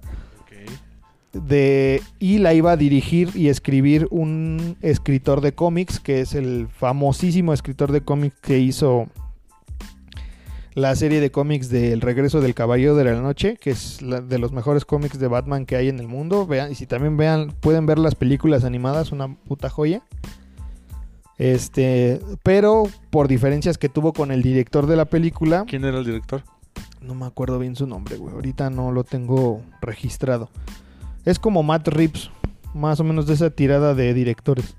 De, 1.46 2.02
y 2.20 2.38
la 2.40 2.54
iba 2.54 2.72
a 2.72 2.78
dirigir 2.78 3.30
y 3.36 3.50
escribir 3.50 4.08
un 4.12 4.78
escritor 4.82 5.42
de 5.42 5.54
cómics, 5.54 6.00
que 6.00 6.22
es 6.22 6.34
el 6.34 6.68
famosísimo 6.68 7.54
escritor 7.54 7.92
de 7.92 8.02
cómics 8.02 8.36
que 8.42 8.60
hizo 8.60 9.08
la 10.74 10.96
serie 10.96 11.20
de 11.20 11.32
cómics 11.32 11.70
de 11.70 11.92
El 11.92 12.02
regreso 12.02 12.40
del 12.40 12.54
Caballero 12.54 12.96
de 12.96 13.04
la 13.04 13.20
Noche, 13.20 13.58
que 13.60 13.72
es 13.72 14.02
la- 14.02 14.22
de 14.22 14.38
los 14.38 14.52
mejores 14.52 14.86
cómics 14.86 15.18
de 15.18 15.28
Batman 15.28 15.66
que 15.66 15.76
hay 15.76 15.90
en 15.90 16.00
el 16.00 16.08
mundo. 16.08 16.46
Vean, 16.46 16.72
y 16.72 16.76
si 16.76 16.86
también 16.86 17.18
vean, 17.18 17.52
pueden 17.62 17.86
ver 17.88 17.98
las 17.98 18.14
películas 18.16 18.64
animadas, 18.64 19.12
una 19.12 19.34
puta 19.36 19.70
joya. 19.70 20.04
Este, 21.38 22.20
pero 22.44 22.84
por 23.12 23.28
diferencias 23.28 23.78
que 23.78 23.90
tuvo 23.90 24.12
con 24.14 24.32
el 24.32 24.42
director 24.42 24.88
de 24.88 24.96
la 24.96 25.06
película, 25.06 25.66
¿Quién 25.68 25.86
era 25.86 26.00
el 26.00 26.06
director? 26.06 26.44
no 27.02 27.14
me 27.14 27.26
acuerdo 27.26 27.60
bien 27.60 27.76
su 27.76 27.86
nombre, 27.86 28.18
güey. 28.18 28.34
Ahorita 28.34 28.70
no 28.70 28.92
lo 28.92 29.04
tengo 29.04 29.62
registrado. 29.82 30.50
Es 31.28 31.40
como 31.40 31.62
Matt 31.62 31.90
Reeves, 31.90 32.32
más 32.74 33.02
o 33.02 33.04
menos 33.04 33.28
de 33.28 33.34
esa 33.34 33.50
tirada 33.50 33.94
de 33.94 34.14
directores. 34.14 34.78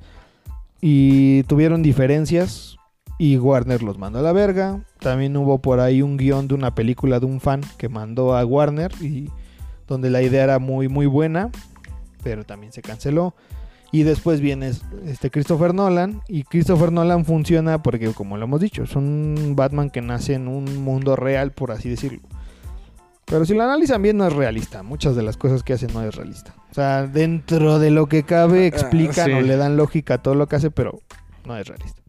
Y 0.81 1.43
tuvieron 1.43 1.83
diferencias 1.83 2.79
y 3.19 3.37
Warner 3.37 3.83
los 3.83 3.99
mandó 3.99 4.21
a 4.21 4.23
la 4.23 4.33
verga. 4.33 4.83
También 4.99 5.37
hubo 5.37 5.59
por 5.59 5.79
ahí 5.79 6.01
un 6.01 6.17
guion 6.17 6.49
de 6.49 6.55
una 6.55 6.75
película 6.75 7.21
de 7.21 7.27
un 7.27 7.41
fan 7.41 7.61
que 7.77 7.91
mandó 7.91 8.35
a 8.35 8.47
Warner 8.47 8.91
y 8.99 9.29
donde 9.87 10.09
la 10.09 10.23
idea 10.23 10.45
era 10.45 10.59
muy 10.59 10.89
muy 10.89 11.05
buena, 11.05 11.51
pero 12.23 12.45
también 12.45 12.73
se 12.73 12.81
canceló. 12.81 13.35
Y 13.93 14.05
después 14.05 14.41
viene 14.41 14.73
este 15.05 15.31
Christopher 15.31 15.75
Nolan 15.75 16.23
y 16.29 16.45
Christopher 16.45 16.93
Nolan 16.93 17.27
funciona 17.27 17.83
porque 17.83 18.15
como 18.15 18.39
lo 18.39 18.45
hemos 18.45 18.63
dicho, 18.63 18.85
es 18.85 18.97
un 18.97 19.53
Batman 19.55 19.91
que 19.91 20.01
nace 20.01 20.33
en 20.33 20.49
un 20.49 20.83
mundo 20.83 21.15
real, 21.15 21.53
por 21.53 21.73
así 21.73 21.91
decirlo. 21.91 22.21
Pero 23.29 23.45
si 23.45 23.55
lo 23.55 23.62
analizan 23.62 24.01
bien 24.01 24.17
no 24.17 24.27
es 24.27 24.33
realista, 24.33 24.83
muchas 24.83 25.14
de 25.14 25.23
las 25.23 25.37
cosas 25.37 25.62
que 25.62 25.75
hace 25.75 25.87
no 25.88 26.03
es 26.03 26.14
realista. 26.14 26.55
O 26.71 26.75
sea, 26.75 27.07
dentro 27.07 27.79
de 27.79 27.91
lo 27.91 28.07
que 28.07 28.23
cabe 28.23 28.67
explican 28.67 29.27
sí. 29.27 29.33
o 29.33 29.41
le 29.43 29.57
dan 29.57 29.77
lógica 29.77 30.14
a 30.14 30.19
todo 30.23 30.35
lo 30.35 30.47
que 30.47 30.57
hace, 30.57 30.71
pero 30.71 31.01
no 31.45 31.57
es 31.57 31.67
realista. 31.67 32.01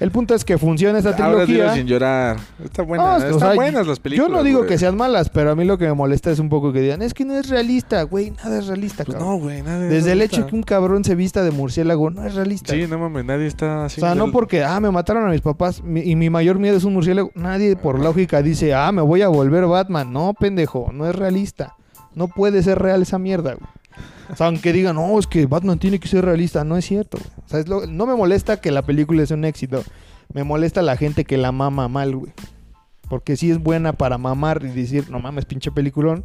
El 0.00 0.10
punto 0.10 0.34
es 0.34 0.44
que 0.44 0.58
funciona 0.58 0.98
esta 0.98 1.10
Ahora 1.10 1.44
trilogía. 1.44 1.74
sin 1.74 1.86
llorar. 1.86 2.36
Está 2.62 2.82
buena. 2.82 3.04
No, 3.04 3.16
es 3.16 3.22
que, 3.24 3.30
o 3.30 3.34
Están 3.34 3.48
sea, 3.50 3.54
buenas 3.54 3.86
las 3.86 4.00
películas. 4.00 4.28
Yo 4.28 4.36
no 4.36 4.42
digo 4.42 4.58
güey. 4.58 4.68
que 4.68 4.76
sean 4.78 4.96
malas, 4.96 5.28
pero 5.30 5.52
a 5.52 5.54
mí 5.54 5.64
lo 5.64 5.78
que 5.78 5.86
me 5.86 5.94
molesta 5.94 6.30
es 6.32 6.40
un 6.40 6.48
poco 6.48 6.72
que 6.72 6.80
digan, 6.80 7.00
es 7.00 7.14
que 7.14 7.24
no 7.24 7.34
es 7.34 7.48
realista, 7.48 8.02
güey, 8.02 8.32
nada 8.32 8.58
es 8.58 8.66
realista, 8.66 9.04
Pues 9.04 9.16
cabrón. 9.16 9.34
no, 9.38 9.42
güey. 9.42 9.62
nadie- 9.62 9.88
Desde 9.88 10.12
el 10.12 10.20
hecho 10.22 10.46
que 10.46 10.54
un 10.56 10.62
cabrón 10.64 11.04
se 11.04 11.14
vista 11.14 11.42
de 11.44 11.52
murciélago 11.52 12.10
no 12.10 12.24
es 12.24 12.34
realista. 12.34 12.72
Sí, 12.74 12.86
no 12.88 12.98
mames, 12.98 13.24
nadie 13.24 13.46
está 13.46 13.80
o 13.80 13.82
así. 13.84 14.00
sea, 14.00 14.14
no 14.16 14.32
porque, 14.32 14.64
ah, 14.64 14.80
me 14.80 14.90
mataron 14.90 15.26
a 15.26 15.30
mis 15.30 15.40
papás 15.42 15.80
y 15.84 16.16
mi 16.16 16.28
mayor 16.28 16.58
miedo 16.58 16.76
es 16.76 16.84
un 16.84 16.92
murciélago. 16.94 17.30
Nadie 17.34 17.76
por 17.76 17.98
lógica 18.00 18.42
dice, 18.42 18.74
ah, 18.74 18.90
me 18.92 19.00
voy 19.02 19.22
a 19.22 19.28
volver 19.28 19.64
Batman. 19.66 20.12
No, 20.12 20.34
pendejo, 20.34 20.90
no 20.92 21.08
es 21.08 21.14
realista. 21.14 21.76
No 22.14 22.28
puede 22.28 22.62
ser 22.62 22.78
real 22.80 23.02
esa 23.02 23.18
mierda, 23.18 23.54
güey. 23.54 23.68
O 24.30 24.36
sea, 24.36 24.46
aunque 24.46 24.72
digan, 24.72 24.96
no, 24.96 25.18
es 25.18 25.26
que 25.26 25.46
Batman 25.46 25.78
tiene 25.78 25.98
que 26.00 26.08
ser 26.08 26.24
realista. 26.24 26.64
No 26.64 26.76
es 26.76 26.84
cierto, 26.86 27.18
güey. 27.18 27.30
O 27.44 27.48
sea, 27.48 27.60
es 27.60 27.68
lo- 27.68 27.86
no 27.86 28.06
me 28.06 28.14
molesta 28.14 28.60
que 28.60 28.70
la 28.70 28.82
película 28.82 29.24
sea 29.26 29.36
un 29.36 29.44
éxito. 29.44 29.82
Me 30.32 30.44
molesta 30.44 30.82
la 30.82 30.96
gente 30.96 31.24
que 31.24 31.36
la 31.36 31.52
mama 31.52 31.88
mal, 31.88 32.16
güey. 32.16 32.32
Porque 33.08 33.36
sí 33.36 33.50
es 33.50 33.58
buena 33.58 33.92
para 33.92 34.16
mamar 34.18 34.62
y 34.64 34.68
decir, 34.68 35.10
no 35.10 35.20
mames, 35.20 35.44
pinche 35.44 35.70
peliculón. 35.70 36.24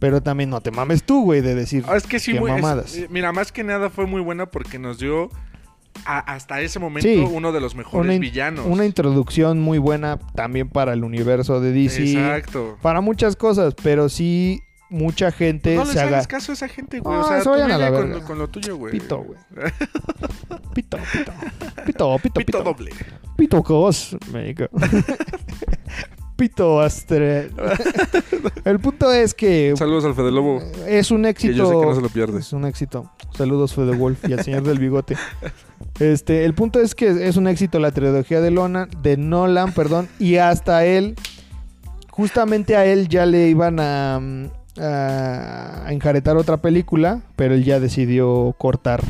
Pero 0.00 0.20
también 0.22 0.50
no 0.50 0.60
te 0.60 0.70
mames 0.70 1.02
tú, 1.02 1.24
güey, 1.24 1.40
de 1.40 1.54
decir, 1.54 1.84
Ah, 1.88 1.96
es 1.96 2.06
que 2.06 2.18
sí, 2.20 2.34
muy, 2.34 2.50
es- 2.52 2.56
mamadas. 2.60 2.96
eh, 2.96 3.06
mira, 3.10 3.32
más 3.32 3.50
que 3.52 3.64
nada 3.64 3.90
fue 3.90 4.06
muy 4.06 4.20
buena 4.20 4.46
porque 4.46 4.78
nos 4.78 4.98
dio 4.98 5.28
a- 6.04 6.18
hasta 6.20 6.60
ese 6.60 6.78
momento 6.78 7.08
Sí. 7.08 7.16
uno 7.32 7.50
de 7.50 7.60
los 7.60 7.74
mejores 7.74 8.04
una, 8.04 8.14
in- 8.14 8.20
villanos. 8.20 8.64
una 8.66 8.84
introducción 8.84 9.58
muy 9.60 9.78
buena 9.78 10.18
también 10.36 10.68
para 10.68 10.92
el 10.92 11.02
universo 11.02 11.60
de 11.60 11.72
DC. 11.72 12.12
Exacto. 12.12 12.78
Para 12.82 13.00
muchas 13.00 13.34
cosas, 13.34 13.74
pero 13.82 14.08
sí 14.08 14.60
mucha 14.90 15.30
gente 15.32 15.74
No 15.76 15.84
les 15.84 15.92
se 15.92 16.00
haga... 16.00 16.08
hagas 16.16 16.26
caso 16.26 16.52
a 16.52 16.54
esa 16.54 16.68
gente, 16.68 17.00
güey. 17.00 17.14
No, 17.16 17.24
o 17.24 17.28
sea, 17.28 17.40
se 17.42 17.48
vayan 17.48 17.70
a 17.72 17.78
la 17.78 17.90
con, 17.92 18.20
con 18.22 18.38
lo 18.38 18.48
tuyo, 18.48 18.76
güey. 18.76 18.92
Pito, 18.92 19.18
güey. 19.22 19.38
Pito, 20.74 20.96
pito. 21.12 21.32
Pito, 21.84 22.16
pito, 22.18 22.18
Pito 22.22 22.32
pito. 22.44 22.62
doble. 22.62 22.90
Pito 23.36 23.62
cos, 23.62 24.16
me 24.32 24.44
digo. 24.44 24.66
Pito 26.36 26.80
astre. 26.80 27.50
El 28.64 28.78
punto 28.78 29.12
es 29.12 29.34
que 29.34 29.74
Saludos 29.76 30.04
al 30.04 30.14
Fede 30.14 30.30
Lobo. 30.30 30.62
es 30.86 31.10
un 31.10 31.22
Que 31.24 31.30
éxito. 31.30 31.52
yo 31.54 31.66
sé 31.68 31.74
que 31.80 31.86
no 31.86 31.94
se 31.96 32.00
lo 32.00 32.08
pierde. 32.10 32.38
Es 32.38 32.52
un 32.52 32.64
éxito. 32.64 33.10
Saludos 33.36 33.74
Fede 33.74 33.96
Wolf 33.96 34.28
y 34.28 34.34
al 34.34 34.44
señor 34.44 34.62
del 34.62 34.78
bigote. 34.78 35.16
Este, 35.98 36.44
el 36.44 36.54
punto 36.54 36.80
es 36.80 36.94
que 36.94 37.26
es 37.28 37.36
un 37.36 37.48
éxito 37.48 37.80
la 37.80 37.90
trilogía 37.90 38.40
de 38.40 38.52
Lona, 38.52 38.86
de 39.02 39.16
Nolan, 39.16 39.72
perdón, 39.72 40.08
y 40.20 40.36
hasta 40.36 40.84
él, 40.86 41.16
justamente 42.10 42.76
a 42.76 42.86
él 42.86 43.08
ya 43.08 43.26
le 43.26 43.48
iban 43.48 43.80
a, 43.80 44.20
mm, 44.20 44.44
a, 44.80 45.86
enjaretar 45.92 46.36
otra 46.36 46.58
película, 46.58 47.22
pero 47.36 47.54
él 47.54 47.64
ya 47.64 47.80
decidió 47.80 48.54
cortar 48.58 49.02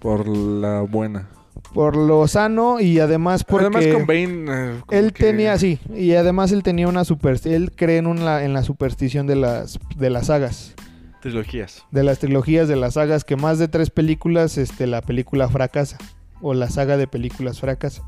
Por 0.00 0.26
la 0.28 0.80
buena. 0.82 1.28
por 1.74 1.96
lo 1.96 2.26
sano 2.28 2.80
y 2.80 2.98
además 3.00 3.44
porque 3.44 3.66
Además 3.66 3.86
con 3.94 4.06
Bane... 4.06 4.44
eh, 4.48 4.80
él 4.90 5.12
que- 5.12 5.24
tenía 5.24 5.56
sí 5.58 5.78
y 5.94 6.14
además 6.14 6.52
él 6.52 6.62
tenía 6.62 6.88
una 6.88 7.04
super 7.04 7.38
él 7.44 7.72
cree 7.74 7.98
en 7.98 8.06
una 8.06 8.44
en 8.44 8.52
la 8.52 8.62
superstición 8.62 9.26
de 9.26 9.36
las 9.36 9.78
de 9.96 10.10
las 10.10 10.26
sagas 10.26 10.74
Trilogías. 11.20 11.84
de 11.92 12.02
las 12.02 12.18
trilogías 12.18 12.66
de 12.68 12.74
las 12.76 12.94
sagas 12.94 13.22
que 13.24 13.36
más 13.36 13.58
de 13.58 13.68
tres 13.68 13.90
películas 13.90 14.58
este 14.58 14.86
la 14.88 15.02
película 15.02 15.48
fracasa 15.48 15.96
o 16.40 16.52
la 16.52 16.68
saga 16.68 16.96
de 16.96 17.06
películas 17.06 17.60
fracasa 17.60 18.02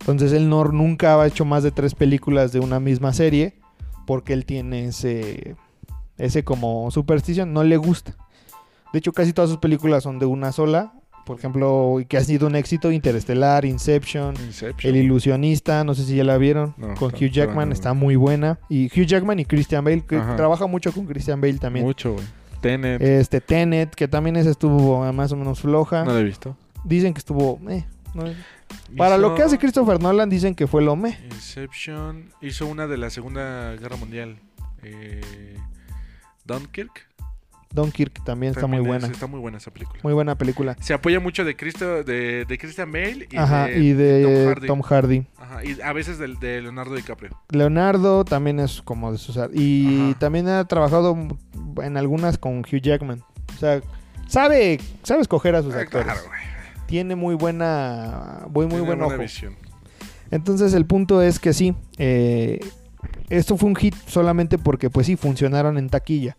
entonces 0.00 0.32
él 0.32 0.48
no 0.48 0.64
nunca 0.66 1.20
ha 1.20 1.26
hecho 1.26 1.44
más 1.44 1.62
de 1.64 1.72
tres 1.72 1.94
películas 1.96 2.52
de 2.52 2.60
una 2.60 2.78
misma 2.78 3.12
serie 3.12 3.54
porque 4.06 4.32
él 4.32 4.44
tiene 4.46 4.86
ese 4.86 5.56
ese 6.24 6.44
como 6.44 6.90
superstición 6.90 7.52
no 7.52 7.62
le 7.64 7.76
gusta 7.76 8.14
de 8.92 8.98
hecho 8.98 9.12
casi 9.12 9.32
todas 9.32 9.50
sus 9.50 9.58
películas 9.58 10.02
son 10.04 10.18
de 10.18 10.26
una 10.26 10.52
sola 10.52 10.92
por 11.24 11.38
ejemplo 11.38 11.98
que 12.08 12.16
ha 12.16 12.24
sido 12.24 12.46
un 12.48 12.56
éxito 12.56 12.90
Interestelar 12.90 13.64
Inception 13.64 14.34
Inception. 14.44 14.92
el 14.94 15.00
ilusionista, 15.02 15.84
no 15.84 15.94
sé 15.94 16.04
si 16.04 16.16
ya 16.16 16.24
la 16.24 16.36
vieron, 16.36 16.74
No, 16.76 16.94
con 16.94 17.14
Hugh 17.14 17.30
Jackman, 17.30 17.68
no. 17.68 17.74
está 17.74 17.94
muy 17.94 18.16
buena. 18.16 18.58
Y 18.68 18.86
Hugh 18.86 19.06
Jackman 19.06 19.38
y 19.38 19.44
Christian 19.44 19.84
Bale, 19.84 20.00
que 20.04 20.16
Ajá. 20.16 20.34
trabaja 20.34 20.66
mucho 20.66 20.90
con 20.92 21.06
Christian 21.06 21.40
Bale 21.40 21.58
también. 21.58 21.86
Mucho, 21.86 22.14
güey. 22.14 22.24
Tenet. 22.60 23.00
Este 23.00 23.40
Tenet, 23.40 23.94
que 23.94 24.08
también 24.08 24.34
esa 24.34 24.50
estuvo 24.50 25.12
más 25.12 25.30
o 25.30 25.36
menos 25.36 25.60
floja. 25.60 26.04
no 26.04 26.10
lo 26.12 26.18
he 26.18 26.24
visto. 26.24 26.56
Dicen 26.82 27.14
que 27.14 27.18
estuvo... 27.18 27.60
eh, 27.70 27.84
no- 28.14 28.24
Para 28.96 29.16
lo 29.16 29.36
que 29.36 29.42
hace 29.44 29.58
Christopher 29.58 30.02
Nolan, 30.02 30.28
dicen 30.28 30.56
que 30.56 30.66
fue 30.66 30.82
lo 30.82 30.96
me. 30.96 31.16
Inception 31.30 32.30
hizo 32.40 32.66
una 32.66 32.88
de 32.88 32.96
la 32.98 33.10
Segunda 33.10 33.76
Guerra 33.76 33.94
Mundial. 33.96 34.38
Eh, 34.82 35.20
Dunkirk. 36.52 37.08
Dunkirk 37.74 38.22
también 38.24 38.50
está 38.50 38.60
También 38.62 38.82
muy 38.82 38.90
es- 38.94 39.00
buena. 39.00 39.12
está 39.14 39.26
muy 39.26 39.40
buena 39.40 39.56
esa 39.56 39.70
película. 39.70 39.98
Muy 40.02 40.12
buena 40.12 40.36
película. 40.36 40.76
Se 40.80 40.92
apoya 40.92 41.20
mucho 41.20 41.42
de, 41.42 41.56
Cristo, 41.56 42.04
de, 42.04 42.44
de 42.44 42.58
Christian 42.58 42.92
Bale 42.92 43.26
y 43.30 43.36
Ajá, 43.38 43.66
de, 43.66 43.78
y 43.78 43.92
de 43.94 44.22
Tom 44.22 44.46
Hardy. 44.48 44.66
Tom 44.66 44.82
Hardy. 44.82 45.26
Ajá, 45.38 45.64
y 45.64 45.80
a 45.80 45.92
veces 45.94 46.18
de, 46.18 46.28
Leonardo 46.60 46.94
DiCaprio. 46.94 47.30
Leonardo 47.48 48.26
también 48.26 48.60
es 48.60 48.82
como 48.82 49.10
de 49.10 49.16
sus... 49.16 49.38
Y 49.54 50.10
Ajá. 50.10 50.18
también 50.18 50.48
ha 50.48 50.64
trabajado 50.66 51.16
en 51.82 51.96
algunas 51.96 52.36
con 52.36 52.58
Hugh 52.58 52.82
Jackman. 52.82 53.22
O 53.54 53.58
sea, 53.58 53.80
sabe, 54.26 54.78
sabe 55.02 55.22
escoger 55.22 55.54
a 55.54 55.62
sus 55.62 55.74
Ah, 55.74 55.80
actores. 55.80 56.04
claro, 56.04 56.20
güey. 56.28 56.40
Tiene 56.86 57.16
muy 57.16 57.36
buena... 57.36 58.40
Muy, 58.50 58.66
muy 58.66 58.68
Tiene 58.72 58.84
buen 58.86 58.98
buena 58.98 59.14
ojo. 59.14 59.22
visión. 59.22 59.56
Entonces 60.30 60.74
el 60.74 60.84
punto 60.84 61.22
es 61.22 61.38
que 61.38 61.54
sí, 61.54 61.74
eh, 61.96 62.60
esto 63.38 63.56
fue 63.56 63.70
un 63.70 63.76
hit 63.76 63.94
solamente 64.06 64.58
porque 64.58 64.90
pues 64.90 65.06
sí, 65.06 65.16
funcionaron 65.16 65.78
en 65.78 65.88
taquilla. 65.88 66.36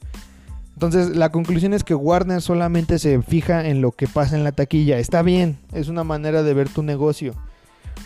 Entonces 0.74 1.16
la 1.16 1.32
conclusión 1.32 1.74
es 1.74 1.84
que 1.84 1.96
Warner 1.96 2.42
solamente 2.42 3.00
se 3.00 3.22
fija 3.22 3.68
en 3.68 3.82
lo 3.82 3.92
que 3.92 4.08
pasa 4.08 4.36
en 4.36 4.44
la 4.44 4.52
taquilla. 4.52 5.00
Está 5.00 5.22
bien, 5.22 5.58
es 5.72 5.88
una 5.88 6.04
manera 6.04 6.44
de 6.44 6.54
ver 6.54 6.70
tu 6.70 6.84
negocio. 6.84 7.34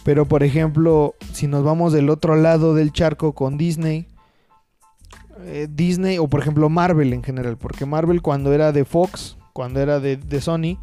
Pero 0.03 0.25
por 0.25 0.43
ejemplo, 0.43 1.15
si 1.33 1.47
nos 1.47 1.63
vamos 1.63 1.91
del 1.91 2.09
otro 2.09 2.35
lado 2.35 2.73
del 2.75 2.93
charco 2.93 3.33
con 3.33 3.57
Disney, 3.57 4.07
eh, 5.41 5.67
Disney 5.69 6.17
o 6.17 6.27
por 6.27 6.41
ejemplo 6.41 6.69
Marvel 6.69 7.13
en 7.13 7.23
general, 7.23 7.57
porque 7.57 7.85
Marvel 7.85 8.21
cuando 8.21 8.53
era 8.53 8.71
de 8.71 8.85
Fox, 8.85 9.37
cuando 9.53 9.81
era 9.81 9.99
de, 9.99 10.15
de 10.15 10.41
Sony, 10.41 10.77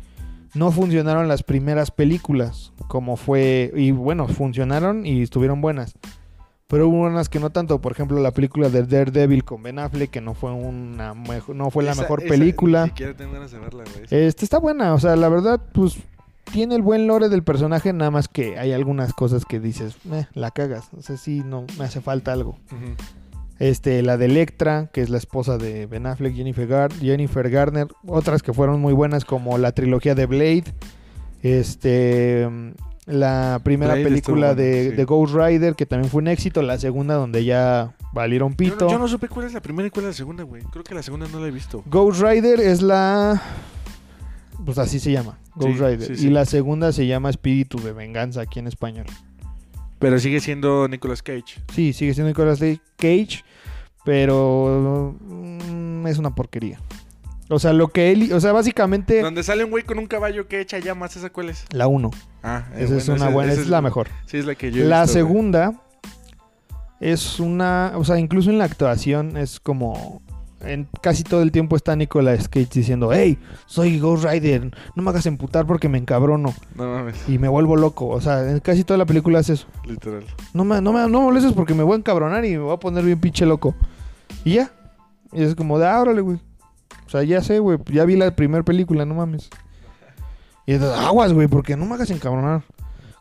no 0.55 0.71
funcionaron 0.71 1.27
las 1.27 1.43
primeras 1.43 1.91
películas, 1.91 2.73
como 2.87 3.17
fue, 3.17 3.73
y 3.75 3.91
bueno, 3.93 4.29
funcionaron 4.29 5.07
y 5.07 5.23
estuvieron 5.23 5.61
buenas. 5.61 5.95
Pero 6.67 6.89
hubo 6.89 7.03
unas 7.03 7.29
que 7.29 7.39
no 7.41 7.51
tanto, 7.51 7.81
por 7.81 7.93
ejemplo, 7.93 8.19
la 8.21 8.31
película 8.31 8.71
de 8.71 8.85
Daredevil 8.85 9.45
con 9.45 9.63
Ben 9.63 9.79
Affleck, 9.79 10.11
que 10.11 10.21
no 10.23 10.33
fue 10.35 10.51
una 10.53 11.13
mejo- 11.15 11.53
no 11.55 11.71
fue 11.71 11.85
la 11.85 11.95
mejor 11.95 12.21
esa 12.21 12.29
película. 12.31 12.83
Ni 12.85 12.89
siquiera 12.91 13.15
tengo 13.15 13.33
ganas 13.33 13.51
de 13.53 13.59
verla, 13.59 13.85
güey. 13.85 14.07
Este 14.11 14.45
está 14.45 14.59
buena, 14.59 14.95
o 14.95 14.99
sea, 14.99 15.15
la 15.17 15.29
verdad, 15.29 15.61
pues 15.75 15.97
tiene 16.53 16.75
el 16.75 16.83
buen 16.83 17.07
lore 17.07 17.29
del 17.29 17.43
personaje, 17.43 17.93
nada 17.93 18.11
más 18.11 18.29
que 18.29 18.59
hay 18.59 18.73
algunas 18.73 19.13
cosas 19.13 19.45
que 19.45 19.61
dices, 19.61 19.97
"Eh, 20.11 20.27
la 20.35 20.51
cagas, 20.53 20.89
o 20.97 21.03
sea, 21.03 21.17
sí, 21.19 21.43
no, 21.45 21.67
me 21.79 21.85
hace 21.85 22.01
falta 22.01 22.33
algo. 22.33 22.57
Este, 23.59 24.03
la 24.03 24.17
de 24.17 24.25
Electra, 24.27 24.89
que 24.93 25.01
es 25.03 25.11
la 25.11 25.19
esposa 25.19 25.59
de 25.59 25.87
Ben 25.87 26.07
Affleck, 26.07 26.35
Jennifer, 26.35 26.67
Gar- 26.69 26.93
Jennifer 26.99 27.49
Garner. 27.51 27.87
Otras 28.07 28.43
que 28.43 28.53
fueron 28.53 28.81
muy 28.81 28.93
buenas, 28.95 29.25
como 29.25 29.59
la 29.59 29.73
trilogía 29.73 30.15
de 30.15 30.27
Blade. 30.27 30.65
Este, 31.43 32.49
La 33.07 33.61
primera 33.63 33.95
Blade 33.95 34.09
película 34.09 34.55
de, 34.55 34.91
sí. 34.91 34.97
de 34.97 35.05
Ghost 35.05 35.35
Rider, 35.35 35.75
que 35.75 35.85
también 35.85 36.11
fue 36.11 36.23
un 36.23 36.29
éxito. 36.29 36.63
La 36.63 36.79
segunda, 36.79 37.15
donde 37.15 37.45
ya 37.45 37.95
valieron 38.13 38.53
Yo 38.53 38.57
pito. 38.57 38.85
no, 38.87 38.91
yo 38.93 38.99
no 38.99 39.09
supe 39.09 39.29
cuál 39.29 39.47
es 39.47 39.53
la 39.53 39.61
primera 39.61 39.87
y 39.87 39.91
cuál 39.91 40.07
es 40.07 40.11
la 40.13 40.17
segunda, 40.17 40.43
güey. 40.43 40.63
Creo 40.71 40.85
que 40.85 40.95
la 40.95 41.03
segunda 41.03 41.27
no 41.29 41.39
la 41.41 41.49
he 41.49 41.51
visto. 41.51 41.83
Ghost 41.87 42.23
Rider 42.23 42.61
es 42.61 42.81
la. 42.81 43.43
Pues 44.65 44.79
así 44.79 44.99
se 45.01 45.13
llama, 45.13 45.39
Ghost 45.57 45.77
Sí, 45.79 45.85
Rider. 45.85 46.17
sí, 46.17 46.27
Y 46.27 46.31
la 46.31 46.47
segunda 46.47 46.93
se 46.93 47.07
llama 47.07 47.29
Espíritu 47.29 47.79
de 47.81 47.93
Venganza 47.93 48.41
aquí 48.41 48.59
en 48.61 48.67
español. 48.69 49.05
Pero 49.99 50.19
sigue 50.19 50.41
siendo 50.41 50.89
Nicolas 50.89 51.23
Cage. 51.23 51.61
Sí, 51.75 51.93
sigue 51.93 52.15
siendo 52.15 52.29
Nicolas 52.31 52.61
Cage, 52.97 53.45
pero 54.05 55.15
mm, 55.21 56.07
es 56.07 56.17
una 56.19 56.35
porquería. 56.35 56.81
O 57.49 57.59
sea, 57.59 57.73
lo 57.73 57.89
que 57.89 58.11
él. 58.13 58.33
O 58.33 58.41
sea, 58.41 58.53
básicamente. 58.53 59.21
Donde 59.21 59.43
sale 59.43 59.65
un 59.65 59.71
güey 59.71 59.85
con 59.85 59.99
un 59.99 60.07
caballo 60.07 60.49
que 60.49 60.61
echa 60.61 60.79
llamas, 60.79 61.17
¿esa 61.17 61.31
cuál 61.31 61.51
es? 61.51 61.67
La 61.73 61.87
1. 61.87 62.11
Ah, 62.43 62.65
eh, 62.75 62.85
Esa 62.85 62.97
es 62.97 63.09
una 63.09 63.29
buena, 63.29 63.53
esa 63.53 63.63
es 63.63 63.69
la 63.69 63.83
mejor. 63.83 64.09
Sí, 64.27 64.39
es 64.39 64.47
la 64.47 64.55
que 64.55 64.71
yo 64.71 64.83
he 64.83 64.87
La 64.87 65.03
visto, 65.03 65.13
güey. 65.19 65.27
segunda 65.27 65.81
es 67.01 67.41
una, 67.41 67.93
o 67.97 68.05
sea, 68.05 68.19
incluso 68.19 68.51
en 68.51 68.59
la 68.59 68.65
actuación 68.65 69.37
es 69.37 69.61
como 69.61 70.23
en 70.61 70.89
casi 71.03 71.23
todo 71.25 71.43
el 71.43 71.53
tiempo 71.53 71.77
está 71.77 71.95
Nicolas 71.95 72.49
Cage 72.49 72.69
diciendo, 72.73 73.11
hey, 73.13 73.39
soy 73.67 73.99
Ghost 73.99 74.25
Rider, 74.25 74.71
no 74.95 75.03
me 75.03 75.11
hagas 75.11 75.27
emputar 75.27 75.67
porque 75.67 75.91
me 75.91 75.99
encabrono 75.99 76.55
No 76.75 76.85
mames, 76.87 77.17
y 77.29 77.39
me 77.39 77.49
vuelvo 77.49 77.77
loco. 77.77 78.09
O 78.09 78.21
sea, 78.23 78.51
en 78.51 78.61
casi 78.61 78.85
toda 78.85 78.97
la 78.97 79.05
película 79.05 79.41
hace 79.41 79.55
eso. 79.55 79.67
literal. 79.85 80.25
No 80.55 80.65
me, 80.65 80.81
no 80.81 80.93
me, 80.95 81.07
no 81.09 81.21
molestes 81.21 81.53
porque 81.53 81.75
me 81.75 81.83
voy 81.83 81.95
a 81.95 81.99
encabronar 81.99 82.45
y 82.47 82.53
me 82.53 82.59
voy 82.59 82.73
a 82.75 82.79
poner 82.79 83.05
bien 83.05 83.21
pinche 83.21 83.45
loco. 83.45 83.75
Y 84.45 84.55
ya. 84.55 84.71
Y 85.33 85.43
es 85.43 85.55
como 85.55 85.79
de, 85.79 85.87
ah, 85.87 86.01
órale, 86.01 86.23
güey. 86.23 86.39
O 87.15 87.17
sea, 87.17 87.23
ya 87.23 87.41
sé, 87.43 87.61
güey. 87.61 87.79
Ya 87.93 88.05
vi 88.05 88.17
la 88.17 88.35
primera 88.35 88.65
película, 88.65 89.05
no 89.05 89.15
mames. 89.15 89.49
Y 90.67 90.73
entonces, 90.73 90.99
aguas, 90.99 91.33
güey, 91.33 91.47
porque 91.47 91.77
no 91.77 91.87
me 91.87 91.95
hagas 91.95 92.11
encabronar. 92.11 92.65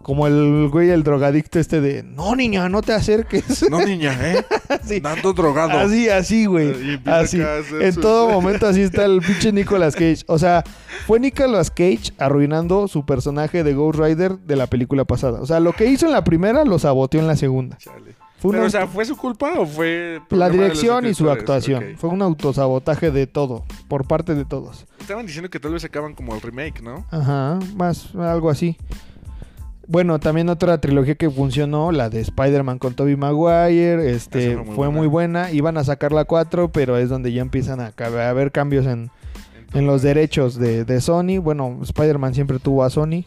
Como 0.02 0.26
el 0.26 0.68
güey, 0.72 0.90
el 0.90 1.04
drogadicto 1.04 1.60
este 1.60 1.80
de, 1.80 2.02
no, 2.02 2.36
niña, 2.36 2.68
no 2.70 2.82
te 2.82 2.92
acerques. 2.92 3.70
No, 3.70 3.86
niña, 3.86 4.18
¿eh? 4.20 4.44
así, 4.70 5.00
Dando 5.00 5.32
drogado. 5.34 5.78
así, 5.78 6.10
así, 6.10 6.48
güey. 6.48 7.00
Así. 7.06 7.40
En 7.80 7.96
todo 8.02 8.30
momento 8.32 8.66
así 8.66 8.82
está 8.82 9.06
el 9.06 9.22
pinche 9.22 9.52
Nicolas 9.52 9.94
Cage. 9.94 10.24
O 10.26 10.40
sea, 10.40 10.64
fue 11.06 11.20
Nicolas 11.20 11.70
Cage 11.70 12.14
arruinando 12.18 12.88
su 12.88 13.06
personaje 13.06 13.64
de 13.64 13.76
Ghost 13.76 14.00
Rider 14.00 14.40
de 14.40 14.56
la 14.56 14.66
película 14.66 15.06
pasada. 15.06 15.40
O 15.40 15.46
sea, 15.46 15.60
lo 15.60 15.74
que 15.74 15.86
hizo 15.86 16.08
en 16.08 16.14
la 16.14 16.24
primera 16.24 16.66
lo 16.66 16.80
saboteó 16.80 17.20
en 17.20 17.28
la 17.28 17.38
segunda. 17.38 17.78
Chale. 17.78 18.23
Fue 18.44 18.52
Pero, 18.52 18.66
o 18.66 18.70
sea, 18.70 18.88
¿fue 18.88 19.06
su 19.06 19.16
culpa 19.16 19.54
o 19.58 19.66
fue 19.66 20.20
la 20.30 20.50
dirección 20.50 21.06
y 21.06 21.14
su 21.14 21.30
actuación. 21.30 21.96
Fue 21.96 22.10
un 22.10 22.22
autosabotaje 22.22 23.10
de 23.10 23.26
todo, 23.26 23.64
por 23.88 24.06
parte 24.06 24.36
de 24.36 24.44
todos. 24.44 24.86
Estaban 25.00 25.26
diciendo 25.26 25.50
que 25.50 25.62
tal 25.62 25.72
vez 25.72 25.86
acaban 25.86 26.14
como 26.14 26.36
el 26.36 26.42
remake, 26.42 26.82
¿no? 26.82 27.06
Ajá, 27.10 27.58
más 27.78 28.14
algo 28.14 28.50
así. 28.50 28.76
Bueno, 29.88 30.20
también 30.20 30.50
otra 30.50 30.82
trilogía 30.82 31.16
que 31.16 31.30
funcionó, 31.30 31.94
la 31.94 32.10
de 32.10 32.20
Spider-Man 32.20 32.80
con 32.80 32.96
Tobey 32.96 33.16
Maguire, 33.16 34.12
este, 34.12 34.56
fue 34.56 34.58
muy 34.58 34.66
fue 34.66 34.76
buena. 34.76 34.98
muy 34.98 35.08
buena. 35.08 35.52
Iban 35.52 35.78
a 35.78 35.86
sacar 35.86 36.12
la 36.12 36.26
4, 36.26 36.70
pero 36.70 36.98
es 36.98 37.08
donde 37.08 37.32
ya 37.32 37.42
empiezan 37.42 37.80
a, 37.80 37.94
haber 38.30 38.52
cambios 38.52 38.86
en, 38.86 39.10
en 39.74 39.88
los 39.88 40.02
derechos 40.02 40.56
de, 40.60 40.84
de 40.84 41.00
Sony. 41.00 41.40
Bueno, 41.42 41.80
Spider-Man 41.82 42.34
siempre 42.34 42.60
tuvo 42.60 42.84
a 42.84 42.90
Sony. 42.90 43.24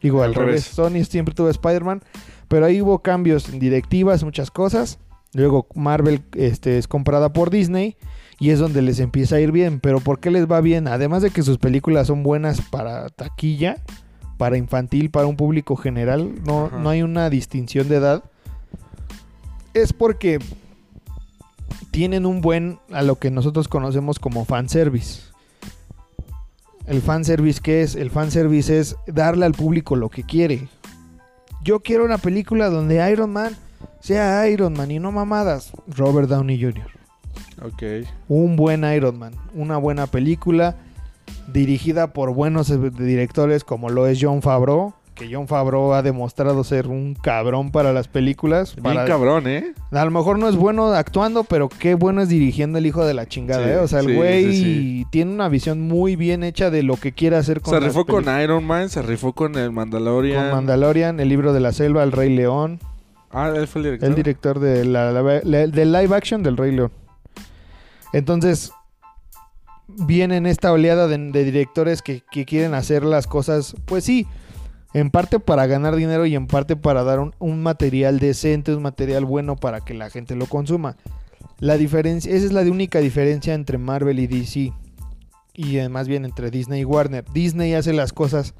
Digo, 0.00 0.22
al, 0.22 0.28
Al 0.28 0.34
revés. 0.36 0.46
revés. 0.46 0.64
Sony 0.64 1.04
siempre 1.04 1.34
tuvo 1.34 1.48
a 1.48 1.50
Spider-Man. 1.50 2.02
Pero 2.50 2.66
ahí 2.66 2.82
hubo 2.82 2.98
cambios 2.98 3.48
en 3.48 3.60
directivas, 3.60 4.24
muchas 4.24 4.50
cosas. 4.50 4.98
Luego 5.34 5.68
Marvel 5.76 6.20
este, 6.34 6.78
es 6.78 6.88
comprada 6.88 7.32
por 7.32 7.48
Disney. 7.48 7.96
Y 8.40 8.50
es 8.50 8.58
donde 8.58 8.82
les 8.82 8.98
empieza 8.98 9.36
a 9.36 9.40
ir 9.40 9.52
bien. 9.52 9.78
Pero 9.78 10.00
¿por 10.00 10.18
qué 10.18 10.32
les 10.32 10.50
va 10.50 10.60
bien? 10.60 10.88
Además 10.88 11.22
de 11.22 11.30
que 11.30 11.44
sus 11.44 11.58
películas 11.58 12.08
son 12.08 12.24
buenas 12.24 12.60
para 12.60 13.08
taquilla, 13.10 13.76
para 14.36 14.56
infantil, 14.56 15.10
para 15.10 15.28
un 15.28 15.36
público 15.36 15.76
general. 15.76 16.42
No, 16.44 16.64
Ajá. 16.64 16.78
no 16.80 16.88
hay 16.88 17.02
una 17.02 17.30
distinción 17.30 17.88
de 17.88 17.96
edad. 17.96 18.24
Es 19.72 19.92
porque 19.92 20.40
tienen 21.92 22.26
un 22.26 22.40
buen, 22.40 22.80
a 22.90 23.02
lo 23.02 23.14
que 23.20 23.30
nosotros 23.30 23.68
conocemos 23.68 24.18
como 24.18 24.44
fanservice. 24.44 25.20
El 26.86 27.00
fanservice, 27.00 27.60
¿qué 27.62 27.82
es? 27.82 27.94
El 27.94 28.10
fanservice 28.10 28.76
es 28.76 28.96
darle 29.06 29.46
al 29.46 29.52
público 29.52 29.94
lo 29.94 30.08
que 30.08 30.24
quiere. 30.24 30.66
Yo 31.62 31.80
quiero 31.80 32.04
una 32.04 32.18
película 32.18 32.70
donde 32.70 33.10
Iron 33.10 33.32
Man 33.32 33.56
sea 34.00 34.48
Iron 34.48 34.72
Man 34.72 34.90
y 34.90 34.98
no 34.98 35.12
mamadas. 35.12 35.72
Robert 35.88 36.28
Downey 36.28 36.60
Jr. 36.60 36.90
Ok. 37.62 38.08
Un 38.28 38.56
buen 38.56 38.84
Iron 38.84 39.18
Man. 39.18 39.34
Una 39.54 39.76
buena 39.76 40.06
película 40.06 40.76
dirigida 41.52 42.12
por 42.12 42.32
buenos 42.32 42.68
directores 42.96 43.64
como 43.64 43.90
lo 43.90 44.06
es 44.06 44.18
John 44.20 44.42
Favreau. 44.42 44.94
Que 45.20 45.28
John 45.34 45.46
Favreau 45.46 45.92
ha 45.92 46.02
demostrado 46.02 46.64
ser 46.64 46.86
un 46.88 47.14
cabrón 47.14 47.70
para 47.70 47.92
las 47.92 48.08
películas. 48.08 48.74
Bien 48.74 48.82
para- 48.84 49.04
cabrón, 49.04 49.46
¿eh? 49.46 49.74
a 49.90 50.04
lo 50.06 50.10
mejor 50.10 50.38
no 50.38 50.48
es 50.48 50.56
bueno 50.56 50.86
actuando, 50.94 51.44
pero 51.44 51.68
qué 51.68 51.94
bueno 51.94 52.22
es 52.22 52.30
dirigiendo 52.30 52.78
el 52.78 52.86
hijo 52.86 53.04
de 53.04 53.12
la 53.12 53.26
chingada, 53.26 53.64
Sí, 53.64 53.70
¿eh? 53.70 53.76
O 53.76 53.86
sea, 53.86 54.00
el 54.00 54.06
sí, 54.06 54.14
güey 54.14 54.56
sí, 54.56 55.06
tiene 55.10 55.32
una 55.34 55.50
visión 55.50 55.82
muy 55.82 56.16
bien 56.16 56.42
hecha 56.42 56.70
de 56.70 56.82
lo 56.82 56.96
que 56.96 57.12
quiere 57.12 57.36
hacer 57.36 57.60
con 57.60 57.74
Se 57.74 57.80
rifó 57.80 58.06
con 58.06 58.24
Iron 58.42 58.64
Man, 58.64 58.88
se 58.88 59.02
rifó 59.02 59.34
con 59.34 59.56
el 59.56 59.70
Mandalorian. 59.72 60.44
con 60.44 60.52
Mandalorian, 60.52 61.20
el 61.20 61.28
libro 61.28 61.52
de 61.52 61.60
la 61.60 61.72
selva, 61.72 62.02
el 62.02 62.12
Rey 62.12 62.34
León, 62.34 62.80
Ah, 63.30 63.52
él 63.54 63.68
fue 63.68 63.80
el 63.80 63.84
director. 63.84 64.08
el 64.08 64.14
director 64.16 64.58
de 64.58 64.84
la, 64.86 65.12
la- 65.12 65.40
la- 65.44 65.66
del 65.66 65.92
live 65.92 66.16
action 66.16 66.42
del 66.42 66.56
Rey 66.56 66.72
León. 66.74 66.90
Entonces, 68.14 68.72
vienen 69.86 70.46
esta 70.46 70.72
oleada 70.72 71.06
de, 71.08 71.18
de 71.18 71.44
directores 71.44 72.00
que, 72.02 72.22
que 72.30 72.44
quieren 72.44 72.74
hacer 72.74 73.04
las 73.04 73.26
cosas, 73.26 73.76
pues 73.84 74.04
sí, 74.04 74.26
en 74.92 75.10
parte 75.10 75.38
para 75.38 75.66
ganar 75.66 75.94
dinero 75.96 76.26
y 76.26 76.34
en 76.34 76.46
parte 76.46 76.76
para 76.76 77.04
dar 77.04 77.20
un, 77.20 77.62
material 77.62 78.18
decente, 78.18 78.74
un 78.74 78.82
material 78.82 79.24
bueno 79.24 79.56
para 79.56 79.80
que 79.80 79.94
la 79.94 80.10
gente 80.10 80.34
lo 80.34 80.46
consuma. 80.46 80.96
La 81.58 81.76
diferencia, 81.76 82.34
esa 82.34 82.46
es 82.46 82.52
la 82.52 82.62
única 82.62 83.00
diferencia 83.00 83.54
entre 83.54 83.78
Marvel 83.78 84.18
y 84.18 84.26
DC. 84.26 84.72
Y 85.54 85.88
más 85.88 86.08
bien 86.08 86.24
entre 86.24 86.50
Disney 86.50 86.80
y 86.80 86.84
Warner. 86.84 87.24
Disney 87.32 87.74
hace 87.74 87.92
las 87.92 88.12
cosas 88.12 88.54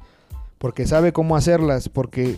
porque 0.57 0.85
sabe 0.85 1.11
cómo 1.11 1.35
hacerlas, 1.35 1.89
porque 1.89 2.37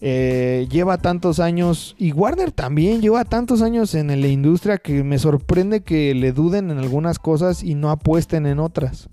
eh, 0.00 0.66
lleva 0.70 0.98
tantos 0.98 1.38
años, 1.38 1.94
y 1.98 2.12
Warner 2.12 2.50
también 2.50 3.02
lleva 3.02 3.24
tantos 3.24 3.62
años 3.62 3.94
en 3.94 4.08
la 4.08 4.28
industria 4.28 4.78
que 4.78 5.04
me 5.04 5.18
sorprende 5.18 5.82
que 5.82 6.14
le 6.14 6.32
duden 6.32 6.70
en 6.70 6.78
algunas 6.78 7.18
cosas 7.18 7.62
y 7.62 7.74
no 7.74 7.90
apuesten 7.90 8.46
en 8.46 8.58
otras. 8.58 9.10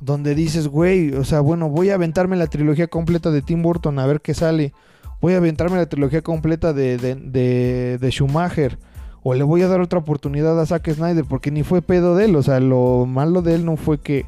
Donde 0.00 0.34
dices, 0.34 0.68
güey, 0.68 1.12
o 1.14 1.24
sea, 1.24 1.40
bueno, 1.40 1.68
voy 1.68 1.90
a 1.90 1.94
aventarme 1.94 2.36
la 2.36 2.46
trilogía 2.46 2.86
completa 2.86 3.30
de 3.30 3.42
Tim 3.42 3.62
Burton 3.62 3.98
a 3.98 4.06
ver 4.06 4.20
qué 4.20 4.32
sale. 4.34 4.72
Voy 5.20 5.34
a 5.34 5.38
aventarme 5.38 5.76
la 5.76 5.86
trilogía 5.88 6.22
completa 6.22 6.72
de, 6.72 6.96
de, 6.98 7.16
de- 7.16 7.98
de 7.98 8.10
Schumacher. 8.10 8.78
O 9.24 9.34
le 9.34 9.42
voy 9.42 9.62
a 9.62 9.68
dar 9.68 9.80
otra 9.80 9.98
oportunidad 9.98 10.58
a 10.60 10.64
Zack 10.66 10.92
Snyder 10.94 11.24
porque 11.24 11.50
ni 11.50 11.64
fue 11.64 11.82
pedo 11.82 12.14
de 12.14 12.26
él. 12.26 12.36
O 12.36 12.42
sea, 12.42 12.60
lo 12.60 13.04
malo 13.06 13.42
de 13.42 13.56
él 13.56 13.64
no 13.64 13.76
fue 13.76 13.98
que, 13.98 14.26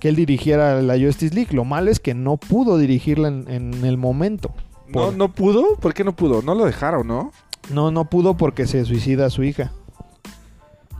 que 0.00 0.08
él 0.08 0.16
dirigiera 0.16 0.82
la 0.82 0.98
Justice 0.98 1.32
League. 1.34 1.54
Lo 1.54 1.64
malo 1.64 1.90
es 1.92 2.00
que 2.00 2.14
no 2.14 2.36
pudo 2.36 2.76
dirigirla 2.78 3.28
en, 3.28 3.44
en 3.48 3.84
el 3.84 3.96
momento. 3.96 4.52
No, 4.88 4.92
Por- 4.92 5.16
no 5.16 5.32
pudo. 5.32 5.76
¿Por 5.76 5.94
qué 5.94 6.02
no 6.02 6.16
pudo? 6.16 6.42
No 6.42 6.56
lo 6.56 6.64
dejaron, 6.66 7.06
¿no? 7.06 7.30
No, 7.72 7.92
no 7.92 8.06
pudo 8.10 8.36
porque 8.36 8.66
se 8.66 8.84
suicida 8.84 9.30
su 9.30 9.44
hija. 9.44 9.70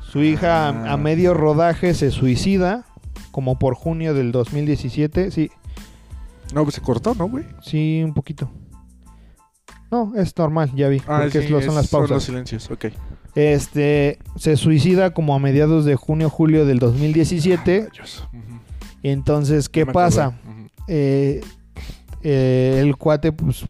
Su 0.03 0.23
hija 0.23 0.69
a- 0.69 0.71
Ah. 0.71 0.93
a, 0.93 0.97
medio 0.97 1.35
rodaje 1.35 1.95
se 1.95 2.11
suicida, 2.13 2.87
como 3.31 3.59
por 3.59 3.75
junio 3.75 4.15
del 4.15 4.33
2017. 4.33 5.31
Sí, 5.31 5.51
No, 6.55 6.63
pues 6.65 6.75
se 6.77 6.81
cortó, 6.81 7.15
¿no, 7.15 7.29
güey? 7.29 7.45
sí, 7.63 8.01
un 8.05 8.15
poquito. 8.15 8.51
No, 9.91 10.13
es 10.17 10.37
normal, 10.37 10.71
ya 10.75 10.89
vi. 10.89 11.01
Ah, 11.07 11.21
porque 11.23 11.43
sí, 11.43 11.49
lo- 11.49 11.61
son 11.61 11.71
es- 11.71 11.75
las 11.77 11.87
Son 11.89 12.01
los 12.03 12.11
pausas. 12.11 12.25
silencios, 12.25 12.71
ok. 12.71 12.87
Este 13.35 14.19
se 14.37 14.57
suicida 14.57 15.13
como 15.15 15.35
a 15.35 15.39
mediados 15.39 15.85
de 15.85 15.95
junio, 15.97 16.29
julio 16.29 16.67
del 16.67 16.79
2017. 16.79 17.89
Rayos. 17.91 18.27
Ujú. 18.33 18.59
Entonces, 19.03 19.69
¿qué 19.69 19.87
pasa? 19.87 20.39
Eh, 20.89 21.41
eh, 22.23 22.81
el 22.83 22.97
cuate, 22.97 23.33
pues, 23.33 23.65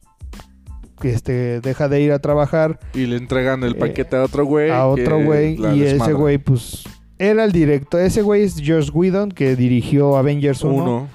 este, 1.02 1.60
deja 1.60 1.88
de 1.88 2.00
ir 2.00 2.12
a 2.12 2.18
trabajar. 2.18 2.78
Y 2.94 3.06
le 3.06 3.16
entregan 3.16 3.62
el 3.62 3.72
Eh, 3.72 3.78
paquete 3.78 4.16
a 4.16 4.22
otro 4.22 4.44
güey. 4.44 4.70
a 4.70 4.86
otro 4.86 5.22
güey 5.22 5.56
y 5.76 5.82
ese 5.82 6.12
güey 6.14 6.38
pues 6.38 6.84
era 7.18 7.44
el 7.44 7.52
director, 7.52 8.00
ese 8.00 8.22
güey 8.22 8.42
es 8.42 8.56
Josh 8.64 8.90
Whedon 8.92 9.30
que 9.30 9.56
dirigió 9.56 10.16
Avengers 10.16 10.62
1. 10.62 10.74
Uno. 10.74 11.08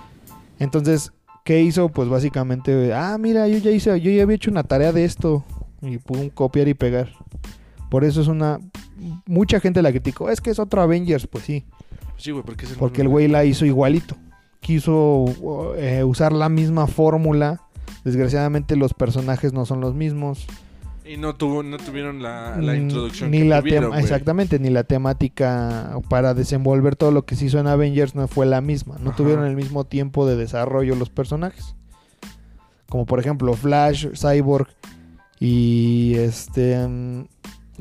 Entonces, 0.59 1.11
¿qué 1.43 1.61
hizo? 1.61 1.89
Pues 1.89 2.09
básicamente, 2.09 2.93
ah, 2.93 3.17
mira, 3.19 3.47
yo 3.47 3.57
ya 3.57 3.71
hice, 3.71 3.99
yo 3.99 4.11
ya 4.11 4.23
había 4.23 4.35
hecho 4.35 4.51
una 4.51 4.63
tarea 4.63 4.91
de 4.91 5.05
esto 5.05 5.43
y 5.81 5.97
pum, 5.97 6.29
copiar 6.29 6.67
y 6.67 6.73
pegar. 6.73 7.09
Por 7.89 8.03
eso 8.03 8.21
es 8.21 8.27
una 8.27 8.59
mucha 9.25 9.59
gente 9.59 9.81
la 9.81 9.91
criticó, 9.91 10.29
es 10.29 10.39
que 10.39 10.49
es 10.49 10.59
otro 10.59 10.81
Avengers, 10.81 11.27
pues 11.27 11.43
sí, 11.43 11.65
Sí, 12.17 12.31
güey, 12.31 12.43
porque 12.43 12.65
es 12.65 12.71
el 12.71 12.77
porque 12.77 13.01
el 13.01 13.09
güey 13.09 13.27
la 13.27 13.43
hizo 13.43 13.65
igualito. 13.65 14.15
Quiso 14.59 15.25
eh, 15.77 16.03
usar 16.03 16.31
la 16.31 16.47
misma 16.47 16.87
fórmula. 16.87 17.61
Desgraciadamente 18.05 18.75
los 18.75 18.93
personajes 18.93 19.51
no 19.51 19.65
son 19.65 19.81
los 19.81 19.93
mismos. 19.93 20.45
Y 21.05 21.17
no, 21.17 21.35
tuvo, 21.35 21.63
no 21.63 21.77
tuvieron 21.77 22.21
la, 22.23 22.55
la 22.57 22.75
introducción 22.75 23.29
ni 23.31 23.39
que 23.39 23.45
la 23.45 23.59
tuvieron, 23.59 23.83
tema 23.83 23.95
güey. 23.95 24.03
exactamente 24.03 24.57
ni 24.59 24.69
la 24.69 24.83
temática 24.85 25.97
para 26.09 26.33
desenvolver 26.33 26.95
todo 26.95 27.11
lo 27.11 27.25
que 27.25 27.35
se 27.35 27.45
hizo 27.45 27.59
en 27.59 27.67
Avengers 27.67 28.15
no 28.15 28.27
fue 28.29 28.45
la 28.45 28.61
misma 28.61 28.95
no 28.99 29.09
Ajá. 29.09 29.17
tuvieron 29.17 29.45
el 29.45 29.55
mismo 29.55 29.83
tiempo 29.85 30.25
de 30.25 30.37
desarrollo 30.37 30.95
los 30.95 31.09
personajes 31.09 31.75
como 32.87 33.05
por 33.05 33.19
ejemplo 33.19 33.53
Flash, 33.53 34.07
Cyborg 34.15 34.67
y 35.39 36.13
este 36.15 36.77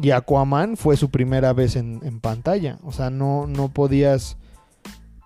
y 0.00 0.10
Aquaman 0.10 0.76
fue 0.76 0.96
su 0.96 1.10
primera 1.10 1.52
vez 1.52 1.76
en, 1.76 2.00
en 2.02 2.18
pantalla. 2.18 2.78
O 2.82 2.92
sea, 2.92 3.10
no, 3.10 3.46
no 3.46 3.68
podías 3.68 4.38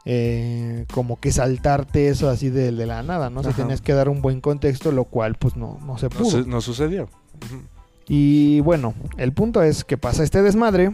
eh, 0.04 0.86
como 0.92 1.20
que 1.20 1.30
saltarte 1.30 2.08
eso 2.08 2.28
así 2.28 2.50
de, 2.50 2.72
de 2.72 2.86
la 2.86 3.02
nada, 3.04 3.30
¿no? 3.30 3.42
Se 3.44 3.50
Ajá. 3.50 3.62
tenías 3.62 3.80
que 3.80 3.92
dar 3.92 4.08
un 4.08 4.22
buen 4.22 4.40
contexto, 4.40 4.90
lo 4.90 5.04
cual 5.04 5.36
pues 5.36 5.56
no, 5.56 5.78
no 5.86 5.98
se 5.98 6.10
pudo. 6.10 6.44
no 6.46 6.60
sucedió. 6.60 7.04
Ujú. 7.04 7.62
Y 8.08 8.60
bueno, 8.60 8.94
el 9.16 9.32
punto 9.32 9.62
es 9.62 9.84
que 9.84 9.98
pasa 9.98 10.22
este 10.22 10.42
desmadre. 10.42 10.92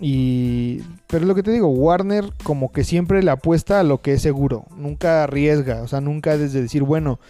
Y. 0.00 0.82
Pero 1.06 1.26
lo 1.26 1.34
que 1.34 1.42
te 1.42 1.50
digo, 1.50 1.68
Warner 1.68 2.32
como 2.42 2.72
que 2.72 2.84
siempre 2.84 3.22
le 3.22 3.30
apuesta 3.30 3.80
a 3.80 3.84
lo 3.84 4.00
que 4.00 4.14
es 4.14 4.22
seguro. 4.22 4.66
Nunca 4.76 5.24
arriesga. 5.24 5.82
O 5.82 5.88
sea, 5.88 6.00
nunca 6.00 6.36
desde 6.36 6.62
decir, 6.62 6.82
bueno, 6.82 7.20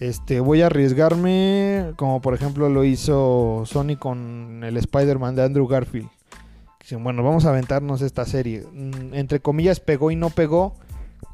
este, 0.00 0.40
voy 0.40 0.62
a 0.62 0.66
arriesgarme. 0.66 1.92
Como 1.96 2.20
por 2.20 2.34
ejemplo 2.34 2.68
lo 2.68 2.84
hizo 2.84 3.62
Sony 3.66 3.96
con 3.98 4.62
el 4.64 4.76
Spider-Man 4.76 5.36
de 5.36 5.44
Andrew 5.44 5.66
Garfield. 5.66 6.08
Bueno, 6.98 7.22
vamos 7.22 7.44
a 7.44 7.50
aventarnos 7.50 8.02
esta 8.02 8.24
serie. 8.24 8.64
Mm, 8.72 9.14
Entre 9.14 9.40
comillas, 9.40 9.80
pegó 9.80 10.10
y 10.10 10.16
no 10.16 10.30
pegó. 10.30 10.74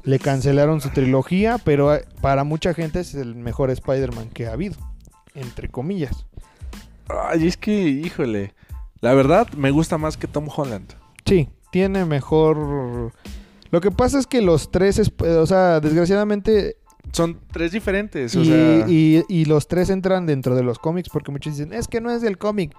Le 0.03 0.19
cancelaron 0.19 0.81
su 0.81 0.89
trilogía, 0.89 1.57
pero 1.57 1.93
eh, 1.95 2.05
para 2.21 2.43
mucha 2.43 2.73
gente 2.73 2.99
es 2.99 3.15
el 3.15 3.35
mejor 3.35 3.71
Spider-Man 3.71 4.29
que 4.29 4.47
ha 4.47 4.53
habido. 4.53 4.75
Entre 5.33 5.69
comillas. 5.69 6.25
Ay, 7.09 7.47
es 7.47 7.57
que, 7.57 7.71
híjole. 7.87 8.53
La 9.01 9.13
verdad, 9.13 9.47
me 9.53 9.71
gusta 9.71 9.97
más 9.97 10.17
que 10.17 10.27
Tom 10.27 10.47
Holland. 10.53 10.93
Sí, 11.25 11.49
tiene 11.71 12.05
mejor. 12.05 13.11
Lo 13.69 13.81
que 13.81 13.91
pasa 13.91 14.17
es 14.19 14.27
que 14.27 14.41
los 14.41 14.71
tres, 14.71 14.97
es- 14.99 15.11
o 15.21 15.45
sea, 15.45 15.79
desgraciadamente, 15.79 16.77
Son 17.11 17.37
tres 17.51 17.71
diferentes. 17.71 18.33
y, 18.35 18.37
o 18.39 18.43
sea, 18.45 18.85
y- 18.89 19.23
y 19.29 19.45
los 19.45 19.67
tres 19.67 19.89
entran 19.89 20.25
dentro 20.25 20.55
de 20.55 20.63
los 20.63 20.79
cómics 20.79 21.09
porque 21.09 21.31
muchos 21.31 21.57
dicen, 21.57 21.73
es 21.73 21.87
que 21.87 22.01
no 22.01 22.11
es 22.11 22.21
del 22.21 22.37
cómic. 22.37 22.73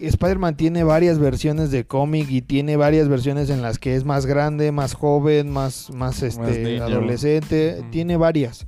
Spider-Man 0.00 0.56
tiene 0.56 0.84
varias 0.84 1.18
versiones 1.18 1.72
de 1.72 1.84
cómic 1.84 2.30
y 2.30 2.40
tiene 2.40 2.76
varias 2.76 3.08
versiones 3.08 3.50
en 3.50 3.62
las 3.62 3.80
que 3.80 3.96
es 3.96 4.04
más 4.04 4.26
grande, 4.26 4.70
más 4.70 4.94
joven, 4.94 5.50
más, 5.50 5.90
más, 5.92 6.22
este, 6.22 6.78
adolescente. 6.80 7.82
Mm. 7.82 7.90
Tiene 7.90 8.16
varias. 8.16 8.66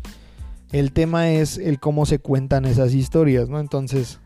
El 0.72 0.92
tema 0.92 1.30
es 1.30 1.58
el 1.58 1.80
cómo 1.80 2.06
se 2.06 2.18
cuentan 2.18 2.64
esas 2.64 2.94
historias, 2.94 3.48
¿no? 3.48 3.58
Entonces, 3.60 4.20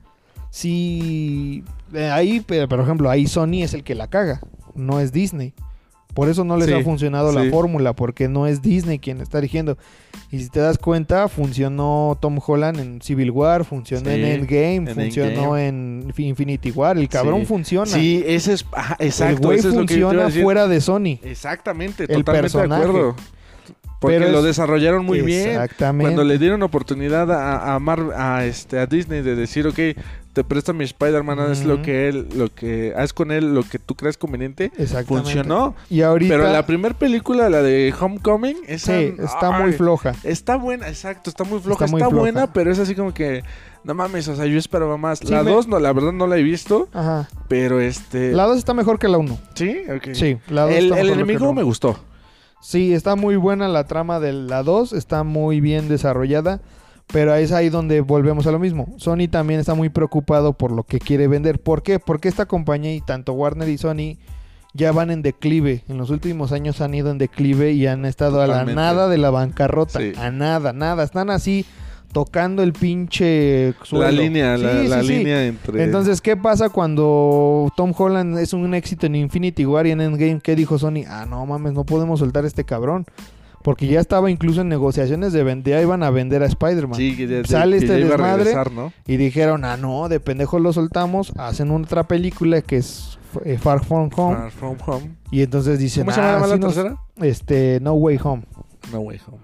sí. 0.50 1.64
eh, 1.94 2.10
ahí, 2.10 2.40
pero, 2.46 2.68
por 2.68 2.80
ejemplo, 2.80 3.10
ahí 3.10 3.26
Sony 3.26 3.62
es 3.62 3.74
el 3.74 3.82
que 3.84 3.94
la 3.94 4.08
caga, 4.08 4.40
no 4.74 5.00
es 5.00 5.12
Disney. 5.12 5.54
Por 6.14 6.28
eso 6.28 6.44
no 6.44 6.56
les 6.56 6.68
Sí, 6.68 6.72
ha 6.72 6.80
funcionado 6.84 7.32
la 7.32 7.50
fórmula, 7.50 7.92
porque 7.92 8.28
no 8.28 8.46
es 8.46 8.62
Disney 8.62 9.00
quien 9.00 9.20
está 9.20 9.38
dirigiendo. 9.38 9.76
Y 10.30 10.38
si 10.38 10.48
te 10.48 10.60
das 10.60 10.78
cuenta, 10.78 11.26
funcionó 11.26 12.16
Tom 12.20 12.38
Holland 12.46 12.78
en 12.78 13.02
Civil 13.02 13.32
War, 13.32 13.64
funcionó 13.64 14.08
Sí, 14.08 14.14
en 14.14 14.24
Endgame, 14.24 14.76
en 14.76 14.94
funcionó 14.94 15.58
en 15.58 16.12
Infinity 16.16 16.70
War. 16.70 16.98
El 16.98 17.08
cabrón 17.08 17.46
funciona. 17.46 17.86
Sí, 17.90 18.22
ese 18.24 18.52
es. 18.52 18.64
ajá, 18.70 18.96
exacto. 19.00 19.34
el 19.34 19.44
güey 19.44 19.58
eso 19.58 19.70
es 19.70 19.74
lo 19.74 19.86
que 19.86 19.98
yo 19.98 20.10
te 20.10 20.14
iba 20.14 20.22
a 20.24 20.26
funciona 20.26 20.26
decir. 20.26 20.42
fuera 20.44 20.68
de 20.68 20.80
Sony. 20.80 21.18
Exactamente, 21.24 22.04
el 22.04 22.08
totalmente 22.22 22.42
personaje. 22.42 22.82
de 22.84 22.88
acuerdo. 22.90 23.16
Porque 24.00 24.18
Pero 24.18 24.30
lo 24.32 24.38
es- 24.40 24.44
desarrollaron 24.44 25.04
muy 25.04 25.20
bien. 25.22 25.50
Exactamente. 25.50 26.04
Cuando 26.04 26.24
le 26.24 26.38
dieron 26.38 26.62
oportunidad 26.62 27.30
a, 27.32 27.74
a, 27.74 27.78
Mar- 27.78 28.12
a, 28.16 28.44
este, 28.44 28.78
a 28.78 28.86
Disney 28.86 29.22
de 29.22 29.34
decir, 29.34 29.66
ok, 29.66 29.78
te 30.34 30.42
presto 30.44 30.74
mi 30.74 30.84
Spider-Man, 30.84 31.38
haz 31.38 31.64
lo 31.64 31.80
que 31.80 32.08
él, 32.08 32.26
lo 32.36 32.52
que 32.52 32.92
haz 32.96 33.12
con 33.12 33.30
él 33.30 33.54
lo 33.54 33.62
que 33.62 33.78
tú 33.78 33.94
creas 33.94 34.18
conveniente, 34.18 34.72
Exactamente. 34.76 35.30
funcionó. 35.30 35.74
Y 35.88 36.02
ahorita 36.02 36.34
Pero 36.34 36.50
la 36.52 36.66
primera 36.66 36.94
película, 36.98 37.48
la 37.48 37.62
de 37.62 37.94
Homecoming, 37.98 38.56
esa, 38.66 38.98
sí, 38.98 39.14
está 39.18 39.56
ay, 39.56 39.62
muy 39.62 39.72
floja. 39.74 40.12
Está 40.24 40.56
buena, 40.56 40.88
exacto, 40.88 41.30
está 41.30 41.44
muy 41.44 41.60
floja, 41.60 41.84
Está 41.84 41.96
está, 41.96 42.08
muy 42.08 42.10
floja. 42.10 42.16
buena, 42.32 42.52
pero 42.52 42.72
es 42.72 42.80
así 42.80 42.94
como 42.96 43.14
que, 43.14 43.42
no 43.84 43.94
mames, 43.94 44.26
o 44.28 44.34
sea, 44.34 44.46
yo 44.46 44.58
esperaba 44.58 44.96
más. 44.98 45.20
Sí, 45.20 45.28
la 45.28 45.44
me- 45.44 45.50
2, 45.52 45.68
no, 45.68 45.78
la 45.78 45.92
verdad 45.92 46.12
no 46.12 46.26
la 46.26 46.36
he 46.36 46.42
visto, 46.42 46.88
Ajá. 46.92 47.28
pero 47.48 47.80
este... 47.80 48.32
La 48.32 48.44
2 48.44 48.58
está 48.58 48.74
mejor 48.74 48.98
que 48.98 49.06
la 49.08 49.18
1. 49.18 49.38
¿Sí? 49.54 49.76
ok. 49.88 50.14
Sí, 50.14 50.36
la 50.48 50.62
2 50.62 50.70
El, 50.72 50.84
está 50.86 50.98
el 51.00 51.06
mejor 51.06 51.06
que 51.06 51.22
enemigo 51.22 51.52
me 51.54 51.62
gustó. 51.62 51.96
Sí, 52.64 52.94
está 52.94 53.14
muy 53.14 53.36
buena 53.36 53.68
la 53.68 53.84
trama 53.84 54.20
de 54.20 54.32
la 54.32 54.62
2, 54.62 54.94
está 54.94 55.22
muy 55.22 55.60
bien 55.60 55.86
desarrollada, 55.86 56.62
pero 57.08 57.34
es 57.34 57.52
ahí 57.52 57.68
donde 57.68 58.00
volvemos 58.00 58.46
a 58.46 58.52
lo 58.52 58.58
mismo. 58.58 58.94
Sony 58.96 59.28
también 59.30 59.60
está 59.60 59.74
muy 59.74 59.90
preocupado 59.90 60.54
por 60.54 60.72
lo 60.72 60.82
que 60.84 60.98
quiere 60.98 61.28
vender. 61.28 61.60
¿Por 61.60 61.82
qué? 61.82 61.98
Porque 61.98 62.28
esta 62.28 62.46
compañía 62.46 62.94
y 62.94 63.02
tanto 63.02 63.34
Warner 63.34 63.68
y 63.68 63.76
Sony 63.76 64.16
ya 64.72 64.92
van 64.92 65.10
en 65.10 65.20
declive. 65.20 65.84
En 65.90 65.98
los 65.98 66.08
últimos 66.08 66.52
años 66.52 66.80
han 66.80 66.94
ido 66.94 67.10
en 67.10 67.18
declive 67.18 67.72
y 67.72 67.86
han 67.86 68.06
estado 68.06 68.40
a 68.40 68.46
la 68.46 68.64
nada 68.64 69.08
de 69.08 69.18
la 69.18 69.28
bancarrota. 69.28 69.98
Sí. 69.98 70.14
A 70.16 70.30
nada, 70.30 70.72
nada. 70.72 71.04
Están 71.04 71.28
así 71.28 71.66
tocando 72.14 72.62
el 72.62 72.72
pinche 72.72 73.74
La 73.90 74.10
línea, 74.10 74.56
la, 74.56 74.80
Sí, 74.82 74.88
la 74.88 75.00
sí, 75.02 75.06
sí. 75.08 75.18
línea 75.18 75.44
entre... 75.46 75.84
Entonces, 75.84 76.22
¿qué 76.22 76.36
pasa 76.38 76.70
cuando 76.70 77.70
Tom 77.76 77.92
Holland 77.94 78.38
es 78.38 78.54
un 78.54 78.72
éxito 78.72 79.04
en 79.06 79.16
Infinity 79.16 79.66
War 79.66 79.86
y 79.86 79.90
en 79.90 80.00
Endgame? 80.00 80.40
¿Qué 80.40 80.56
dijo 80.56 80.78
Sony? 80.78 81.02
Ah, 81.06 81.26
no 81.28 81.44
mames, 81.44 81.74
no 81.74 81.84
podemos 81.84 82.20
soltar 82.20 82.44
a 82.44 82.46
este 82.46 82.64
cabrón. 82.64 83.04
Porque 83.62 83.86
ya 83.86 83.98
estaba 83.98 84.30
incluso 84.30 84.60
en 84.60 84.68
negociaciones 84.68 85.32
de 85.32 85.42
vender, 85.42 85.74
ya 85.76 85.82
iban 85.82 86.02
a 86.02 86.10
vender 86.10 86.42
a 86.42 86.46
Spider-Man. 86.46 86.96
Sí, 86.98 87.16
que, 87.16 87.26
de- 87.26 87.44
Sale 87.46 87.78
que 87.78 87.84
este 87.86 87.98
ya 87.98 88.04
iba 88.06 88.14
a 88.14 88.18
desmadre. 88.18 88.44
regresar, 88.44 88.72
¿no? 88.72 88.92
Y 89.06 89.16
dijeron, 89.16 89.64
ah, 89.64 89.76
no, 89.78 90.08
de 90.10 90.20
pendejo 90.20 90.58
lo 90.58 90.72
soltamos, 90.72 91.32
hacen 91.38 91.70
otra 91.70 92.06
película 92.06 92.60
que 92.60 92.76
es 92.76 93.18
eh, 93.44 93.56
Far 93.58 93.82
From 93.84 94.10
Home. 94.16 94.36
Far 94.36 94.50
From 94.50 94.76
Home. 94.86 95.16
Y 95.30 95.42
entonces 95.42 95.78
dicen, 95.78 96.04
¿Cómo 96.04 96.14
se 96.14 96.20
ah, 96.20 96.34
llama 96.34 96.46
la 96.46 96.54
sí 96.54 96.60
nos- 96.60 96.74
tercera? 96.74 96.96
Este, 97.22 97.78
No 97.80 97.94
Way 97.94 98.20
Home. 98.22 98.42
No 98.92 99.00
Way 99.00 99.20
Home. 99.28 99.38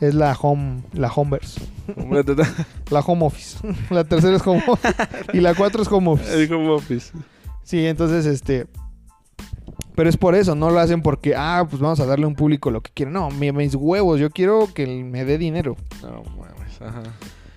Es 0.00 0.14
la 0.14 0.36
Home, 0.40 0.82
la 0.92 1.10
Homeverse. 1.10 1.60
La 2.90 3.00
Home 3.00 3.24
Office. 3.26 3.58
la 3.90 4.04
tercera 4.04 4.36
es 4.36 4.46
Home 4.46 4.62
Office. 4.66 4.94
y 5.32 5.40
la 5.40 5.54
cuatro 5.54 5.82
es 5.82 5.88
Home 5.90 6.10
Office. 6.10 6.42
El 6.42 6.52
Home 6.52 6.68
Office. 6.70 7.12
Sí, 7.62 7.86
entonces, 7.86 8.26
este. 8.26 8.66
Pero 9.94 10.10
es 10.10 10.16
por 10.18 10.34
eso, 10.34 10.54
no 10.54 10.70
lo 10.70 10.78
hacen 10.78 11.00
porque, 11.00 11.34
ah, 11.34 11.66
pues 11.68 11.80
vamos 11.80 11.98
a 12.00 12.06
darle 12.06 12.26
a 12.26 12.28
un 12.28 12.34
público 12.34 12.70
lo 12.70 12.82
que 12.82 12.90
quiere. 12.92 13.10
No, 13.10 13.30
mi- 13.30 13.50
mis 13.52 13.74
huevos, 13.74 14.20
yo 14.20 14.28
quiero 14.30 14.68
que 14.74 14.86
me 14.86 15.24
dé 15.24 15.38
dinero. 15.38 15.74
No 16.02 16.22
mames, 16.36 16.80
ajá. 16.82 17.02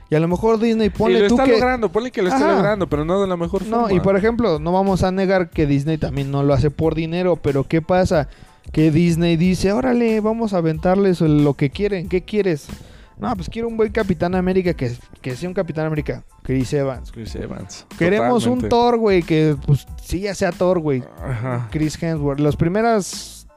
Y 0.09 0.15
a 0.15 0.19
lo 0.21 0.27
mejor 0.27 0.57
Disney 0.57 0.87
y 0.87 0.89
ponle 0.89 1.19
lo 1.19 1.27
tú 1.27 1.33
está 1.35 1.43
que. 1.43 1.51
logrando, 1.51 1.91
ponle 1.91 2.09
que 2.11 2.21
lo 2.21 2.29
está 2.29 2.45
Ajá. 2.45 2.55
logrando, 2.55 2.87
pero 2.87 3.03
no 3.05 3.21
de 3.21 3.27
la 3.27 3.35
mejor 3.37 3.63
forma. 3.63 3.89
No, 3.89 3.95
y 3.95 3.99
por 3.99 4.15
ejemplo, 4.15 4.57
no 4.57 4.71
vamos 4.71 5.03
a 5.03 5.11
negar 5.11 5.49
que 5.49 5.67
Disney 5.67 5.97
también 5.97 6.31
no 6.31 6.41
lo 6.41 6.53
hace 6.53 6.71
por 6.71 6.95
dinero, 6.95 7.35
pero 7.35 7.65
¿qué 7.65 7.81
pasa? 7.81 8.27
Que 8.71 8.91
Disney 8.91 9.35
dice, 9.35 9.71
órale, 9.71 10.19
vamos 10.21 10.53
a 10.53 10.57
aventarles 10.57 11.21
lo 11.21 11.53
que 11.55 11.69
quieren. 11.69 12.07
¿Qué 12.07 12.21
quieres? 12.23 12.67
No, 13.19 13.35
pues 13.35 13.49
quiero 13.49 13.67
un 13.67 13.75
buen 13.75 13.91
Capitán 13.91 14.33
América 14.33 14.73
que, 14.73 14.95
que 15.21 15.35
sea 15.35 15.49
un 15.49 15.53
Capitán 15.53 15.85
América. 15.85 16.23
Chris 16.43 16.71
Evans. 16.71 17.11
Chris 17.11 17.35
Evans. 17.35 17.85
Queremos 17.97 18.45
un. 18.45 18.69
Thor, 18.69 18.97
güey, 18.97 19.23
que 19.23 19.55
pues 19.65 19.85
sí, 20.01 20.21
ya 20.21 20.33
sea 20.33 20.51
Thor, 20.51 20.79
güey. 20.79 21.03
Ajá. 21.21 21.67
Chris 21.69 22.01
Hemsworth. 22.01 22.39
Las 22.39 22.55
primeras. 22.55 23.47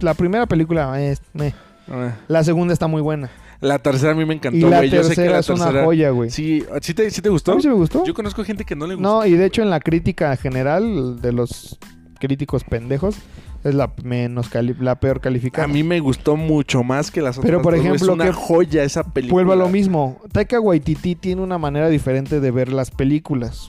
La 0.00 0.12
primera 0.14 0.46
película 0.46 1.00
es. 1.02 1.22
meh. 1.32 1.54
Ah. 1.88 2.12
La 2.28 2.44
segunda 2.44 2.74
está 2.74 2.86
muy 2.86 3.00
buena. 3.00 3.30
La 3.60 3.78
tercera 3.78 4.12
a 4.12 4.14
mí 4.14 4.26
me 4.26 4.34
encantó, 4.34 4.68
la 4.68 4.78
güey. 4.78 4.90
Yo 4.90 5.02
sé 5.02 5.10
que 5.10 5.14
tercera 5.14 5.32
la 5.32 5.38
es 5.38 5.48
una 5.48 5.84
joya, 5.84 6.10
güey. 6.10 6.28
Sí, 6.28 6.62
¿sí 6.82 6.92
te, 6.92 7.10
sí 7.10 7.22
te 7.22 7.30
gustó? 7.30 7.52
¿A 7.52 7.54
mí 7.56 7.62
sí 7.62 7.68
me 7.68 7.74
gustó? 7.74 8.04
Yo 8.04 8.12
conozco 8.12 8.44
gente 8.44 8.64
que 8.64 8.76
no 8.76 8.86
le 8.86 8.96
gustó. 8.96 9.08
No, 9.08 9.24
y 9.24 9.32
de 9.32 9.46
hecho 9.46 9.62
en 9.62 9.70
la 9.70 9.80
crítica 9.80 10.36
general 10.36 11.22
de 11.22 11.32
los 11.32 11.78
críticos 12.18 12.64
pendejos 12.64 13.16
es 13.64 13.74
la 13.74 13.92
menos 14.04 14.48
cali- 14.48 14.76
la 14.78 15.00
peor 15.00 15.20
calificada. 15.20 15.64
A 15.64 15.68
mí 15.68 15.82
me 15.82 15.98
gustó 16.00 16.36
mucho 16.36 16.84
más 16.84 17.10
que 17.10 17.20
las 17.22 17.38
otras. 17.38 17.48
Pero, 17.50 17.62
por 17.62 17.74
ejemplo, 17.74 17.96
es 17.96 18.02
una 18.02 18.26
que- 18.26 18.32
joya 18.32 18.84
esa 18.84 19.02
película. 19.02 19.34
Vuelvo 19.34 19.52
a 19.52 19.56
lo 19.56 19.68
mismo. 19.68 20.20
Taika 20.32 20.60
Waititi 20.60 21.14
tiene 21.16 21.42
una 21.42 21.58
manera 21.58 21.88
diferente 21.88 22.40
de 22.40 22.50
ver 22.50 22.72
las 22.72 22.90
películas. 22.90 23.68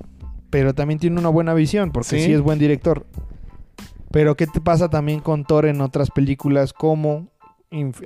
Pero 0.49 0.73
también 0.75 0.99
tiene 0.99 1.19
una 1.19 1.29
buena 1.29 1.53
visión, 1.53 1.91
porque 1.91 2.19
Sí. 2.19 2.25
sí, 2.25 2.33
es 2.33 2.41
buen 2.41 2.59
director. 2.59 3.05
Pero 4.11 4.35
¿qué 4.35 4.47
te 4.47 4.61
pasa 4.61 4.89
también 4.89 5.19
con 5.19 5.43
Thor 5.43 5.65
en 5.65 5.81
otras 5.81 6.11
películas 6.11 6.71
como 6.71 7.27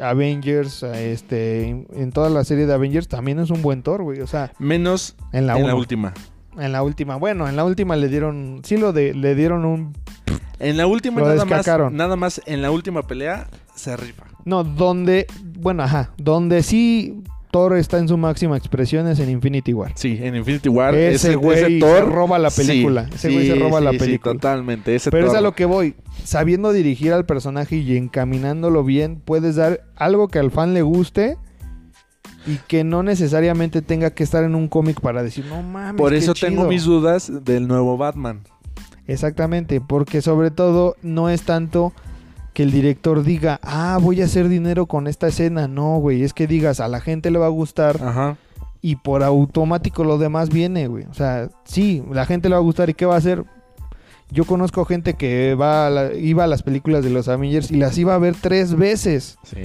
Avengers? 0.01 0.83
Este, 0.83 1.67
en- 1.69 2.11
toda 2.11 2.29
la 2.29 2.43
serie 2.43 2.65
de 2.65 2.73
Avengers 2.73 3.07
también 3.07 3.39
es 3.39 3.49
un 3.51 3.61
buen 3.61 3.83
Thor, 3.83 4.01
güey. 4.03 4.21
O 4.21 4.27
sea, 4.27 4.51
Menos 4.59 5.15
en 5.31 5.45
la, 5.47 5.55
en 5.57 5.63
la 5.63 5.73
uno. 5.73 5.77
última. 5.77 6.13
En 6.57 6.71
la 6.71 6.83
última. 6.83 7.15
Bueno, 7.15 7.47
en 7.47 7.55
la 7.55 7.65
última 7.65 7.95
le 7.95 8.07
dieron... 8.07 8.61
Sí 8.63 8.77
lo 8.77 8.93
de, 8.93 9.13
le 9.13 9.35
dieron 9.35 9.65
un... 9.65 9.95
En 10.59 10.75
la 10.75 10.87
última 10.87 11.21
nada 11.21 11.45
más, 11.45 11.67
nada 11.91 12.15
más 12.17 12.41
en 12.45 12.61
la 12.61 12.69
última 12.71 13.03
pelea 13.03 13.47
se 13.75 13.95
rifa. 13.95 14.25
No, 14.43 14.63
donde... 14.63 15.25
Bueno, 15.57 15.83
ajá. 15.83 16.11
Donde 16.17 16.63
sí 16.63 17.23
Thor 17.51 17.77
está 17.77 17.97
en 17.97 18.07
su 18.07 18.17
máxima 18.17 18.57
expresión 18.57 19.07
es 19.07 19.19
en 19.19 19.29
Infinity 19.29 19.73
War. 19.73 19.93
Sí, 19.95 20.19
en 20.21 20.35
Infinity 20.35 20.69
War 20.69 20.93
Ese 20.93 21.35
güey 21.35 21.79
se 21.79 22.01
roba 22.01 22.37
la 22.37 22.49
sí, 22.49 22.61
película. 22.61 23.09
Ese 23.13 23.31
güey 23.31 23.47
se 23.47 23.53
sí, 23.53 23.59
roba 23.59 23.81
la 23.81 23.91
sí, 23.91 23.97
sí, 23.97 24.05
película. 24.05 24.33
totalmente. 24.33 24.95
Ese 24.95 25.09
Pero 25.09 25.25
es 25.25 25.31
Thor. 25.31 25.39
a 25.39 25.41
lo 25.41 25.53
que 25.53 25.65
voy. 25.65 25.95
Sabiendo 26.23 26.71
dirigir 26.71 27.11
al 27.13 27.25
personaje 27.25 27.77
y 27.77 27.97
encaminándolo 27.97 28.83
bien, 28.83 29.21
puedes 29.23 29.55
dar 29.55 29.81
algo 29.95 30.27
que 30.27 30.39
al 30.39 30.51
fan 30.51 30.73
le 30.73 30.83
guste 30.83 31.37
y 32.49 32.57
que 32.67 32.83
no 32.83 33.03
necesariamente 33.03 33.81
tenga 33.81 34.09
que 34.09 34.23
estar 34.23 34.43
en 34.43 34.55
un 34.55 34.67
cómic 34.67 34.99
para 35.01 35.21
decir, 35.23 35.45
no 35.45 35.61
mames. 35.61 35.95
Por 35.97 36.11
qué 36.11 36.17
eso 36.17 36.33
tengo 36.33 36.61
chido". 36.63 36.69
mis 36.69 36.83
dudas 36.83 37.31
del 37.45 37.67
nuevo 37.67 37.97
Batman. 37.97 38.41
Exactamente, 39.07 39.81
porque 39.81 40.21
sobre 40.21 40.51
todo 40.51 40.95
no 41.01 41.29
es 41.29 41.43
tanto 41.43 41.93
que 42.53 42.63
el 42.63 42.71
director 42.71 43.23
diga, 43.23 43.59
ah, 43.63 43.97
voy 44.01 44.21
a 44.21 44.25
hacer 44.25 44.49
dinero 44.49 44.85
con 44.85 45.07
esta 45.07 45.27
escena. 45.27 45.67
No, 45.67 45.97
güey, 45.99 46.23
es 46.23 46.33
que 46.33 46.45
digas, 46.47 46.79
a 46.79 46.87
la 46.87 46.99
gente 47.01 47.31
le 47.31 47.39
va 47.39 47.45
a 47.47 47.49
gustar 47.49 48.01
Ajá. 48.03 48.37
y 48.81 48.97
por 48.97 49.23
automático 49.23 50.03
lo 50.03 50.17
demás 50.17 50.49
viene, 50.49 50.87
güey. 50.87 51.05
O 51.05 51.13
sea, 51.13 51.49
sí, 51.63 52.03
la 52.11 52.25
gente 52.25 52.49
le 52.49 52.55
va 52.55 52.59
a 52.59 52.63
gustar 52.63 52.89
y 52.89 52.93
¿qué 52.93 53.05
va 53.05 53.15
a 53.15 53.19
hacer? 53.19 53.45
Yo 54.31 54.45
conozco 54.45 54.85
gente 54.85 55.15
que 55.15 55.55
va 55.55 55.87
a 55.87 55.89
la- 55.89 56.13
iba 56.13 56.43
a 56.43 56.47
las 56.47 56.61
películas 56.61 57.03
de 57.03 57.09
los 57.09 57.27
Avengers 57.29 57.71
y 57.71 57.77
las 57.77 57.97
iba 57.97 58.13
a 58.13 58.19
ver 58.19 58.35
tres 58.39 58.75
veces. 58.75 59.39
Sí. 59.43 59.61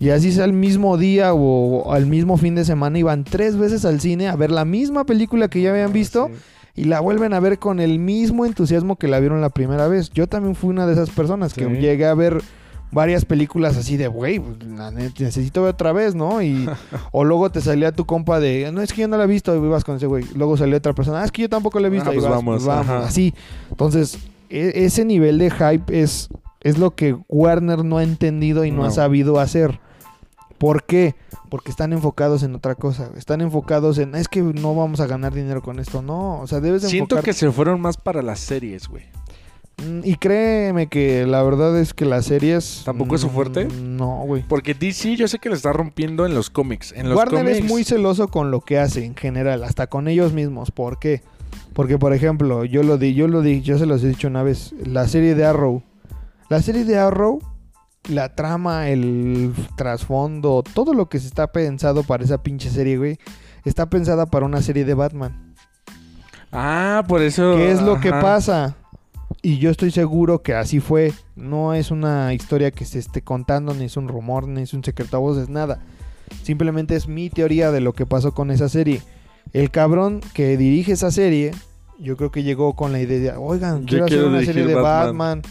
Y 0.00 0.08
así 0.10 0.32
sea 0.32 0.46
el 0.46 0.52
mismo 0.54 0.96
día 0.96 1.34
o 1.34 1.92
al 1.92 2.06
mismo 2.06 2.36
fin 2.38 2.54
de 2.56 2.64
semana 2.64 2.98
iban 2.98 3.22
tres 3.22 3.56
veces 3.56 3.84
al 3.84 4.00
cine 4.00 4.28
a 4.28 4.34
ver 4.34 4.50
la 4.50 4.64
misma 4.64 5.04
película 5.04 5.48
que 5.48 5.60
ya 5.60 5.70
habían 5.70 5.92
visto 5.92 6.28
Sí. 6.74 6.82
y 6.82 6.84
la 6.86 7.00
vuelven 7.00 7.34
a 7.34 7.40
ver 7.40 7.58
con 7.58 7.78
el 7.80 7.98
mismo 7.98 8.46
entusiasmo 8.46 8.96
que 8.96 9.06
la 9.08 9.20
vieron 9.20 9.40
la 9.42 9.50
primera 9.50 9.86
vez. 9.88 10.10
Yo 10.10 10.26
también 10.26 10.54
fui 10.56 10.70
una 10.70 10.86
de 10.86 10.94
esas 10.94 11.10
personas 11.10 11.52
que 11.54 11.66
llegué 11.68 12.06
a 12.06 12.14
ver 12.14 12.40
varias 12.92 13.24
películas 13.24 13.76
así 13.76 13.96
de, 13.96 14.08
güey, 14.08 14.40
pues, 14.40 14.56
necesito 15.20 15.62
ver 15.62 15.74
otra 15.74 15.92
vez, 15.92 16.14
¿no? 16.16 16.42
Y, 16.42 16.66
o 17.12 17.22
luego 17.24 17.50
te 17.50 17.60
salía 17.60 17.92
tu 17.92 18.04
compa 18.06 18.40
de, 18.40 18.70
no, 18.72 18.80
es 18.80 18.92
que 18.92 19.02
yo 19.02 19.08
no 19.08 19.16
la 19.18 19.24
he 19.24 19.28
visto, 19.28 19.54
y 19.54 19.58
ibas 19.58 19.84
con 19.84 19.96
ese 19.96 20.06
güey. 20.06 20.24
Luego 20.34 20.56
salía 20.56 20.78
otra 20.78 20.92
persona, 20.94 21.20
ah, 21.20 21.24
es 21.24 21.30
que 21.30 21.42
yo 21.42 21.48
tampoco 21.48 21.78
la 21.78 21.86
he 21.88 21.90
visto, 21.90 22.08
Ah, 22.10 22.14
y 22.14 22.16
pues 22.16 22.24
vas, 22.24 22.34
vamos, 22.36 22.54
pues 22.56 22.64
vamos, 22.66 22.88
ajá. 22.88 23.04
así. 23.06 23.32
Entonces, 23.70 24.18
e- 24.48 24.72
ese 24.76 25.04
nivel 25.04 25.38
de 25.38 25.50
hype 25.50 26.00
es, 26.00 26.30
es 26.62 26.78
lo 26.78 26.94
que 26.96 27.16
Warner 27.28 27.84
no 27.84 27.98
ha 27.98 28.02
entendido 28.02 28.64
y 28.64 28.70
no, 28.72 28.84
ha 28.84 28.90
sabido 28.90 29.38
hacer. 29.38 29.78
¿Por 30.60 30.84
qué? 30.84 31.14
Porque 31.48 31.70
están 31.70 31.94
enfocados 31.94 32.42
en 32.42 32.54
otra 32.54 32.74
cosa. 32.74 33.08
Están 33.16 33.40
enfocados 33.40 33.96
en, 33.96 34.14
es 34.14 34.28
que 34.28 34.42
no 34.42 34.74
vamos 34.74 35.00
a 35.00 35.06
ganar 35.06 35.32
dinero 35.32 35.62
con 35.62 35.78
esto. 35.78 36.02
No, 36.02 36.38
o 36.38 36.46
sea, 36.46 36.60
debes 36.60 36.82
de 36.82 36.90
Siento 36.90 37.22
que 37.22 37.32
se 37.32 37.50
fueron 37.50 37.80
más 37.80 37.96
para 37.96 38.20
las 38.20 38.40
series, 38.40 38.86
güey. 38.86 39.04
Mm, 39.78 40.00
Y 40.04 40.16
créeme 40.16 40.88
que 40.88 41.24
la 41.26 41.42
verdad 41.42 41.78
es 41.80 41.94
que 41.94 42.04
las 42.04 42.26
series... 42.26 42.82
¿Tampoco 42.84 43.14
es 43.14 43.22
su 43.22 43.28
mm, 43.28 43.30
fuerte? 43.30 43.64
No, 43.64 44.24
güey. 44.26 44.44
Porque 44.46 44.74
DC 44.74 45.16
yo 45.16 45.28
sé 45.28 45.38
que 45.38 45.48
le 45.48 45.54
está 45.54 45.72
rompiendo 45.72 46.26
en 46.26 46.34
los 46.34 46.50
cómics. 46.50 46.92
En 46.92 47.08
los 47.08 47.16
Warner 47.16 47.40
cómics, 47.40 47.58
es 47.60 47.64
muy 47.64 47.82
celoso 47.82 48.28
con 48.28 48.50
lo 48.50 48.60
que 48.60 48.78
hace 48.78 49.06
en 49.06 49.16
general, 49.16 49.64
hasta 49.64 49.86
con 49.86 50.08
ellos 50.08 50.34
mismos. 50.34 50.72
¿Por 50.72 50.98
qué? 50.98 51.22
Porque, 51.72 51.96
por 51.96 52.12
ejemplo, 52.12 52.66
yo 52.66 52.82
lo 52.82 52.98
di, 52.98 53.14
yo 53.14 53.28
lo 53.28 53.40
di, 53.40 53.62
yo 53.62 53.78
se 53.78 53.86
los 53.86 54.04
he 54.04 54.08
dicho 54.08 54.28
una 54.28 54.42
vez, 54.42 54.74
la 54.84 55.08
serie 55.08 55.34
de 55.34 55.46
Arrow. 55.46 55.82
La 56.50 56.60
serie 56.60 56.84
de 56.84 56.98
Arrow, 56.98 57.40
la 58.08 58.34
trama, 58.34 58.88
el 58.88 59.52
trasfondo, 59.76 60.62
todo 60.74 60.94
lo 60.94 61.08
que 61.08 61.18
se 61.18 61.26
está 61.26 61.52
pensado 61.52 62.02
para 62.02 62.24
esa 62.24 62.42
pinche 62.42 62.70
serie, 62.70 62.98
güey, 62.98 63.18
está 63.64 63.88
pensada 63.88 64.26
para 64.26 64.46
una 64.46 64.62
serie 64.62 64.84
de 64.84 64.94
Batman. 64.94 65.54
Ah, 66.52 67.04
por 67.06 67.22
eso. 67.22 67.56
¿Qué 67.56 67.70
es 67.70 67.80
lo 67.80 68.00
que 68.00 68.10
pasa? 68.10 68.76
Y 69.42 69.58
yo 69.58 69.70
estoy 69.70 69.90
seguro 69.90 70.42
que 70.42 70.54
así 70.54 70.80
fue. 70.80 71.12
No 71.36 71.74
es 71.74 71.90
una 71.90 72.34
historia 72.34 72.70
que 72.70 72.84
se 72.84 72.98
esté 72.98 73.22
contando, 73.22 73.72
ni 73.74 73.84
es 73.84 73.96
un 73.96 74.08
rumor, 74.08 74.48
ni 74.48 74.62
es 74.62 74.74
un 74.74 74.82
secreto 74.82 75.16
a 75.16 75.20
voces, 75.20 75.48
nada. 75.48 75.80
Simplemente 76.42 76.96
es 76.96 77.08
mi 77.08 77.30
teoría 77.30 77.70
de 77.70 77.80
lo 77.80 77.92
que 77.92 78.06
pasó 78.06 78.32
con 78.32 78.50
esa 78.50 78.68
serie. 78.68 79.02
El 79.52 79.70
cabrón 79.70 80.20
que 80.34 80.56
dirige 80.56 80.92
esa 80.92 81.10
serie, 81.10 81.52
yo 81.98 82.16
creo 82.16 82.30
que 82.30 82.42
llegó 82.42 82.74
con 82.74 82.92
la 82.92 83.00
idea 83.00 83.32
de, 83.32 83.38
oigan, 83.38 83.86
Yo 83.86 83.86
quiero 83.86 84.04
hacer 84.04 84.18
quiero 84.18 84.28
una 84.28 84.44
serie 84.44 84.66
de. 84.66 84.74
Batman. 84.74 85.42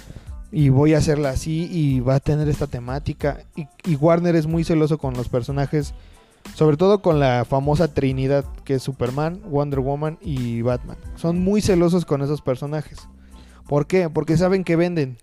Y 0.52 0.70
voy 0.70 0.94
a 0.94 0.98
hacerla 0.98 1.30
así 1.30 1.68
y 1.72 2.00
va 2.00 2.16
a 2.16 2.20
tener 2.20 2.50
esta 2.50 2.68
temática. 2.68 3.40
Y, 3.56 3.68
y 3.86 3.96
Warner 3.96 4.36
es 4.36 4.48
muy 4.48 4.64
celoso 4.64 4.98
con 4.98 5.14
los 5.14 5.30
personajes, 5.30 5.94
sobre 6.56 6.78
todo 6.78 7.02
con 7.02 7.20
la 7.20 7.46
famosa 7.46 7.94
Trinidad 7.94 8.46
que 8.64 8.76
es 8.76 8.84
Superman, 8.84 9.42
Wonder 9.46 9.80
Woman 9.80 10.18
y 10.22 10.62
Batman. 10.62 10.98
Son 11.16 11.40
muy 11.44 11.62
celosos 11.62 12.06
con 12.06 12.22
esos 12.22 12.42
personajes. 12.42 13.08
¿Por 13.68 13.86
qué? 13.86 14.10
Porque 14.10 14.38
saben 14.38 14.64
que 14.64 14.76
venden, 14.76 15.18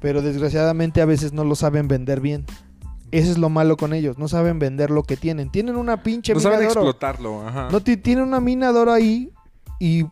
pero 0.00 0.22
desgraciadamente 0.22 1.00
a 1.00 1.04
veces 1.06 1.32
no 1.32 1.42
lo 1.44 1.56
saben 1.56 1.88
vender 1.88 2.20
bien. 2.20 2.44
Ese 3.10 3.30
es 3.32 3.38
lo 3.38 3.48
malo 3.48 3.76
con 3.78 3.94
ellos, 3.94 4.18
no 4.18 4.28
saben 4.28 4.58
vender 4.58 4.90
lo 4.90 5.02
que 5.02 5.16
tienen. 5.16 5.50
Tienen 5.50 5.76
una 5.76 6.02
pinche 6.02 6.34
No 6.34 6.38
mina 6.38 6.50
saben 6.50 6.60
de 6.60 6.66
oro. 6.72 6.80
explotarlo, 6.82 7.48
ajá. 7.48 7.68
No 7.72 7.80
ti- 7.80 7.96
tiene 7.96 8.22
una 8.22 8.38
mina 8.38 8.70
de 8.72 8.78
oro 8.78 8.92
ahí 8.92 9.32
y 9.80 10.04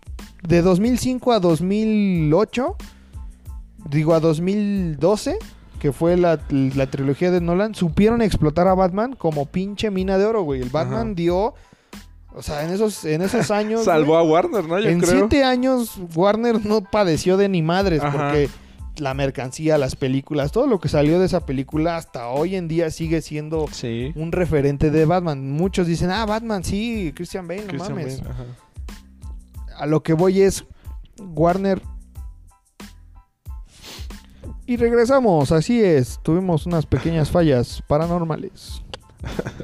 de 0.42 0.62
2005 0.62 1.32
a 1.32 1.38
2008, 1.40 2.76
digo 3.90 4.14
a 4.14 4.20
2012, 4.20 5.38
que 5.80 5.92
fue 5.92 6.16
la, 6.16 6.40
la 6.50 6.86
trilogía 6.90 7.30
de 7.30 7.40
Nolan, 7.40 7.74
supieron 7.74 8.22
explotar 8.22 8.68
a 8.68 8.74
Batman 8.74 9.14
como 9.14 9.46
pinche 9.46 9.90
mina 9.90 10.18
de 10.18 10.24
oro, 10.24 10.42
güey. 10.42 10.62
El 10.62 10.70
Batman 10.70 11.08
Ajá. 11.08 11.14
dio, 11.14 11.54
o 12.34 12.42
sea, 12.42 12.64
en 12.64 12.70
esos, 12.70 13.04
en 13.04 13.22
esos 13.22 13.50
años... 13.50 13.84
Salvó 13.84 14.12
güey, 14.14 14.26
a 14.26 14.30
Warner, 14.30 14.64
¿no? 14.64 14.78
Yo 14.80 14.88
en 14.88 15.00
creo. 15.00 15.12
siete 15.28 15.44
años 15.44 15.98
Warner 16.14 16.64
no 16.64 16.82
padeció 16.82 17.36
de 17.36 17.48
ni 17.48 17.62
madres 17.62 18.02
Ajá. 18.02 18.12
porque 18.12 18.48
la 18.96 19.12
mercancía, 19.12 19.76
las 19.76 19.94
películas, 19.94 20.52
todo 20.52 20.66
lo 20.66 20.80
que 20.80 20.88
salió 20.88 21.18
de 21.20 21.26
esa 21.26 21.44
película 21.44 21.98
hasta 21.98 22.28
hoy 22.28 22.56
en 22.56 22.66
día 22.66 22.90
sigue 22.90 23.20
siendo 23.20 23.66
Sí. 23.70 24.10
un 24.16 24.32
referente 24.32 24.90
de 24.90 25.04
Batman. 25.04 25.50
Muchos 25.50 25.86
dicen, 25.86 26.10
ah, 26.10 26.24
Batman, 26.24 26.64
sí, 26.64 27.12
Christian 27.14 27.46
Bale, 27.46 27.66
no 27.74 27.84
mames. 27.84 28.22
Bale. 28.22 28.34
A 29.76 29.84
lo 29.84 30.02
que 30.02 30.14
voy 30.14 30.40
es 30.40 30.64
Warner. 31.18 31.82
Y 34.66 34.76
regresamos, 34.76 35.52
así 35.52 35.82
es. 35.82 36.18
Tuvimos 36.22 36.66
unas 36.66 36.86
pequeñas 36.86 37.30
fallas 37.30 37.82
paranormales. 37.86 38.82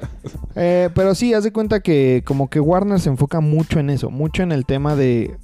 Eh, 0.55 0.91
pero 0.95 1.15
sí, 1.15 1.33
haz 1.33 1.45
de 1.45 1.51
cuenta 1.51 1.81
que 1.81 2.23
como 2.27 2.51
que 2.51 2.61
Warner 2.61 3.01
se 3.01 3.09
enfoca 3.09 3.41
mucho 3.41 3.81
en 3.81 3.89
eso, 3.89 4.11
mucho 4.11 4.43
en 4.43 4.53
el 4.53 4.67
tema 4.67 4.95
de... 4.97 5.39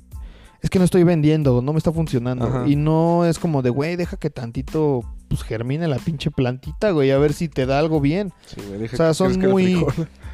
Es 0.61 0.69
que 0.69 0.79
no 0.79 0.85
estoy 0.85 1.03
vendiendo, 1.03 1.63
no 1.63 1.73
me 1.73 1.79
está 1.79 1.93
funcionando. 1.93 2.47
Ajá. 2.47 2.69
Y 2.69 2.77
no 2.77 3.25
es 3.25 3.39
como 3.39 3.63
de, 3.63 3.71
güey, 3.71 3.97
deja 3.97 4.19
que 4.19 4.29
tantito 4.29 5.03
pues 5.29 5.43
germine 5.43 5.89
la 5.89 5.97
pinche 5.97 6.31
plantita, 6.31 6.91
güey, 6.91 7.11
a 7.11 7.17
ver 7.17 7.33
si 7.33 7.49
te 7.49 7.65
da 7.65 7.79
algo 7.79 8.03
bien. 8.03 8.35
Sí, 8.45 8.61
güey, 8.69 8.81
deja 8.81 8.95
O 8.95 8.97
sea, 8.99 9.09
que 9.09 9.15
son 9.15 9.51
muy-. 9.51 9.87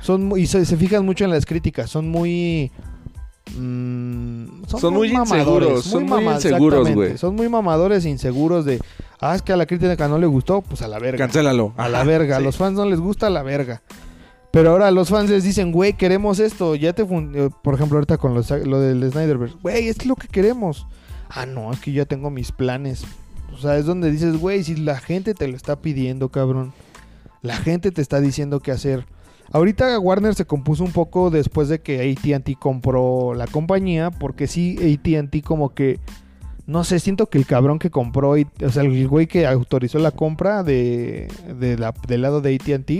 Son 0.03 0.25
muy, 0.25 0.43
y 0.43 0.47
se, 0.49 0.65
se 0.65 0.77
fijan 0.77 1.05
mucho 1.05 1.25
en 1.25 1.31
las 1.31 1.47
críticas, 1.47 1.89
son 1.89 2.09
muy... 2.09 2.73
mm, 3.57 4.65
Son 4.67 4.95
muy 4.95 5.13
inseguros, 5.13 5.85
son 5.85 6.05
muy 6.07 6.25
inseguros, 6.25 6.91
güey. 6.93 7.19
Son 7.19 7.35
muy 7.35 7.49
mamadores 7.49 8.05
e 8.05 8.11
inseguros 8.11 8.65
de, 8.65 8.81
ah, 9.21 9.35
es 9.35 9.43
que 9.43 9.53
a 9.53 9.57
la 9.57 9.67
crítica 9.67 10.09
no 10.09 10.19
le 10.19 10.27
gustó, 10.27 10.63
pues 10.63 10.83
a 10.83 10.89
la 10.89 10.99
verga. 10.99 11.19
Cancélalo. 11.25 11.73
A 11.77 11.89
la 11.89 12.05
verga, 12.05 12.37
a 12.37 12.39
sí. 12.39 12.45
los 12.45 12.57
fans 12.57 12.77
no 12.77 12.85
les 12.85 13.01
gusta 13.01 13.29
a 13.29 13.31
la 13.31 13.43
verga. 13.43 13.83
Pero 14.51 14.71
ahora 14.71 14.91
los 14.93 15.09
fans 15.09 15.29
les 15.31 15.43
dicen, 15.43 15.73
güey, 15.73 15.95
queremos 15.95 16.39
esto. 16.39 16.77
Ya 16.77 16.93
te 16.93 17.03
eh, 17.03 17.51
Por 17.63 17.75
ejemplo, 17.75 17.99
ahorita 17.99 18.19
con 18.19 18.35
los- 18.35 18.51
lo 18.51 18.79
del 18.79 19.11
Snyderverse. 19.11 19.57
Güey, 19.61 19.89
es 19.89 20.07
lo 20.07 20.15
que 20.15 20.29
queremos. 20.29 20.87
Ah, 21.29 21.45
no, 21.45 21.73
es 21.73 21.81
que 21.81 21.91
yo 21.91 22.03
ya 22.03 22.07
tengo 22.07 22.31
mis 22.31 22.53
planes. 22.53 23.03
O 23.53 23.59
sea, 23.59 23.77
es 23.79 23.85
donde 23.85 24.13
dices, 24.13 24.39
güey, 24.39 24.63
si 24.63 24.77
la 24.77 24.99
gente 24.99 25.35
te 25.35 25.49
lo 25.49 25.57
está 25.57 25.77
pidiendo, 25.81 26.29
cabrón. 26.29 26.73
La 27.43 27.57
gente 27.57 27.91
te 27.91 28.01
está 28.01 28.21
diciendo 28.21 28.61
qué 28.61 28.71
hacer. 28.71 29.07
Ahorita 29.55 29.99
Warner 30.01 30.35
se 30.35 30.45
compuso 30.45 30.83
un 30.85 30.91
poco 30.93 31.31
después 31.31 31.69
de 31.69 31.81
que 31.81 32.13
ATT 32.13 32.59
compró 32.59 33.35
la 33.35 33.47
compañía. 33.47 34.11
Porque 34.11 34.47
sí, 34.47 34.77
ATT 34.79 35.43
como 35.45 35.73
que... 35.75 35.99
No 36.67 36.83
sé, 36.83 36.99
siento 36.99 37.27
que 37.27 37.39
el 37.39 37.47
cabrón 37.47 37.79
que 37.79 37.91
compró, 37.91 38.31
o 38.33 38.69
sea, 38.71 38.83
el 38.83 39.07
güey 39.07 39.27
que 39.27 39.47
autorizó 39.47 39.99
la 39.99 40.11
compra 40.11 40.63
de, 40.63 41.29
de 41.61 41.77
la- 41.79 41.95
del 42.09 42.23
lado 42.23 42.41
de 42.41 42.55
ATT, 42.55 42.91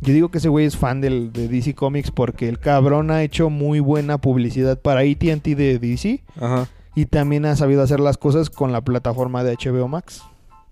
yo 0.00 0.12
digo 0.14 0.30
que 0.30 0.38
ese 0.38 0.48
güey 0.48 0.64
es 0.64 0.76
fan 0.76 1.00
del, 1.00 1.32
de 1.32 1.48
DC 1.48 1.74
Comics 1.74 2.12
porque 2.12 2.48
el 2.48 2.60
cabrón 2.60 3.10
ha 3.10 3.24
hecho 3.24 3.50
muy 3.50 3.80
buena 3.80 4.18
publicidad 4.18 4.78
para 4.80 5.00
ATT 5.00 5.42
de 5.56 5.80
DC 5.80 6.22
Ajá. 6.40 6.68
y 6.94 7.06
también 7.06 7.46
ha 7.46 7.56
sabido 7.56 7.82
hacer 7.82 7.98
las 7.98 8.16
cosas 8.16 8.48
con 8.48 8.70
la 8.70 8.80
plataforma 8.80 9.42
de 9.42 9.56
HBO 9.56 9.88
Max. 9.88 10.22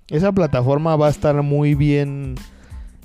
Esa 0.09 0.31
plataforma 0.31 0.95
va 0.95 1.09
a 1.09 1.11
estar 1.11 1.43
muy 1.43 1.75
bien 1.75 2.37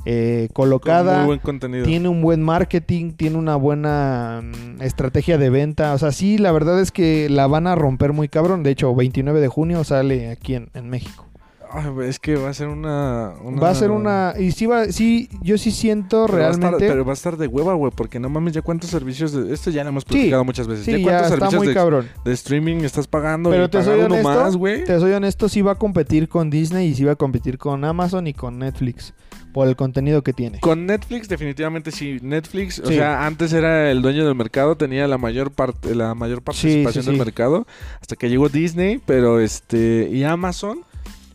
eh, 0.06 0.50
colocada. 0.54 1.18
muy 1.20 1.26
buen 1.28 1.40
contenido. 1.40 1.86
Tiene 1.86 2.10
un 2.10 2.22
buen 2.22 2.42
marketing, 2.42 3.12
tiene 3.14 3.38
una 3.38 3.56
buena 3.56 4.42
mm, 4.44 4.82
estrategia 4.82 5.38
de 5.38 5.50
venta. 5.50 5.94
O 5.94 5.98
sea, 5.98 6.12
sí, 6.12 6.38
la 6.38 6.52
verdad 6.52 6.80
es 6.80 6.92
que 6.92 7.30
la 7.30 7.48
van 7.48 7.68
a 7.68 7.76
romper 7.76 8.14
muy 8.14 8.28
cabrón. 8.30 8.64
De 8.64 8.72
hecho, 8.72 8.94
29 8.96 9.40
de 9.40 9.48
junio 9.48 9.84
sale 9.84 10.30
aquí 10.32 10.56
en, 10.56 10.70
en 10.74 10.90
México. 10.90 11.28
Ay, 11.74 11.88
güey, 11.90 12.10
es 12.10 12.20
que 12.20 12.36
va 12.36 12.50
a 12.50 12.54
ser 12.54 12.68
una, 12.68 13.32
una- 13.46 13.62
Va 13.62 13.70
a 13.70 13.76
ser 13.76 13.92
una... 13.92 14.34
Y 14.38 14.52
sí, 14.52 14.66
va, 14.66 14.88
sí 14.88 15.30
yo 15.42 15.58
sí 15.58 15.72
siento 15.72 16.26
Pero 16.28 16.40
va 16.40 16.48
a 16.48 16.52
estar- 16.52 16.60
realmente... 16.64 16.88
pero 16.90 17.06
va 17.06 17.12
a 17.12 17.14
estar 17.14 17.38
de 17.38 17.48
hueva, 17.48 17.76
güey, 17.76 17.94
porque 17.96 18.20
no 18.20 18.28
mames, 18.28 18.52
ya 18.56 18.62
cuántos 18.62 18.90
servicios 18.90 19.32
de... 19.32 19.54
Esto 19.54 19.70
ya 19.70 19.82
lo 19.86 19.90
hemos 19.92 20.04
Sí. 20.04 20.10
platicado 20.10 20.44
muchas 20.44 20.68
veces. 20.68 20.84
Sí, 20.84 20.92
ya 20.92 20.98
ya 20.98 21.04
cuántos 21.04 21.22
está 21.24 21.36
servicios 21.38 21.60
muy 21.60 21.68
de, 21.70 21.74
cabrón. 21.74 22.08
de 22.26 22.34
streaming 22.34 22.76
estás 22.82 23.08
pagando 23.08 23.52
Pero 23.52 23.64
y 23.64 23.70
te 23.70 23.84
soy 23.86 24.02
honesto, 24.02 24.28
más, 24.28 24.58
güey. 24.58 24.84
Te 24.84 25.00
soy 25.00 25.14
honesto, 25.14 25.48
sí 25.48 25.62
va 25.62 25.72
a 25.72 25.76
competir 25.76 26.28
con 26.28 26.50
Disney 26.50 26.90
y 26.90 26.94
sí 26.94 27.06
va 27.06 27.14
a 27.14 27.16
competir 27.16 27.58
con 27.58 27.86
Amazon 27.86 28.28
y 28.28 28.34
con 28.34 28.60
Netflix 28.60 29.14
por 29.52 29.68
el 29.68 29.76
contenido 29.76 30.24
que 30.24 30.34
tiene. 30.34 30.60
Con 30.60 30.86
Netflix 30.86 31.28
definitivamente 31.28 31.92
sí. 31.92 32.20
Netflix, 32.22 32.80
o 32.80 32.88
sea, 32.88 33.26
antes 33.26 33.54
era 33.54 33.92
el 33.92 34.02
dueño 34.02 34.26
del 34.26 34.36
mercado, 34.36 34.76
tenía 34.76 35.08
la 35.08 35.18
mayor 35.18 35.52
parte 35.52 35.96
la 35.96 36.16
mayor 36.16 36.42
participación 36.42 37.04
sí, 37.04 37.10
del 37.10 37.20
mercado 37.20 37.68
hasta 38.00 38.16
que 38.16 38.30
llegó 38.30 38.50
Disney, 38.50 39.00
pero 39.06 39.40
este 39.40 40.10
y 40.12 40.24
Amazon, 40.24 40.84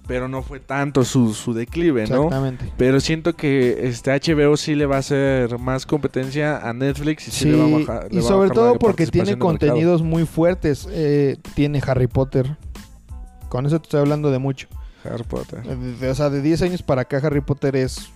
pero 0.07 0.29
no 0.29 0.43
fue 0.43 0.61
tanto 0.61 1.05
su, 1.05 1.35
su 1.35 1.53
declive, 1.53 2.07
¿no? 2.07 2.25
Exactamente. 2.25 2.73
Pero 2.77 3.01
siento 3.01 3.35
que 3.35 3.87
este 3.89 4.13
HBO 4.13 4.57
sí 4.57 4.75
le 4.75 4.87
va 4.87 4.97
a 4.97 5.01
hacer 5.01 5.59
más 5.59 5.87
competencia 5.87 6.59
a 6.59 6.73
Netflix 6.73 7.29
y 7.29 7.31
sí, 7.31 7.45
le 7.47 7.57
va 7.57 7.65
a 7.65 7.79
bajar. 7.79 8.09
y 8.11 8.23
sobre 8.23 8.49
bajar 8.49 8.55
todo 8.55 8.79
porque 8.79 9.07
tiene 9.07 9.33
mercado. 9.33 9.47
contenidos 9.47 10.03
muy 10.03 10.25
fuertes. 10.25 10.89
Eh, 10.91 11.37
tiene 11.55 11.83
Harry 11.87 12.07
Potter. 12.07 12.57
Con 13.49 13.67
eso 13.67 13.79
te 13.79 13.85
estoy 13.85 14.01
hablando 14.01 14.31
de 14.31 14.39
mucho. 14.39 14.69
Harry 15.15 15.25
Potter. 15.25 15.61
Eh, 15.65 15.77
de- 16.01 16.11
o 16.11 16.15
sea, 16.15 16.31
de 16.31 16.43
10 16.43 16.63
años 16.63 16.83
para 16.83 17.03
acá 17.03 17.19
Harry 17.23 17.41
Potter 17.41 17.77
es, 17.77 18.11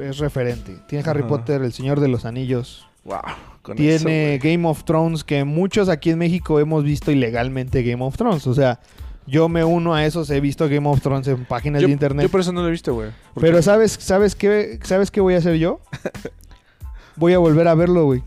es 0.00 0.18
referente. 0.18 0.76
Tiene 0.88 1.08
Harry. 1.08 1.22
Potter, 1.22 1.62
El 1.62 1.72
Señor 1.72 2.00
de 2.00 2.08
los 2.08 2.24
Anillos. 2.24 2.86
Wow. 3.04 3.18
con 3.62 3.76
tiene 3.76 4.34
eso. 4.34 4.42
Game 4.44 4.66
of 4.66 4.84
Thrones, 4.84 5.24
que 5.24 5.44
muchos 5.44 5.88
aquí 5.88 6.10
en 6.10 6.18
México 6.18 6.60
hemos 6.60 6.84
visto 6.84 7.10
ilegalmente 7.10 7.82
Game 7.82 8.02
of 8.04 8.16
Thrones. 8.16 8.46
O 8.46 8.54
sea, 8.54 8.80
yo 9.26 9.48
me 9.48 9.64
uno 9.64 9.94
a 9.94 10.04
esos, 10.06 10.28
he 10.30 10.40
visto 10.40 10.68
Game 10.68 10.88
of 10.88 11.00
Thrones 11.00 11.28
en 11.28 11.44
páginas 11.44 11.82
Yo, 11.82 11.88
de 11.88 11.92
internet. 11.92 12.22
yo 12.24 12.30
por 12.30 12.40
eso 12.40 12.52
no 12.52 12.62
lo 12.62 12.68
he 12.68 12.70
visto, 12.70 12.94
güey. 12.94 13.10
Pero 13.40 13.60
¿sabes, 13.62 13.92
sabes, 14.00 14.34
qué, 14.34 14.78
¿sabes 14.84 15.10
qué 15.10 15.20
voy 15.20 15.34
a 15.34 15.38
hacer 15.38 15.56
yo? 15.56 15.80
voy 17.16 17.32
a 17.34 17.38
volver 17.38 17.68
a 17.68 17.74
verlo, 17.74 18.04
güey. 18.06 18.22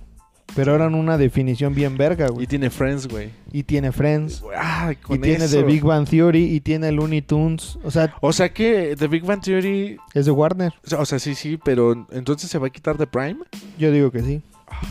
Pero 0.55 0.75
en 0.85 0.95
una 0.95 1.17
definición 1.17 1.73
bien 1.73 1.95
verga, 1.97 2.27
Y 2.27 2.31
güey. 2.31 2.47
tiene 2.47 2.69
Friends, 2.69 3.07
güey. 3.07 3.29
Y 3.53 3.63
tiene 3.63 3.91
Friends. 3.91 4.43
Ah, 4.57 4.89
Y 4.91 4.95
con 4.97 5.21
tiene 5.21 5.45
eso. 5.45 5.57
The 5.57 5.63
Big 5.63 5.81
Bang 5.83 6.07
Theory. 6.07 6.43
Y 6.43 6.59
tiene 6.59 6.91
Looney 6.91 7.21
Tunes. 7.21 7.77
O 7.83 7.91
sea, 7.91 8.13
O 8.19 8.33
sea 8.33 8.51
que 8.53 8.95
The 8.97 9.07
Big 9.07 9.23
Bang 9.23 9.41
Theory... 9.41 9.97
es 10.13 10.25
de 10.25 10.31
Warner. 10.31 10.73
O 10.85 10.89
sea, 10.89 10.99
o 10.99 11.05
sea, 11.05 11.19
sí, 11.19 11.35
sí, 11.35 11.57
pero 11.63 12.05
entonces 12.11 12.49
se 12.49 12.57
va 12.57 12.67
a 12.67 12.69
quitar 12.69 12.97
de 12.97 13.07
Prime. 13.07 13.37
Yo 13.77 13.91
digo 13.91 14.11
que 14.11 14.21
sí. 14.21 14.41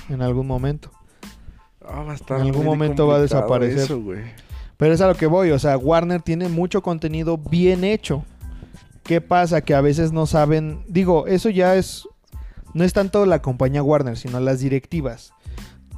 En 0.09 0.23
algún 0.23 0.47
momento. 0.47 0.91
Ah, 1.87 2.03
va 2.05 2.13
a 2.13 2.15
estar 2.15 2.41
En 2.41 2.47
algún 2.47 2.65
momento 2.65 3.07
va 3.07 3.17
a 3.17 3.21
desaparecer. 3.21 3.79
eso, 3.81 4.01
güey. 4.01 4.21
Pero 4.77 4.95
es 4.95 5.01
a 5.03 5.09
lo 5.09 5.15
que 5.15 5.27
voy, 5.27 5.51
o 5.51 5.59
sea, 5.59 5.77
Warner 5.77 6.23
tiene 6.23 6.49
mucho 6.49 6.81
contenido 6.83 7.37
bien 7.37 7.85
hecho. 7.85 8.25
¿Qué 9.03 9.21
pasa? 9.21 9.61
Que 9.61 9.75
a 9.75 9.83
veces 9.83 10.11
no 10.13 10.25
saben, 10.25 10.85
digo, 10.89 11.27
eso 11.27 11.51
ya 11.51 11.75
es, 11.77 12.09
no 12.73 12.85
es 12.85 12.95
tanto 12.95 13.27
la 13.27 13.43
compañía 13.43 13.83
Warner, 13.83 14.17
sino 14.17 14.41
las 14.41 14.61
directivas. 14.61 15.35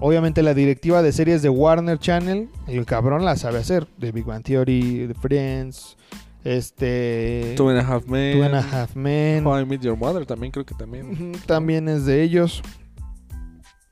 Obviamente 0.04 0.42
la 0.42 0.52
directiva 0.52 1.00
de 1.00 1.12
series 1.12 1.42
de 1.42 1.48
Warner 1.48 1.96
Channel, 1.96 2.48
el 2.66 2.84
cabrón 2.86 3.24
la 3.24 3.36
sabe 3.36 3.60
hacer. 3.60 3.86
De 3.98 4.10
Big 4.10 4.24
Bang 4.24 4.42
Theory, 4.42 5.06
The 5.06 5.14
Friends, 5.14 5.96
este... 6.42 7.54
Two 7.56 7.68
and 7.68 7.78
a 7.78 7.84
Half 7.84 8.06
Men. 8.06 8.36
Two 8.36 8.44
and 8.44 8.54
a 8.56 8.62
Half 8.62 8.96
Men. 8.96 9.46
How 9.46 9.60
I 9.60 9.64
Met 9.64 9.80
Your 9.80 9.96
Mother 9.96 10.26
también 10.26 10.50
creo 10.50 10.66
que 10.66 10.74
también. 10.74 11.34
También 11.46 11.88
es 11.88 12.04
de 12.04 12.20
ellos. 12.20 12.62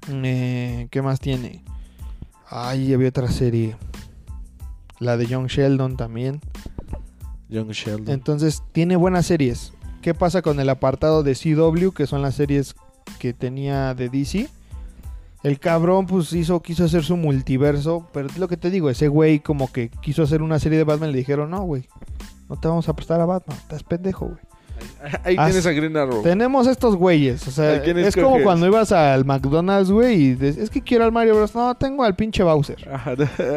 Eh, 0.09 0.89
¿Qué 0.91 1.01
más 1.01 1.21
tiene? 1.21 1.63
Ay, 2.49 2.93
había 2.93 3.11
otra 3.11 3.29
serie. 3.29 3.77
La 4.99 5.17
de 5.17 5.27
Young 5.27 5.47
Sheldon 5.47 5.97
también. 5.97 6.41
Young 7.49 7.71
Sheldon. 7.71 8.13
Entonces, 8.13 8.65
tiene 8.73 8.97
buenas 8.97 9.27
series. 9.27 9.73
¿Qué 10.03 10.13
pasa 10.13 10.43
con 10.43 10.59
el 10.59 10.71
apartado 10.71 11.23
de 11.23 11.37
CW, 11.37 11.91
que 11.91 12.09
son 12.09 12.21
las 12.21 12.35
series 12.35 12.75
que 13.21 13.33
tenía 13.33 13.95
de 13.95 14.09
DC? 14.09 14.49
El 15.43 15.59
cabrón, 15.59 16.07
pues, 16.07 16.33
hizo, 16.33 16.61
quiso 16.61 16.85
hacer 16.85 17.03
su 17.03 17.17
multiverso. 17.17 18.07
Pero 18.13 18.27
es 18.29 18.39
lo 18.39 18.49
que 18.49 18.57
te 18.57 18.71
digo, 18.71 18.91
ese 18.91 19.09
güey 19.09 19.41
como 19.41 19.73
que 19.73 19.89
quiso 20.03 20.23
hacer 20.23 20.43
una 20.43 20.59
serie 20.59 20.79
de 20.79 20.85
Batman. 20.85 21.13
Le 21.13 21.19
dijeron, 21.19 21.51
no, 21.51 21.63
güey. 21.63 21.85
No 22.49 22.57
te 22.57 22.69
vamos 22.69 22.89
a 22.89 22.95
prestar 22.95 23.21
a 23.21 23.27
Batman. 23.27 23.57
Estás 23.59 23.83
pendejo, 23.83 24.27
güey. 24.27 24.39
Ahí 25.25 25.37
Haz- 25.39 25.49
tienes 25.49 25.67
a 25.67 25.73
Green 25.73 25.95
Arrow. 25.97 26.23
Tenemos 26.23 26.67
estos 26.67 26.97
güeyes. 26.97 27.47
O 27.47 27.51
sea, 27.51 27.73
¿A 27.73 27.77
es 27.85 28.17
como 28.17 28.41
cuando 28.43 28.67
ibas 28.67 28.93
al 28.93 29.27
McDonald's, 29.27 29.91
güey, 29.91 30.15
y 30.23 30.35
des- 30.35 30.57
es 30.57 30.71
que 30.71 30.81
quiero 30.81 31.05
al 31.05 31.13
Mario 31.13 31.37
Bros. 31.37 31.55
No, 31.55 31.75
tengo 31.75 32.03
al 32.03 32.17
pinche 32.17 32.43
Bowser. 32.43 32.89
Ajá. 32.93 33.13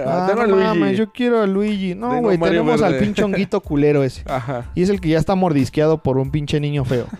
Ah, 0.06 0.26
tengo 0.28 0.42
a 0.42 0.48
no 0.48 0.56
Luigi. 0.56 0.68
mames, 0.80 0.98
yo 0.98 1.12
quiero 1.14 1.42
a 1.42 1.48
Luigi. 1.48 1.96
No, 1.96 2.10
Tengo 2.10 2.24
güey, 2.24 2.38
a 2.38 2.40
tenemos 2.42 2.82
al 2.82 2.98
pinche 2.98 3.24
honguito 3.24 3.62
culero 3.62 4.04
ese. 4.04 4.24
Ajá. 4.26 4.70
Y 4.76 4.84
es 4.84 4.90
el 4.90 5.00
que 5.00 5.10
ya 5.10 5.18
está 5.20 5.34
mordisqueado 5.36 6.04
por 6.04 6.18
un 6.18 6.30
pinche 6.32 6.60
niño 6.60 6.86
feo. 6.86 7.08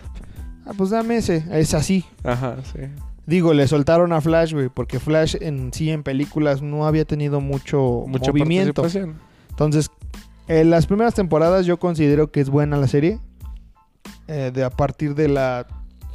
Ah, 0.66 0.70
pues 0.74 0.88
dame 0.88 1.18
ese. 1.18 1.44
Es 1.50 1.74
así. 1.74 2.06
Ajá, 2.22 2.56
sí. 2.72 2.78
Digo, 3.26 3.54
le 3.54 3.66
soltaron 3.66 4.12
a 4.12 4.20
Flash, 4.20 4.52
güey, 4.52 4.68
porque 4.68 4.98
Flash 5.00 5.36
en 5.40 5.72
sí 5.72 5.90
en 5.90 6.02
películas 6.02 6.60
no 6.60 6.86
había 6.86 7.04
tenido 7.04 7.40
mucho 7.40 8.04
Mucha 8.06 8.30
movimiento. 8.32 8.82
participación. 8.82 9.18
Entonces, 9.50 9.90
en 10.46 10.68
las 10.70 10.86
primeras 10.86 11.14
temporadas 11.14 11.64
yo 11.64 11.78
considero 11.78 12.30
que 12.30 12.40
es 12.40 12.50
buena 12.50 12.76
la 12.76 12.88
serie. 12.88 13.20
Eh, 14.28 14.50
de 14.52 14.64
a 14.64 14.70
partir 14.70 15.14
de 15.14 15.28
la... 15.28 15.66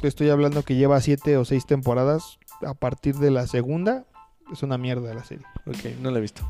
Estoy 0.02 0.30
hablando 0.30 0.62
que 0.62 0.76
lleva 0.76 1.00
siete 1.00 1.36
o 1.36 1.44
seis 1.44 1.66
temporadas. 1.66 2.38
A 2.66 2.74
partir 2.74 3.16
de 3.16 3.30
la 3.30 3.46
segunda 3.46 4.04
es 4.52 4.62
una 4.62 4.78
mierda 4.78 5.12
la 5.12 5.24
serie. 5.24 5.44
Ok, 5.66 6.00
no 6.00 6.10
la 6.10 6.18
he 6.18 6.22
visto. 6.22 6.42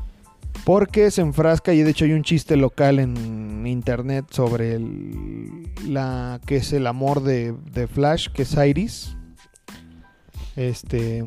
Porque 0.65 1.09
se 1.11 1.21
enfrasca 1.21 1.73
y 1.73 1.81
de 1.81 1.89
hecho 1.89 2.05
hay 2.05 2.13
un 2.13 2.23
chiste 2.23 2.55
local 2.55 2.99
en 2.99 3.65
internet 3.65 4.25
sobre 4.29 4.75
el, 4.75 5.69
la 5.87 6.39
que 6.45 6.57
es 6.57 6.71
el 6.73 6.87
amor 6.87 7.23
de, 7.23 7.55
de 7.73 7.87
Flash, 7.87 8.29
que 8.29 8.43
es 8.43 8.53
Iris. 8.53 9.17
Este 10.55 11.23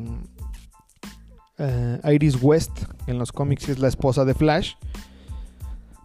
eh, 1.57 1.99
Iris 2.13 2.37
West 2.41 2.71
en 3.07 3.17
los 3.17 3.31
cómics 3.31 3.69
es 3.69 3.79
la 3.79 3.87
esposa 3.87 4.25
de 4.25 4.33
Flash. 4.33 4.73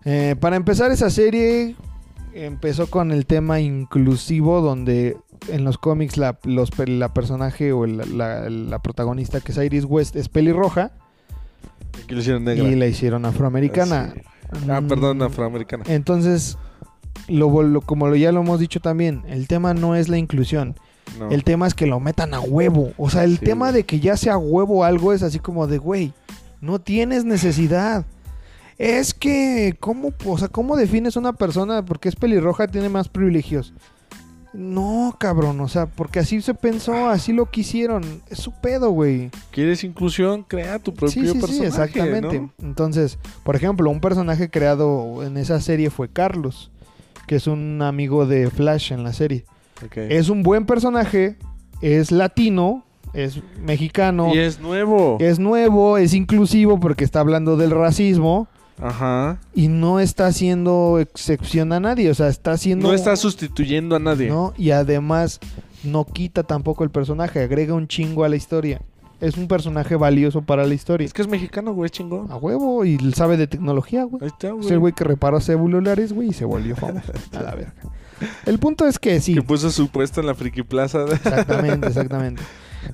Eh, 0.04 0.36
para 0.40 0.56
empezar 0.56 0.90
esa 0.90 1.10
serie 1.10 1.76
empezó 2.32 2.88
con 2.88 3.10
el 3.10 3.26
tema 3.26 3.60
inclusivo 3.60 4.60
donde 4.60 5.16
en 5.48 5.64
los 5.64 5.78
cómics 5.78 6.16
la, 6.16 6.38
los 6.44 6.70
la 6.88 7.12
personaje 7.12 7.72
o 7.72 7.86
la, 7.86 8.04
la- 8.06 8.48
la 8.50 8.78
protagonista 8.78 9.40
que 9.40 9.52
es 9.52 9.58
Iris 9.58 9.84
West 9.84 10.14
es 10.16 10.28
pelirroja 10.28 10.92
Aquí 12.02 12.14
lo 12.14 12.20
hicieron 12.20 12.44
negra. 12.44 12.68
y 12.68 12.76
la 12.76 12.86
hicieron 12.86 13.24
afroamericana. 13.26 14.12
Sí. 14.14 14.20
Ah, 14.68 14.80
Mm, 14.80 14.88
perdón, 14.88 15.22
afroamericana. 15.22 15.84
Entonces, 15.86 16.56
lo, 17.28 17.62
lo- 17.62 17.80
como 17.82 18.08
lo, 18.08 18.16
ya 18.16 18.32
lo 18.32 18.40
hemos 18.40 18.58
dicho 18.58 18.80
también, 18.80 19.22
el 19.28 19.46
tema 19.48 19.74
no 19.74 19.94
es 19.94 20.08
la 20.08 20.18
inclusión. 20.18 20.74
No. 21.18 21.30
El 21.30 21.44
tema 21.44 21.66
es 21.66 21.74
que 21.74 21.86
lo 21.86 22.00
metan 22.00 22.34
a 22.34 22.40
huevo. 22.40 22.92
O 22.96 23.10
sea, 23.10 23.24
el 23.24 23.38
Sí, 23.38 23.44
tema 23.44 23.72
de 23.72 23.84
que 23.84 24.00
ya 24.00 24.16
sea 24.16 24.38
huevo 24.38 24.84
algo 24.84 25.12
es 25.12 25.22
así 25.22 25.38
como 25.38 25.66
de, 25.66 25.78
güey, 25.78 26.12
no 26.60 26.80
tienes 26.80 27.24
necesidad. 27.24 28.04
Es 28.78 29.12
que, 29.12 29.76
¿cómo, 29.78 30.12
o 30.24 30.38
sea, 30.38 30.48
¿cómo 30.48 30.76
defines 30.76 31.16
una 31.16 31.32
persona 31.34 31.84
porque 31.84 32.08
es 32.08 32.16
pelirroja 32.16 32.66
tiene 32.66 32.88
más 32.88 33.08
privilegios? 33.08 33.74
No, 34.52 35.14
cabrón, 35.18 35.60
o 35.60 35.68
sea, 35.68 35.86
porque 35.86 36.18
así 36.18 36.40
se 36.40 36.54
pensó, 36.54 37.08
así 37.08 37.32
lo 37.32 37.46
quisieron. 37.46 38.02
Es 38.28 38.38
su 38.38 38.50
pedo, 38.52 38.90
güey. 38.90 39.30
¿Quieres 39.52 39.84
inclusión? 39.84 40.42
Crea 40.42 40.78
tu 40.80 40.92
propio 40.92 41.10
Sí, 41.12 41.20
sí, 41.20 41.34
sí, 41.34 41.38
personaje, 41.40 41.66
exactamente. 41.68 42.40
¿no? 42.40 42.52
Entonces, 42.60 43.18
por 43.44 43.54
ejemplo, 43.54 43.88
un 43.90 44.00
personaje 44.00 44.50
creado 44.50 45.22
en 45.24 45.36
esa 45.36 45.60
serie 45.60 45.90
fue 45.90 46.08
Carlos, 46.08 46.72
que 47.28 47.36
es 47.36 47.46
un 47.46 47.80
amigo 47.82 48.26
de 48.26 48.50
Flash 48.50 48.92
en 48.92 49.04
la 49.04 49.12
serie. 49.12 49.44
Es 49.94 50.28
un 50.28 50.42
buen 50.42 50.66
personaje, 50.66 51.36
es 51.80 52.10
latino, 52.12 52.84
es 53.12 53.40
mexicano, 53.62 54.34
Y 54.34 54.38
es 54.38 54.60
nuevo. 54.60 55.18
es 55.20 55.38
nuevo, 55.38 55.98
es 55.98 56.14
inclusivo 56.14 56.78
porque 56.78 57.04
está 57.04 57.20
hablando 57.20 57.56
del 57.56 57.70
racismo 57.70 58.48
Ajá. 58.80 59.38
y 59.54 59.68
no 59.68 60.00
está 60.00 60.26
haciendo 60.26 60.98
excepción 61.00 61.72
a 61.72 61.80
nadie, 61.80 62.10
o 62.10 62.14
sea, 62.14 62.28
está 62.28 62.52
haciendo... 62.52 62.88
No 62.88 62.94
está 62.94 63.16
sustituyendo 63.16 63.96
a 63.96 63.98
nadie. 63.98 64.28
¿no? 64.28 64.54
Y 64.56 64.70
además 64.70 65.40
no 65.84 66.04
quita 66.04 66.42
tampoco 66.44 66.84
el 66.84 66.90
personaje, 66.90 67.40
agrega 67.42 67.74
un 67.74 67.88
chingo 67.88 68.24
a 68.24 68.28
la 68.28 68.36
historia. 68.36 68.80
Es 69.20 69.36
un 69.36 69.48
personaje 69.48 69.96
valioso 69.96 70.40
para 70.40 70.64
la 70.64 70.72
historia. 70.72 71.04
Es 71.04 71.12
que 71.12 71.20
es 71.20 71.28
mexicano, 71.28 71.74
güey, 71.74 71.86
es 71.86 71.92
chingón. 71.92 72.30
A 72.32 72.36
huevo, 72.36 72.86
y 72.86 72.96
sabe 73.12 73.36
de 73.36 73.46
tecnología, 73.46 74.04
güey. 74.04 74.22
Ahí 74.22 74.28
está, 74.28 74.50
güey. 74.52 74.64
Es 74.64 74.70
el 74.70 74.78
güey 74.78 74.94
que 74.94 75.04
reparó 75.04 75.40
celulares, 75.40 76.14
güey, 76.14 76.28
y 76.28 76.32
se 76.32 76.46
volvió 76.46 76.74
famoso. 76.74 77.12
A 77.32 77.42
la 77.42 77.54
verga. 77.54 77.74
El 78.46 78.58
punto 78.58 78.86
es 78.86 78.98
que 78.98 79.20
sí. 79.20 79.34
Que 79.34 79.42
puso 79.42 79.70
su 79.70 79.88
puesto 79.88 80.20
en 80.20 80.26
la 80.26 80.34
Friki 80.34 80.62
Plaza. 80.62 81.04
Exactamente, 81.10 81.86
exactamente. 81.88 82.42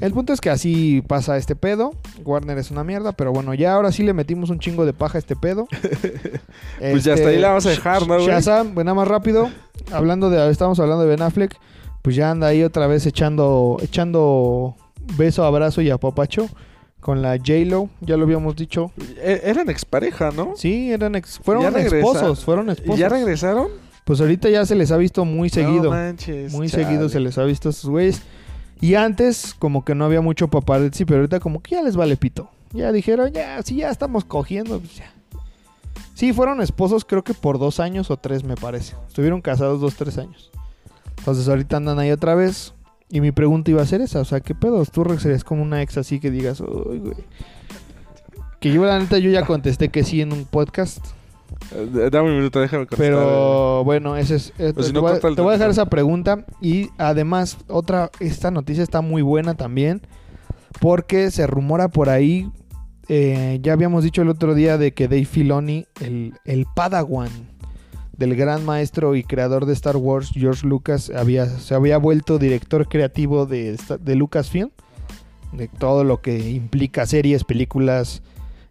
El 0.00 0.12
punto 0.12 0.32
es 0.32 0.40
que 0.40 0.50
así 0.50 1.00
pasa 1.06 1.36
este 1.36 1.54
pedo. 1.54 1.92
Warner 2.24 2.58
es 2.58 2.70
una 2.72 2.82
mierda, 2.82 3.12
pero 3.12 3.32
bueno, 3.32 3.54
ya 3.54 3.72
ahora 3.74 3.92
sí 3.92 4.02
le 4.02 4.12
metimos 4.12 4.50
un 4.50 4.58
chingo 4.58 4.84
de 4.84 4.92
paja 4.92 5.18
a 5.18 5.20
este 5.20 5.36
pedo. 5.36 5.68
Pues 6.78 7.04
ya 7.04 7.14
hasta 7.14 7.28
ahí 7.28 7.38
la 7.38 7.48
vamos 7.48 7.66
a 7.66 7.70
dejar, 7.70 8.06
¿no, 8.06 8.14
güey? 8.14 8.26
Shazam, 8.26 8.74
bueno, 8.74 8.88
nada 8.92 8.94
más 8.96 9.08
rápido. 9.08 9.48
Hablando 9.92 10.30
de, 10.30 10.50
estamos 10.50 10.78
hablando 10.80 11.02
de 11.04 11.08
Ben 11.08 11.22
Affleck, 11.22 11.56
pues 12.02 12.16
ya 12.16 12.30
anda 12.30 12.48
ahí 12.48 12.62
otra 12.62 12.86
vez 12.86 13.06
echando, 13.06 13.78
echando 13.82 14.74
beso, 15.16 15.44
abrazo 15.44 15.80
y 15.82 15.90
apapacho 15.90 16.48
con 17.00 17.22
la 17.22 17.36
J-Lo, 17.36 17.88
ya 18.00 18.16
lo 18.16 18.24
habíamos 18.24 18.56
dicho. 18.56 18.90
E- 19.22 19.42
Eran 19.44 19.70
expareja, 19.70 20.30
¿no? 20.32 20.54
Sí, 20.56 20.90
eran 20.90 21.14
ex- 21.14 21.38
fueron 21.38 21.76
esposos, 21.76 22.44
fueron 22.44 22.68
¿Y 22.68 22.72
esposos. 22.72 22.98
ya 22.98 23.08
regresaron? 23.08 23.68
Pues 24.06 24.20
ahorita 24.20 24.48
ya 24.48 24.64
se 24.64 24.76
les 24.76 24.92
ha 24.92 24.96
visto 24.96 25.24
muy 25.24 25.48
seguido. 25.50 25.82
No 25.82 25.90
manches. 25.90 26.52
muy 26.52 26.68
chale. 26.68 26.84
seguido 26.84 27.08
se 27.08 27.18
les 27.18 27.36
ha 27.38 27.42
visto 27.42 27.68
a 27.68 27.70
esos 27.70 27.90
güeyes. 27.90 28.22
Y 28.80 28.94
antes, 28.94 29.52
como 29.58 29.84
que 29.84 29.96
no 29.96 30.04
había 30.04 30.20
mucho 30.20 30.46
paparazzi, 30.46 31.04
pero 31.04 31.18
ahorita 31.18 31.40
como 31.40 31.60
que 31.60 31.72
ya 31.72 31.82
les 31.82 31.96
vale 31.96 32.16
pito. 32.16 32.48
Ya 32.72 32.92
dijeron, 32.92 33.32
ya, 33.32 33.60
sí, 33.64 33.74
ya 33.74 33.90
estamos 33.90 34.24
cogiendo. 34.24 34.78
pues 34.78 34.94
ya. 34.94 35.12
Sí, 36.14 36.32
fueron 36.32 36.62
esposos 36.62 37.04
creo 37.04 37.24
que 37.24 37.34
por 37.34 37.58
dos 37.58 37.80
años 37.80 38.12
o 38.12 38.16
tres, 38.16 38.44
me 38.44 38.54
parece. 38.54 38.94
Estuvieron 39.08 39.40
casados 39.40 39.80
dos, 39.80 39.96
tres 39.96 40.18
años. 40.18 40.52
Entonces 41.18 41.48
ahorita 41.48 41.78
andan 41.78 41.98
ahí 41.98 42.12
otra 42.12 42.36
vez. 42.36 42.74
Y 43.08 43.20
mi 43.20 43.32
pregunta 43.32 43.72
iba 43.72 43.82
a 43.82 43.86
ser 43.86 44.02
esa, 44.02 44.20
o 44.20 44.24
sea, 44.24 44.38
¿qué 44.38 44.54
pedo? 44.54 44.84
¿Tú 44.84 45.04
serías 45.18 45.42
como 45.42 45.62
una 45.62 45.82
ex 45.82 45.98
así 45.98 46.20
que 46.20 46.30
digas, 46.30 46.60
uy, 46.60 46.98
güey? 46.98 47.16
Que 48.60 48.72
yo, 48.72 48.84
la 48.84 49.00
neta, 49.00 49.18
yo 49.18 49.30
ya 49.30 49.44
contesté 49.44 49.88
que 49.88 50.04
sí 50.04 50.20
en 50.20 50.32
un 50.32 50.44
podcast. 50.44 51.04
Eh, 51.74 52.08
Dame 52.10 52.30
un 52.30 52.36
minuto, 52.36 52.60
déjame 52.60 52.86
contestar. 52.86 53.08
Pero 53.12 53.84
bueno, 53.84 54.16
ese 54.16 54.36
es, 54.36 54.52
eh, 54.58 54.72
si 54.78 54.86
te, 54.88 54.92
no, 54.92 55.00
voy, 55.02 55.10
a- 55.10 55.12
corta 55.14 55.28
el 55.28 55.36
te 55.36 55.42
voy 55.42 55.50
a 55.50 55.52
dejar 55.54 55.70
esa 55.70 55.86
pregunta 55.86 56.44
y 56.60 56.90
además 56.98 57.56
otra 57.68 58.10
esta 58.20 58.50
noticia 58.50 58.82
está 58.82 59.00
muy 59.00 59.22
buena 59.22 59.54
también 59.54 60.02
porque 60.80 61.30
se 61.30 61.46
rumora 61.46 61.88
por 61.88 62.08
ahí 62.08 62.50
eh, 63.08 63.58
ya 63.62 63.72
habíamos 63.72 64.04
dicho 64.04 64.22
el 64.22 64.28
otro 64.28 64.54
día 64.54 64.78
de 64.78 64.92
que 64.92 65.08
Dave 65.08 65.24
Filoni 65.24 65.86
el, 66.00 66.34
el 66.44 66.66
Padawan 66.74 67.30
del 68.16 68.34
gran 68.34 68.64
maestro 68.64 69.14
y 69.14 69.22
creador 69.22 69.66
de 69.66 69.72
Star 69.74 69.96
Wars 69.96 70.30
George 70.34 70.66
Lucas 70.66 71.10
había 71.14 71.46
se 71.46 71.74
había 71.74 71.98
vuelto 71.98 72.38
director 72.38 72.88
creativo 72.88 73.46
de, 73.46 73.78
de 74.00 74.14
Lucasfilm 74.16 74.70
de 75.52 75.68
todo 75.68 76.02
lo 76.04 76.20
que 76.20 76.50
implica 76.50 77.06
series, 77.06 77.44
películas, 77.44 78.22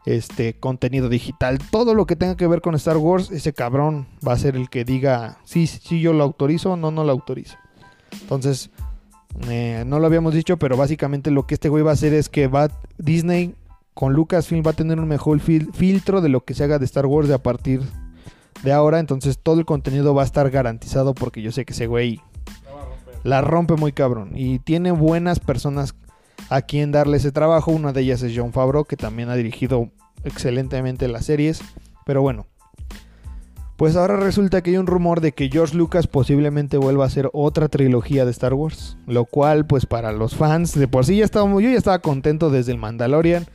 este 0.05 0.53
contenido 0.53 1.09
digital, 1.09 1.57
todo 1.71 1.93
lo 1.95 2.05
que 2.05 2.15
tenga 2.15 2.35
que 2.37 2.47
ver 2.47 2.61
con 2.61 2.75
Star 2.75 2.97
Wars, 2.97 3.31
ese 3.31 3.53
cabrón 3.53 4.07
va 4.25 4.33
a 4.33 4.37
ser 4.37 4.55
el 4.55 4.69
que 4.69 4.85
diga 4.85 5.39
sí, 5.45 5.65
sí 5.67 5.99
yo 5.99 6.13
lo 6.13 6.23
autorizo, 6.23 6.77
no, 6.77 6.91
no 6.91 7.03
lo 7.03 7.11
autorizo. 7.11 7.57
Entonces, 8.21 8.69
eh, 9.49 9.83
no 9.85 9.99
lo 9.99 10.05
habíamos 10.05 10.33
dicho, 10.33 10.57
pero 10.57 10.77
básicamente 10.77 11.31
lo 11.31 11.47
que 11.47 11.55
este 11.55 11.69
güey 11.69 11.83
va 11.83 11.91
a 11.91 11.95
hacer 11.95 12.13
es 12.13 12.29
que 12.29 12.47
va 12.47 12.69
Disney 12.97 13.55
con 13.93 14.13
Lucasfilm 14.13 14.63
va 14.65 14.71
a 14.71 14.73
tener 14.75 14.99
un 14.99 15.07
mejor 15.07 15.39
fil- 15.39 15.73
filtro 15.73 16.21
de 16.21 16.29
lo 16.29 16.43
que 16.45 16.53
se 16.53 16.63
haga 16.63 16.79
de 16.79 16.85
Star 16.85 17.05
Wars 17.05 17.27
de 17.27 17.33
a 17.33 17.41
partir 17.43 17.81
de 18.63 18.71
ahora. 18.71 18.99
Entonces 18.99 19.39
todo 19.41 19.59
el 19.59 19.65
contenido 19.65 20.13
va 20.13 20.21
a 20.21 20.25
estar 20.25 20.49
garantizado 20.51 21.13
porque 21.13 21.41
yo 21.41 21.51
sé 21.51 21.65
que 21.65 21.73
ese 21.73 21.87
güey 21.87 22.21
la 23.23 23.41
rompe 23.41 23.75
muy 23.75 23.91
cabrón. 23.91 24.31
Y 24.35 24.59
tiene 24.59 24.91
buenas 24.91 25.39
personas 25.39 25.95
a 26.49 26.61
quien 26.61 26.91
darle 26.91 27.17
ese 27.17 27.31
trabajo. 27.31 27.71
Una 27.71 27.93
de 27.93 28.01
ellas 28.01 28.21
es 28.21 28.33
John 28.35 28.53
Favreau, 28.53 28.85
que 28.85 28.97
también 28.97 29.29
ha 29.29 29.35
dirigido 29.35 29.89
excelentemente 30.23 31.07
las 31.07 31.25
series. 31.25 31.61
Pero 32.05 32.21
bueno. 32.21 32.45
Pues 33.77 33.97
ahora 33.97 34.15
resulta 34.15 34.61
que 34.61 34.69
hay 34.69 34.77
un 34.77 34.87
rumor 34.87 35.19
de 35.19 35.33
que 35.33 35.49
George 35.49 35.75
Lucas 35.75 36.07
posiblemente 36.07 36.77
vuelva 36.77 37.03
a 37.03 37.07
hacer 37.07 37.29
otra 37.33 37.67
trilogía 37.67 38.23
de 38.23 38.31
Star 38.31 38.53
Wars. 38.53 38.95
Lo 39.05 39.25
cual, 39.25 39.65
pues 39.65 39.85
para 39.85 40.13
los 40.13 40.33
fans, 40.35 40.79
de 40.79 40.87
por 40.87 41.05
sí 41.05 41.17
ya 41.17 41.25
estábamos, 41.25 41.61
yo 41.61 41.69
ya 41.69 41.77
estaba 41.77 41.99
contento 41.99 42.49
desde 42.49 42.71
el 42.71 42.77
Mandalorian. 42.77 43.47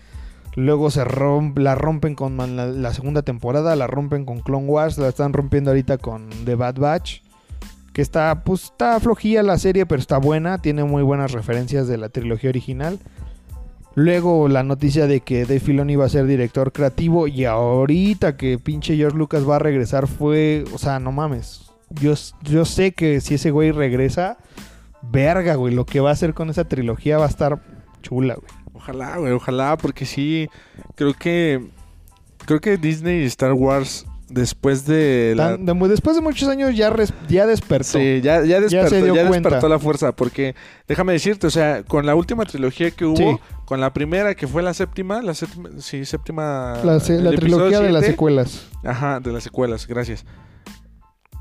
Luego 0.56 0.90
se 0.90 1.04
romp- 1.06 1.58
la 1.58 1.74
rompen 1.74 2.14
con 2.16 2.36
la, 2.36 2.66
la 2.66 2.92
segunda 2.92 3.22
temporada, 3.22 3.74
la 3.76 3.86
rompen 3.86 4.26
con 4.26 4.40
Clone 4.40 4.66
Wars, 4.66 4.98
la 4.98 5.08
están 5.08 5.32
rompiendo 5.32 5.70
ahorita 5.70 5.96
con 5.96 6.28
The 6.44 6.54
Bad 6.54 6.74
Batch. 6.74 7.22
Que 7.92 8.02
está, 8.02 8.44
pues 8.44 8.64
está 8.64 9.00
flojilla 9.00 9.42
la 9.42 9.58
serie, 9.58 9.86
pero 9.86 10.00
está 10.00 10.18
buena, 10.18 10.58
tiene 10.58 10.84
muy 10.84 11.02
buenas 11.02 11.32
referencias 11.32 11.88
de 11.88 11.98
la 11.98 12.08
trilogía 12.08 12.50
original. 12.50 12.98
Luego 13.94 14.48
la 14.48 14.62
noticia 14.62 15.06
de 15.06 15.20
que 15.20 15.42
Dave 15.42 15.60
Filoni 15.60 15.94
iba 15.94 16.04
a 16.04 16.08
ser 16.08 16.26
director 16.26 16.72
creativo 16.72 17.26
y 17.26 17.44
ahorita 17.44 18.36
que 18.36 18.58
pinche 18.58 18.96
George 18.96 19.18
Lucas 19.18 19.48
va 19.48 19.56
a 19.56 19.58
regresar 19.58 20.06
fue, 20.06 20.64
o 20.72 20.78
sea, 20.78 21.00
no 21.00 21.10
mames. 21.10 21.72
Yo, 21.90 22.14
yo 22.42 22.64
sé 22.64 22.92
que 22.92 23.20
si 23.20 23.34
ese 23.34 23.50
güey 23.50 23.72
regresa, 23.72 24.38
verga, 25.02 25.56
güey, 25.56 25.74
lo 25.74 25.86
que 25.86 25.98
va 25.98 26.10
a 26.10 26.12
hacer 26.12 26.34
con 26.34 26.50
esa 26.50 26.64
trilogía 26.64 27.18
va 27.18 27.24
a 27.24 27.28
estar 27.28 27.60
chula, 28.02 28.34
güey. 28.34 28.50
Ojalá, 28.74 29.18
güey, 29.18 29.32
ojalá, 29.32 29.76
porque 29.76 30.06
sí, 30.06 30.48
creo 30.94 31.12
que 31.14 31.68
creo 32.46 32.60
que 32.60 32.76
Disney 32.76 33.22
y 33.22 33.26
Star 33.26 33.52
Wars 33.52 34.06
después 34.30 34.86
de 34.86 35.34
la 35.36 35.56
Tan- 35.56 35.66
de- 35.66 35.88
después 35.88 36.16
de 36.16 36.22
muchos 36.22 36.48
años 36.48 36.74
ya, 36.76 36.88
res- 36.90 37.12
ya 37.28 37.46
despertó. 37.46 37.98
Sí, 37.98 38.20
ya, 38.22 38.44
ya 38.44 38.60
despertó, 38.60 39.14
ya 39.14 39.26
cuenta. 39.28 39.48
despertó 39.50 39.68
la 39.68 39.78
fuerza, 39.78 40.12
porque 40.12 40.54
déjame 40.88 41.12
decirte, 41.12 41.46
o 41.46 41.50
sea, 41.50 41.82
con 41.82 42.06
la 42.06 42.14
última 42.14 42.44
trilogía 42.44 42.90
que 42.90 43.04
hubo, 43.04 43.16
Sí. 43.16 43.38
con 43.64 43.80
la 43.80 43.92
primera 43.92 44.34
que 44.34 44.46
fue 44.46 44.62
la 44.62 44.72
séptima, 44.74 45.20
la 45.22 45.34
séptima, 45.34 45.68
sí, 45.78 46.04
séptima, 46.04 46.78
La, 46.84 47.00
se- 47.00 47.20
la 47.20 47.32
trilogía 47.32 47.80
de 47.80 47.90
las 47.92 48.06
secuelas. 48.06 48.66
Ajá, 48.84 49.20
de 49.20 49.32
las 49.32 49.42
secuelas, 49.42 49.86
gracias. 49.86 50.24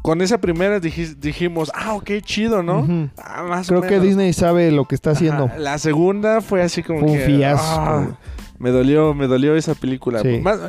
Con 0.02 0.22
esa 0.22 0.40
primera 0.40 0.80
dij- 0.80 1.16
dijimos, 1.18 1.72
ah, 1.76 1.94
ok, 1.94 2.10
chido, 2.24 2.64
¿no? 2.64 2.88
Ah, 3.18 3.44
más 3.44 3.70
o 3.70 3.82
Creo 3.82 3.82
que. 3.82 4.00
Disney 4.00 4.32
sabe 4.32 4.72
lo 4.72 4.86
que 4.86 4.96
está 4.96 5.12
haciendo. 5.12 5.46
Ajá, 5.46 5.58
La 5.58 5.78
segunda 5.78 6.40
fue 6.42 6.62
así 6.62 6.82
como 6.84 7.02
Fue 7.02 7.12
un 7.12 7.18
que, 7.18 7.26
fiasco. 7.26 7.66
ah, 7.68 8.08
me 8.58 8.72
dolió, 8.72 9.14
me 9.14 9.28
dolió 9.28 9.56
esa 9.56 9.76
película. 9.76 10.22
Sí. 10.22 10.40
Más- 10.42 10.60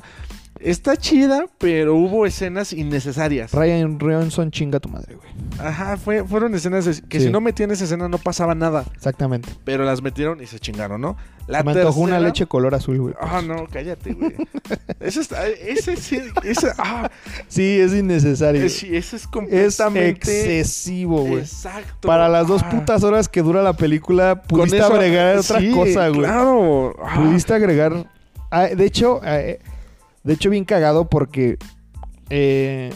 está 0.60 0.96
chida, 0.96 1.46
pero 1.58 1.94
hubo 1.96 2.26
escenas 2.26 2.72
innecesarias. 2.72 3.52
Ryan 3.52 3.98
Johnson 4.00 4.50
chinga 4.50 4.78
tu 4.80 4.88
madre, 4.88 5.14
güey. 5.16 5.28
Ajá, 5.58 5.96
fue, 5.96 6.24
fueron 6.24 6.54
escenas 6.54 7.02
que 7.08 7.18
Sí. 7.18 7.26
si 7.26 7.32
no 7.32 7.40
metían 7.40 7.70
esa 7.70 7.84
escena 7.84 8.08
no 8.08 8.18
pasaba 8.18 8.54
nada. 8.54 8.84
Exactamente. 8.94 9.48
Pero 9.64 9.84
las 9.84 10.00
metieron 10.02 10.40
y 10.42 10.46
se 10.46 10.58
chingaron, 10.58 11.00
¿no? 11.00 11.16
La 11.46 11.62
Me 11.64 11.72
antojó 11.72 12.00
una 12.00 12.12
tercera- 12.16 12.28
leche 12.28 12.46
color 12.46 12.74
azul, 12.74 12.98
güey. 13.00 13.14
Ah, 13.20 13.42
no, 13.44 13.66
cállate, 13.70 14.12
güey. 14.12 14.32
Eso 15.00 15.20
está, 15.20 15.46
ese 15.48 15.96
sí, 15.96 16.20
ese, 16.44 16.68
ah, 16.78 17.10
Sí, 17.48 17.80
es 17.80 17.92
innecesario. 17.92 18.62
es- 18.64 18.76
sí, 18.76 18.94
eso 18.94 19.16
es 19.16 19.22
Es 19.22 19.28
completamente 19.28 20.60
excesivo, 20.60 21.24
güey. 21.24 21.40
Exacto. 21.40 22.06
Para 22.06 22.28
las 22.28 22.46
dos 22.46 22.62
Ah, 22.64 22.70
putas 22.70 23.02
horas 23.02 23.28
que 23.28 23.42
dura 23.42 23.62
la 23.62 23.72
película, 23.72 24.42
pudiste 24.42 24.78
eso- 24.78 24.92
agregar 24.94 25.36
otra 25.38 25.60
cosa, 25.74 26.08
güey. 26.08 26.20
Claro. 26.20 26.94
Ah, 27.02 27.16
Pudiste 27.20 27.52
agregar. 27.54 28.06
Ah, 28.50 28.66
de 28.66 28.84
hecho, 28.84 29.20
eh, 29.24 29.60
de 30.24 30.32
hecho, 30.34 30.50
bien 30.50 30.64
cagado 30.64 31.08
porque. 31.08 31.56
eh, 32.30 32.92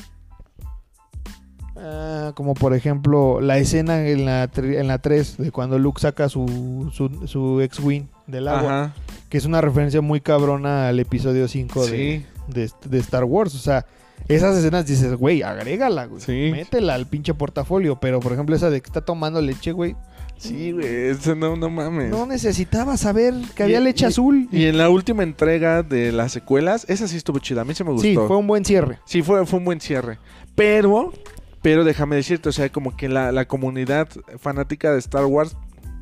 ah, 1.77 2.33
como 2.35 2.55
por 2.55 2.75
ejemplo, 2.75 3.41
la 3.41 3.59
escena 3.59 4.07
en 4.07 4.25
la, 4.25 4.51
en 4.57 4.87
la 4.89 4.99
3 4.99 5.39
de 5.39 5.51
cuando 5.51 5.79
Luke 5.79 6.01
saca 6.01 6.29
su, 6.29 6.91
su, 6.93 7.27
su 7.27 7.61
ex-wing 7.61 8.07
del 8.27 8.49
agua. 8.49 8.85
Ajá. 8.85 8.95
Que 9.29 9.39
es 9.39 9.45
una 9.47 9.61
referencia 9.61 10.01
muy 10.01 10.20
cabrona 10.20 10.89
al 10.89 11.01
episodio 11.01 11.49
5 11.49 11.87
de, 11.87 11.91
Sí. 11.91 12.27
de, 12.53 12.70
de 12.89 12.99
Star 12.99 13.25
Wars. 13.25 13.55
O 13.55 13.59
sea, 13.59 13.85
esas 14.29 14.57
escenas 14.57 14.87
dices, 14.87 15.14
güey, 15.16 15.43
agrégala, 15.43 16.07
güey. 16.07 16.20
Sí. 16.20 16.51
Métela 16.53 16.95
al 16.95 17.07
pinche 17.07 17.35
portafolio. 17.35 17.99
Pero 17.99 18.20
por 18.20 18.33
ejemplo, 18.33 18.55
esa 18.55 18.70
de 18.70 18.81
que 18.81 18.87
está 18.87 19.01
tomando 19.01 19.41
leche, 19.41 19.72
güey. 19.72 19.97
Sí, 20.39 20.72
güey. 20.72 20.87
Eso 20.87 21.35
no, 21.35 21.57
no 21.57 21.70
mames. 21.70 22.11
No 22.11 22.26
necesitaba 22.26 22.97
saber 22.97 23.35
que 23.55 23.62
Y- 23.62 23.64
había 23.64 23.80
leche 23.80 24.05
y- 24.05 24.09
azul. 24.09 24.49
Y 24.53 24.64
en 24.66 24.76
la 24.78 24.91
última 24.91 25.22
entrega 25.22 25.82
de 25.82 26.12
las 26.12 26.32
secuelas, 26.32 26.85
esa 26.89 27.09
sí 27.09 27.16
estuvo 27.16 27.39
chida. 27.39 27.62
A 27.62 27.64
mí 27.64 27.74
se 27.74 27.85
me 27.85 27.91
gustó. 27.93 28.07
Sí, 28.07 28.14
fue 28.14 28.37
un 28.37 28.47
buen 28.47 28.64
cierre. 28.64 28.99
Sí, 29.05 29.22
fue, 29.22 29.47
fue 29.47 29.59
un 29.59 29.64
buen 29.64 29.80
cierre. 29.80 30.18
Pero, 30.55 31.12
pero 31.62 31.85
déjame 31.85 32.16
decirte, 32.16 32.49
o 32.49 32.53
sea, 32.53 32.68
como 32.70 32.97
que 32.97 33.09
la, 33.09 33.32
la 33.32 33.47
comunidad 33.47 34.09
fanática 34.39 34.93
de 34.93 34.99
Star 34.99 35.24
Wars 35.24 35.57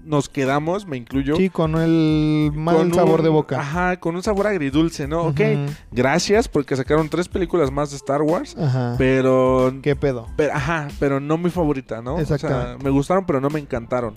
nos 0.05 0.28
quedamos, 0.28 0.86
me 0.86 0.96
incluyo. 0.96 1.36
Sí, 1.36 1.48
con 1.50 1.76
el 1.76 2.50
mal 2.55 2.76
con 2.76 2.94
sabor 2.94 3.20
un- 3.20 3.24
de 3.24 3.30
boca. 3.30 3.61
Ajá, 3.61 3.96
con 3.98 4.16
un 4.16 4.22
sabor 4.22 4.46
agridulce, 4.46 5.07
¿no? 5.07 5.22
Ok, 5.22 5.40
Ujú. 5.40 5.72
gracias 5.90 6.48
porque 6.48 6.76
sacaron 6.76 7.09
tres 7.09 7.28
películas 7.28 7.70
más 7.70 7.90
de 7.90 7.96
Star 7.96 8.22
Wars, 8.22 8.57
Ajá. 8.59 8.94
pero, 8.98 9.72
¿Qué 9.82 9.94
pedo? 9.96 10.26
pero, 10.36 10.53
ajá, 10.55 10.88
pero 10.98 11.20
no 11.20 11.38
mi 11.38 11.50
favorita, 11.50 12.03
¿no? 12.03 12.14
O 12.16 12.24
sea, 12.24 12.36
Exactamente. 12.36 12.84
me 12.84 12.90
gustaron, 12.90 13.24
pero 13.26 13.40
no 13.40 13.48
me 13.50 13.61
encantaron. 13.61 14.14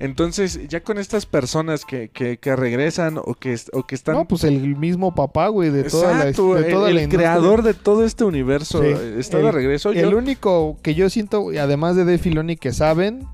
Entonces, 0.00 0.66
ya 0.68 0.82
con 0.82 0.98
estas 0.98 1.24
personas 1.24 1.84
que, 1.84 2.08
que, 2.08 2.38
que 2.38 2.56
regresan 2.56 3.16
o 3.18 3.34
que, 3.34 3.56
o 3.72 3.84
que 3.86 3.94
están... 3.94 4.16
No, 4.16 4.24
pues 4.26 4.42
el 4.44 4.76
mismo 4.76 5.14
papá, 5.14 5.48
güey, 5.48 5.70
de 5.70 5.84
toda 5.84 6.10
la, 6.12 6.18
Exacto, 6.28 6.54
de 6.54 6.64
toda 6.64 6.90
el, 6.90 6.96
la 6.96 7.08
creador 7.08 7.62
de 7.62 7.74
todo 7.74 8.04
este 8.04 8.24
universo 8.24 8.82
Sí. 8.82 8.88
está 9.18 9.38
El- 9.38 9.44
de 9.44 9.52
regreso. 9.52 9.92
El 9.92 10.10
Yo- 10.10 10.18
único 10.18 10.78
que 10.82 10.94
yo 10.94 11.08
siento, 11.10 11.52
y 11.52 11.58
además 11.58 11.94
de 11.94 12.04
Dave 12.04 12.18
Filoni, 12.18 12.56
que 12.56 12.72
saben, 12.72 13.26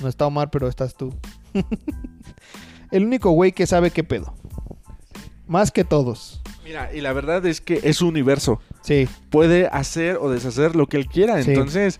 no 0.00 0.08
está 0.08 0.26
Omar, 0.26 0.50
pero 0.50 0.68
estás 0.68 0.94
tú. 0.94 1.14
el 2.90 3.04
único 3.04 3.30
güey 3.30 3.52
que 3.52 3.66
sabe 3.66 3.90
qué 3.90 4.04
pedo. 4.04 4.34
Más 5.46 5.70
que 5.70 5.84
todos. 5.84 6.40
Mira, 6.64 6.94
y 6.94 7.00
la 7.00 7.12
verdad 7.12 7.44
es 7.46 7.60
que 7.60 7.80
es 7.82 7.96
su 7.96 8.08
universo. 8.08 8.60
Sí, 8.82 9.08
Puede 9.30 9.66
hacer 9.66 10.16
o 10.16 10.30
deshacer 10.30 10.76
lo 10.76 10.86
que 10.86 10.96
él 10.96 11.06
quiera. 11.06 11.42
Sí. 11.42 11.50
Entonces, 11.50 11.98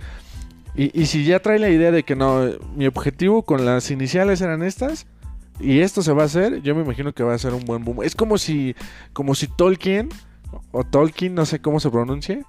y, 0.74 0.98
y 0.98 1.07
si 1.07 1.24
ya 1.24 1.40
trae 1.40 1.59
la 1.59 1.70
idea 1.70 1.90
de 1.90 2.05
que 2.05 2.14
no, 2.14 2.48
mi 2.76 2.86
objetivo 2.86 3.42
con 3.42 3.64
las 3.64 3.90
iniciales 3.90 4.40
eran 4.40 4.62
estas 4.62 5.07
y 5.61 5.80
esto 5.80 6.03
se 6.03 6.12
va 6.12 6.22
a 6.22 6.26
hacer, 6.26 6.62
yo 6.62 6.74
me 6.74 6.82
imagino 6.82 7.12
que 7.12 7.22
va 7.22 7.34
a 7.34 7.38
ser 7.38 7.53
un 7.53 7.64
buen 7.64 7.84
boom. 7.84 8.03
Es 8.03 8.14
como 8.14 8.38
si, 8.38 8.74
como 9.12 9.34
si 9.34 9.46
Tolkien 9.46 10.09
o 10.72 10.84
Tolkien, 10.84 11.34
no 11.34 11.44
sé 11.44 11.61
cómo 11.61 11.80
se 11.80 11.90
pronuncie, 11.90 12.44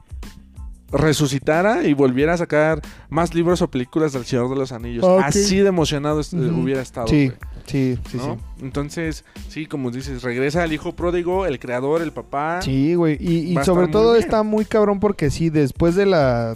resucitara 0.92 1.84
y 1.84 1.94
volviera 1.94 2.34
a 2.34 2.38
sacar 2.38 2.82
más 3.10 3.34
libros 3.34 3.62
o 3.62 3.70
películas 3.70 4.14
del 4.14 4.26
Señor 4.26 4.50
de 4.50 4.56
los 4.56 4.72
Anillos. 4.72 5.06
Así 5.24 5.58
de 5.60 5.70
emocionado 5.70 6.20
Ujú. 6.20 6.62
hubiera 6.62 6.82
estado. 6.82 7.08
sí, 7.08 7.32
sí, 7.66 7.98
sí, 8.10 8.18
¿no? 8.18 8.38
Entonces, 8.62 9.24
sí, 9.50 9.66
como 9.66 9.92
dices, 9.92 10.22
regresa 10.24 10.64
el 10.64 10.74
hijo 10.74 10.94
pródigo, 10.96 11.46
el 11.46 11.60
creador, 11.60 12.02
el 12.02 12.12
papá. 12.12 12.62
sí. 12.62 12.72
Sí, 12.72 12.96
güey. 12.96 13.18
Y, 13.20 13.58
y 13.60 13.64
sobre 13.64 13.88
todo 13.88 14.14
bien. 14.14 14.24
está 14.24 14.44
muy 14.44 14.66
cabrón 14.66 15.00
porque 15.00 15.30
sí, 15.30 15.50
después 15.50 15.96
de 15.96 16.06
la 16.06 16.56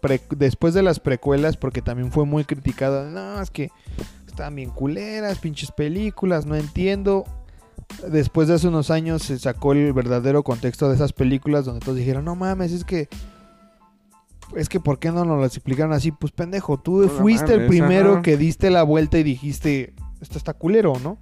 pre- 0.00 0.20
después 0.30 0.74
de 0.74 0.82
las 0.82 1.00
precuelas, 1.00 1.56
porque 1.56 1.82
también 1.82 2.10
fue 2.12 2.24
muy 2.24 2.44
criticada. 2.44 3.08
No, 3.10 3.40
es 3.42 3.50
que 3.50 3.70
estaban 4.26 4.54
bien 4.56 4.70
culeras, 4.70 5.38
pinches 5.38 5.70
películas, 5.72 6.46
no 6.46 6.56
entiendo. 6.56 7.24
Después 8.08 8.46
de 8.48 8.54
hace 8.54 8.68
unos 8.68 8.90
años 8.90 9.22
se 9.22 9.38
sacó 9.38 9.72
el 9.72 9.92
verdadero 9.92 10.42
contexto 10.44 10.88
de 10.88 10.94
esas 10.94 11.12
películas 11.12 11.64
donde 11.64 11.80
todos 11.80 11.98
dijeron, 11.98 12.24
no 12.24 12.36
mames, 12.36 12.72
es 12.72 12.84
que... 12.84 13.08
Es 14.56 14.68
que 14.68 14.80
¿por 14.80 14.98
qué 14.98 15.10
no 15.10 15.24
nos 15.24 15.40
las 15.40 15.56
explicaron 15.56 15.92
así? 15.92 16.12
Pues 16.12 16.32
pendejo, 16.32 16.78
tú 16.78 17.02
No 17.02 17.08
fuiste 17.08 17.54
el 17.54 17.66
primero 17.66 18.22
que 18.22 18.36
diste 18.36 18.70
la 18.70 18.82
vuelta 18.82 19.18
y 19.18 19.22
dijiste, 19.22 19.94
esto 20.20 20.38
está 20.38 20.54
culero, 20.54 20.94
¿no? 21.02 21.18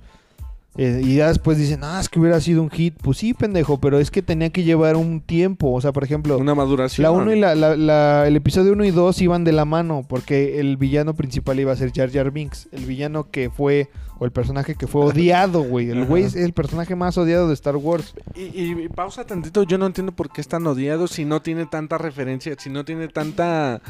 Eh, 0.76 1.00
y 1.02 1.16
ya 1.16 1.26
después 1.28 1.58
dicen, 1.58 1.80
ah, 1.82 1.98
es 2.00 2.08
que 2.08 2.20
hubiera 2.20 2.40
sido 2.40 2.62
un 2.62 2.70
hit. 2.70 2.94
Pues 3.02 3.18
sí, 3.18 3.34
pendejo, 3.34 3.80
pero 3.80 3.98
es 3.98 4.12
que 4.12 4.22
tenía 4.22 4.50
que 4.50 4.62
llevar 4.62 4.94
un 4.94 5.20
tiempo. 5.20 5.72
O 5.72 5.80
sea, 5.80 5.92
por 5.92 6.04
ejemplo, 6.04 6.38
Una 6.38 6.54
maduración. 6.54 7.02
la 7.02 7.10
uno 7.10 7.32
y 7.32 7.40
la, 7.40 7.56
la- 7.56 7.74
la- 7.76 8.28
el 8.28 8.36
episodio 8.36 8.72
1 8.74 8.84
y 8.84 8.90
2 8.92 9.20
iban 9.22 9.42
de 9.42 9.50
la 9.52 9.64
mano 9.64 10.04
porque 10.08 10.60
el 10.60 10.76
villano 10.76 11.14
principal 11.14 11.58
iba 11.58 11.72
a 11.72 11.76
ser 11.76 11.92
Jar 11.92 12.12
Jar 12.12 12.30
Binks, 12.30 12.68
el 12.70 12.84
villano 12.84 13.28
que 13.30 13.50
fue 13.50 13.88
o 14.20 14.24
el 14.24 14.30
personaje 14.30 14.74
que 14.76 14.86
fue 14.86 15.04
odiado, 15.04 15.62
güey. 15.62 15.90
El 15.90 16.04
güey 16.04 16.22
es 16.24 16.36
el 16.36 16.52
personaje 16.52 16.94
más 16.94 17.16
odiado 17.18 17.48
de 17.48 17.54
Star 17.54 17.76
Wars. 17.76 18.14
Y, 18.36 18.42
y- 18.42 18.82
y 18.84 18.88
pausa 18.88 19.24
tantito, 19.24 19.64
yo 19.64 19.78
no 19.78 19.86
entiendo 19.86 20.12
por 20.12 20.30
qué 20.30 20.40
es 20.40 20.48
tan 20.48 20.64
odiado 20.66 21.08
si 21.08 21.24
no 21.24 21.42
tiene 21.42 21.66
tanta 21.66 21.98
referencia, 21.98 22.54
si 22.58 22.70
no 22.70 22.84
tiene 22.84 23.08
tanta 23.08 23.80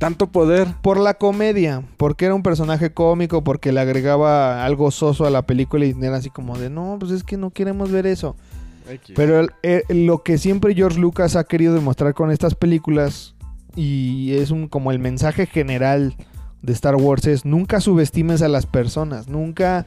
tanto 0.00 0.26
poder. 0.32 0.66
Por 0.82 0.98
la 0.98 1.14
comedia, 1.14 1.82
porque 1.96 2.24
era 2.24 2.34
un 2.34 2.42
personaje 2.42 2.92
cómico, 2.92 3.44
porque 3.44 3.70
le 3.70 3.78
agregaba 3.80 4.64
algo 4.64 4.90
soso 4.90 5.26
a 5.26 5.30
la 5.30 5.42
película 5.42 5.84
y 5.84 5.94
era 6.02 6.16
así 6.16 6.30
como 6.30 6.58
de, 6.58 6.70
no, 6.70 6.96
pues 6.98 7.12
es 7.12 7.22
que 7.22 7.36
no 7.36 7.50
queremos 7.50 7.92
ver 7.92 8.06
eso. 8.06 8.34
Pero 9.14 9.38
el- 9.38 9.50
el- 9.62 10.06
lo 10.06 10.24
que 10.24 10.38
siempre 10.38 10.74
George 10.74 10.98
Lucas 10.98 11.36
ha 11.36 11.44
querido 11.44 11.74
demostrar 11.74 12.14
con 12.14 12.32
estas 12.32 12.56
películas, 12.56 13.36
y 13.76 14.32
es 14.32 14.50
un 14.50 14.66
como 14.66 14.90
el 14.90 14.98
mensaje 14.98 15.46
general 15.46 16.16
de 16.62 16.72
Star 16.72 16.96
Wars, 16.96 17.26
es 17.28 17.44
nunca 17.44 17.80
subestimes 17.80 18.42
a 18.42 18.48
las 18.48 18.66
personas, 18.66 19.28
nunca... 19.28 19.86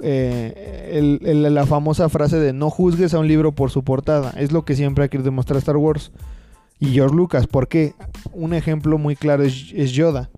eh, 0.00 0.90
el- 0.94 1.20
el- 1.28 1.54
la 1.54 1.66
famosa 1.66 2.08
frase 2.08 2.38
de 2.38 2.52
no 2.54 2.70
juzgues 2.70 3.12
a 3.12 3.18
un 3.18 3.28
libro 3.28 3.52
por 3.52 3.70
su 3.70 3.84
portada, 3.84 4.32
es 4.38 4.50
lo 4.50 4.64
que 4.64 4.74
siempre 4.74 5.04
ha 5.04 5.08
querido 5.08 5.26
demostrar 5.26 5.58
Star 5.58 5.76
Wars. 5.76 6.12
Y 6.82 6.94
George 6.94 7.14
Lucas, 7.14 7.46
¿por 7.46 7.68
qué? 7.68 7.94
Un 8.32 8.54
ejemplo 8.54 8.98
muy 8.98 9.14
claro 9.14 9.44
es, 9.44 9.72
es 9.74 9.92
Yoda. 9.92 10.30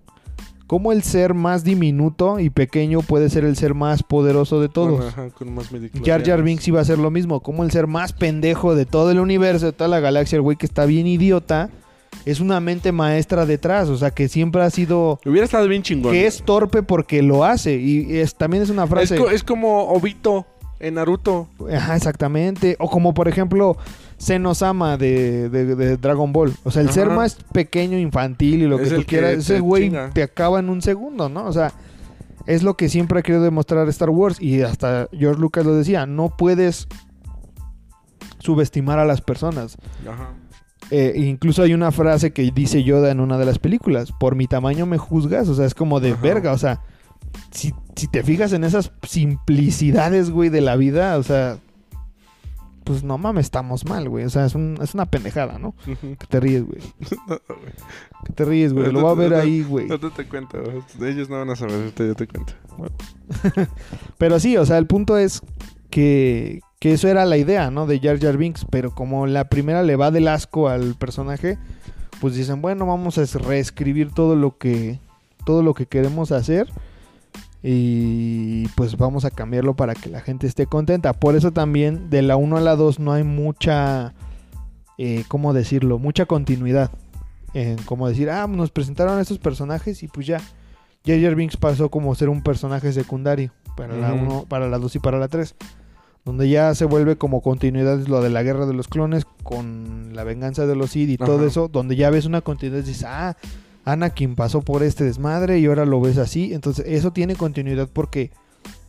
¿Cómo 0.67 0.91
el 0.91 1.01
ser 1.03 1.33
más 1.33 1.63
diminuto 1.63 2.39
y 2.39 2.49
pequeño 2.49 3.01
puede 3.01 3.29
ser 3.29 3.45
el 3.45 3.55
ser 3.55 3.73
más 3.73 4.03
poderoso 4.03 4.59
de 4.61 4.69
todos? 4.69 4.99
Con, 4.99 5.07
ajá, 5.07 5.29
con 5.31 5.53
más. 5.53 5.69
Jar 6.05 6.23
Jar 6.25 6.43
Binks 6.43 6.67
iba 6.67 6.81
a 6.81 6.85
ser 6.85 6.97
lo 6.99 7.09
mismo. 7.11 7.39
Como 7.41 7.63
el 7.63 7.71
ser 7.71 7.87
más 7.87 8.13
pendejo 8.13 8.75
de 8.75 8.85
todo 8.85 9.11
el 9.11 9.19
universo, 9.19 9.65
de 9.67 9.71
toda 9.73 9.87
la 9.87 9.99
galaxia, 9.99 10.35
el 10.37 10.41
güey 10.43 10.55
que 10.57 10.65
está 10.67 10.85
bien 10.85 11.05
idiota, 11.07 11.69
es 12.25 12.39
una 12.39 12.59
mente 12.59 12.91
maestra 12.91 13.45
detrás. 13.45 13.89
O 13.89 13.97
sea, 13.97 14.09
que 14.11 14.27
siempre 14.27 14.61
ha 14.63 14.69
sido. 14.71 15.19
Hubiera 15.25 15.45
estado 15.45 15.67
bien 15.67 15.83
chingón. 15.83 16.11
Que 16.13 16.25
es 16.27 16.41
torpe 16.43 16.81
porque 16.83 17.21
lo 17.21 17.43
hace. 17.43 17.75
Y 17.79 18.17
es, 18.17 18.35
también 18.35 18.63
es 18.63 18.69
una 18.71 18.83
Es, 18.85 18.89
frase. 18.89 19.17
co- 19.17 19.29
es 19.29 19.43
como 19.43 19.83
Obito 19.89 20.47
en 20.79 20.95
Naruto. 20.95 21.47
Ajá, 21.75 21.95
exactamente. 21.95 22.75
O 22.79 22.89
como 22.89 23.13
por 23.13 23.27
ejemplo, 23.27 23.77
Senosama 24.17 24.97
de, 24.97 25.49
de, 25.49 25.75
de 25.75 25.97
Dragon 25.97 26.31
Ball. 26.31 26.53
O 26.63 26.71
sea, 26.71 26.81
el 26.81 26.89
ser 26.91 27.09
más 27.09 27.35
pequeño, 27.51 27.97
infantil 27.97 28.61
y 28.63 28.67
lo 28.67 28.79
Es 28.79 28.89
que 28.89 28.95
tú 28.95 29.03
quieras, 29.05 29.33
ese 29.33 29.59
güey 29.59 29.91
te 30.13 30.23
acaba 30.23 30.59
en 30.59 30.69
un 30.69 30.81
segundo, 30.81 31.27
¿no? 31.29 31.45
O 31.45 31.51
sea, 31.51 31.73
es 32.45 32.63
lo 32.63 32.77
que 32.77 32.89
siempre 32.89 33.19
ha 33.19 33.23
querido 33.23 33.43
demostrar 33.43 33.87
Star 33.89 34.09
Wars. 34.09 34.41
Y 34.41 34.61
hasta 34.61 35.09
George 35.11 35.41
Lucas 35.41 35.65
lo 35.65 35.75
decía: 35.75 36.05
no 36.05 36.29
puedes 36.37 36.87
subestimar 38.39 38.99
a 38.99 39.05
las 39.05 39.21
personas. 39.21 39.77
Ajá. 40.07 40.29
Eh, 40.91 41.13
incluso 41.15 41.63
hay 41.63 41.73
una 41.73 41.91
frase 41.91 42.31
que 42.31 42.51
dice 42.53 42.83
Yoda 42.83 43.09
en 43.11 43.19
una 43.19 43.37
de 43.37 43.45
las 43.45 43.59
películas: 43.59 44.11
Por 44.19 44.35
mi 44.35 44.47
tamaño 44.47 44.85
me 44.85 44.97
juzgas. 44.97 45.49
O 45.49 45.55
sea, 45.55 45.65
es 45.65 45.73
como 45.73 45.99
de 45.99 46.11
Ajá. 46.11 46.21
verga. 46.21 46.51
O 46.53 46.57
sea, 46.57 46.81
si, 47.51 47.73
si 47.95 48.07
te 48.07 48.23
fijas 48.23 48.53
en 48.53 48.63
esas 48.63 48.91
simplicidades, 49.03 50.29
güey, 50.29 50.49
de 50.49 50.61
la 50.61 50.75
vida, 50.75 51.17
o 51.17 51.23
sea, 51.23 51.57
pues 52.85 53.03
no 53.03 53.17
mames, 53.17 53.45
estamos 53.47 53.83
mal, 53.83 54.07
güey. 54.07 54.23
O 54.23 54.29
sea, 54.29 54.45
es, 54.45 54.55
un- 54.55 54.77
es 54.81 54.93
una 54.93 55.05
pendejada, 55.07 55.59
¿no? 55.59 55.73
Que 55.85 56.27
te 56.29 56.39
ríes, 56.39 56.63
güey. 56.65 56.79
No, 57.27 57.37
güey. 57.47 57.73
Que 58.25 58.33
te 58.33 58.45
ríes, 58.45 58.71
güey. 58.73 58.91
Lo 58.91 59.03
va 59.03 59.11
a 59.11 59.15
ver 59.15 59.33
ahí, 59.33 59.63
güey. 59.63 59.87
No 59.87 59.99
te, 59.99 60.09
te 60.11 60.25
cuento. 60.27 60.57
güey. 60.63 61.11
Ellos 61.11 61.29
no 61.29 61.37
van 61.39 61.49
a 61.49 61.55
saber. 61.57 61.93
Yo 61.97 62.15
te 62.15 62.27
cuento. 62.27 62.53
Pero 64.17 64.39
sí, 64.39 64.55
o 64.57 64.65
sea, 64.65 64.77
el 64.77 64.87
punto 64.87 65.17
es 65.17 65.41
que, 65.89 66.61
que 66.79 66.93
eso 66.93 67.07
era 67.07 67.25
la 67.25 67.37
idea, 67.37 67.71
¿no? 67.71 67.85
De 67.87 67.99
Jar 67.99 68.19
Jar 68.19 68.37
Binks. 68.37 68.65
Pero 68.69 68.91
como 68.93 69.27
la 69.27 69.45
primera 69.49 69.83
le 69.83 69.95
va 69.95 70.11
del 70.11 70.27
asco 70.27 70.69
al 70.69 70.95
personaje, 70.95 71.57
pues 72.21 72.35
dicen, 72.35 72.61
bueno, 72.61 72.85
vamos 72.85 73.17
a 73.17 73.25
reescribir 73.39 74.11
todo 74.11 74.35
lo 74.35 74.57
que, 74.57 74.99
todo 75.45 75.63
lo 75.63 75.73
que 75.73 75.85
queremos 75.85 76.31
hacer. 76.31 76.67
Y 77.67 78.67
pues 78.75 78.95
vamos 78.95 79.25
a 79.25 79.31
cambiarlo 79.31 79.75
para 79.75 79.95
que 79.95 80.07
la 80.07 80.21
gente 80.21 80.45
esté 80.45 80.67
contenta. 80.67 81.13
Por 81.13 81.35
eso 81.35 81.51
también 81.51 82.11
de 82.11 82.21
la 82.21 82.35
1 82.35 82.57
a 82.57 82.61
la 82.61 82.75
2 82.75 82.99
no 82.99 83.11
hay 83.11 83.23
mucha, 83.23 84.13
eh, 84.99 85.23
¿cómo 85.27 85.51
decirlo? 85.51 85.97
Mucha 85.97 86.27
continuidad. 86.27 86.91
En 87.55 87.77
como 87.79 88.07
decir, 88.07 88.29
ah, 88.29 88.45
nos 88.45 88.69
presentaron 88.69 89.17
a 89.17 89.21
estos 89.21 89.39
personajes 89.39 90.03
y 90.03 90.07
pues 90.07 90.27
ya. 90.27 90.39
Jar 91.07 91.33
Binks 91.35 91.57
pasó 91.57 91.89
como 91.89 92.13
ser 92.13 92.29
un 92.29 92.43
personaje 92.43 92.91
secundario 92.93 93.51
para 93.75 93.95
la 93.95 94.13
Ujú. 94.13 94.25
1, 94.25 94.45
para 94.47 94.67
la 94.69 94.77
2 94.77 94.97
y 94.97 94.99
para 94.99 95.17
la 95.17 95.27
3. 95.27 95.55
Donde 96.23 96.47
ya 96.49 96.73
se 96.75 96.85
vuelve 96.85 97.17
como 97.17 97.41
continuidad 97.41 97.99
lo 98.07 98.21
de 98.21 98.29
la 98.29 98.43
guerra 98.43 98.67
de 98.67 98.73
los 98.73 98.87
clones 98.87 99.25
con 99.43 100.15
la 100.15 100.23
venganza 100.23 100.67
de 100.67 100.75
los 100.75 100.91
Sith 100.91 101.09
y 101.09 101.17
todo 101.17 101.47
eso. 101.47 101.67
Donde 101.67 101.95
ya 101.95 102.11
ves 102.11 102.25
una 102.25 102.41
continuidad 102.41 102.83
y 102.83 102.87
dices, 102.87 103.05
ah, 103.07 103.35
Anakin 103.85 104.35
pasó 104.35 104.61
por 104.61 104.83
este 104.83 105.03
desmadre 105.03 105.59
y 105.59 105.67
ahora 105.67 105.85
lo 105.85 106.01
ves 106.01 106.17
así. 106.17 106.53
Entonces 106.53 106.85
eso 106.87 107.13
tiene 107.13 107.35
continuidad 107.35 107.87
porque 107.91 108.31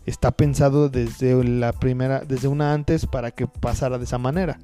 está 0.06 0.30
pensado 0.30 0.88
desde 0.88 1.42
la 1.44 1.72
primera, 1.72 2.20
desde 2.20 2.48
una 2.48 2.72
antes 2.72 3.06
para 3.06 3.30
que 3.30 3.46
pasara 3.46 3.98
de 3.98 4.04
esa 4.04 4.18
manera. 4.18 4.58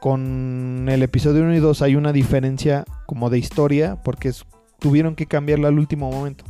Con 0.00 0.86
el 0.88 1.02
episodio 1.02 1.42
1 1.42 1.56
y 1.56 1.58
2 1.58 1.82
hay 1.82 1.96
una 1.96 2.12
diferencia 2.12 2.84
como 3.06 3.30
de 3.30 3.38
historia 3.38 3.96
porque 4.04 4.32
tuvieron 4.78 5.16
que 5.16 5.26
cambiarla 5.26 5.68
al 5.68 5.78
último 5.78 6.10
momento. 6.10 6.44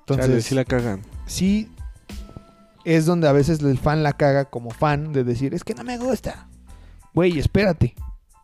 Entonces, 0.00 0.26
Entonces, 0.26 0.44
sí 0.44 0.54
la 0.54 0.64
cagan. 0.66 1.00
sí 1.26 1.70
es 2.84 3.06
donde 3.06 3.26
a 3.26 3.32
veces 3.32 3.60
el 3.60 3.78
fan 3.78 4.02
la 4.02 4.12
caga 4.12 4.44
como 4.44 4.70
fan 4.70 5.14
de 5.14 5.24
decir, 5.24 5.54
es 5.54 5.64
que 5.64 5.74
no 5.74 5.82
me 5.84 5.96
gusta. 5.96 6.46
Güey, 7.14 7.38
espérate. 7.38 7.94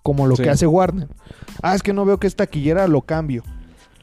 Como 0.02 0.26
lo 0.26 0.36
Sí. 0.36 0.42
que 0.42 0.50
hace 0.50 0.66
Warner. 0.66 1.08
Ah, 1.62 1.74
es 1.74 1.82
que 1.82 1.92
no 1.92 2.04
veo 2.04 2.18
que 2.18 2.26
es 2.26 2.36
taquillera, 2.36 2.88
lo 2.88 3.02
cambio. 3.02 3.42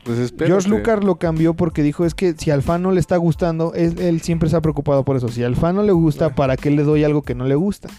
Pues 0.03 0.19
espérate. 0.19 0.51
George 0.53 0.69
Lucas 0.69 1.03
lo 1.03 1.15
cambió 1.17 1.53
porque 1.53 1.83
dijo, 1.83 2.05
es 2.05 2.13
que 2.13 2.33
si 2.37 2.49
al 2.51 2.61
fan 2.61 2.81
no 2.81 2.91
le 2.91 2.99
está 2.99 3.17
gustando, 3.17 3.73
él, 3.73 3.99
él 3.99 4.21
siempre 4.21 4.49
se 4.49 4.55
ha 4.55 4.61
preocupado 4.61 5.03
por 5.03 5.17
eso. 5.17 5.27
Si 5.27 5.43
al 5.43 5.55
fan 5.55 5.75
no 5.75 5.83
le 5.83 5.91
gusta. 5.91 6.29
¿para 6.35 6.55
qué 6.55 6.71
le 6.71 6.83
doy 6.83 7.03
algo 7.03 7.23
que 7.23 7.35
no 7.35 7.45
le 7.45 7.55
gusta? 7.55 7.89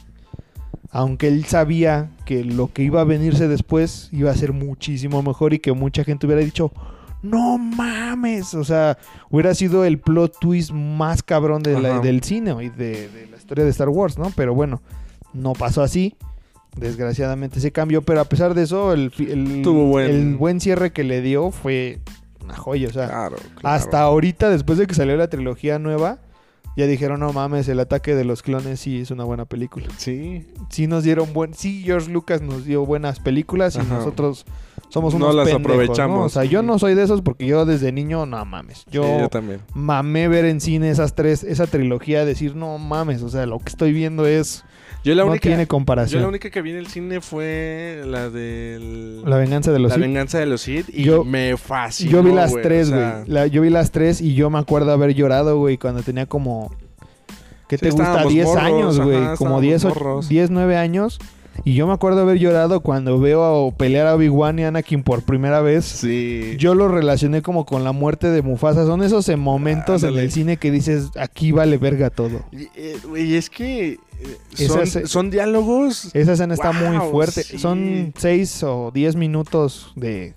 Aunque 0.91 1.29
él 1.29 1.45
sabía 1.45 2.11
que 2.25 2.45
lo 2.45 2.73
que 2.73 2.83
iba 2.83 3.03
a 3.03 3.05
venirse 3.05 3.47
después 3.47 4.09
iba 4.11 4.31
a 4.31 4.35
ser 4.35 4.53
muchísimo 4.55 5.23
mejor 5.23 5.53
y 5.53 5.59
que 5.59 5.73
mucha 5.73 6.03
gente 6.03 6.27
hubiera 6.27 6.41
dicho, 6.43 6.73
no 7.23 7.59
mames. 7.59 8.55
O 8.55 8.65
sea, 8.65 8.97
hubiera 9.29 9.55
sido 9.55 9.85
el 9.85 9.99
plot 9.99 10.39
twist 10.41 10.71
más 10.71 11.23
cabrón 11.23 11.63
de 11.63 11.79
la- 11.79 11.97
Ajá. 11.97 12.01
del 12.01 12.23
cine 12.23 12.55
y 12.65 12.71
de, 12.71 13.09
de 13.11 13.27
la 13.31 13.37
historia 13.37 13.65
de 13.65 13.71
Star 13.71 13.91
Wars, 13.91 14.17
¿no? 14.17 14.33
Pero 14.35 14.55
bueno, 14.55 14.81
no 15.35 15.53
pasó 15.53 15.83
así. 15.83 16.17
Desgraciadamente 16.81 17.61
se 17.61 17.73
cambió, 17.73 18.03
pero 18.03 18.21
a 18.21 18.25
pesar 18.25 18.55
de 18.55 18.63
eso, 18.63 18.93
el, 18.93 19.13
el, 19.19 19.63
buen- 19.65 20.11
el 20.11 20.37
buen 20.37 20.61
cierre 20.61 20.93
que 20.93 21.05
le 21.05 21.21
dio 21.23 21.51
fue 21.51 22.01
una 22.43 22.57
joya. 22.57 22.89
O 22.89 22.93
sea, 22.93 23.07
Claro, 23.09 23.37
claro. 23.61 23.77
hasta 23.77 24.01
ahorita, 24.03 24.51
después 24.51 24.79
de 24.79 24.87
que 24.87 24.95
salió 24.95 25.17
la 25.17 25.29
trilogía 25.29 25.79
nueva, 25.79 26.19
ya 26.77 26.87
dijeron, 26.87 27.19
no 27.19 27.33
mames, 27.33 27.67
el 27.69 27.81
ataque 27.81 28.15
de 28.15 28.25
los 28.25 28.43
clones 28.43 28.79
sí 28.79 29.01
es 29.01 29.11
una 29.11 29.25
buena 29.25 29.45
película. 29.47 29.87
Sí. 29.97 30.47
Sí 30.71 30.87
nos 30.87 31.03
dieron 31.03 31.33
buen... 31.33 31.53
Sí, 31.53 31.83
George 31.85 32.09
Lucas 32.09 32.41
nos 32.41 32.65
dio 32.65 32.87
buenas 32.87 33.19
películas 33.19 33.75
y 33.75 33.81
Ajá. 33.81 33.95
nosotros 33.95 34.47
somos 34.89 35.13
No 35.15 35.25
unos 35.27 35.35
las 35.35 35.49
pendejos, 35.49 35.73
aprovechamos. 35.73 36.19
¿no? 36.19 36.25
O 36.27 36.29
sea, 36.29 36.45
yo 36.45 36.63
no 36.63 36.79
soy 36.79 36.95
de 36.95 37.03
esos 37.03 37.21
porque 37.21 37.47
yo 37.47 37.65
desde 37.67 37.91
niño, 37.91 38.27
no 38.27 38.45
mames. 38.45 38.85
Yo, 38.93 39.03
Sí, 39.03 39.09
yo 39.23 39.29
también. 39.29 39.61
mamé 39.75 40.29
ver 40.29 40.45
en 40.45 40.61
cine 40.61 40.89
esas 40.89 41.17
tres, 41.17 41.43
esa 41.43 41.67
trilogía, 41.67 42.25
decir, 42.25 42.55
no 42.55 42.79
mames, 42.79 43.25
o 43.25 43.29
sea, 43.29 43.45
lo 43.47 43.59
que 43.59 43.71
estoy 43.71 43.93
viendo 43.93 44.25
es... 44.27 44.65
Yo 45.05 45.15
la 45.15 45.23
no 45.25 45.31
única, 45.31 45.43
tiene 45.43 45.63
yo 45.63 45.69
comparación. 45.69 46.23
la 46.23 46.29
única 46.29 46.51
que 46.51 46.61
vi 46.61 46.71
en 46.71 46.77
el 46.77 46.87
cine 46.89 47.21
fue 47.21 48.03
la 48.05 48.29
del... 48.31 49.23
La 49.25 49.37
venganza 49.37 49.73
de 49.73 49.79
los 49.79 49.91
La 49.91 49.95
Sith. 49.95 50.03
venganza 50.05 50.39
de 50.39 50.47
los 50.47 50.61
Sith 50.61 50.89
y 50.93 51.05
Yo- 51.05 51.25
me 51.25 51.57
fascinó, 51.57 52.11
Yo 52.11 52.23
vi 52.23 52.33
las 52.33 52.51
güey, 52.51 52.63
tres, 52.63 52.89
o 52.89 52.91
güey. 52.95 53.03
sea, 53.03 53.25
La- 53.27 53.47
Yo 53.47 53.63
vi 53.63 53.71
las 53.71 53.91
tres 53.93 54.21
y 54.21 54.35
yo 54.35 54.51
me 54.51 54.59
acuerdo 54.59 54.93
haber 54.93 55.15
llorado, 55.15 55.57
güey, 55.59 55.79
cuando 55.79 56.03
tenía 56.03 56.27
como... 56.27 56.71
¿Qué 57.69 57.77
Sí, 57.77 57.83
te 57.83 57.91
gusta? 57.91 58.03
estábamos 58.05 58.33
10 58.33 58.47
morros, 58.47 58.63
años, 58.65 59.01
güey. 59.01 59.19
como 59.19 59.33
estábamos 59.35 59.63
10, 59.63 59.85
o- 59.85 59.89
morros. 59.91 60.29
10, 60.29 60.51
9 60.51 60.77
años. 60.77 61.19
Y 61.65 61.75
yo 61.75 61.87
me 61.87 61.93
acuerdo 61.93 62.21
haber 62.23 62.39
llorado 62.39 62.81
cuando 62.81 63.19
veo 63.19 63.69
a 63.69 63.73
pelear 63.77 64.07
a 64.07 64.15
Obi-Wan 64.15 64.59
y 64.59 64.65
Anakin 64.65 65.03
por 65.03 65.23
primera 65.23 65.61
vez. 65.61 65.85
Sí. 65.85 66.55
Yo 66.59 66.75
lo 66.75 66.89
relacioné 66.89 67.43
como 67.43 67.67
con 67.67 67.85
la 67.85 67.93
muerte 67.93 68.29
de 68.31 68.43
Mufasa. 68.43 68.87
Son 68.87 69.03
esos 69.03 69.29
momentos 69.37 70.03
en 70.03 70.17
el 70.17 70.31
cine 70.31 70.57
que 70.57 70.71
dices, 70.71 71.11
aquí 71.19 71.53
vale 71.53 71.77
verga 71.79 72.11
todo. 72.11 72.45
Y, 72.53 72.69
eh, 72.75 72.97
es 73.37 73.51
que 73.51 73.99
eh, 74.57 75.07
son, 75.07 75.31
diálogos... 75.31 76.11
Esa 76.15 76.33
escena 76.33 76.55
está 76.55 76.73
muy 76.73 76.97
fuerte. 77.11 77.43
sí. 77.43 77.59
Son 77.59 78.13
6 78.17 78.63
o 78.65 78.91
10 78.93 79.17
minutos 79.17 79.93
de, 79.97 80.35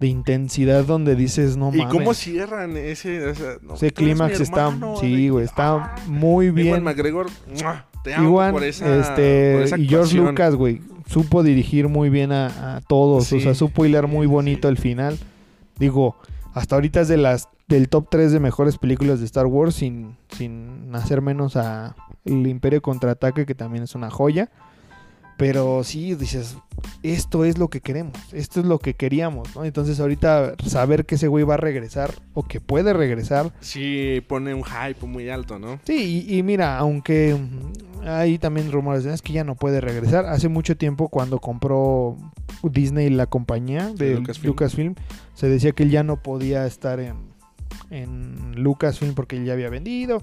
de 0.00 0.06
intensidad 0.06 0.84
donde 0.84 1.14
dices, 1.16 1.56
no 1.56 1.70
¿Y 1.72 1.78
mames. 1.78 1.92
cómo 1.94 2.14
cierran 2.14 2.76
ese... 2.76 3.26
o 3.26 3.34
sea, 3.34 3.56
no, 3.62 3.74
Ese 3.74 3.90
clímax 3.92 4.40
está, 4.40 4.76
sí, 5.00 5.28
güey, 5.30 5.44
está 5.44 5.74
Ah, 5.74 5.94
muy 6.06 6.50
bien. 6.50 6.82
McGregor, 6.84 7.28
¡mua! 7.62 7.86
Te 8.06 8.14
amo 8.14 8.28
Igual, 8.28 8.52
por 8.52 8.62
esa, 8.62 9.00
este, 9.00 9.54
por 9.54 9.62
esa 9.64 9.78
y 9.78 9.88
George. 9.88 10.16
Lucas, 10.16 10.54
güey, 10.54 10.80
supo 11.08 11.42
dirigir 11.42 11.88
muy 11.88 12.08
bien 12.08 12.30
a, 12.30 12.76
a 12.76 12.80
todos, 12.82 13.32
o 13.32 13.40
sea, 13.40 13.52
supo 13.54 13.84
hilar 13.84 14.06
muy 14.06 14.28
bonito 14.28 14.68
sí. 14.68 14.72
el 14.72 14.78
final. 14.78 15.18
Digo, 15.76 16.14
hasta 16.54 16.76
ahorita 16.76 17.00
es 17.00 17.08
de 17.08 17.16
las 17.16 17.48
del 17.66 17.88
top 17.88 18.06
3 18.08 18.30
de 18.30 18.38
mejores 18.38 18.78
películas 18.78 19.18
de 19.18 19.26
Star 19.26 19.46
Wars 19.46 19.74
sin 19.74 20.16
sin 20.28 20.88
hacer 20.94 21.20
menos 21.20 21.56
a 21.56 21.96
El 22.24 22.46
Imperio 22.46 22.80
contraataque 22.80 23.44
que 23.44 23.56
también 23.56 23.82
es 23.82 23.96
una 23.96 24.08
joya. 24.08 24.50
Pero 25.36 25.84
sí, 25.84 26.14
dices, 26.14 26.56
esto 27.02 27.44
es 27.44 27.58
lo 27.58 27.68
que 27.68 27.80
queremos, 27.80 28.16
esto 28.32 28.60
es 28.60 28.66
lo 28.66 28.78
que 28.78 28.94
queríamos, 28.94 29.54
¿no? 29.54 29.64
Entonces 29.64 30.00
ahorita 30.00 30.54
saber 30.66 31.04
que 31.04 31.16
ese 31.16 31.28
güey 31.28 31.44
va 31.44 31.54
a 31.54 31.58
regresar 31.58 32.14
o 32.32 32.42
que 32.42 32.60
puede 32.60 32.94
regresar. 32.94 33.52
Sí, 33.60 34.22
pone 34.26 34.54
un 34.54 34.64
hype 34.64 35.06
muy 35.06 35.28
alto, 35.28 35.58
¿no? 35.58 35.78
Sí, 35.84 36.24
y, 36.26 36.38
y 36.38 36.42
mira, 36.42 36.78
aunque 36.78 37.36
hay 38.06 38.38
también 38.38 38.72
rumores 38.72 39.04
de 39.04 39.12
es 39.12 39.22
que 39.22 39.32
ya 39.32 39.44
no 39.44 39.56
puede 39.56 39.80
regresar. 39.80 40.26
Hace 40.26 40.48
mucho 40.48 40.76
tiempo 40.76 41.08
cuando 41.08 41.38
compró 41.38 42.16
Disney 42.62 43.10
la 43.10 43.26
compañía 43.26 43.92
de 43.92 44.14
Lucasfilm. 44.14 44.46
Lucasfilm, 44.46 44.94
se 45.34 45.48
decía 45.48 45.72
que 45.72 45.82
él 45.82 45.90
ya 45.90 46.02
no 46.02 46.22
podía 46.22 46.66
estar 46.66 47.00
en, 47.00 47.16
en 47.90 48.62
Lucasfilm 48.62 49.14
porque 49.14 49.36
él 49.36 49.44
ya 49.44 49.52
había 49.52 49.68
vendido. 49.68 50.22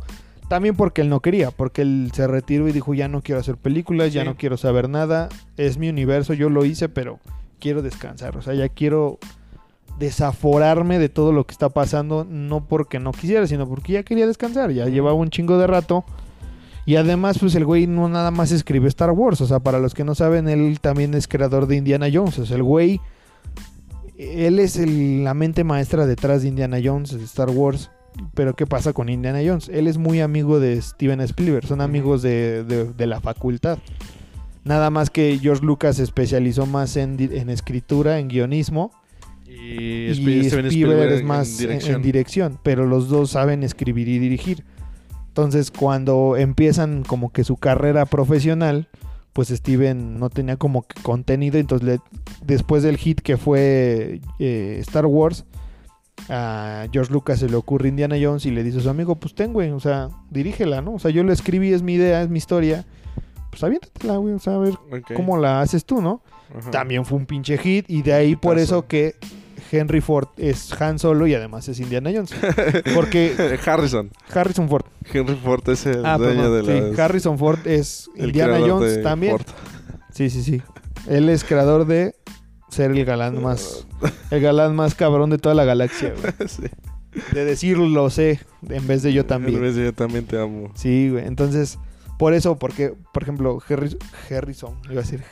También 0.54 0.76
porque 0.76 1.02
él 1.02 1.10
no 1.10 1.20
quería, 1.20 1.50
porque 1.50 1.82
él 1.82 2.12
se 2.14 2.28
retiró 2.28 2.68
y 2.68 2.72
dijo, 2.74 2.94
ya 2.94 3.08
no 3.08 3.24
quiero 3.24 3.42
hacer 3.42 3.58
películas, 3.58 4.14
ya 4.14 4.24
no 4.24 4.38
quiero 4.38 4.56
saber 4.56 4.88
nada, 4.88 5.28
es 5.58 5.80
mi 5.80 5.90
universo, 5.90 6.36
yo 6.36 6.48
lo 6.52 6.64
hice, 6.64 6.90
pero 6.90 7.20
quiero 7.60 7.82
descansar, 7.82 8.38
o 8.38 8.44
sea, 8.44 8.54
ya 8.54 8.70
quiero 8.70 9.18
desaforarme 9.98 11.00
de 11.00 11.10
todo 11.10 11.32
lo 11.34 11.48
que 11.48 11.54
está 11.54 11.70
pasando, 11.70 12.24
no 12.30 12.66
porque 12.68 13.00
no 13.00 13.14
quisiera, 13.14 13.48
sino 13.48 13.68
porque 13.68 13.94
ya 13.94 14.04
quería 14.04 14.28
descansar, 14.28 14.70
ya 14.70 14.86
llevaba 14.86 15.16
un 15.16 15.32
chingo 15.32 15.58
de 15.58 15.66
rato. 15.66 16.06
Y 16.86 16.98
además, 16.98 17.40
pues 17.40 17.56
el 17.56 17.66
güey 17.66 17.88
no 17.88 18.08
nada 18.08 18.30
más 18.30 18.52
escribe 18.52 18.88
Star 18.90 19.10
Wars, 19.10 19.42
o 19.42 19.48
sea, 19.48 19.60
para 19.60 19.80
los 19.80 19.96
que 19.96 20.04
no 20.04 20.14
saben, 20.14 20.48
él 20.50 20.78
también 20.82 21.16
es 21.16 21.28
creador 21.28 21.66
de 21.66 21.78
Indiana 21.78 22.06
Jones, 22.14 22.38
o 22.38 22.46
sea, 22.46 22.58
el 22.58 22.64
güey, 22.64 23.02
él 24.20 24.60
es 24.60 24.78
el- 24.78 25.24
la 25.24 25.34
mente 25.34 25.64
maestra 25.64 26.06
detrás 26.06 26.44
de 26.44 26.50
Indiana 26.50 26.78
Jones, 26.84 27.18
de 27.18 27.24
Star 27.24 27.50
Wars. 27.50 27.90
Pero 28.34 28.56
¿qué 28.56 28.66
pasa 28.66 28.94
con 28.94 29.10
Indiana 29.10 29.40
Jones? 29.46 29.70
Él 29.70 29.88
es 29.88 29.98
muy 29.98 30.22
amigo 30.22 30.60
de 30.60 30.82
Steven 30.82 31.22
Spielberg, 31.22 31.66
son 31.68 31.82
amigos 31.82 32.22
de, 32.22 32.64
de- 32.64 32.92
de 32.94 33.08
la 33.08 33.20
facultad. 33.22 33.78
Nada 34.64 34.90
más 34.90 35.10
que 35.10 35.38
George 35.42 35.66
Lucas 35.66 35.98
se 35.98 36.04
especializó 36.04 36.66
más 36.66 36.96
en, 36.96 37.18
escritura, 37.50 38.20
en 38.20 38.28
guionismo, 38.30 38.92
Y, 39.48 40.14
Steven 40.14 40.66
Spielberg 40.68 41.12
es 41.12 41.20
en 41.22 41.28
más 41.28 41.48
en- 41.48 41.54
en 41.54 41.60
dirección. 41.70 42.02
dirección. 42.02 42.60
pero 42.64 42.86
los 42.88 43.10
dos 43.10 43.32
saben 43.32 43.64
escribir 43.64 44.08
y 44.08 44.20
dirigir. 44.20 44.64
Entonces, 45.28 45.70
cuando 45.72 46.38
empiezan 46.38 47.04
como 47.04 47.32
que 47.32 47.44
su 47.44 47.58
carrera 47.58 48.06
profesional, 48.06 48.88
pues 49.34 49.50
Steven 49.50 50.20
no 50.20 50.30
tenía 50.30 50.58
como 50.58 50.84
que 50.84 51.02
contenido, 51.02 51.58
entonces 51.58 51.88
le- 51.88 52.00
después 52.46 52.84
del 52.84 52.98
hit 52.98 53.20
que 53.20 53.36
fue 53.38 54.22
eh, 54.40 54.78
Star 54.82 55.08
Wars, 55.08 55.44
a 56.30 56.86
George 56.92 57.12
Lucas 57.12 57.40
se 57.40 57.50
le 57.50 57.56
ocurre 57.56 57.90
Indiana 57.90 58.16
Jones 58.22 58.46
y 58.46 58.52
le 58.52 58.64
dice 58.64 58.80
a 58.80 58.82
su 58.82 58.90
amigo, 58.90 59.16
pues 59.16 59.36
ten, 59.36 59.54
güey, 59.54 59.72
o 59.72 59.80
sea, 59.80 60.10
dirígela, 60.30 60.82
¿no? 60.82 60.94
O 60.94 61.00
sea, 61.00 61.12
yo 61.12 61.24
lo 61.24 61.34
escribí, 61.34 61.74
es 61.74 61.82
mi 61.82 61.94
idea, 61.96 62.22
es 62.22 62.30
mi 62.30 62.38
historia, 62.38 62.86
pues 63.50 63.64
aviéntatela, 63.64 64.18
güey, 64.18 64.34
o 64.34 64.40
sea, 64.40 64.56
a 64.56 64.60
ver 64.60 64.74
cómo 65.16 65.38
la 65.38 65.62
haces 65.62 65.86
tú, 65.86 66.02
¿no? 66.02 66.22
Ajá. 66.58 66.72
También 66.72 67.04
fue 67.06 67.18
un 67.18 67.26
pinche 67.26 67.58
hit 67.58 67.86
y 67.90 68.02
de 68.04 68.14
ahí 68.14 68.36
por 68.36 68.58
eso 68.60 68.88
que 68.88 69.16
Henry 69.72 70.02
Ford 70.02 70.28
es 70.38 70.72
Han 70.80 71.00
Solo 71.00 71.26
y 71.26 71.34
además 71.34 71.68
es 71.68 71.80
Indiana 71.80 72.12
Jones. 72.14 72.34
Porque 72.94 73.58
Harrison. 73.66 74.12
Harrison 74.32 74.70
Ford. 74.70 74.86
Henry 75.12 75.36
Ford 75.36 75.68
es 75.70 75.86
el 75.88 76.06
Ah, 76.06 76.18
dueño 76.18 76.42
perdón, 76.44 76.66
de 76.66 76.74
sí, 76.74 76.90
las... 76.92 77.00
Harrison 77.00 77.40
Ford 77.40 77.66
es 77.66 78.10
el 78.16 78.28
Indiana 78.28 78.60
Jones 78.60 79.02
también. 79.02 79.32
Ford. 79.38 79.48
Sí, 80.14 80.30
sí, 80.30 80.44
sí. 80.44 80.62
Él 81.08 81.28
es 81.30 81.44
creador 81.44 81.88
de 81.88 82.14
ser 82.74 82.92
el 82.92 83.06
galán 83.06 83.42
más 83.42 83.88
el 84.32 84.42
galán 84.42 84.76
más 84.76 84.96
cabrón 84.96 85.30
de 85.30 85.38
toda 85.38 85.56
la 85.56 85.64
galaxia, 85.66 86.14
güey. 86.20 86.34
sí. 86.50 86.64
De 87.32 87.46
decirlo 87.46 87.88
lo 87.88 88.10
sé 88.10 88.40
en 88.68 88.88
vez 88.88 89.04
de 89.04 89.14
yo 89.14 89.22
En 89.22 89.28
también. 89.28 89.62
vez 89.62 89.76
de 89.76 89.86
yo 89.86 89.94
también 89.94 90.26
te 90.26 90.40
amo. 90.42 90.72
Sí, 90.76 91.10
güey. 91.12 91.26
Entonces, 91.28 91.78
por 92.18 92.34
eso, 92.34 92.58
porque, 92.58 92.94
por 93.14 93.24
ejemplo, 93.24 93.60
Harris- 93.70 93.98
Harrison, 94.30 94.76
iba 94.86 94.94
a 95.02 95.04
decir. 95.04 95.24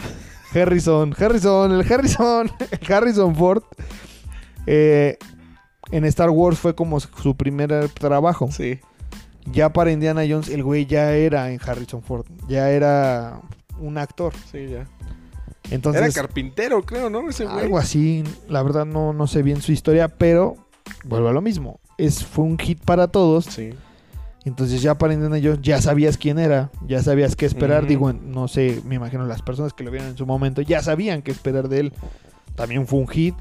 Harrison, 0.53 1.15
Harrison, 1.17 1.71
el 1.71 1.91
Harrison, 1.91 2.49
el 2.81 2.93
Harrison 2.93 3.35
Ford. 3.35 3.63
eh, 4.67 5.17
en 5.91 6.05
Star 6.05 6.29
Wars 6.29 6.57
fue 6.59 6.75
como 6.75 6.99
su 6.99 7.35
primer 7.35 7.89
trabajo. 7.89 8.49
Sí. 8.51 8.79
Ya 9.51 9.73
para 9.73 9.91
Indiana 9.91 10.21
Jones, 10.29 10.49
el 10.49 10.63
güey 10.63 10.85
ya 10.85 11.11
era 11.13 11.51
en 11.51 11.59
Harrison 11.65 12.03
Ford. 12.03 12.25
Ya 12.47 12.69
era 12.69 13.41
un 13.79 13.97
actor. 13.97 14.33
Sí, 14.51 14.67
ya. 14.69 14.87
Entonces, 15.69 16.01
Era 16.01 16.11
carpintero, 16.11 16.81
creo, 16.83 17.09
¿no? 17.09 17.29
Ese 17.29 17.45
güey. 17.45 17.59
algo 17.59 17.77
así. 17.77 18.23
La 18.49 18.63
verdad 18.63 18.85
no, 18.85 19.13
no 19.13 19.27
sé 19.27 19.43
bien 19.43 19.61
su 19.61 19.71
historia, 19.71 20.07
pero 20.07 20.57
vuelvo 21.03 21.29
a 21.29 21.33
lo 21.33 21.41
mismo. 21.41 21.79
Es, 21.97 22.25
fue 22.25 22.45
un 22.45 22.57
hit 22.57 22.83
para 22.83 23.07
todos. 23.07 23.45
Sí. 23.45 23.71
Entonces 24.43 24.81
ya 24.81 24.97
para 24.97 25.13
Indiana 25.13 25.39
Jones 25.41 25.61
ya 25.61 25.79
sabías 25.81 26.17
quién 26.17 26.39
era, 26.39 26.71
ya 26.87 27.03
sabías 27.03 27.35
qué 27.35 27.45
esperar. 27.45 27.85
Digo, 27.85 28.11
no 28.11 28.47
sé, 28.47 28.81
me 28.85 28.95
imagino 28.95 29.25
las 29.25 29.43
personas 29.43 29.73
que 29.73 29.83
lo 29.83 29.91
vieron 29.91 30.09
en 30.09 30.17
su 30.17 30.25
momento 30.25 30.63
ya 30.63 30.81
sabían 30.81 31.21
qué 31.21 31.31
esperar 31.31 31.69
de 31.69 31.79
él. 31.81 31.93
También 32.55 32.87
fue 32.87 32.99
un 32.99 33.07
hit. 33.07 33.35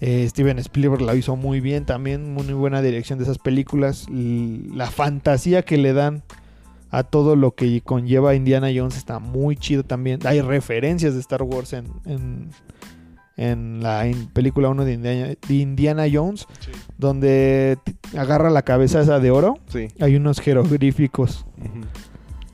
Eh, 0.00 0.26
Steven 0.28 0.58
Spielberg 0.58 1.00
la 1.02 1.14
hizo 1.14 1.34
muy 1.34 1.60
bien 1.60 1.86
también, 1.86 2.32
muy 2.34 2.44
buena 2.52 2.82
dirección 2.82 3.18
de 3.18 3.24
esas 3.24 3.38
películas. 3.38 4.06
La 4.10 4.90
fantasía 4.90 5.62
que 5.62 5.78
le 5.78 5.94
dan 5.94 6.22
a 6.90 7.02
todo 7.02 7.36
lo 7.36 7.52
que 7.54 7.80
conlleva 7.82 8.34
Indiana 8.34 8.68
Jones 8.74 8.96
está 8.96 9.18
muy 9.18 9.56
chido 9.56 9.82
también. 9.84 10.20
Hay 10.26 10.40
referencias 10.40 11.14
de 11.14 11.20
Star 11.20 11.42
Wars 11.42 11.72
en, 11.74 11.86
en, 12.06 12.48
en 13.36 13.82
la 13.82 14.04
película 14.32 14.68
1 14.70 14.84
de 14.84 14.92
Indiana, 14.94 15.34
de 15.48 15.54
Indiana 15.54 16.04
Jones, 16.12 16.46
Sí. 16.60 16.70
donde 16.96 17.78
agarra 18.16 18.50
la 18.50 18.62
cabeza 18.62 19.00
esa 19.02 19.20
de 19.20 19.30
oro 19.30 19.58
Sí. 19.68 19.88
hay 20.00 20.16
unos 20.16 20.40
jeroglíficos. 20.40 21.44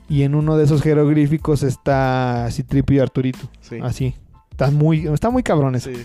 Y 0.07 0.21
en 0.23 0.35
uno 0.35 0.57
de 0.57 0.65
esos 0.65 0.81
jeroglíficos 0.83 1.63
está 1.63 2.47
Citripio 2.51 2.97
y 2.97 2.99
Arturito. 2.99 3.49
Sí. 3.61 3.77
Así. 3.81 4.15
Está 4.51 4.69
muy, 4.69 5.07
está 5.07 5.29
muy 5.31 5.43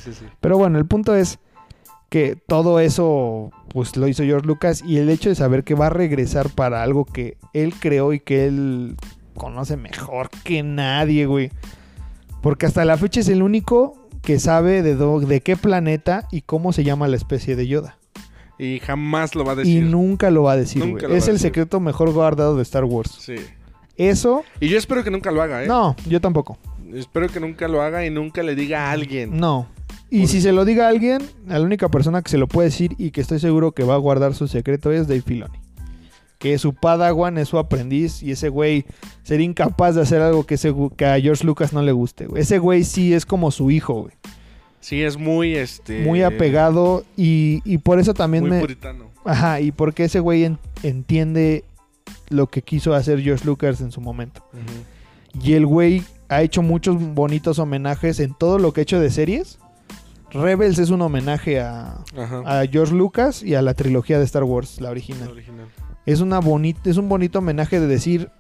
sí, 0.01 0.13
sí. 0.13 0.25
Pero 0.41 0.57
bueno, 0.57 0.79
el 0.79 0.87
punto 0.87 1.15
es 1.15 1.39
que 2.11 2.37
todo 2.47 2.79
eso 2.81 3.51
pues 3.69 3.97
lo 3.97 4.07
hizo 4.09 4.23
George 4.25 4.47
Lucas 4.47 4.83
y 4.87 4.99
el 4.99 5.09
hecho 5.09 5.29
de 5.31 5.35
saber 5.37 5.65
que 5.65 5.75
va 5.75 5.87
a 5.87 5.91
regresar 5.91 6.51
para 6.51 6.83
algo 6.83 7.05
que 7.07 7.39
él 7.55 7.73
creó 7.79 8.13
y 8.13 8.21
que 8.21 8.47
él 8.47 8.97
conoce 9.37 9.77
mejor 9.79 10.29
que 10.45 10.63
nadie, 10.63 11.25
güey. 11.27 11.51
Porque 12.43 12.67
hasta 12.67 12.85
la 12.85 12.97
fecha 12.97 13.21
es 13.21 13.29
el 13.29 13.43
único 13.43 13.97
que 14.23 14.39
sabe 14.39 14.83
de, 14.83 14.95
do- 14.97 15.21
de 15.21 15.41
qué 15.41 15.57
planeta 15.57 16.27
y 16.31 16.43
cómo 16.43 16.73
se 16.73 16.85
llama 16.85 17.07
la 17.09 17.17
especie 17.17 17.55
de 17.57 17.67
Yoda. 17.69 17.97
Y 18.59 18.81
jamás 18.81 19.35
lo 19.35 19.45
va 19.45 19.53
a 19.53 19.55
Y 19.55 19.59
decir. 19.59 19.85
nunca 19.85 20.31
lo 20.31 20.43
va 20.43 20.53
a 20.53 20.57
decir, 20.57 20.83
güey. 20.87 20.97
Es 21.05 21.29
el 21.29 21.35
decir. 21.35 21.39
secreto 21.39 21.81
mejor 21.81 22.13
guardado 22.13 22.57
de 22.57 22.63
Star 22.63 22.85
Wars. 22.85 23.17
Sí. 23.21 23.37
Eso 23.97 24.43
Y 24.61 24.69
yo 24.69 24.79
espero 24.79 25.05
que 25.05 25.11
nunca 25.11 25.31
lo 25.31 25.41
haga, 25.43 25.63
¿eh? 25.65 25.67
No, 25.67 25.95
yo 26.07 26.21
tampoco. 26.21 26.59
Espero 26.93 27.29
que 27.29 27.39
nunca 27.41 27.69
lo 27.69 27.83
haga 27.83 28.05
y 28.05 28.11
nunca 28.11 28.43
le 28.43 28.55
diga 28.55 28.89
a 28.89 28.91
alguien. 28.93 29.39
No. 29.39 29.69
Y 30.11 30.27
si 30.27 30.41
se 30.41 30.53
lo 30.53 30.65
diga 30.65 30.87
a 30.87 30.89
alguien, 30.89 31.23
la 31.47 31.61
única 31.61 31.89
persona 31.89 32.21
que 32.23 32.31
se 32.31 32.39
lo 32.39 32.49
puede 32.49 32.69
decir 32.69 32.95
y 32.99 33.11
que 33.13 33.21
estoy 33.21 33.39
seguro 33.39 33.73
que 33.73 33.85
va 33.85 33.95
a 33.95 33.99
guardar 33.99 34.35
su 34.35 34.49
secreto 34.49 34.91
es 34.91 35.07
Dave 35.07 35.23
Filoni. 35.23 35.59
Que 36.39 36.59
su 36.59 36.73
padawan 36.75 37.39
es 37.39 37.49
su 37.49 37.59
aprendiz 37.59 38.23
y 38.23 38.33
ese 38.33 38.49
güey 38.49 38.87
sería 39.23 39.45
incapaz 39.47 39.95
de 39.95 40.03
hacer 40.03 40.21
algo 40.23 40.45
que, 40.47 40.55
ese 40.55 40.73
gu- 40.73 40.95
que 40.97 41.05
a 41.05 41.21
George 41.21 41.45
Lucas 41.47 41.73
no 41.73 41.83
le 41.83 41.93
guste. 41.93 42.27
güey. 42.27 42.43
Ese 42.43 42.59
güey 42.59 42.83
sí 42.85 43.13
es 43.15 43.25
como 43.27 43.51
su 43.51 43.71
hijo, 43.71 44.03
güey. 44.03 44.15
Sí, 44.81 45.03
es 45.03 45.19
muy, 45.19 45.55
este... 45.55 46.03
Muy 46.05 46.23
apegado 46.23 47.05
y, 47.17 47.61
y 47.67 47.79
por 47.79 48.01
eso 48.01 48.15
también 48.15 48.45
Muy 48.45 48.53
me... 48.53 48.61
puritano. 48.61 49.11
Ajá, 49.27 49.61
y 49.61 49.71
porque 49.71 50.05
ese 50.05 50.19
güey 50.21 50.45
en- 50.45 50.59
entiende 50.83 51.63
lo 52.31 52.47
que 52.49 52.63
quiso 52.63 52.95
hacer 52.95 53.21
George 53.21 53.45
Lucas 53.45 53.81
en 53.83 53.93
su 53.93 54.01
momento. 54.01 54.43
Y 55.45 55.53
el 55.53 55.67
güey 55.67 56.03
ha 56.31 56.43
hecho 56.43 56.63
muchos 56.63 56.97
bonitos 57.15 57.59
homenajes 57.59 58.19
en 58.19 58.35
todo 58.35 58.59
lo 58.59 58.73
que 58.73 58.81
ha 58.81 58.83
hecho 58.83 58.99
de 58.99 59.11
series. 59.11 59.59
Rebels 60.33 60.79
es 60.79 60.91
un 60.91 61.03
homenaje 61.03 61.61
a, 61.61 62.05
George 62.71 62.95
Lucas 62.95 63.43
y 63.43 63.55
a 63.55 63.63
la 63.63 63.75
trilogía 63.75 64.19
de 64.19 64.25
Star 64.25 64.45
Wars, 64.45 64.81
la 64.81 64.91
original. 64.91 65.29
original. 65.29 65.67
Es, 66.07 66.21
una 66.21 66.41
bonita, 66.41 66.89
es 66.89 66.97
un 66.97 67.09
bonito 67.09 67.39
homenaje 67.39 67.81
de 67.81 67.87
decir, 67.87 68.31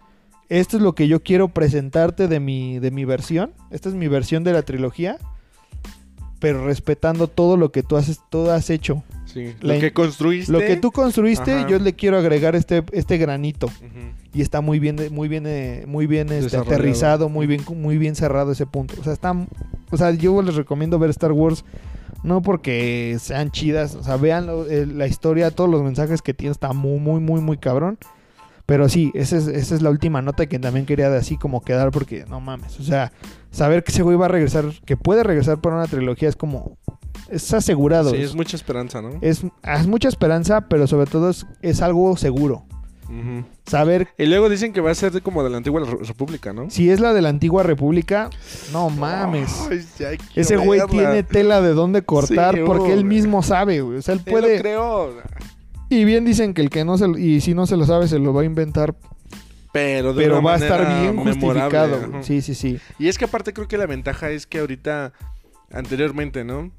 esto 0.49 0.77
es 0.77 0.83
lo 0.83 0.95
que 0.95 1.09
yo 1.09 1.23
quiero 1.23 1.49
presentarte 1.49 2.29
de 2.29 2.41
mi, 2.41 2.79
de 2.79 2.91
mi 2.91 3.05
versión. 3.05 3.53
Esta 3.71 3.89
es 3.89 3.95
mi 3.95 4.09
versión 4.09 4.45
de 4.45 4.53
la 4.53 4.63
trilogía. 4.63 5.19
Pero 6.41 6.65
respetando 6.65 7.29
todo 7.29 7.59
lo 7.59 7.71
que 7.71 7.83
tú 7.83 7.97
has, 7.97 8.21
tú 8.31 8.49
has 8.51 8.71
hecho. 8.71 9.05
Sí. 9.27 9.55
La 9.61 9.75
lo 9.75 9.81
que 9.81 9.93
construiste. 9.93 10.51
Lo 10.51 10.59
que 10.59 10.77
tú 10.77 10.91
construiste, 10.91 11.53
Ajá. 11.53 11.69
yo 11.69 11.79
le 11.79 11.93
quiero 11.93 12.17
agregar 12.17 12.57
este, 12.57 12.83
este 12.93 13.19
granito. 13.19 13.71
Y 14.33 14.43
está 14.43 14.61
muy 14.61 14.79
bien, 14.79 14.97
muy 15.13 15.29
bien, 15.29 15.45
muy 15.87 16.07
bien 16.07 16.33
este, 16.33 16.57
aterrizado, 16.57 17.29
muy 17.29 17.47
bien, 17.47 17.63
muy 17.77 17.99
bien 17.99 18.17
cerrado 18.17 18.53
ese 18.53 18.67
punto. 18.67 18.95
O 19.01 19.05
sea, 19.05 19.13
está, 19.13 19.35
o 19.91 19.97
sea, 19.97 20.11
yo 20.13 20.41
les 20.43 20.55
recomiendo 20.57 20.99
ver 20.99 21.11
Star 21.11 21.33
Wars 21.33 21.65
no 22.23 22.43
porque 22.43 23.17
sean 23.21 23.51
chidas, 23.51 23.95
o 23.95 24.03
sea, 24.03 24.17
vean 24.17 24.47
lo- 24.47 24.67
eh, 24.69 24.85
la 24.87 25.07
historia, 25.07 25.51
todos 25.51 25.71
los 25.71 25.83
mensajes 25.83 26.21
que 26.23 26.35
tiene, 26.35 26.53
está 26.53 26.73
muy, 26.73 26.99
muy, 27.01 27.21
muy, 27.21 27.41
muy 27.41 27.57
cabrón. 27.57 27.99
Pero 28.67 28.89
sí, 28.89 29.11
esa 29.15 29.37
es, 29.37 29.49
esa 29.49 29.75
es 29.75 29.83
la 29.83 29.91
última 29.91 30.23
nota 30.23 30.47
que 30.47 30.61
también 30.61 30.87
quería 30.87 31.11
de 31.11 31.17
así 31.19 31.37
como 31.37 31.61
quedar 31.63 31.91
porque 31.91 32.25
no 32.29 32.39
mames, 32.41 32.79
o 32.79 32.85
sea, 32.85 33.11
saber 33.51 33.83
que 33.83 33.91
ese 33.91 34.03
güey 34.03 34.17
va 34.17 34.27
a 34.27 34.29
regresar, 34.29 34.67
que 34.85 34.97
puede 34.97 35.25
regresar 35.25 35.61
para 35.61 35.75
una 35.77 35.87
trilogía 35.89 36.29
es 36.29 36.37
como, 36.37 36.77
es 37.29 37.53
asegurado. 37.53 38.11
Sí, 38.11 38.19
es, 38.19 38.35
mucha 38.37 38.57
esperanza, 38.57 39.03
¿no? 39.03 39.11
es, 39.23 39.43
es 39.65 39.87
mucha 39.89 40.09
esperanza, 40.09 40.69
pero 40.69 40.87
sobre 40.87 41.11
todo 41.11 41.31
es, 41.31 41.47
es 41.63 41.83
algo 41.83 42.17
seguro. 42.17 42.65
Saber 43.67 44.09
Y 44.19 44.27
luego 44.27 44.49
dicen 44.49 44.73
que 44.73 44.81
va 44.81 44.91
a 44.91 44.95
ser 44.95 45.21
como 45.23 45.43
de 45.43 45.51
la 45.51 45.57
antigua 45.57 45.81
Re- 45.85 46.05
República, 46.05 46.53
¿no? 46.53 46.71
si 46.71 46.91
es 46.91 47.01
la 47.01 47.13
de 47.13 47.23
la 47.23 47.29
antigua 47.29 47.63
república, 47.63 48.31
no 48.73 48.89
mames. 48.91 49.69
Ese 50.35 50.57
güey 50.57 50.81
tiene 50.89 51.23
tela 51.23 51.61
de 51.61 51.75
dónde 51.75 52.03
cortar 52.03 52.55
Sí, 52.55 52.63
porque 52.65 52.93
él 52.93 53.05
mismo 53.05 53.43
sabe, 53.43 53.81
güey. 53.81 53.99
O 53.99 54.03
sea, 54.03 54.15
él 54.15 54.23
lo 54.25 54.31
puede. 54.33 54.61
creo. 54.61 55.15
Y 55.89 56.05
bien 56.05 56.25
dicen 56.25 56.55
que 56.55 56.63
el 56.63 56.71
que 56.71 56.85
no 56.85 56.97
se 56.99 57.09
lo- 57.09 57.19
y 57.19 57.41
si 57.41 57.53
no 57.55 57.67
se 57.67 57.77
lo 57.77 57.85
sabe 57.85 58.07
se 58.07 58.19
lo 58.21 58.33
va 58.33 58.43
a 58.43 58.45
inventar, 58.45 58.95
Pero, 59.73 60.15
de 60.15 60.23
pero 60.25 60.43
va 60.43 60.55
a 60.55 60.57
estar 60.59 61.01
bien 61.03 61.17
justificado. 61.17 62.09
güey. 62.11 62.23
Sí, 62.25 62.43
sí, 62.43 62.55
sí. 62.55 62.79
Y 62.99 63.09
es 63.09 63.19
que 63.19 63.25
aparte 63.25 63.53
creo 63.53 63.67
que 63.69 63.77
la 63.79 63.87
ventaja 63.87 64.31
es 64.31 64.47
que 64.47 64.61
ahorita, 64.61 65.13
anteriormente, 65.73 66.45
¿no? 66.45 66.71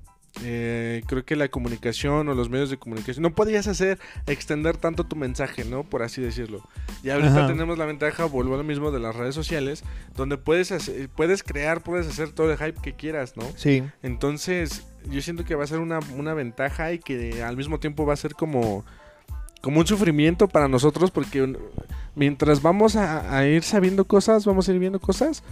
Eh, 0.43 1.03
creo 1.07 1.25
que 1.25 1.35
la 1.35 1.49
comunicación 1.49 2.29
o 2.29 2.33
los 2.33 2.49
medios 2.49 2.69
de 2.69 2.77
comunicación 2.77 3.21
no 3.23 3.35
podías 3.35 3.67
hacer 3.67 3.99
extender 4.27 4.77
tanto 4.77 5.03
tu 5.03 5.15
mensaje, 5.17 5.65
¿no? 5.65 5.83
Por 5.83 6.03
así 6.03 6.21
decirlo. 6.21 6.61
Y 7.03 7.09
ahorita 7.09 7.39
Ajá. 7.39 7.47
tenemos 7.47 7.77
la 7.77 7.85
ventaja, 7.85 8.25
vuelvo 8.25 8.55
a 8.55 8.57
lo 8.57 8.63
mismo, 8.63 8.91
de 8.91 8.99
las 8.99 9.15
redes 9.15 9.35
sociales, 9.35 9.83
donde 10.15 10.37
puedes, 10.37 10.71
hacer- 10.71 11.09
puedes 11.09 11.43
crear, 11.43 11.81
puedes 11.81 12.07
hacer 12.07 12.31
todo 12.31 12.49
el 12.51 12.57
hype 12.57 12.81
que 12.81 12.93
quieras, 12.93 13.35
¿no? 13.35 13.43
Sí. 13.55 13.83
Entonces, 14.03 14.85
yo 15.09 15.21
siento 15.21 15.43
que 15.43 15.55
va 15.55 15.65
a 15.65 15.67
ser 15.67 15.79
una, 15.79 15.99
una 16.17 16.33
ventaja 16.33 16.93
y 16.93 16.99
que 16.99 17.43
al 17.43 17.57
mismo 17.57 17.79
tiempo 17.79 18.05
va 18.05 18.13
a 18.13 18.17
ser 18.17 18.33
como, 18.33 18.85
como 19.61 19.81
un 19.81 19.87
sufrimiento 19.87 20.47
para 20.47 20.67
nosotros 20.69 21.11
porque 21.11 21.55
mientras 22.15 22.61
vamos 22.61 22.95
a, 22.95 23.37
a 23.37 23.45
ir 23.47 23.63
sabiendo 23.63 24.05
cosas, 24.05 24.45
vamos 24.45 24.67
a 24.69 24.71
ir 24.71 24.79
viendo 24.79 24.99
cosas, 24.99 25.43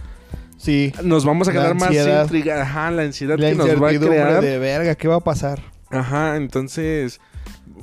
Sí. 0.60 0.92
nos 1.02 1.24
vamos 1.24 1.48
a 1.48 1.52
quedar 1.52 1.74
más 1.74 1.90
intrigados. 1.90 2.60
Ajá, 2.62 2.90
la 2.90 3.02
ansiedad 3.02 3.38
La 3.38 3.48
que 3.50 3.54
nos 3.54 3.66
va 3.82 3.88
a 3.88 3.98
crear. 3.98 4.42
de 4.42 4.58
verga, 4.58 4.94
¿qué 4.94 5.08
va 5.08 5.16
a 5.16 5.20
pasar? 5.20 5.60
Ajá, 5.90 6.36
entonces 6.36 7.18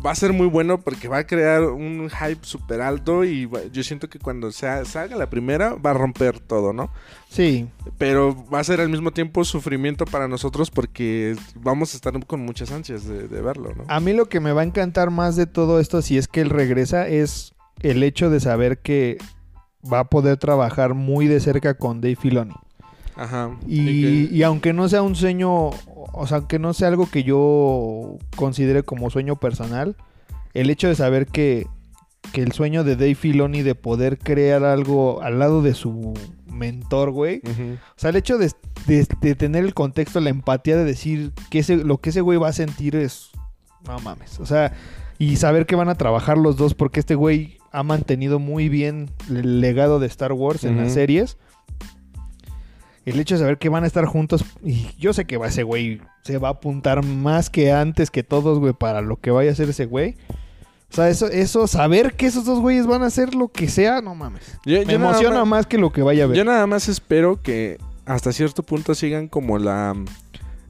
va 0.05 0.11
a 0.11 0.15
ser 0.15 0.31
muy 0.31 0.45
bueno 0.45 0.79
porque 0.79 1.07
va 1.07 1.17
a 1.17 1.25
crear 1.25 1.63
un 1.63 2.07
hype 2.09 2.37
súper 2.43 2.81
alto 2.81 3.23
y 3.23 3.45
va- 3.47 3.63
yo 3.73 3.81
siento 3.83 4.09
que 4.09 4.19
cuando 4.19 4.51
se 4.51 4.85
salga 4.85 5.15
la 5.15 5.27
primera 5.27 5.73
va 5.73 5.89
a 5.89 5.93
romper 5.95 6.39
todo, 6.39 6.71
¿no? 6.71 6.91
Sí. 7.29 7.67
Pero 7.97 8.45
va 8.53 8.59
a 8.59 8.63
ser 8.63 8.79
al 8.79 8.89
mismo 8.89 9.09
tiempo 9.11 9.43
sufrimiento 9.43 10.05
para 10.05 10.27
nosotros 10.27 10.69
porque 10.69 11.35
vamos 11.55 11.93
a 11.93 11.97
estar 11.97 12.13
con 12.27 12.41
muchas 12.41 12.71
ansias 12.71 13.05
de, 13.07 13.27
de 13.27 13.41
verlo, 13.41 13.73
¿no? 13.75 13.85
A 13.87 13.99
mí 13.99 14.13
lo 14.13 14.29
que 14.29 14.39
me 14.39 14.51
va 14.51 14.61
a 14.61 14.65
encantar 14.65 15.09
más 15.09 15.35
de 15.35 15.47
todo 15.47 15.79
esto, 15.79 16.03
si 16.03 16.19
es 16.19 16.27
que 16.27 16.41
él 16.41 16.51
regresa, 16.51 17.07
es 17.07 17.55
el 17.81 18.03
hecho 18.03 18.29
de 18.29 18.39
saber 18.39 18.77
que 18.77 19.17
va 19.91 20.01
a 20.01 20.09
poder 20.09 20.37
trabajar 20.37 20.93
muy 20.93 21.25
de 21.27 21.39
cerca 21.39 21.73
con 21.73 22.01
Dave 22.01 22.15
Filoni. 22.15 22.53
Ajá. 23.17 23.57
Y, 23.67 23.85
que- 24.29 24.35
y 24.35 24.43
aunque 24.43 24.73
no 24.73 24.87
sea 24.89 25.01
un 25.01 25.15
sueño, 25.15 25.51
o 25.87 26.25
sea, 26.27 26.37
aunque 26.37 26.59
no 26.59 26.73
sea 26.73 26.87
algo 26.89 27.09
que 27.09 27.23
yo 27.23 28.17
considere 28.35 28.83
como 28.83 29.09
sueño 29.09 29.35
personal, 29.37 29.95
el 30.53 30.69
hecho 30.69 30.87
de 30.87 30.95
saber 30.95 31.27
que, 31.27 31.67
que 32.33 32.41
el 32.41 32.51
sueño 32.51 32.83
de 32.83 32.95
Dave 32.95 33.15
Filoni 33.15 33.61
de 33.61 33.75
poder 33.75 34.17
crear 34.17 34.63
algo 34.63 35.21
al 35.21 35.39
lado 35.39 35.61
de 35.61 35.73
su 35.73 36.13
mentor, 36.51 37.11
güey. 37.11 37.41
O 37.45 37.99
sea, 37.99 38.09
el 38.09 38.15
hecho 38.15 38.37
de, 38.37 38.51
de- 38.87 39.07
de 39.21 39.35
tener 39.35 39.63
el 39.63 39.73
contexto, 39.73 40.19
la 40.19 40.29
empatía 40.29 40.75
de 40.77 40.83
decir 40.85 41.31
que 41.51 41.59
ese, 41.59 41.77
lo 41.77 41.99
que 41.99 42.09
ese 42.09 42.21
güey 42.21 42.37
va 42.37 42.49
a 42.49 42.53
sentir 42.53 42.95
es... 42.95 43.29
No 43.87 43.99
mames. 43.99 44.39
O 44.39 44.45
sea, 44.45 44.73
y 45.19 45.35
saber 45.37 45.65
que 45.65 45.75
van 45.75 45.89
a 45.89 45.95
trabajar 45.95 46.37
los 46.37 46.57
dos 46.57 46.73
porque 46.73 46.99
este 46.99 47.15
güey 47.15 47.57
ha 47.71 47.83
mantenido 47.83 48.39
muy 48.39 48.69
bien 48.69 49.09
el 49.29 49.61
legado 49.61 49.99
de 49.99 50.07
Star 50.07 50.33
Wars 50.33 50.63
en 50.63 50.77
las 50.77 50.93
series. 50.93 51.37
El 53.07 53.19
hecho 53.19 53.35
de 53.35 53.39
saber 53.41 53.57
que 53.57 53.69
van 53.69 53.83
a 53.83 53.87
estar 53.87 54.05
juntos, 54.05 54.43
y 54.63 54.87
yo 54.99 55.13
sé 55.13 55.25
que 55.25 55.37
va 55.37 55.47
ese 55.47 55.63
güey 55.63 56.01
se 56.23 56.37
va 56.37 56.49
a 56.49 56.51
apuntar 56.51 57.05
más 57.05 57.49
que 57.49 57.71
antes 57.71 58.11
que 58.11 58.21
todos, 58.23 58.59
güey, 58.59 58.73
para 58.73 59.01
lo 59.01 59.15
que 59.15 59.31
vaya 59.31 59.49
a 59.49 59.53
hacer 59.53 59.69
ese 59.69 59.85
güey. 59.85 60.15
O 60.91 60.95
sea, 60.95 61.09
eso, 61.09 61.27
eso, 61.27 61.67
saber 61.67 62.13
que 62.15 62.25
esos 62.25 62.45
dos 62.45 62.59
güeyes 62.59 62.85
van 62.87 63.03
a 63.03 63.07
hacer 63.07 63.33
lo 63.35 63.47
que 63.49 63.69
sea, 63.69 64.01
no 64.01 64.13
mames. 64.15 64.57
Yo, 64.65 64.79
Me 64.79 64.85
yo 64.85 64.91
emociona 64.91 65.39
más- 65.39 65.47
más 65.47 65.65
que 65.67 65.77
lo 65.77 65.91
que 65.91 66.01
vaya 66.01 66.25
a 66.25 66.27
ver. 66.27 66.37
Yo 66.37 66.43
nada 66.45 66.65
más 66.67 66.87
espero 66.89 67.41
que 67.41 67.77
hasta 68.05 68.31
cierto 68.31 68.63
punto 68.63 68.93
sigan 68.95 69.27
como 69.27 69.57
la, 69.57 69.95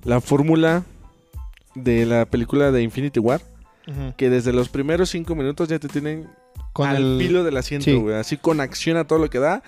la 0.03 0.21
fórmula 0.21 0.83
de 1.75 2.05
la 2.05 2.25
película 2.25 2.71
de 2.71 2.81
Infinity 2.83 3.19
War. 3.19 3.41
Que 4.17 4.29
desde 4.29 4.51
los 4.53 4.67
primeros 4.69 5.09
cinco 5.09 5.33
minutos 5.33 5.69
ya 5.69 5.79
te 5.79 5.87
tienen 5.87 6.27
Con 6.73 6.89
al 6.89 6.97
el... 6.97 7.17
filo 7.19 7.43
del 7.45 7.55
asiento, 7.55 7.85
sí. 7.85 7.95
güey. 7.95 8.15
Así 8.15 8.35
con 8.37 8.59
acción 8.59 8.97
a 8.97 9.05
todo 9.05 9.17
lo 9.17 9.29
que 9.29 9.39
da. 9.39 9.63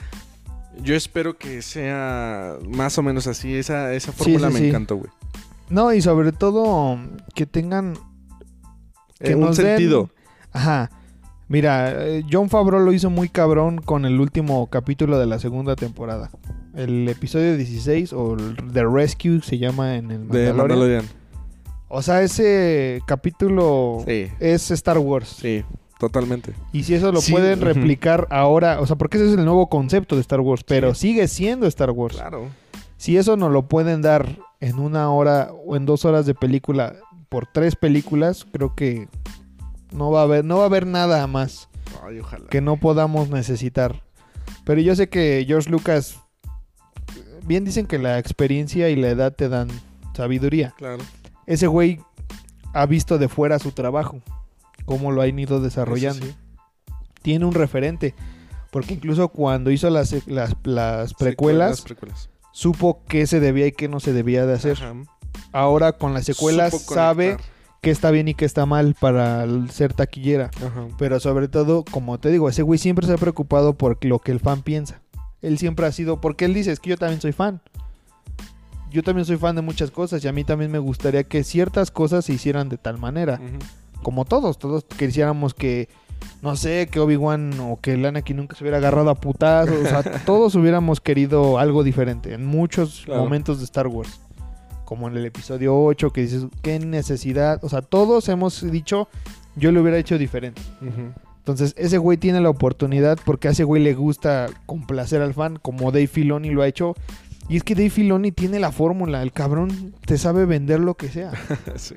Yo 0.84 0.96
espero 0.96 1.38
que 1.38 1.62
sea 1.62 2.58
más 2.68 2.98
o 2.98 3.04
menos 3.04 3.28
así. 3.28 3.54
Esa, 3.56 3.94
esa 3.94 4.12
fórmula 4.12 4.48
sí, 4.48 4.54
me 4.54 4.60
sí. 4.60 4.68
encantó, 4.70 4.96
güey. 4.98 5.10
No, 5.70 5.94
y 5.94 6.02
sobre 6.02 6.32
todo 6.32 6.98
que 7.36 7.46
tengan 7.46 7.94
que 9.20 9.32
En 9.32 9.36
un 9.40 9.46
nos 9.46 9.58
den- 9.58 9.68
sentido. 9.68 10.10
Ajá. 10.52 10.90
Mira, 11.48 12.06
eh, 12.08 12.24
John 12.32 12.50
Favreau 12.50 12.80
lo 12.82 12.94
hizo 12.94 13.10
muy 13.10 13.28
cabrón 13.30 13.80
con 13.80 14.06
el 14.06 14.20
último 14.20 14.68
capítulo 14.68 15.18
de 15.20 15.26
la 15.26 15.40
segunda 15.40 15.76
temporada. 15.76 16.30
El 16.76 17.08
episodio 17.10 17.58
16 17.58 18.14
o 18.14 18.38
The 18.72 18.84
Rescue 18.86 19.42
se 19.42 19.58
llama 19.58 19.96
en 19.96 20.12
el 20.12 20.28
De 20.28 20.48
Mandalorian. 20.54 20.58
Mandalorian. 20.58 21.06
O 21.88 22.04
sea, 22.04 22.22
ese 22.22 23.02
capítulo 23.08 24.04
Sí, 24.06 24.28
es 24.40 24.70
Star 24.70 25.00
Wars. 25.00 25.28
sí, 25.42 25.64
totalmente. 26.00 26.54
Y 26.74 26.84
si 26.84 26.96
eso 26.96 27.12
lo 27.12 27.22
Sí, 27.22 27.32
pueden 27.32 27.62
replicar 27.62 28.28
ahora, 28.32 28.80
o 28.82 28.88
sea, 28.88 28.96
porque 28.96 29.18
ese 29.18 29.28
es 29.28 29.38
el 29.38 29.46
nuevo 29.46 29.68
concepto 29.70 30.16
de 30.16 30.22
Star 30.22 30.40
Wars, 30.40 30.64
pero 30.66 30.94
Sí. 30.96 31.10
sigue 31.10 31.28
siendo 31.28 31.68
Star 31.68 31.92
Wars. 31.92 32.16
Claro. 32.16 32.48
Si 32.98 33.18
eso 33.18 33.38
nos 33.38 33.52
lo 33.52 33.68
pueden 33.68 34.02
dar 34.02 34.38
en 34.60 34.80
una 34.80 35.12
hora 35.12 35.52
o 35.66 35.76
en 35.76 35.86
dos 35.86 36.06
horas 36.06 36.26
de 36.26 36.34
película 36.36 36.96
por 37.30 37.48
tres 37.48 37.76
películas, 37.76 38.46
creo 38.52 38.76
que 38.76 39.08
no 39.92 40.10
va 40.12 40.22
a 40.22 40.24
haber, 40.24 40.44
no 40.46 40.58
va 40.58 40.64
a 40.64 40.66
haber 40.68 40.86
nada 40.88 41.26
más 41.28 41.70
Ay, 42.06 42.20
ojalá. 42.20 42.48
que 42.50 42.62
no 42.62 42.78
podamos 42.78 43.30
necesitar. 43.30 44.04
Pero 44.66 44.82
yo 44.82 44.96
sé 44.96 45.10
que 45.10 45.44
George 45.48 45.70
Lucas, 45.70 46.20
bien 47.46 47.66
dicen 47.66 47.86
que 47.88 47.98
la 48.00 48.20
experiencia 48.20 48.90
y 48.90 48.96
la 48.96 49.10
edad 49.10 49.34
te 49.34 49.50
dan 49.50 49.70
sabiduría. 50.16 50.74
Claro. 50.78 51.04
Ese 51.46 51.68
güey 51.68 52.00
ha 52.74 52.86
visto 52.86 53.18
de 53.18 53.28
fuera 53.30 53.58
su 53.60 53.72
trabajo, 53.72 54.20
cómo 54.90 55.12
lo 55.12 55.22
han 55.22 55.38
ido 55.38 55.62
desarrollando. 55.62 56.26
Sí. 56.26 56.36
Tiene 57.22 57.46
un 57.46 57.54
referente, 57.54 58.16
porque 58.72 58.96
incluso 58.96 59.28
cuando 59.28 59.70
hizo 59.70 59.88
las, 59.92 60.28
las, 60.28 60.56
las 60.64 61.14
precuelas, 61.14 61.86
supo 62.52 63.04
qué 63.08 63.28
se 63.28 63.40
debía 63.40 63.68
y 63.68 63.72
qué 63.72 63.88
no 63.88 64.00
se 64.00 64.14
debía 64.14 64.48
de 64.48 64.54
hacer. 64.56 64.78
Ajá. 64.78 64.96
Ahora 65.52 65.92
con 65.92 66.16
las 66.16 66.26
secuelas 66.26 66.82
sabe 66.82 67.38
qué 67.82 67.92
está 67.92 68.10
bien 68.10 68.30
y 68.30 68.34
qué 68.34 68.46
está 68.46 68.66
mal 68.66 68.96
para 69.00 69.46
ser 69.70 69.94
taquillera. 69.94 70.50
Ajá. 70.58 70.88
Pero 70.98 71.20
sobre 71.20 71.50
todo, 71.50 71.86
como 71.86 72.20
te 72.20 72.32
digo, 72.32 72.50
ese 72.50 72.64
güey 72.64 72.80
siempre 72.80 73.06
se 73.06 73.14
ha 73.14 73.18
preocupado 73.18 73.78
por 73.78 74.04
lo 74.04 74.18
que 74.18 74.32
el 74.32 74.40
fan 74.40 74.64
piensa. 74.64 75.04
Él 75.44 75.60
siempre 75.60 75.86
ha 75.86 75.92
sido, 75.92 76.20
porque 76.20 76.46
él 76.46 76.56
dice, 76.56 76.72
es 76.72 76.80
que 76.80 76.90
yo 76.90 76.98
también 76.98 77.22
soy 77.22 77.32
fan. 77.32 77.62
Yo 78.90 79.04
también 79.04 79.26
soy 79.26 79.38
fan 79.38 79.56
de 79.56 79.62
muchas 79.62 79.92
cosas 79.92 80.26
y 80.26 80.28
a 80.28 80.32
mí 80.32 80.44
también 80.44 80.72
me 80.72 80.80
gustaría 80.80 81.24
que 81.24 81.44
ciertas 81.44 81.92
cosas 81.92 82.26
se 82.26 82.34
hicieran 82.34 82.70
de 82.70 82.80
tal 82.80 82.98
manera. 82.98 83.40
Como 84.04 84.26
todos, 84.26 84.58
todos 84.58 84.86
quisiéramos 84.86 85.54
que, 85.54 85.90
no 86.42 86.56
sé, 86.56 86.88
que 86.92 87.00
Obi-Wan 87.00 87.60
o 87.60 87.80
que 87.82 87.94
el 87.94 88.06
Anakin 88.06 88.38
nunca 88.38 88.56
se 88.56 88.64
hubiera 88.64 88.78
agarrado 88.78 89.10
a 89.10 89.16
putazos. 89.16 89.76
O 89.78 89.86
sea, 89.86 90.04
todos 90.26 90.56
hubiéramos 90.56 91.02
querido 91.02 91.60
algo 91.60 91.84
diferente 91.84 92.34
en 92.34 92.46
muchos 92.46 93.02
Claro. 93.06 93.24
momentos 93.24 93.60
de 93.60 93.66
Star 93.66 93.88
Wars. 93.88 94.20
Como 94.86 95.08
en 95.08 95.16
el 95.18 95.26
episodio 95.26 95.78
8 95.80 96.12
que 96.12 96.22
dices, 96.22 96.46
qué 96.64 96.80
necesidad. 96.80 97.64
O 97.64 97.70
sea, 97.70 97.82
todos 97.82 98.28
hemos 98.30 98.70
dicho, 98.72 99.08
yo 99.56 99.72
lo 99.72 99.82
hubiera 99.82 99.98
hecho 100.00 100.18
diferente. 100.18 100.62
Entonces, 101.38 101.74
ese 101.78 101.98
güey 101.98 102.18
tiene 102.18 102.42
la 102.42 102.50
oportunidad 102.50 103.18
porque 103.26 103.48
a 103.48 103.52
ese 103.52 103.64
güey 103.64 103.82
le 103.84 103.94
gusta 103.94 104.48
complacer 104.66 105.22
al 105.22 105.34
fan, 105.34 105.58
como 105.62 105.92
Dave 105.92 106.08
Filoni 106.08 106.50
lo 106.50 106.62
ha 106.64 106.68
hecho. 106.68 106.96
Y 107.50 107.58
es 107.58 107.64
que 107.64 107.74
Dave 107.76 107.90
Filoni 107.90 108.32
tiene 108.32 108.60
la 108.60 108.72
fórmula, 108.72 109.22
el 109.24 109.32
cabrón 109.32 109.94
te 110.06 110.18
sabe 110.20 110.46
vender 110.46 110.80
lo 110.80 110.94
que 110.96 111.10
sea. 111.10 111.32
sí. 111.76 111.96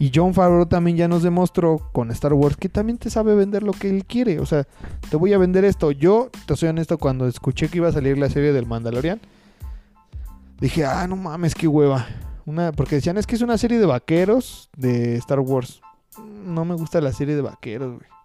Y 0.00 0.10
John 0.14 0.32
Favreau 0.32 0.64
también 0.64 0.96
ya 0.96 1.08
nos 1.08 1.22
demostró 1.22 1.90
con 1.92 2.10
Star 2.10 2.32
Wars 2.32 2.56
que 2.56 2.70
también 2.70 2.96
te 2.96 3.10
sabe 3.10 3.34
vender 3.34 3.62
lo 3.62 3.72
que 3.72 3.90
él 3.90 4.06
quiere. 4.06 4.40
O 4.40 4.46
sea, 4.46 4.66
te 5.10 5.16
voy 5.18 5.34
a 5.34 5.38
vender 5.38 5.62
esto. 5.66 5.90
Yo, 5.90 6.30
te 6.46 6.56
soy 6.56 6.70
honesto, 6.70 6.96
cuando 6.96 7.28
escuché 7.28 7.68
que 7.68 7.76
iba 7.76 7.88
a 7.88 7.92
salir 7.92 8.16
la 8.16 8.30
serie 8.30 8.54
del 8.54 8.64
Mandalorian, 8.64 9.20
dije, 10.58 10.86
ah, 10.86 11.06
no 11.06 11.16
mames, 11.16 11.54
qué 11.54 11.68
hueva. 11.68 12.06
Porque 12.76 12.94
decían, 12.94 13.18
es 13.18 13.26
que 13.26 13.34
es 13.34 13.42
una 13.42 13.58
serie 13.58 13.78
de 13.78 13.84
vaqueros 13.84 14.70
de 14.74 15.16
Star 15.16 15.40
Wars. 15.40 15.82
No 16.46 16.64
me 16.64 16.76
gusta 16.76 17.02
la 17.02 17.12
serie 17.12 17.36
de 17.36 17.42
vaqueros, 17.42 17.98
güey. 17.98 18.19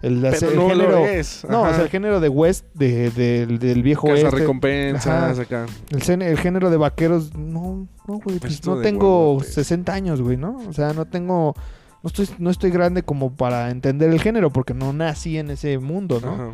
El, 0.00 0.20
Pero 0.20 0.50
el 0.50 0.56
no 0.56 0.68
género, 0.68 1.06
es. 1.06 1.44
no, 1.50 1.62
o 1.62 1.68
sea, 1.74 1.82
el 1.82 1.88
género 1.88 2.20
de 2.20 2.28
West, 2.28 2.66
de, 2.74 3.10
del- 3.10 3.58
del 3.58 3.82
viejo 3.82 4.06
Casa 4.06 4.22
oeste. 4.26 4.36
recompensas 4.38 5.38
acá. 5.40 5.66
El, 5.90 6.22
el 6.22 6.38
género 6.38 6.70
de 6.70 6.76
vaqueros, 6.76 7.34
no, 7.34 7.88
no, 8.06 8.18
güey, 8.20 8.38
pues 8.38 8.64
no 8.64 8.80
tengo 8.80 9.30
huevotes. 9.32 9.54
60 9.54 9.92
años, 9.92 10.22
güey, 10.22 10.36
¿no? 10.36 10.56
O 10.68 10.72
sea, 10.72 10.92
no 10.92 11.04
tengo, 11.06 11.54
no 12.04 12.06
estoy, 12.06 12.28
no 12.38 12.50
estoy 12.50 12.70
grande 12.70 13.02
como 13.02 13.34
para 13.34 13.70
entender 13.70 14.10
el 14.10 14.20
género, 14.20 14.50
porque 14.52 14.72
no 14.72 14.92
nací 14.92 15.36
en 15.36 15.50
ese 15.50 15.78
mundo, 15.78 16.20
¿no? 16.22 16.32
Ajá. 16.32 16.48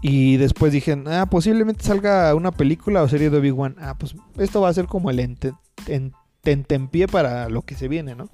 Y 0.00 0.36
después 0.36 0.72
dije, 0.72 1.00
ah, 1.06 1.26
posiblemente 1.30 1.84
salga 1.84 2.34
una 2.34 2.50
película 2.50 3.02
o 3.02 3.08
serie 3.08 3.30
de 3.30 3.38
Obi-Wan. 3.38 3.76
Ah, 3.80 3.94
pues 3.98 4.14
esto 4.38 4.60
va 4.60 4.68
a 4.68 4.74
ser 4.74 4.86
como 4.86 5.10
el 5.10 5.20
ente- 5.20 5.54
en- 5.86 6.12
tentempié 6.42 7.06
para 7.06 7.48
lo 7.48 7.62
que 7.62 7.76
se 7.76 7.86
viene, 7.86 8.16
¿no? 8.16 8.28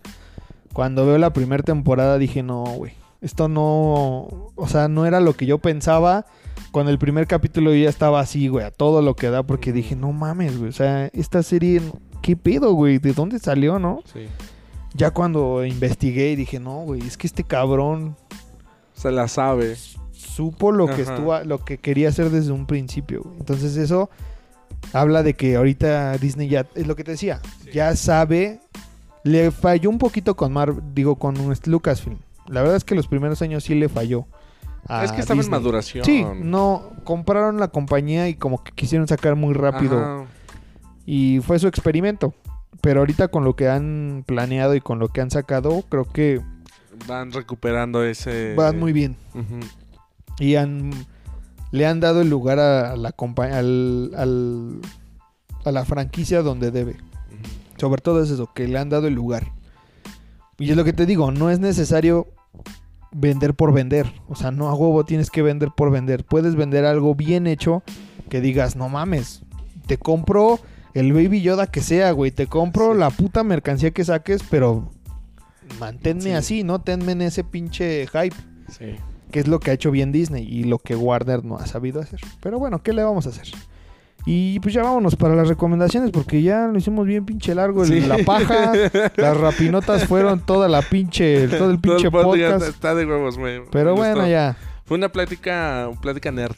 Cuando 0.73 1.05
veo 1.07 1.19
la 1.19 1.33
primera 1.33 1.63
temporada 1.63 2.17
dije, 2.19 2.43
no, 2.43 2.65
güey. 2.65 2.93
Esto 3.21 3.49
no, 3.49 4.53
o 4.55 4.69
sea, 4.69 4.89
no 4.89 5.07
era 5.07 5.21
lo 5.21 5.35
que 5.35 5.47
yo 5.47 5.59
pensaba. 5.59 6.27
Con 6.71 6.89
el 6.89 6.99
primer 6.99 7.27
capítulo 7.27 7.73
yo 7.73 7.83
ya 7.85 7.89
estaba 7.89 8.21
así, 8.21 8.49
güey, 8.49 8.65
a 8.65 8.71
todo 8.71 9.01
lo 9.03 9.15
que 9.17 9.31
da, 9.31 9.43
porque 9.43 9.73
dije, 9.73 9.97
no 9.97 10.13
mames, 10.13 10.59
güey, 10.59 10.69
o 10.69 10.73
sea, 10.73 11.07
esta 11.07 11.43
serie, 11.43 11.81
¿qué 12.21 12.37
pedo, 12.37 12.73
güey? 12.75 12.99
¿De 12.99 13.13
dónde 13.13 13.39
salió, 13.39 13.79
no? 13.79 14.01
Sí. 14.13 14.27
Ya 14.95 15.11
cuando 15.11 15.65
investigué 15.65 16.35
dije, 16.37 16.61
no, 16.61 16.81
güey, 16.83 17.01
es 17.03 17.17
que 17.17 17.27
este 17.27 17.45
cabrón 17.45 18.17
Se 18.95 19.11
la 19.11 19.29
sabe. 19.29 19.77
supo 20.13 20.73
lo 20.73 20.87
que 20.87 21.03
estuvo, 21.03 21.39
lo 21.45 21.65
que 21.65 21.79
quería 21.79 22.09
hacer 22.11 22.31
desde 22.31 22.53
un 22.53 22.67
principio. 22.67 23.23
güey. 23.23 23.37
Entonces 23.39 23.77
eso 23.77 24.11
habla 24.93 25.23
de 25.23 25.35
que 25.35 25.57
ahorita 25.57 26.17
Disney 26.19 26.49
ya 26.49 26.67
es 26.75 26.87
lo 26.87 26.97
que 26.97 27.05
te 27.05 27.13
decía, 27.13 27.41
ya 27.73 27.95
sabe. 27.97 28.61
Le 29.25 29.51
falló 29.51 29.91
un 29.91 29.99
poquito 29.99 30.37
con 30.37 30.53
Mar, 30.53 30.75
digo 30.95 31.17
con 31.17 31.35
Lucasfilm. 31.67 32.19
La 32.49 32.61
verdad 32.63 32.77
es 32.77 32.85
que 32.85 32.95
los 32.95 33.07
primeros 33.09 33.43
años 33.43 33.65
sí 33.65 33.75
le 33.75 33.89
falló. 33.89 34.27
a 34.87 35.05
es 35.05 35.13
que 35.13 35.21
estaba 35.21 35.41
en 35.43 35.51
maduración. 35.51 36.05
Sí, 36.05 36.25
no 36.43 36.93
compraron 37.05 37.59
la 37.59 37.69
compañía 37.69 38.29
y 38.29 38.35
como 38.35 38.63
que 38.65 38.73
quisieron 38.73 39.07
sacar 39.09 39.37
muy 39.37 39.53
rápido 39.55 39.99
Ajá. 40.01 40.25
y 41.05 41.41
fue 41.41 41.59
su 41.59 41.67
experimento. 41.69 42.35
Pero 42.81 43.01
ahorita 43.01 43.29
con 43.29 43.45
lo 43.45 43.57
que 43.57 43.69
han 43.69 44.23
planeado 44.27 44.75
y 44.75 44.81
con 44.81 44.99
lo 44.99 45.09
que 45.09 45.21
han 45.21 45.31
sacado, 45.31 45.83
creo 45.89 46.05
que 46.05 46.41
Van 47.07 47.33
recuperando 47.33 48.03
ese. 48.05 48.55
van 48.57 48.79
muy 48.79 48.93
bien. 48.93 49.17
Y 50.39 50.55
han, 50.55 50.91
le 51.73 51.87
han 51.87 52.01
dado 52.01 52.21
el 52.23 52.31
lugar 52.31 52.59
a, 52.61 52.97
la 52.97 53.13
compa- 53.13 53.53
al, 53.53 54.13
al- 54.17 54.81
a 55.65 55.73
la 55.73 55.85
franquicia 55.85 56.43
donde 56.43 56.71
debe. 56.71 56.97
Sobre 57.77 58.01
todo 58.01 58.23
es 58.23 58.31
eso, 58.31 58.51
que 58.55 58.67
le 58.69 58.79
han 58.79 58.89
dado 58.89 59.07
el 59.09 59.15
lugar. 59.15 59.53
Y 60.59 60.71
es 60.71 60.77
lo 60.77 60.85
que 60.85 60.93
te 60.93 61.07
digo, 61.07 61.31
no 61.31 61.51
es 61.51 61.59
necesario 61.61 62.29
vender 63.13 63.55
por 63.55 63.73
vender. 63.73 64.13
O 64.29 64.35
sea, 64.35 64.51
no 64.51 64.69
a 64.69 64.75
huevo 64.75 65.05
tienes 65.05 65.31
que 65.31 65.43
vender 65.43 65.71
por 65.77 65.91
vender. 65.91 66.25
Puedes 66.25 66.55
vender 66.57 66.85
algo 66.85 67.15
bien 67.15 67.47
hecho 67.47 67.83
que 68.29 68.41
digas, 68.41 68.77
no 68.77 68.89
mames, 68.89 69.43
te 69.87 69.97
compro 69.97 70.59
el 70.95 71.13
Baby 71.13 71.41
Yoda 71.43 71.67
que 71.67 71.81
sea, 71.81 72.13
güey. 72.13 72.31
Te 72.31 72.47
compro 72.47 72.93
Sí. 72.93 72.99
la 72.99 73.11
puta 73.11 73.43
mercancía 73.45 73.91
que 73.93 74.05
saques, 74.05 74.43
pero 74.51 74.91
manténme 75.81 76.23
Sí. 76.23 76.33
así, 76.33 76.65
no 76.65 76.81
tenme 76.81 77.13
en 77.13 77.23
ese 77.23 77.45
pinche 77.45 78.07
hype 78.07 78.37
Sí. 78.69 78.97
que 79.31 79.41
es 79.41 79.49
lo 79.49 79.61
que 79.61 79.71
ha 79.71 79.75
hecho 79.75 79.91
bien 79.91 80.13
Disney 80.13 80.45
y 80.47 80.65
lo 80.65 80.79
que 80.79 80.95
Warner 80.97 81.45
no 81.45 81.57
ha 81.57 81.67
sabido 81.67 82.01
hacer. 82.01 82.21
Pero 82.41 82.59
bueno, 82.59 82.83
¿qué 82.83 82.93
le 82.93 83.03
vamos 83.05 83.27
a 83.27 83.31
hacer? 83.31 83.49
Y 84.31 84.61
pues 84.61 84.75
ya 84.75 84.83
vámonos 84.83 85.17
para 85.17 85.35
las 85.35 85.49
recomendaciones 85.49 86.11
porque 86.11 86.43
ya 86.43 86.67
lo 86.67 86.77
hicimos 86.77 87.07
bien 87.07 87.25
pinche 87.25 87.55
largo. 87.55 87.83
el- 87.83 87.89
Sí. 87.89 88.01
La 88.07 88.19
paja, 88.19 88.73
las 89.17 89.37
rapinotas 89.39 90.05
fueron 90.07 90.41
toda 90.45 90.69
la 90.69 90.83
pinche, 90.83 91.49
todo 91.49 91.71
el 91.71 91.79
pinche 91.79 92.11
Todo 92.11 92.21
el 92.21 92.27
podcast 92.27 92.53
podcast. 92.53 92.69
Está 92.75 92.95
de 92.95 93.07
huevos, 93.07 93.39
me- 93.39 93.63
Pero 93.71 93.93
me 93.95 93.97
bueno, 94.01 94.15
gustó. 94.17 94.29
ya. 94.31 94.57
Fue 94.85 94.99
una 94.99 95.09
plática, 95.09 95.89
plática 96.03 96.31
nerd. 96.31 96.55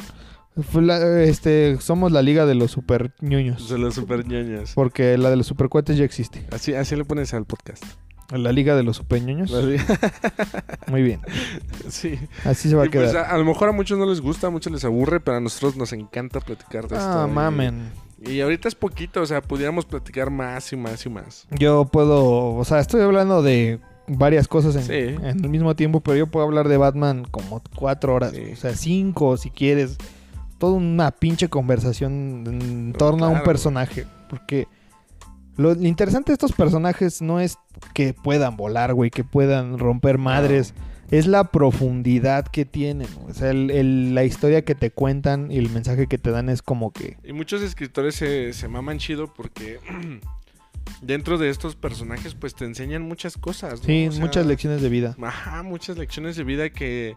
Fue 0.72 0.82
la- 0.82 1.22
este, 1.22 1.78
somos 1.80 2.10
la 2.10 2.22
liga 2.22 2.44
de 2.44 2.56
los 2.56 2.72
super 2.72 3.12
ñoños. 3.20 3.68
De 3.68 3.78
los 3.78 3.94
super 3.94 4.26
ñoños. 4.26 4.72
Porque 4.74 5.16
la 5.16 5.30
de 5.30 5.36
los 5.36 5.46
super 5.46 5.68
cuates 5.68 5.96
ya 5.96 6.04
existe. 6.04 6.44
Así, 6.50 6.74
así 6.74 6.96
le 6.96 7.04
pones 7.04 7.32
al 7.34 7.44
podcast. 7.44 7.84
La 8.32 8.52
liga 8.52 8.76
de 8.76 8.82
los 8.82 8.96
super 8.98 9.22
ñoños. 9.22 9.50
Muy 10.86 11.02
bien. 11.02 11.20
sí. 11.88 12.18
Así 12.44 12.68
se 12.68 12.76
va 12.76 12.84
a 12.84 12.86
pues, 12.90 13.10
quedar. 13.10 13.26
a, 13.26 13.30
a 13.34 13.38
lo 13.38 13.44
mejor 13.44 13.68
a 13.68 13.72
muchos 13.72 13.98
no 13.98 14.06
les 14.06 14.20
gusta, 14.20 14.46
a 14.46 14.50
muchos 14.50 14.72
les 14.72 14.84
aburre, 14.84 15.20
pero 15.20 15.36
a 15.36 15.40
nosotros 15.40 15.76
nos 15.76 15.92
encanta 15.92 16.40
platicar 16.40 16.86
de 16.88 16.96
esto. 16.96 17.08
Ah, 17.08 17.26
mamen. 17.26 17.90
Y 18.22 18.40
ahorita 18.40 18.68
es 18.68 18.74
poquito, 18.74 19.22
o 19.22 19.26
sea, 19.26 19.40
pudiéramos 19.40 19.86
platicar 19.86 20.30
más 20.30 20.72
y 20.72 20.76
más 20.76 21.04
y 21.06 21.08
más. 21.08 21.46
Yo 21.50 21.86
puedo, 21.86 22.54
o 22.54 22.64
sea, 22.64 22.78
estoy 22.80 23.00
hablando 23.00 23.42
de 23.42 23.80
varias 24.06 24.46
cosas 24.46 24.76
en, 24.76 24.82
Sí. 24.82 24.92
en 25.24 25.42
el 25.44 25.48
mismo 25.48 25.74
tiempo, 25.74 26.00
pero 26.00 26.16
yo 26.16 26.26
puedo 26.26 26.44
hablar 26.44 26.68
de 26.68 26.76
Batman 26.76 27.24
como 27.30 27.62
cuatro 27.74 28.14
horas, 28.14 28.32
Sí. 28.32 28.50
o 28.52 28.56
sea, 28.56 28.74
cinco 28.74 29.36
si 29.36 29.50
quieres. 29.50 29.96
Toda 30.58 30.74
una 30.74 31.10
pinche 31.10 31.48
conversación 31.48 32.44
en 32.46 32.92
torno 32.92 33.24
a 33.24 33.28
un 33.30 33.42
personaje, 33.42 34.04
porque 34.28 34.68
lo, 35.60 35.72
interesante 35.72 36.32
de 36.32 36.34
estos 36.34 36.52
personajes 36.52 37.22
no 37.22 37.38
es 37.40 37.58
que 37.94 38.14
puedan 38.14 38.56
volar, 38.56 38.94
güey, 38.94 39.10
que 39.10 39.24
puedan 39.24 39.78
romper 39.78 40.18
madres. 40.18 40.74
Es 41.10 41.26
la 41.26 41.50
profundidad 41.50 42.46
que 42.46 42.64
tienen. 42.64 43.08
O 43.28 43.34
sea, 43.34 43.50
el- 43.50 43.70
el- 43.72 44.14
la 44.14 44.22
historia 44.24 44.64
que 44.64 44.74
te 44.76 44.90
cuentan 44.92 45.50
y 45.50 45.58
el 45.58 45.68
mensaje 45.68 46.06
que 46.06 46.18
te 46.18 46.30
dan 46.30 46.48
es 46.48 46.62
como 46.62 46.92
que... 46.92 47.16
Y 47.24 47.32
muchos 47.32 47.62
escritores 47.62 48.14
se, 48.14 48.52
se 48.52 48.68
maman 48.68 48.98
chido 48.98 49.32
porque 49.34 49.80
dentro 51.02 51.36
de 51.36 51.50
estos 51.50 51.74
personajes 51.74 52.34
pues 52.36 52.54
te 52.54 52.64
enseñan 52.64 53.02
muchas 53.02 53.36
cosas. 53.36 53.80
¿no? 53.80 53.86
Sí, 53.86 54.06
O 54.08 54.12
sea, 54.12 54.20
muchas 54.20 54.46
lecciones 54.46 54.82
de 54.82 54.88
vida. 54.88 55.16
Ajá, 55.20 55.62
muchas 55.64 55.98
lecciones 55.98 56.36
de 56.36 56.44
vida 56.44 56.70
que, 56.70 57.16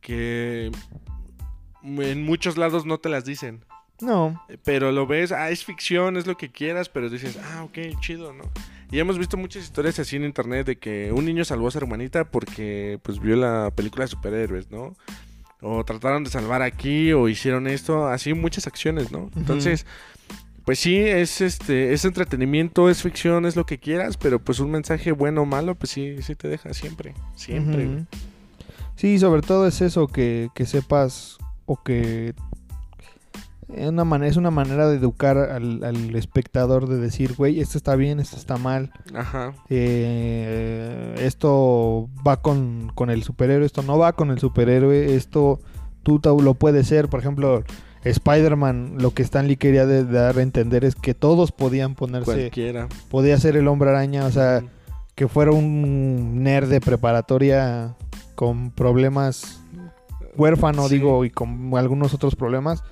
que 0.00 0.72
en 1.84 2.22
muchos 2.24 2.56
lados 2.56 2.84
no 2.84 2.98
te 2.98 3.08
las 3.10 3.24
dicen. 3.24 3.64
No, 4.00 4.44
Pero 4.64 4.92
lo 4.92 5.06
ves, 5.06 5.32
ah, 5.32 5.50
es 5.50 5.64
ficción, 5.64 6.16
es 6.16 6.26
lo 6.26 6.36
que 6.36 6.50
quieras, 6.50 6.88
pero 6.88 7.08
dices, 7.08 7.38
ah, 7.42 7.64
ok, 7.64 8.00
chido, 8.00 8.32
¿no? 8.32 8.44
Y 8.90 8.98
hemos 8.98 9.18
visto 9.18 9.36
muchas 9.36 9.64
historias 9.64 9.98
así 9.98 10.16
en 10.16 10.24
internet 10.24 10.66
de 10.66 10.76
que 10.76 11.12
un 11.12 11.24
niño 11.24 11.44
salvó 11.44 11.68
a 11.68 11.70
su 11.70 11.78
hermanita 11.78 12.24
porque 12.24 12.98
pues 13.02 13.18
vio 13.18 13.36
la 13.36 13.72
película 13.74 14.04
de 14.04 14.08
superhéroes, 14.08 14.70
¿no? 14.70 14.94
O 15.60 15.84
trataron 15.84 16.24
de 16.24 16.30
salvar 16.30 16.62
aquí 16.62 17.12
o 17.12 17.28
hicieron 17.28 17.66
esto, 17.66 18.06
así 18.06 18.34
muchas 18.34 18.66
acciones, 18.66 19.10
¿no? 19.10 19.30
Entonces, 19.36 19.86
pues 20.64 20.78
sí, 20.78 20.96
es 20.96 21.40
este, 21.40 21.92
es 21.92 22.04
entretenimiento, 22.04 22.88
es 22.88 23.02
ficción, 23.02 23.46
es 23.46 23.56
lo 23.56 23.66
que 23.66 23.78
quieras, 23.78 24.16
pero 24.16 24.38
pues 24.38 24.60
un 24.60 24.70
mensaje 24.70 25.12
bueno 25.12 25.42
o 25.42 25.46
malo, 25.46 25.74
pues 25.74 25.90
sí, 25.90 26.22
sí 26.22 26.34
te 26.34 26.48
deja 26.48 26.72
siempre, 26.74 27.14
siempre. 27.34 28.04
Sí, 28.96 29.18
sobre 29.18 29.42
todo 29.42 29.66
es 29.66 29.80
eso, 29.80 30.06
que, 30.06 30.50
que 30.54 30.66
sepas 30.66 31.38
o 31.66 31.82
que 31.82 32.34
es 33.72 33.88
una, 33.88 34.04
manera, 34.04 34.30
es 34.30 34.36
una 34.36 34.50
manera 34.50 34.88
de 34.88 34.96
educar 34.96 35.36
al, 35.38 35.82
al 35.84 36.14
espectador 36.16 36.88
de 36.88 36.98
decir, 36.98 37.34
güey, 37.36 37.60
esto 37.60 37.78
está 37.78 37.96
bien, 37.96 38.20
esto 38.20 38.36
está 38.36 38.56
mal, 38.56 38.90
Ajá. 39.14 39.54
eh, 39.68 41.14
esto 41.18 42.08
va 42.26 42.40
con, 42.42 42.90
con 42.94 43.10
el 43.10 43.22
superhéroe, 43.22 43.66
esto 43.66 43.82
no 43.82 43.98
va 43.98 44.12
con 44.12 44.30
el 44.30 44.38
superhéroe, 44.38 45.14
esto 45.14 45.60
tú 46.02 46.20
lo 46.42 46.54
puedes 46.54 46.86
ser, 46.86 47.08
por 47.08 47.20
ejemplo, 47.20 47.64
Spider-Man, 48.04 48.96
lo 48.98 49.12
que 49.12 49.22
Stanley 49.22 49.56
quería 49.56 49.86
de- 49.86 50.04
dar 50.04 50.38
a 50.38 50.42
entender 50.42 50.84
es 50.84 50.94
que 50.94 51.14
todos 51.14 51.52
podían 51.52 51.94
ponerse, 51.94 52.24
Cualquiera. 52.32 52.88
podía 53.10 53.38
ser 53.38 53.56
el 53.56 53.66
hombre 53.68 53.90
araña, 53.90 54.26
o 54.26 54.30
sea, 54.30 54.62
que 55.14 55.28
fuera 55.28 55.52
un 55.52 56.42
nerd 56.42 56.68
de 56.68 56.80
preparatoria 56.80 57.94
con 58.34 58.70
problemas 58.70 59.60
huérfano, 60.36 60.88
Sí. 60.88 60.96
digo, 60.96 61.24
y 61.24 61.30
con 61.30 61.72
algunos 61.76 62.12
otros 62.12 62.34
problemas, 62.34 62.82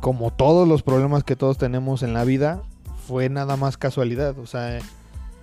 como 0.00 0.30
todos 0.32 0.66
los 0.68 0.82
problemas 0.82 1.24
que 1.24 1.36
todos 1.36 1.58
tenemos 1.58 2.02
en 2.02 2.12
la 2.14 2.24
vida, 2.24 2.62
fue 3.06 3.28
nada 3.28 3.56
más 3.56 3.76
casualidad, 3.76 4.38
o 4.38 4.46
sea, 4.46 4.78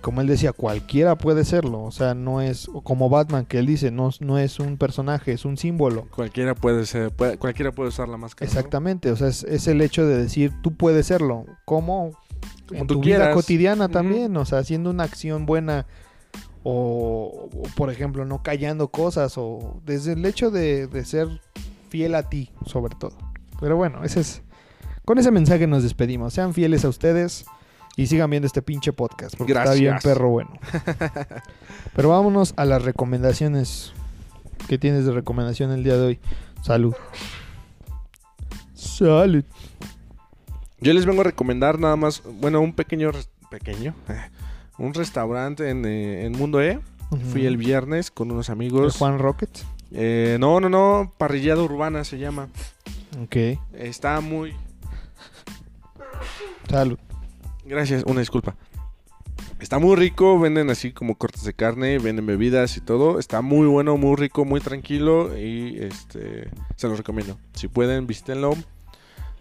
como 0.00 0.20
él 0.20 0.28
decía, 0.28 0.52
cualquiera 0.52 1.16
puede 1.18 1.44
serlo, 1.44 1.82
o 1.82 1.90
sea, 1.90 2.14
no 2.14 2.40
es 2.40 2.70
como 2.84 3.08
Batman 3.10 3.44
que 3.44 3.58
él 3.58 3.66
dice, 3.66 3.90
no, 3.90 4.10
no 4.20 4.38
es 4.38 4.60
un 4.60 4.76
personaje, 4.76 5.32
es 5.32 5.44
un 5.44 5.56
símbolo. 5.56 6.06
Cualquiera 6.14 6.54
puede 6.54 6.86
ser, 6.86 7.10
puede- 7.10 7.38
cualquiera 7.38 7.72
puede 7.72 7.88
usar 7.88 8.08
la 8.08 8.16
máscara. 8.16 8.46
¿no? 8.48 8.56
Exactamente, 8.56 9.10
o 9.10 9.16
sea, 9.16 9.28
es, 9.28 9.42
es 9.44 9.66
el 9.66 9.80
hecho 9.80 10.06
de 10.06 10.16
decir, 10.16 10.52
tú 10.62 10.74
puedes 10.76 11.06
serlo, 11.06 11.44
como 11.64 12.12
en 12.70 12.86
tú 12.86 12.94
tu 12.94 13.00
vida 13.00 13.32
cotidiana 13.32 13.88
también, 13.88 14.36
o 14.36 14.44
sea, 14.44 14.58
haciendo 14.58 14.90
una 14.90 15.02
acción 15.04 15.44
buena 15.44 15.86
o, 16.62 17.48
o, 17.52 17.62
por 17.76 17.90
ejemplo, 17.90 18.24
no 18.24 18.42
callando 18.42 18.88
cosas 18.88 19.34
o 19.38 19.80
desde 19.84 20.12
el 20.12 20.24
hecho 20.24 20.50
de, 20.50 20.86
de 20.86 21.04
ser 21.04 21.28
fiel 21.88 22.14
a 22.14 22.28
ti, 22.28 22.50
sobre 22.64 22.94
todo. 22.96 23.16
Pero 23.60 23.76
bueno, 23.76 24.04
ese 24.04 24.20
es 24.20 24.42
con 25.06 25.18
ese 25.18 25.30
mensaje 25.30 25.66
nos 25.66 25.84
despedimos. 25.84 26.34
Sean 26.34 26.52
fieles 26.52 26.84
a 26.84 26.88
ustedes 26.88 27.46
y 27.96 28.08
sigan 28.08 28.28
viendo 28.28 28.46
este 28.46 28.60
pinche 28.60 28.92
podcast 28.92 29.36
porque 29.36 29.52
está 29.52 29.72
bien 29.72 29.92
Gracias. 29.92 30.02
perro 30.12 30.28
bueno. 30.28 30.50
Pero 31.94 32.08
vámonos 32.10 32.52
a 32.56 32.64
las 32.64 32.82
recomendaciones. 32.82 33.92
¿Qué 34.68 34.78
tienes 34.78 35.06
de 35.06 35.12
recomendación 35.12 35.70
el 35.70 35.84
día 35.84 35.96
de 35.96 36.06
hoy? 36.06 36.18
Salud. 36.60 36.92
Salud. 38.74 39.44
Yo 40.80 40.92
les 40.92 41.06
vengo 41.06 41.20
a 41.20 41.24
recomendar 41.24 41.78
nada 41.78 41.94
más, 41.94 42.22
bueno, 42.40 42.60
un 42.60 42.72
pequeño, 42.72 43.12
pequeño, 43.48 43.94
un 44.78 44.92
restaurante 44.92 45.70
en, 45.70 45.84
eh, 45.86 46.26
en 46.26 46.32
Mundo 46.32 46.60
E. 46.60 46.80
Fui 47.30 47.46
el 47.46 47.56
viernes 47.56 48.10
con 48.10 48.32
unos 48.32 48.48
¿El 48.48 48.54
amigos. 48.54 48.96
Juan 48.96 49.20
Rocket. 49.20 49.50
Eh, 49.92 50.36
no, 50.40 50.58
no, 50.58 50.68
no, 50.68 51.14
parrillada 51.16 51.62
urbana 51.62 52.02
se 52.02 52.18
llama. 52.18 52.48
Ok. 53.22 53.36
Está 53.72 54.20
muy... 54.20 54.52
Salud. 56.68 56.98
Gracias, 57.64 58.04
una 58.06 58.20
disculpa. 58.20 58.56
Está 59.58 59.78
muy 59.78 59.96
rico, 59.96 60.38
venden 60.38 60.70
así 60.70 60.92
como 60.92 61.16
cortes 61.16 61.44
de 61.44 61.54
carne, 61.54 61.98
venden 61.98 62.26
bebidas 62.26 62.76
y 62.76 62.80
todo. 62.80 63.18
Está 63.18 63.40
muy 63.40 63.66
bueno, 63.66 63.96
muy 63.96 64.14
rico, 64.16 64.44
muy 64.44 64.60
tranquilo 64.60 65.36
y 65.36 65.78
este 65.78 66.50
se 66.76 66.88
los 66.88 66.98
recomiendo. 66.98 67.38
Si 67.54 67.68
pueden, 67.68 68.06
visítenlo. 68.06 68.54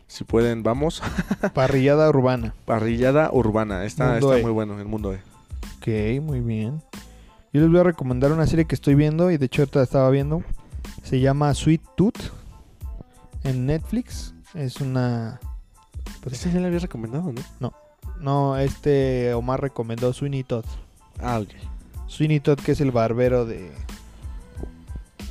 Si 0.07 0.23
pueden, 0.23 0.63
vamos. 0.63 1.01
Parrillada 1.53 2.07
urbana. 2.09 2.53
Parrillada 2.65 3.29
urbana. 3.31 3.85
Está, 3.85 4.17
E. 4.17 4.21
muy 4.41 4.51
bueno 4.51 4.79
el 4.79 4.85
mundo. 4.85 5.13
E. 5.13 5.19
Ok, 5.77 6.23
muy 6.23 6.39
bien. 6.39 6.81
Yo 7.51 7.61
les 7.61 7.69
voy 7.69 7.79
a 7.79 7.83
recomendar 7.83 8.31
una 8.31 8.47
serie 8.47 8.65
que 8.65 8.75
estoy 8.75 8.95
viendo 8.95 9.31
y 9.31 9.37
de 9.37 9.45
hecho 9.47 9.63
ahorita 9.63 9.83
estaba 9.83 10.09
viendo. 10.09 10.43
Se 11.03 11.19
llama 11.19 11.53
Sweet 11.53 11.81
Tooth 11.97 12.31
en 13.43 13.65
Netflix. 13.65 14.33
Es 14.53 14.79
una... 14.79 15.39
pues, 16.21 16.35
Ese 16.35 16.51
ya 16.51 16.59
le 16.59 16.67
había 16.67 16.79
recomendado, 16.79 17.31
¿no? 17.59 17.73
no, 18.19 18.57
este 18.57 19.33
Omar 19.33 19.61
recomendó 19.61 20.13
Sweeney 20.13 20.43
Todd. 20.43 20.65
Ah, 21.21 21.39
ok. 21.39 21.49
Sweeney 22.07 22.39
Todd 22.39 22.59
que 22.59 22.71
es 22.73 22.81
el 22.81 22.91
barbero 22.91 23.45
de... 23.45 23.71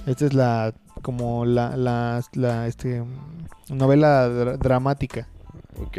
Esta 0.06 0.26
es 0.26 0.34
la... 0.34 0.74
como 1.02 1.44
la... 1.44 1.76
la, 1.76 2.22
la, 2.32 2.66
este, 2.66 3.02
novela 3.70 4.28
dra- 4.28 4.58
dramática 4.58 5.28
Ok. 5.80 5.98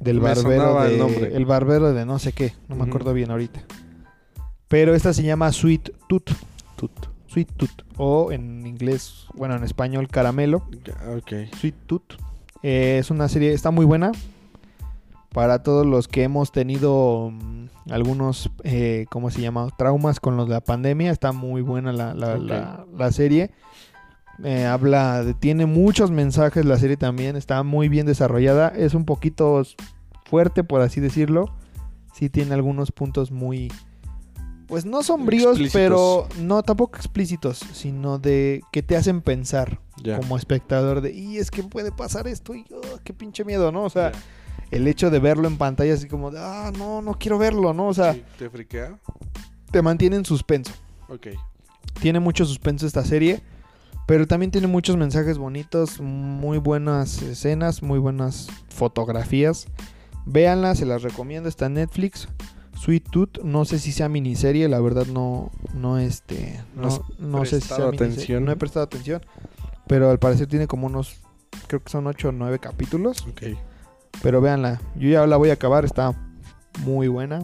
del 0.00 0.16
Me 0.20 0.22
barbero 0.28 0.80
de... 0.80 0.92
el 0.92 0.98
nombre. 0.98 1.36
el 1.36 1.44
barbero 1.46 1.92
de 1.92 2.04
no 2.06 2.18
sé 2.18 2.32
qué. 2.32 2.54
No 2.68 2.76
me 2.76 2.84
acuerdo 2.84 3.12
bien 3.12 3.30
ahorita. 3.30 3.62
Pero 4.68 4.94
esta 4.94 5.12
se 5.12 5.22
llama 5.22 5.52
Sweet 5.52 5.90
Tooth. 6.08 6.30
Tut. 6.76 6.92
Sweet 7.26 7.52
Tooth. 7.56 7.82
O 7.96 8.32
en 8.32 8.66
inglés, 8.66 9.26
bueno, 9.34 9.54
en 9.56 9.64
español, 9.64 10.08
caramelo. 10.08 10.58
Ok. 11.16 11.32
Sweet 11.58 11.74
Tooth. 11.86 12.14
Eh, 12.62 12.98
es 13.00 13.10
una 13.10 13.28
serie, 13.28 13.52
está 13.52 13.70
muy 13.70 13.84
buena. 13.84 14.12
Para 15.32 15.62
todos 15.62 15.86
los 15.86 16.08
que 16.08 16.24
hemos 16.24 16.52
tenido 16.52 17.30
mm, 17.32 17.90
algunos, 17.90 18.50
eh, 18.64 19.06
¿cómo 19.10 19.30
se 19.30 19.40
llama? 19.40 19.68
Traumas 19.78 20.20
con 20.20 20.36
los 20.36 20.46
de 20.46 20.54
la 20.54 20.60
pandemia. 20.60 21.10
Está 21.10 21.32
muy 21.32 21.62
buena 21.62 21.92
la, 21.92 22.12
la- 22.14 22.36
la- 22.36 22.86
la 22.96 23.12
serie. 23.12 23.50
Eh, 24.44 24.66
habla, 24.66 25.24
de- 25.24 25.34
tiene 25.34 25.64
muchos 25.66 26.10
mensajes 26.10 26.64
la 26.66 26.76
serie 26.76 26.96
también. 26.98 27.36
Está 27.36 27.62
muy 27.62 27.88
bien 27.88 28.04
desarrollada. 28.06 28.68
Es 28.68 28.92
un 28.94 29.04
poquito 29.06 29.62
fuerte, 30.26 30.64
por 30.64 30.82
así 30.82 31.00
decirlo. 31.00 31.46
Sí 32.12 32.28
tiene 32.28 32.52
algunos 32.54 32.92
puntos 32.92 33.30
muy... 33.30 33.72
Pues 34.66 34.84
no 34.84 35.02
sombríos, 35.02 35.58
pero 35.72 36.28
no 36.38 36.62
tampoco 36.62 36.96
explícitos, 36.96 37.58
sino 37.72 38.18
de 38.18 38.62
que 38.72 38.82
te 38.82 38.96
hacen 38.96 39.20
pensar 39.20 39.80
como 40.20 40.36
espectador 40.36 41.00
de, 41.00 41.12
y 41.12 41.38
es 41.38 41.50
que 41.50 41.62
puede 41.62 41.92
pasar 41.92 42.26
esto 42.26 42.54
y 42.54 42.64
oh, 42.74 42.98
qué 43.04 43.12
pinche 43.12 43.44
miedo, 43.44 43.70
¿no? 43.70 43.84
O 43.84 43.90
sea, 43.90 44.12
el 44.70 44.88
hecho 44.88 45.10
de 45.10 45.18
verlo 45.18 45.46
en 45.46 45.58
pantalla 45.58 45.94
así 45.94 46.08
como 46.08 46.30
de, 46.30 46.38
ah, 46.40 46.72
no, 46.76 47.02
no 47.02 47.14
quiero 47.14 47.38
verlo, 47.38 47.72
¿no? 47.74 47.88
O 47.88 47.94
sea, 47.94 48.14
Sí, 48.14 48.24
¿Te 48.38 48.48
friquea? 48.50 48.98
te 49.70 49.82
mantiene 49.82 50.16
en 50.16 50.24
suspenso. 50.24 50.72
Ok. 51.08 51.28
Tiene 52.00 52.20
mucho 52.20 52.44
suspenso 52.46 52.86
esta 52.86 53.04
serie, 53.04 53.42
pero 54.06 54.26
también 54.26 54.50
tiene 54.50 54.66
muchos 54.66 54.96
mensajes 54.96 55.38
bonitos, 55.38 56.00
muy 56.00 56.58
buenas 56.58 57.20
escenas, 57.22 57.82
muy 57.82 57.98
buenas 57.98 58.48
fotografías. 58.68 59.66
Véanla, 60.24 60.74
se 60.74 60.86
las 60.86 61.02
recomiendo, 61.02 61.48
está 61.48 61.66
en 61.66 61.74
Netflix. 61.74 62.28
Sweet 62.74 63.08
Tooth, 63.10 63.38
no 63.44 63.64
sé 63.64 63.78
si 63.78 63.92
sea 63.92 64.08
miniserie, 64.08 64.68
la 64.68 64.80
verdad 64.80 65.06
no, 65.06 65.50
no 65.74 65.98
este, 65.98 66.60
No 66.74 66.88
no, 66.88 67.38
no 67.38 67.44
sé 67.44 67.60
si 67.60 67.68
sea 67.68 67.88
atención. 67.88 68.44
no 68.44 68.52
he 68.52 68.56
prestado 68.56 68.84
atención, 68.84 69.22
pero 69.86 70.10
al 70.10 70.18
parecer 70.18 70.46
tiene 70.46 70.66
como 70.66 70.86
unos, 70.86 71.16
creo 71.68 71.82
que 71.82 71.90
son 71.90 72.06
8 72.06 72.28
o 72.30 72.32
9 72.32 72.58
capítulos, 72.58 73.26
Ok. 73.28 73.56
pero 74.22 74.40
véanla, 74.40 74.80
yo 74.96 75.08
ya 75.10 75.26
la 75.26 75.36
voy 75.36 75.50
a 75.50 75.54
acabar, 75.54 75.84
está 75.84 76.14
muy 76.84 77.08
buena. 77.08 77.42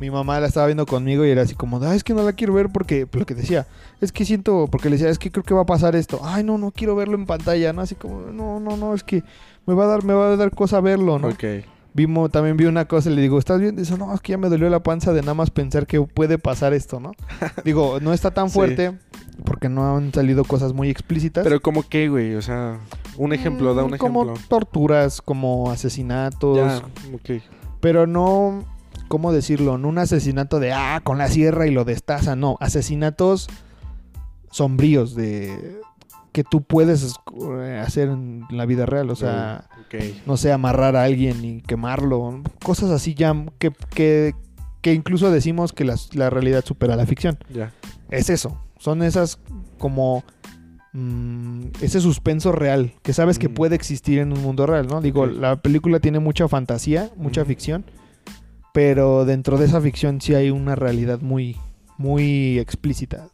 Mi 0.00 0.10
mamá 0.10 0.40
la 0.40 0.48
estaba 0.48 0.66
viendo 0.66 0.86
conmigo 0.86 1.24
y 1.24 1.30
era 1.30 1.42
así 1.42 1.54
como, 1.54 1.76
ah, 1.82 1.94
es 1.94 2.02
que 2.02 2.14
no 2.14 2.24
la 2.24 2.32
quiero 2.32 2.52
ver 2.52 2.68
porque, 2.70 3.06
lo 3.12 3.24
que 3.26 3.34
decía, 3.34 3.68
es 4.00 4.10
que 4.10 4.24
siento, 4.24 4.66
porque 4.70 4.90
le 4.90 4.96
decía, 4.96 5.08
es 5.08 5.20
que 5.20 5.30
creo 5.30 5.44
que 5.44 5.54
va 5.54 5.60
a 5.62 5.66
pasar 5.66 5.94
esto. 5.94 6.18
Ay, 6.24 6.42
no, 6.42 6.58
no 6.58 6.72
quiero 6.72 6.96
verlo 6.96 7.14
en 7.14 7.26
pantalla, 7.26 7.72
¿no? 7.72 7.80
Así 7.82 7.94
como, 7.94 8.22
no, 8.32 8.58
no, 8.58 8.76
no, 8.76 8.92
es 8.94 9.04
que 9.04 9.22
me 9.66 9.74
va 9.74 9.84
a 9.84 9.86
dar, 9.86 10.04
me 10.04 10.12
va 10.12 10.32
a 10.32 10.36
dar 10.36 10.50
cosa 10.50 10.80
verlo, 10.80 11.20
¿no? 11.20 11.28
Ok. 11.28 11.44
Vimos, 11.96 12.30
también 12.32 12.56
vi 12.56 12.64
una 12.64 12.86
cosa 12.86 13.08
y 13.08 13.14
le 13.14 13.22
digo, 13.22 13.38
¿estás 13.38 13.60
bien? 13.60 13.76
Dice, 13.76 13.96
no, 13.96 14.12
es 14.12 14.20
que 14.20 14.32
ya 14.32 14.38
me 14.38 14.48
dolió 14.48 14.68
la 14.68 14.82
panza 14.82 15.12
de 15.12 15.20
nada 15.20 15.34
más 15.34 15.50
pensar 15.50 15.86
que 15.86 16.00
puede 16.02 16.38
pasar 16.38 16.74
esto, 16.74 16.98
¿no? 16.98 17.12
digo, 17.64 18.00
no 18.00 18.12
está 18.12 18.32
tan 18.32 18.48
Sí. 18.50 18.54
fuerte 18.54 18.98
porque 19.44 19.68
no 19.68 19.96
han 19.96 20.12
salido 20.12 20.44
cosas 20.44 20.72
muy 20.72 20.90
explícitas. 20.90 21.44
Pero 21.44 21.60
como 21.62 21.82
que, 21.88 22.08
güey, 22.08 22.34
o 22.34 22.42
sea, 22.42 22.80
un 23.16 23.32
ejemplo, 23.32 23.74
da 23.74 23.84
un 23.84 23.92
Mm, 23.92 23.96
como 23.98 24.22
ejemplo. 24.24 24.42
torturas, 24.48 25.22
como 25.22 25.70
asesinatos, 25.70 26.56
Ya, 26.56 26.78
ok. 27.14 27.42
pero 27.80 28.08
no, 28.08 28.64
¿cómo 29.06 29.32
decirlo? 29.32 29.78
No 29.78 29.88
un 29.88 29.98
asesinato 29.98 30.58
de, 30.58 30.72
ah, 30.72 31.00
con 31.04 31.16
la 31.18 31.28
sierra 31.28 31.68
y 31.68 31.70
lo 31.70 31.84
destaza, 31.84 32.34
no, 32.34 32.56
asesinatos 32.60 33.48
sombríos 34.50 35.14
de 35.14 35.80
que 36.34 36.42
tú 36.44 36.62
puedes 36.62 37.14
eh, 37.62 37.80
hacer 37.82 38.08
en 38.08 38.44
la 38.50 38.66
vida 38.66 38.84
real, 38.86 39.08
o 39.08 39.14
sea, 39.14 39.68
no 40.26 40.36
sé, 40.36 40.50
amarrar 40.52 40.96
a 40.96 41.04
alguien 41.04 41.42
y 41.44 41.62
quemarlo, 41.62 42.42
cosas 42.62 42.90
así 42.90 43.14
ya 43.14 43.32
que, 43.58 43.70
que, 43.94 44.34
que 44.82 44.92
incluso 44.92 45.30
decimos 45.30 45.72
que 45.72 45.84
las- 45.84 46.14
la 46.16 46.28
realidad 46.30 46.64
supera 46.64 46.96
la 46.96 47.06
ficción. 47.06 47.38
Ya. 47.54 47.72
Es 48.10 48.28
eso, 48.30 48.60
son 48.78 49.02
esas 49.04 49.38
como 49.78 50.24
mm, 50.92 51.66
ese 51.80 52.00
suspenso 52.00 52.50
real 52.52 52.92
que 53.02 53.12
sabes 53.12 53.38
que 53.38 53.48
Mm. 53.48 53.54
puede 53.54 53.74
existir 53.76 54.18
en 54.18 54.32
un 54.32 54.42
mundo 54.42 54.66
real, 54.66 54.86
¿no? 54.88 55.00
Digo, 55.00 55.26
la 55.26 55.56
película 55.62 56.00
tiene 56.00 56.18
mucha 56.18 56.48
fantasía, 56.48 57.10
mucha 57.16 57.44
ficción, 57.44 57.84
pero 58.72 59.24
dentro 59.24 59.56
de 59.58 59.66
esa 59.66 59.80
ficción 59.80 60.20
sí 60.20 60.34
hay 60.34 60.50
una 60.50 60.74
realidad 60.74 61.20
muy, 61.20 61.56
muy 61.96 62.58
explícita. 62.58 63.28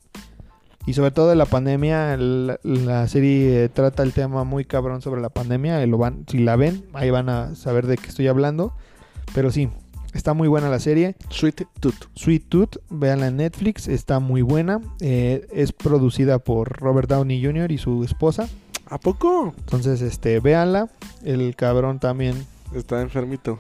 Y 0.87 0.95
sobre 0.95 1.11
todo 1.11 1.29
de 1.29 1.37
la 1.37 1.45
pandemia, 1.45 2.17
la, 2.17 2.59
la 2.63 3.07
serie 3.07 3.69
trata 3.69 4.03
el 4.03 4.13
tema 4.13 4.45
muy 4.45 4.65
cabrón 4.65 5.03
sobre 5.03 5.21
la 5.21 5.29
pandemia. 5.29 5.83
y 5.83 5.87
Lo 5.87 5.99
van, 5.99 6.25
si 6.27 6.39
la 6.39 6.57
ven, 6.57 6.85
ahí 6.95 7.11
van 7.11 7.29
a 7.29 7.55
saber 7.55 7.87
de 7.87 7.97
qué 7.97 8.09
estoy 8.09 8.29
hablando. 8.29 8.73
Pero 9.35 9.51
sí, 9.51 9.69
está 10.15 10.35
muy 10.35 10.49
buena 10.49 10.69
la 10.71 10.81
serie. 10.81 11.17
Sweet 11.29 11.67
Tooth. 11.81 12.09
Sweet 12.15 12.49
Tooth, 12.49 12.77
véanla 12.89 13.29
en 13.29 13.37
Netflix, 13.37 13.89
está 13.89 14.21
muy 14.21 14.43
buena. 14.43 14.81
Eh, 15.01 15.47
es 15.53 15.73
producida 15.73 16.39
por 16.39 16.81
Robert 16.81 17.09
Downey 17.09 17.45
Jr. 17.45 17.71
y 17.73 17.79
su 17.79 18.03
esposa. 18.03 18.49
¿A 18.87 18.99
poco? 18.99 19.55
Entonces, 19.59 20.01
este, 20.03 20.41
véanla. 20.41 20.89
El 21.23 21.55
cabrón 21.55 22.01
también, 22.01 22.47
Está 22.75 23.01
enfermito. 23.03 23.59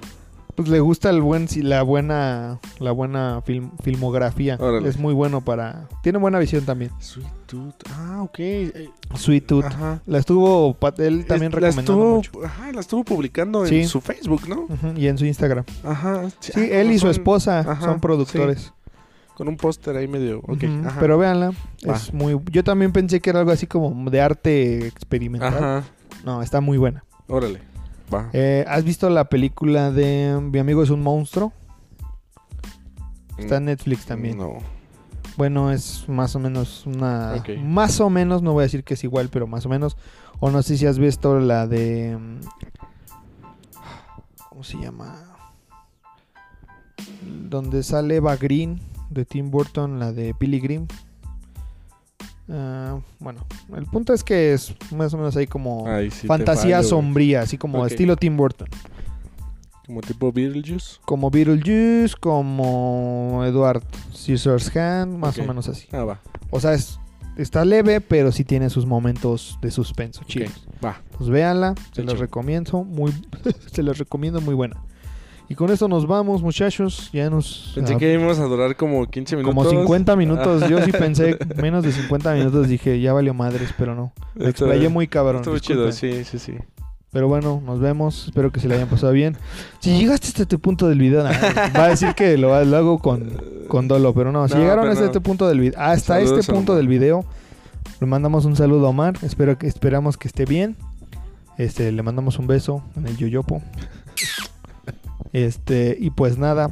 Pues 0.55 0.68
le 0.68 0.81
gusta 0.81 1.10
el 1.10 1.20
buen, 1.22 1.48
si 1.48 1.62
la 1.62 1.82
buena, 1.82 2.59
la 2.78 2.93
buena 2.93 3.43
film- 3.47 3.70
filmografía. 3.82 4.56
Órale. 4.60 4.89
Es 4.89 4.98
muy 4.98 5.14
bueno 5.14 5.40
para, 5.40 5.89
tiene 6.02 6.18
buena 6.18 6.39
visión 6.39 6.64
también. 6.64 6.90
Sweet 6.98 7.27
Tooth. 7.47 7.74
Ah, 7.90 8.22
ok. 8.22 8.39
Sweet 9.16 9.47
Tooth. 9.47 9.64
Ajá. 9.64 10.01
La 10.06 10.18
estuvo, 10.18 10.77
él 10.98 11.27
también 11.27 11.52
Es- 11.52 11.60
la 11.60 11.68
recomendando 11.68 11.81
estuvo, 11.81 12.16
mucho. 12.16 12.44
Ajá, 12.44 12.72
la 12.72 12.81
estuvo 12.81 13.05
publicando 13.05 13.64
Sí. 13.66 13.81
en 13.81 13.89
su 13.89 14.01
Facebook, 14.01 14.48
¿no? 14.48 14.60
Ujú, 14.62 14.93
y 14.97 15.06
en 15.09 15.18
su 15.18 15.24
Instagram. 15.27 15.64
Ajá. 15.85 16.22
Sí, 16.40 16.52
ah, 16.56 16.60
él 16.60 16.90
y 16.90 16.94
su 16.94 17.01
son- 17.02 17.10
esposa 17.10 17.60
Ajá, 17.60 17.81
son 17.86 18.01
productores. 18.01 18.72
Con 19.36 19.48
un 19.48 19.56
póster 19.56 19.97
ahí 19.97 20.06
medio. 20.06 20.40
Ok. 20.40 20.64
Ujú, 20.64 20.86
ajá. 20.89 21.01
Pero 21.01 21.16
véanla, 21.16 21.52
es 21.82 22.12
muy 22.12 22.39
yo 22.51 22.62
también 22.62 22.93
pensé 22.93 23.20
que 23.20 23.31
era 23.31 23.39
algo 23.39 23.51
así 23.52 23.66
como 23.66 24.10
de 24.10 24.20
arte 24.20 24.86
experimental. 24.86 25.55
Ajá. 25.55 25.85
No, 26.27 26.43
está 26.43 26.60
muy 26.60 26.77
buena. 26.77 27.05
Órale. 27.27 27.60
Va. 28.12 28.31
Eh, 28.32 28.65
¿Has 28.69 28.85
visto 28.85 29.09
la 29.11 29.28
película 29.28 29.91
de 29.91 30.39
Mi 30.41 30.59
amigo 30.59 30.82
es 30.82 30.91
un 30.91 31.03
monstruo? 31.03 31.53
Está 33.39 33.57
en 33.57 33.66
Netflix 33.66 34.05
también. 34.07 34.39
No. 34.39 34.59
Bueno, 35.37 35.73
es 35.73 36.09
más 36.09 36.37
o 36.37 36.39
menos 36.39 36.85
una... 36.87 37.43
Más 37.65 38.01
o 38.01 38.11
menos, 38.11 38.43
no 38.43 38.53
voy 38.53 38.62
a 38.62 38.65
decir 38.65 38.85
que 38.85 38.95
es 38.95 39.05
igual, 39.05 39.31
pero 39.31 39.47
más 39.47 39.65
o 39.65 39.69
menos. 39.69 39.97
O 40.39 40.51
no 40.51 40.62
sé 40.62 40.77
si 40.77 40.87
has 40.87 40.99
visto 40.99 41.39
la 41.41 41.66
de... 41.66 42.19
mm, 42.19 42.41
¿Cómo 44.51 44.65
se 44.65 44.78
llama? 44.78 45.39
Donde 47.49 47.82
sale 47.82 48.16
Eva 48.16 48.37
Green 48.37 48.81
de 49.09 49.24
Tim 49.24 49.51
Burton, 49.51 49.99
la 49.99 50.12
de 50.12 50.35
Billy 50.39 50.61
Green. 50.61 50.87
Ah, 52.51 52.98
bueno, 53.20 53.47
el 53.77 53.86
punto 53.86 54.12
es 54.12 54.24
que 54.24 54.52
es 54.52 54.74
más 54.93 55.14
o 55.14 55.16
menos 55.16 55.36
ahí 55.36 55.47
como 55.47 55.86
sí 56.10 56.27
fantasía 56.27 56.78
fallo, 56.78 56.89
sombría, 56.89 57.43
así 57.43 57.56
como 57.56 57.86
estilo 57.86 58.16
Tim 58.16 58.36
Burton. 58.36 58.68
Como 59.86 60.01
tipo 60.02 60.32
Beetlejuice. 60.32 60.97
Como 61.05 61.31
Beetlejuice, 61.31 62.14
como 62.18 63.43
Edward 63.44 63.82
Scissorhands, 64.14 65.18
más 65.18 65.36
Ok. 65.39 65.44
o 65.44 65.48
menos 65.48 65.68
así. 65.68 65.89
Ah, 65.93 66.05
va. 66.05 66.20
O 66.51 66.60
sea, 66.60 66.74
es, 66.74 66.98
está 67.36 67.64
leve, 67.64 68.01
pero 68.01 68.31
sí 68.32 68.44
tiene 68.44 68.70
sus 68.70 68.86
momentos 68.86 69.59
de 69.62 69.70
suspenso, 69.70 70.22
chidos. 70.24 70.66
Va. 70.85 71.01
Pues 71.18 71.28
véanla, 71.31 71.74
se 71.93 72.02
los 72.05 72.18
recomiendo, 72.18 72.85
muy, 72.85 73.12
se 73.72 73.82
los 73.82 73.98
recomiendo 73.98 74.40
muy 74.40 74.55
buena. 74.55 74.77
Y 75.51 75.56
con 75.56 75.68
esto 75.72 75.89
nos 75.89 76.06
vamos, 76.06 76.43
muchachos. 76.43 77.10
Ya 77.12 77.28
nos 77.28 77.72
Pensé 77.74 77.94
ah, 77.94 77.98
que 77.98 78.14
íbamos 78.14 78.39
a 78.39 78.44
durar 78.44 78.77
como 78.77 79.05
15 79.05 79.35
minutos. 79.35 79.52
como 79.52 79.68
50 79.68 80.14
minutos. 80.14 80.68
Yo 80.68 80.81
sí 80.81 80.93
pensé 80.98 81.36
menos 81.56 81.82
de 81.82 81.90
50 81.90 82.35
minutos. 82.35 82.68
Dije, 82.68 83.01
ya 83.01 83.12
valió 83.12 83.35
madres, 83.35 83.74
pero 83.77 83.97
no. 83.97 84.12
Me 84.36 84.48
explayé 84.51 84.89
muy 84.89 85.09
cabrón. 85.09 85.39
Estuvo 85.39 85.59
chido, 85.59 85.90
sí, 85.90 86.22
sí, 86.22 86.39
sí. 86.39 86.55
Pero 87.10 87.27
bueno, 87.27 87.60
nos 87.66 87.81
vemos. 87.81 88.27
Espero 88.27 88.52
que 88.52 88.60
se 88.60 88.68
le 88.68 88.77
hayan 88.77 88.86
pasado 88.86 89.12
bien. 89.12 89.36
Si 89.81 89.98
llegaste 89.98 90.28
hasta 90.28 90.43
este 90.43 90.56
punto 90.56 90.89
del 90.89 91.01
video, 91.01 91.24
va 91.24 91.85
a 91.86 91.89
decir 91.89 92.14
que 92.14 92.39
lo, 92.39 92.64
lo 92.64 92.77
hago 92.77 93.01
con, 93.01 93.32
con 93.66 93.89
dolo, 93.89 94.14
pero 94.14 94.31
no. 94.31 94.47
Si 94.47 94.55
No, 94.55 94.60
llegaron 94.60 94.86
hasta 94.86 95.01
no. 95.01 95.06
este 95.06 95.20
punto 95.20 95.48
del 95.48 95.59
video, 95.59 95.81
hasta 95.81 96.14
Saludos 96.14 96.39
este 96.39 96.52
a 96.52 96.55
punto 96.55 96.77
del 96.77 96.86
video, 96.86 97.24
le 98.01 98.06
mandamos 98.06 98.44
un 98.44 98.55
saludo 98.55 98.86
a 98.86 98.90
Omar. 98.90 99.14
Espero 99.22 99.59
que 99.59 99.66
esperamos 99.66 100.16
que 100.16 100.28
esté 100.28 100.44
bien. 100.44 100.77
Este, 101.59 101.90
le 101.90 102.02
mandamos 102.05 102.39
un 102.39 102.47
beso 102.47 102.85
en 102.97 103.09
el 103.09 103.16
yoyopo. 103.16 103.60
Este, 105.32 105.97
y 105.98 106.11
pues 106.11 106.39
nada, 106.39 106.70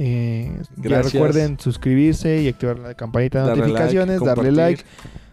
Eh, 0.00 0.56
ya 0.76 1.02
recuerden 1.02 1.58
suscribirse 1.58 2.40
y 2.42 2.46
activar 2.48 2.78
la 2.78 2.94
campanita 2.94 3.40
de 3.42 3.48
Darle 3.48 3.62
notificaciones, 3.62 4.20
darle 4.20 4.52
like 4.52 4.84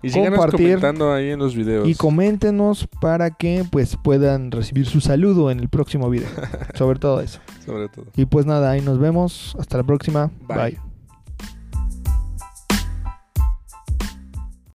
Y 0.01 0.09
compartir. 0.11 0.67
comentando 0.79 1.13
ahí 1.13 1.29
en 1.29 1.37
los 1.39 1.55
videos. 1.55 1.87
y 1.87 1.93
coméntenos 1.93 2.87
para 2.99 3.29
que 3.29 3.63
pues 3.69 3.95
puedan 4.03 4.49
recibir 4.51 4.87
su 4.87 5.01
saludo 5.01 5.51
en 5.51 5.59
el 5.59 5.69
próximo 5.69 6.09
video. 6.09 6.27
Sobre 6.73 6.97
todo 6.97 7.21
eso. 7.21 7.39
sobre 7.63 7.89
todo. 7.89 8.05
Y 8.15 8.25
pues 8.25 8.47
nada, 8.47 8.71
ahí 8.71 8.81
nos 8.81 8.97
vemos. 8.99 9.55
Hasta 9.59 9.77
la 9.77 9.83
próxima. 9.83 10.31
Bye. 10.47 10.57
Bye. 10.57 10.94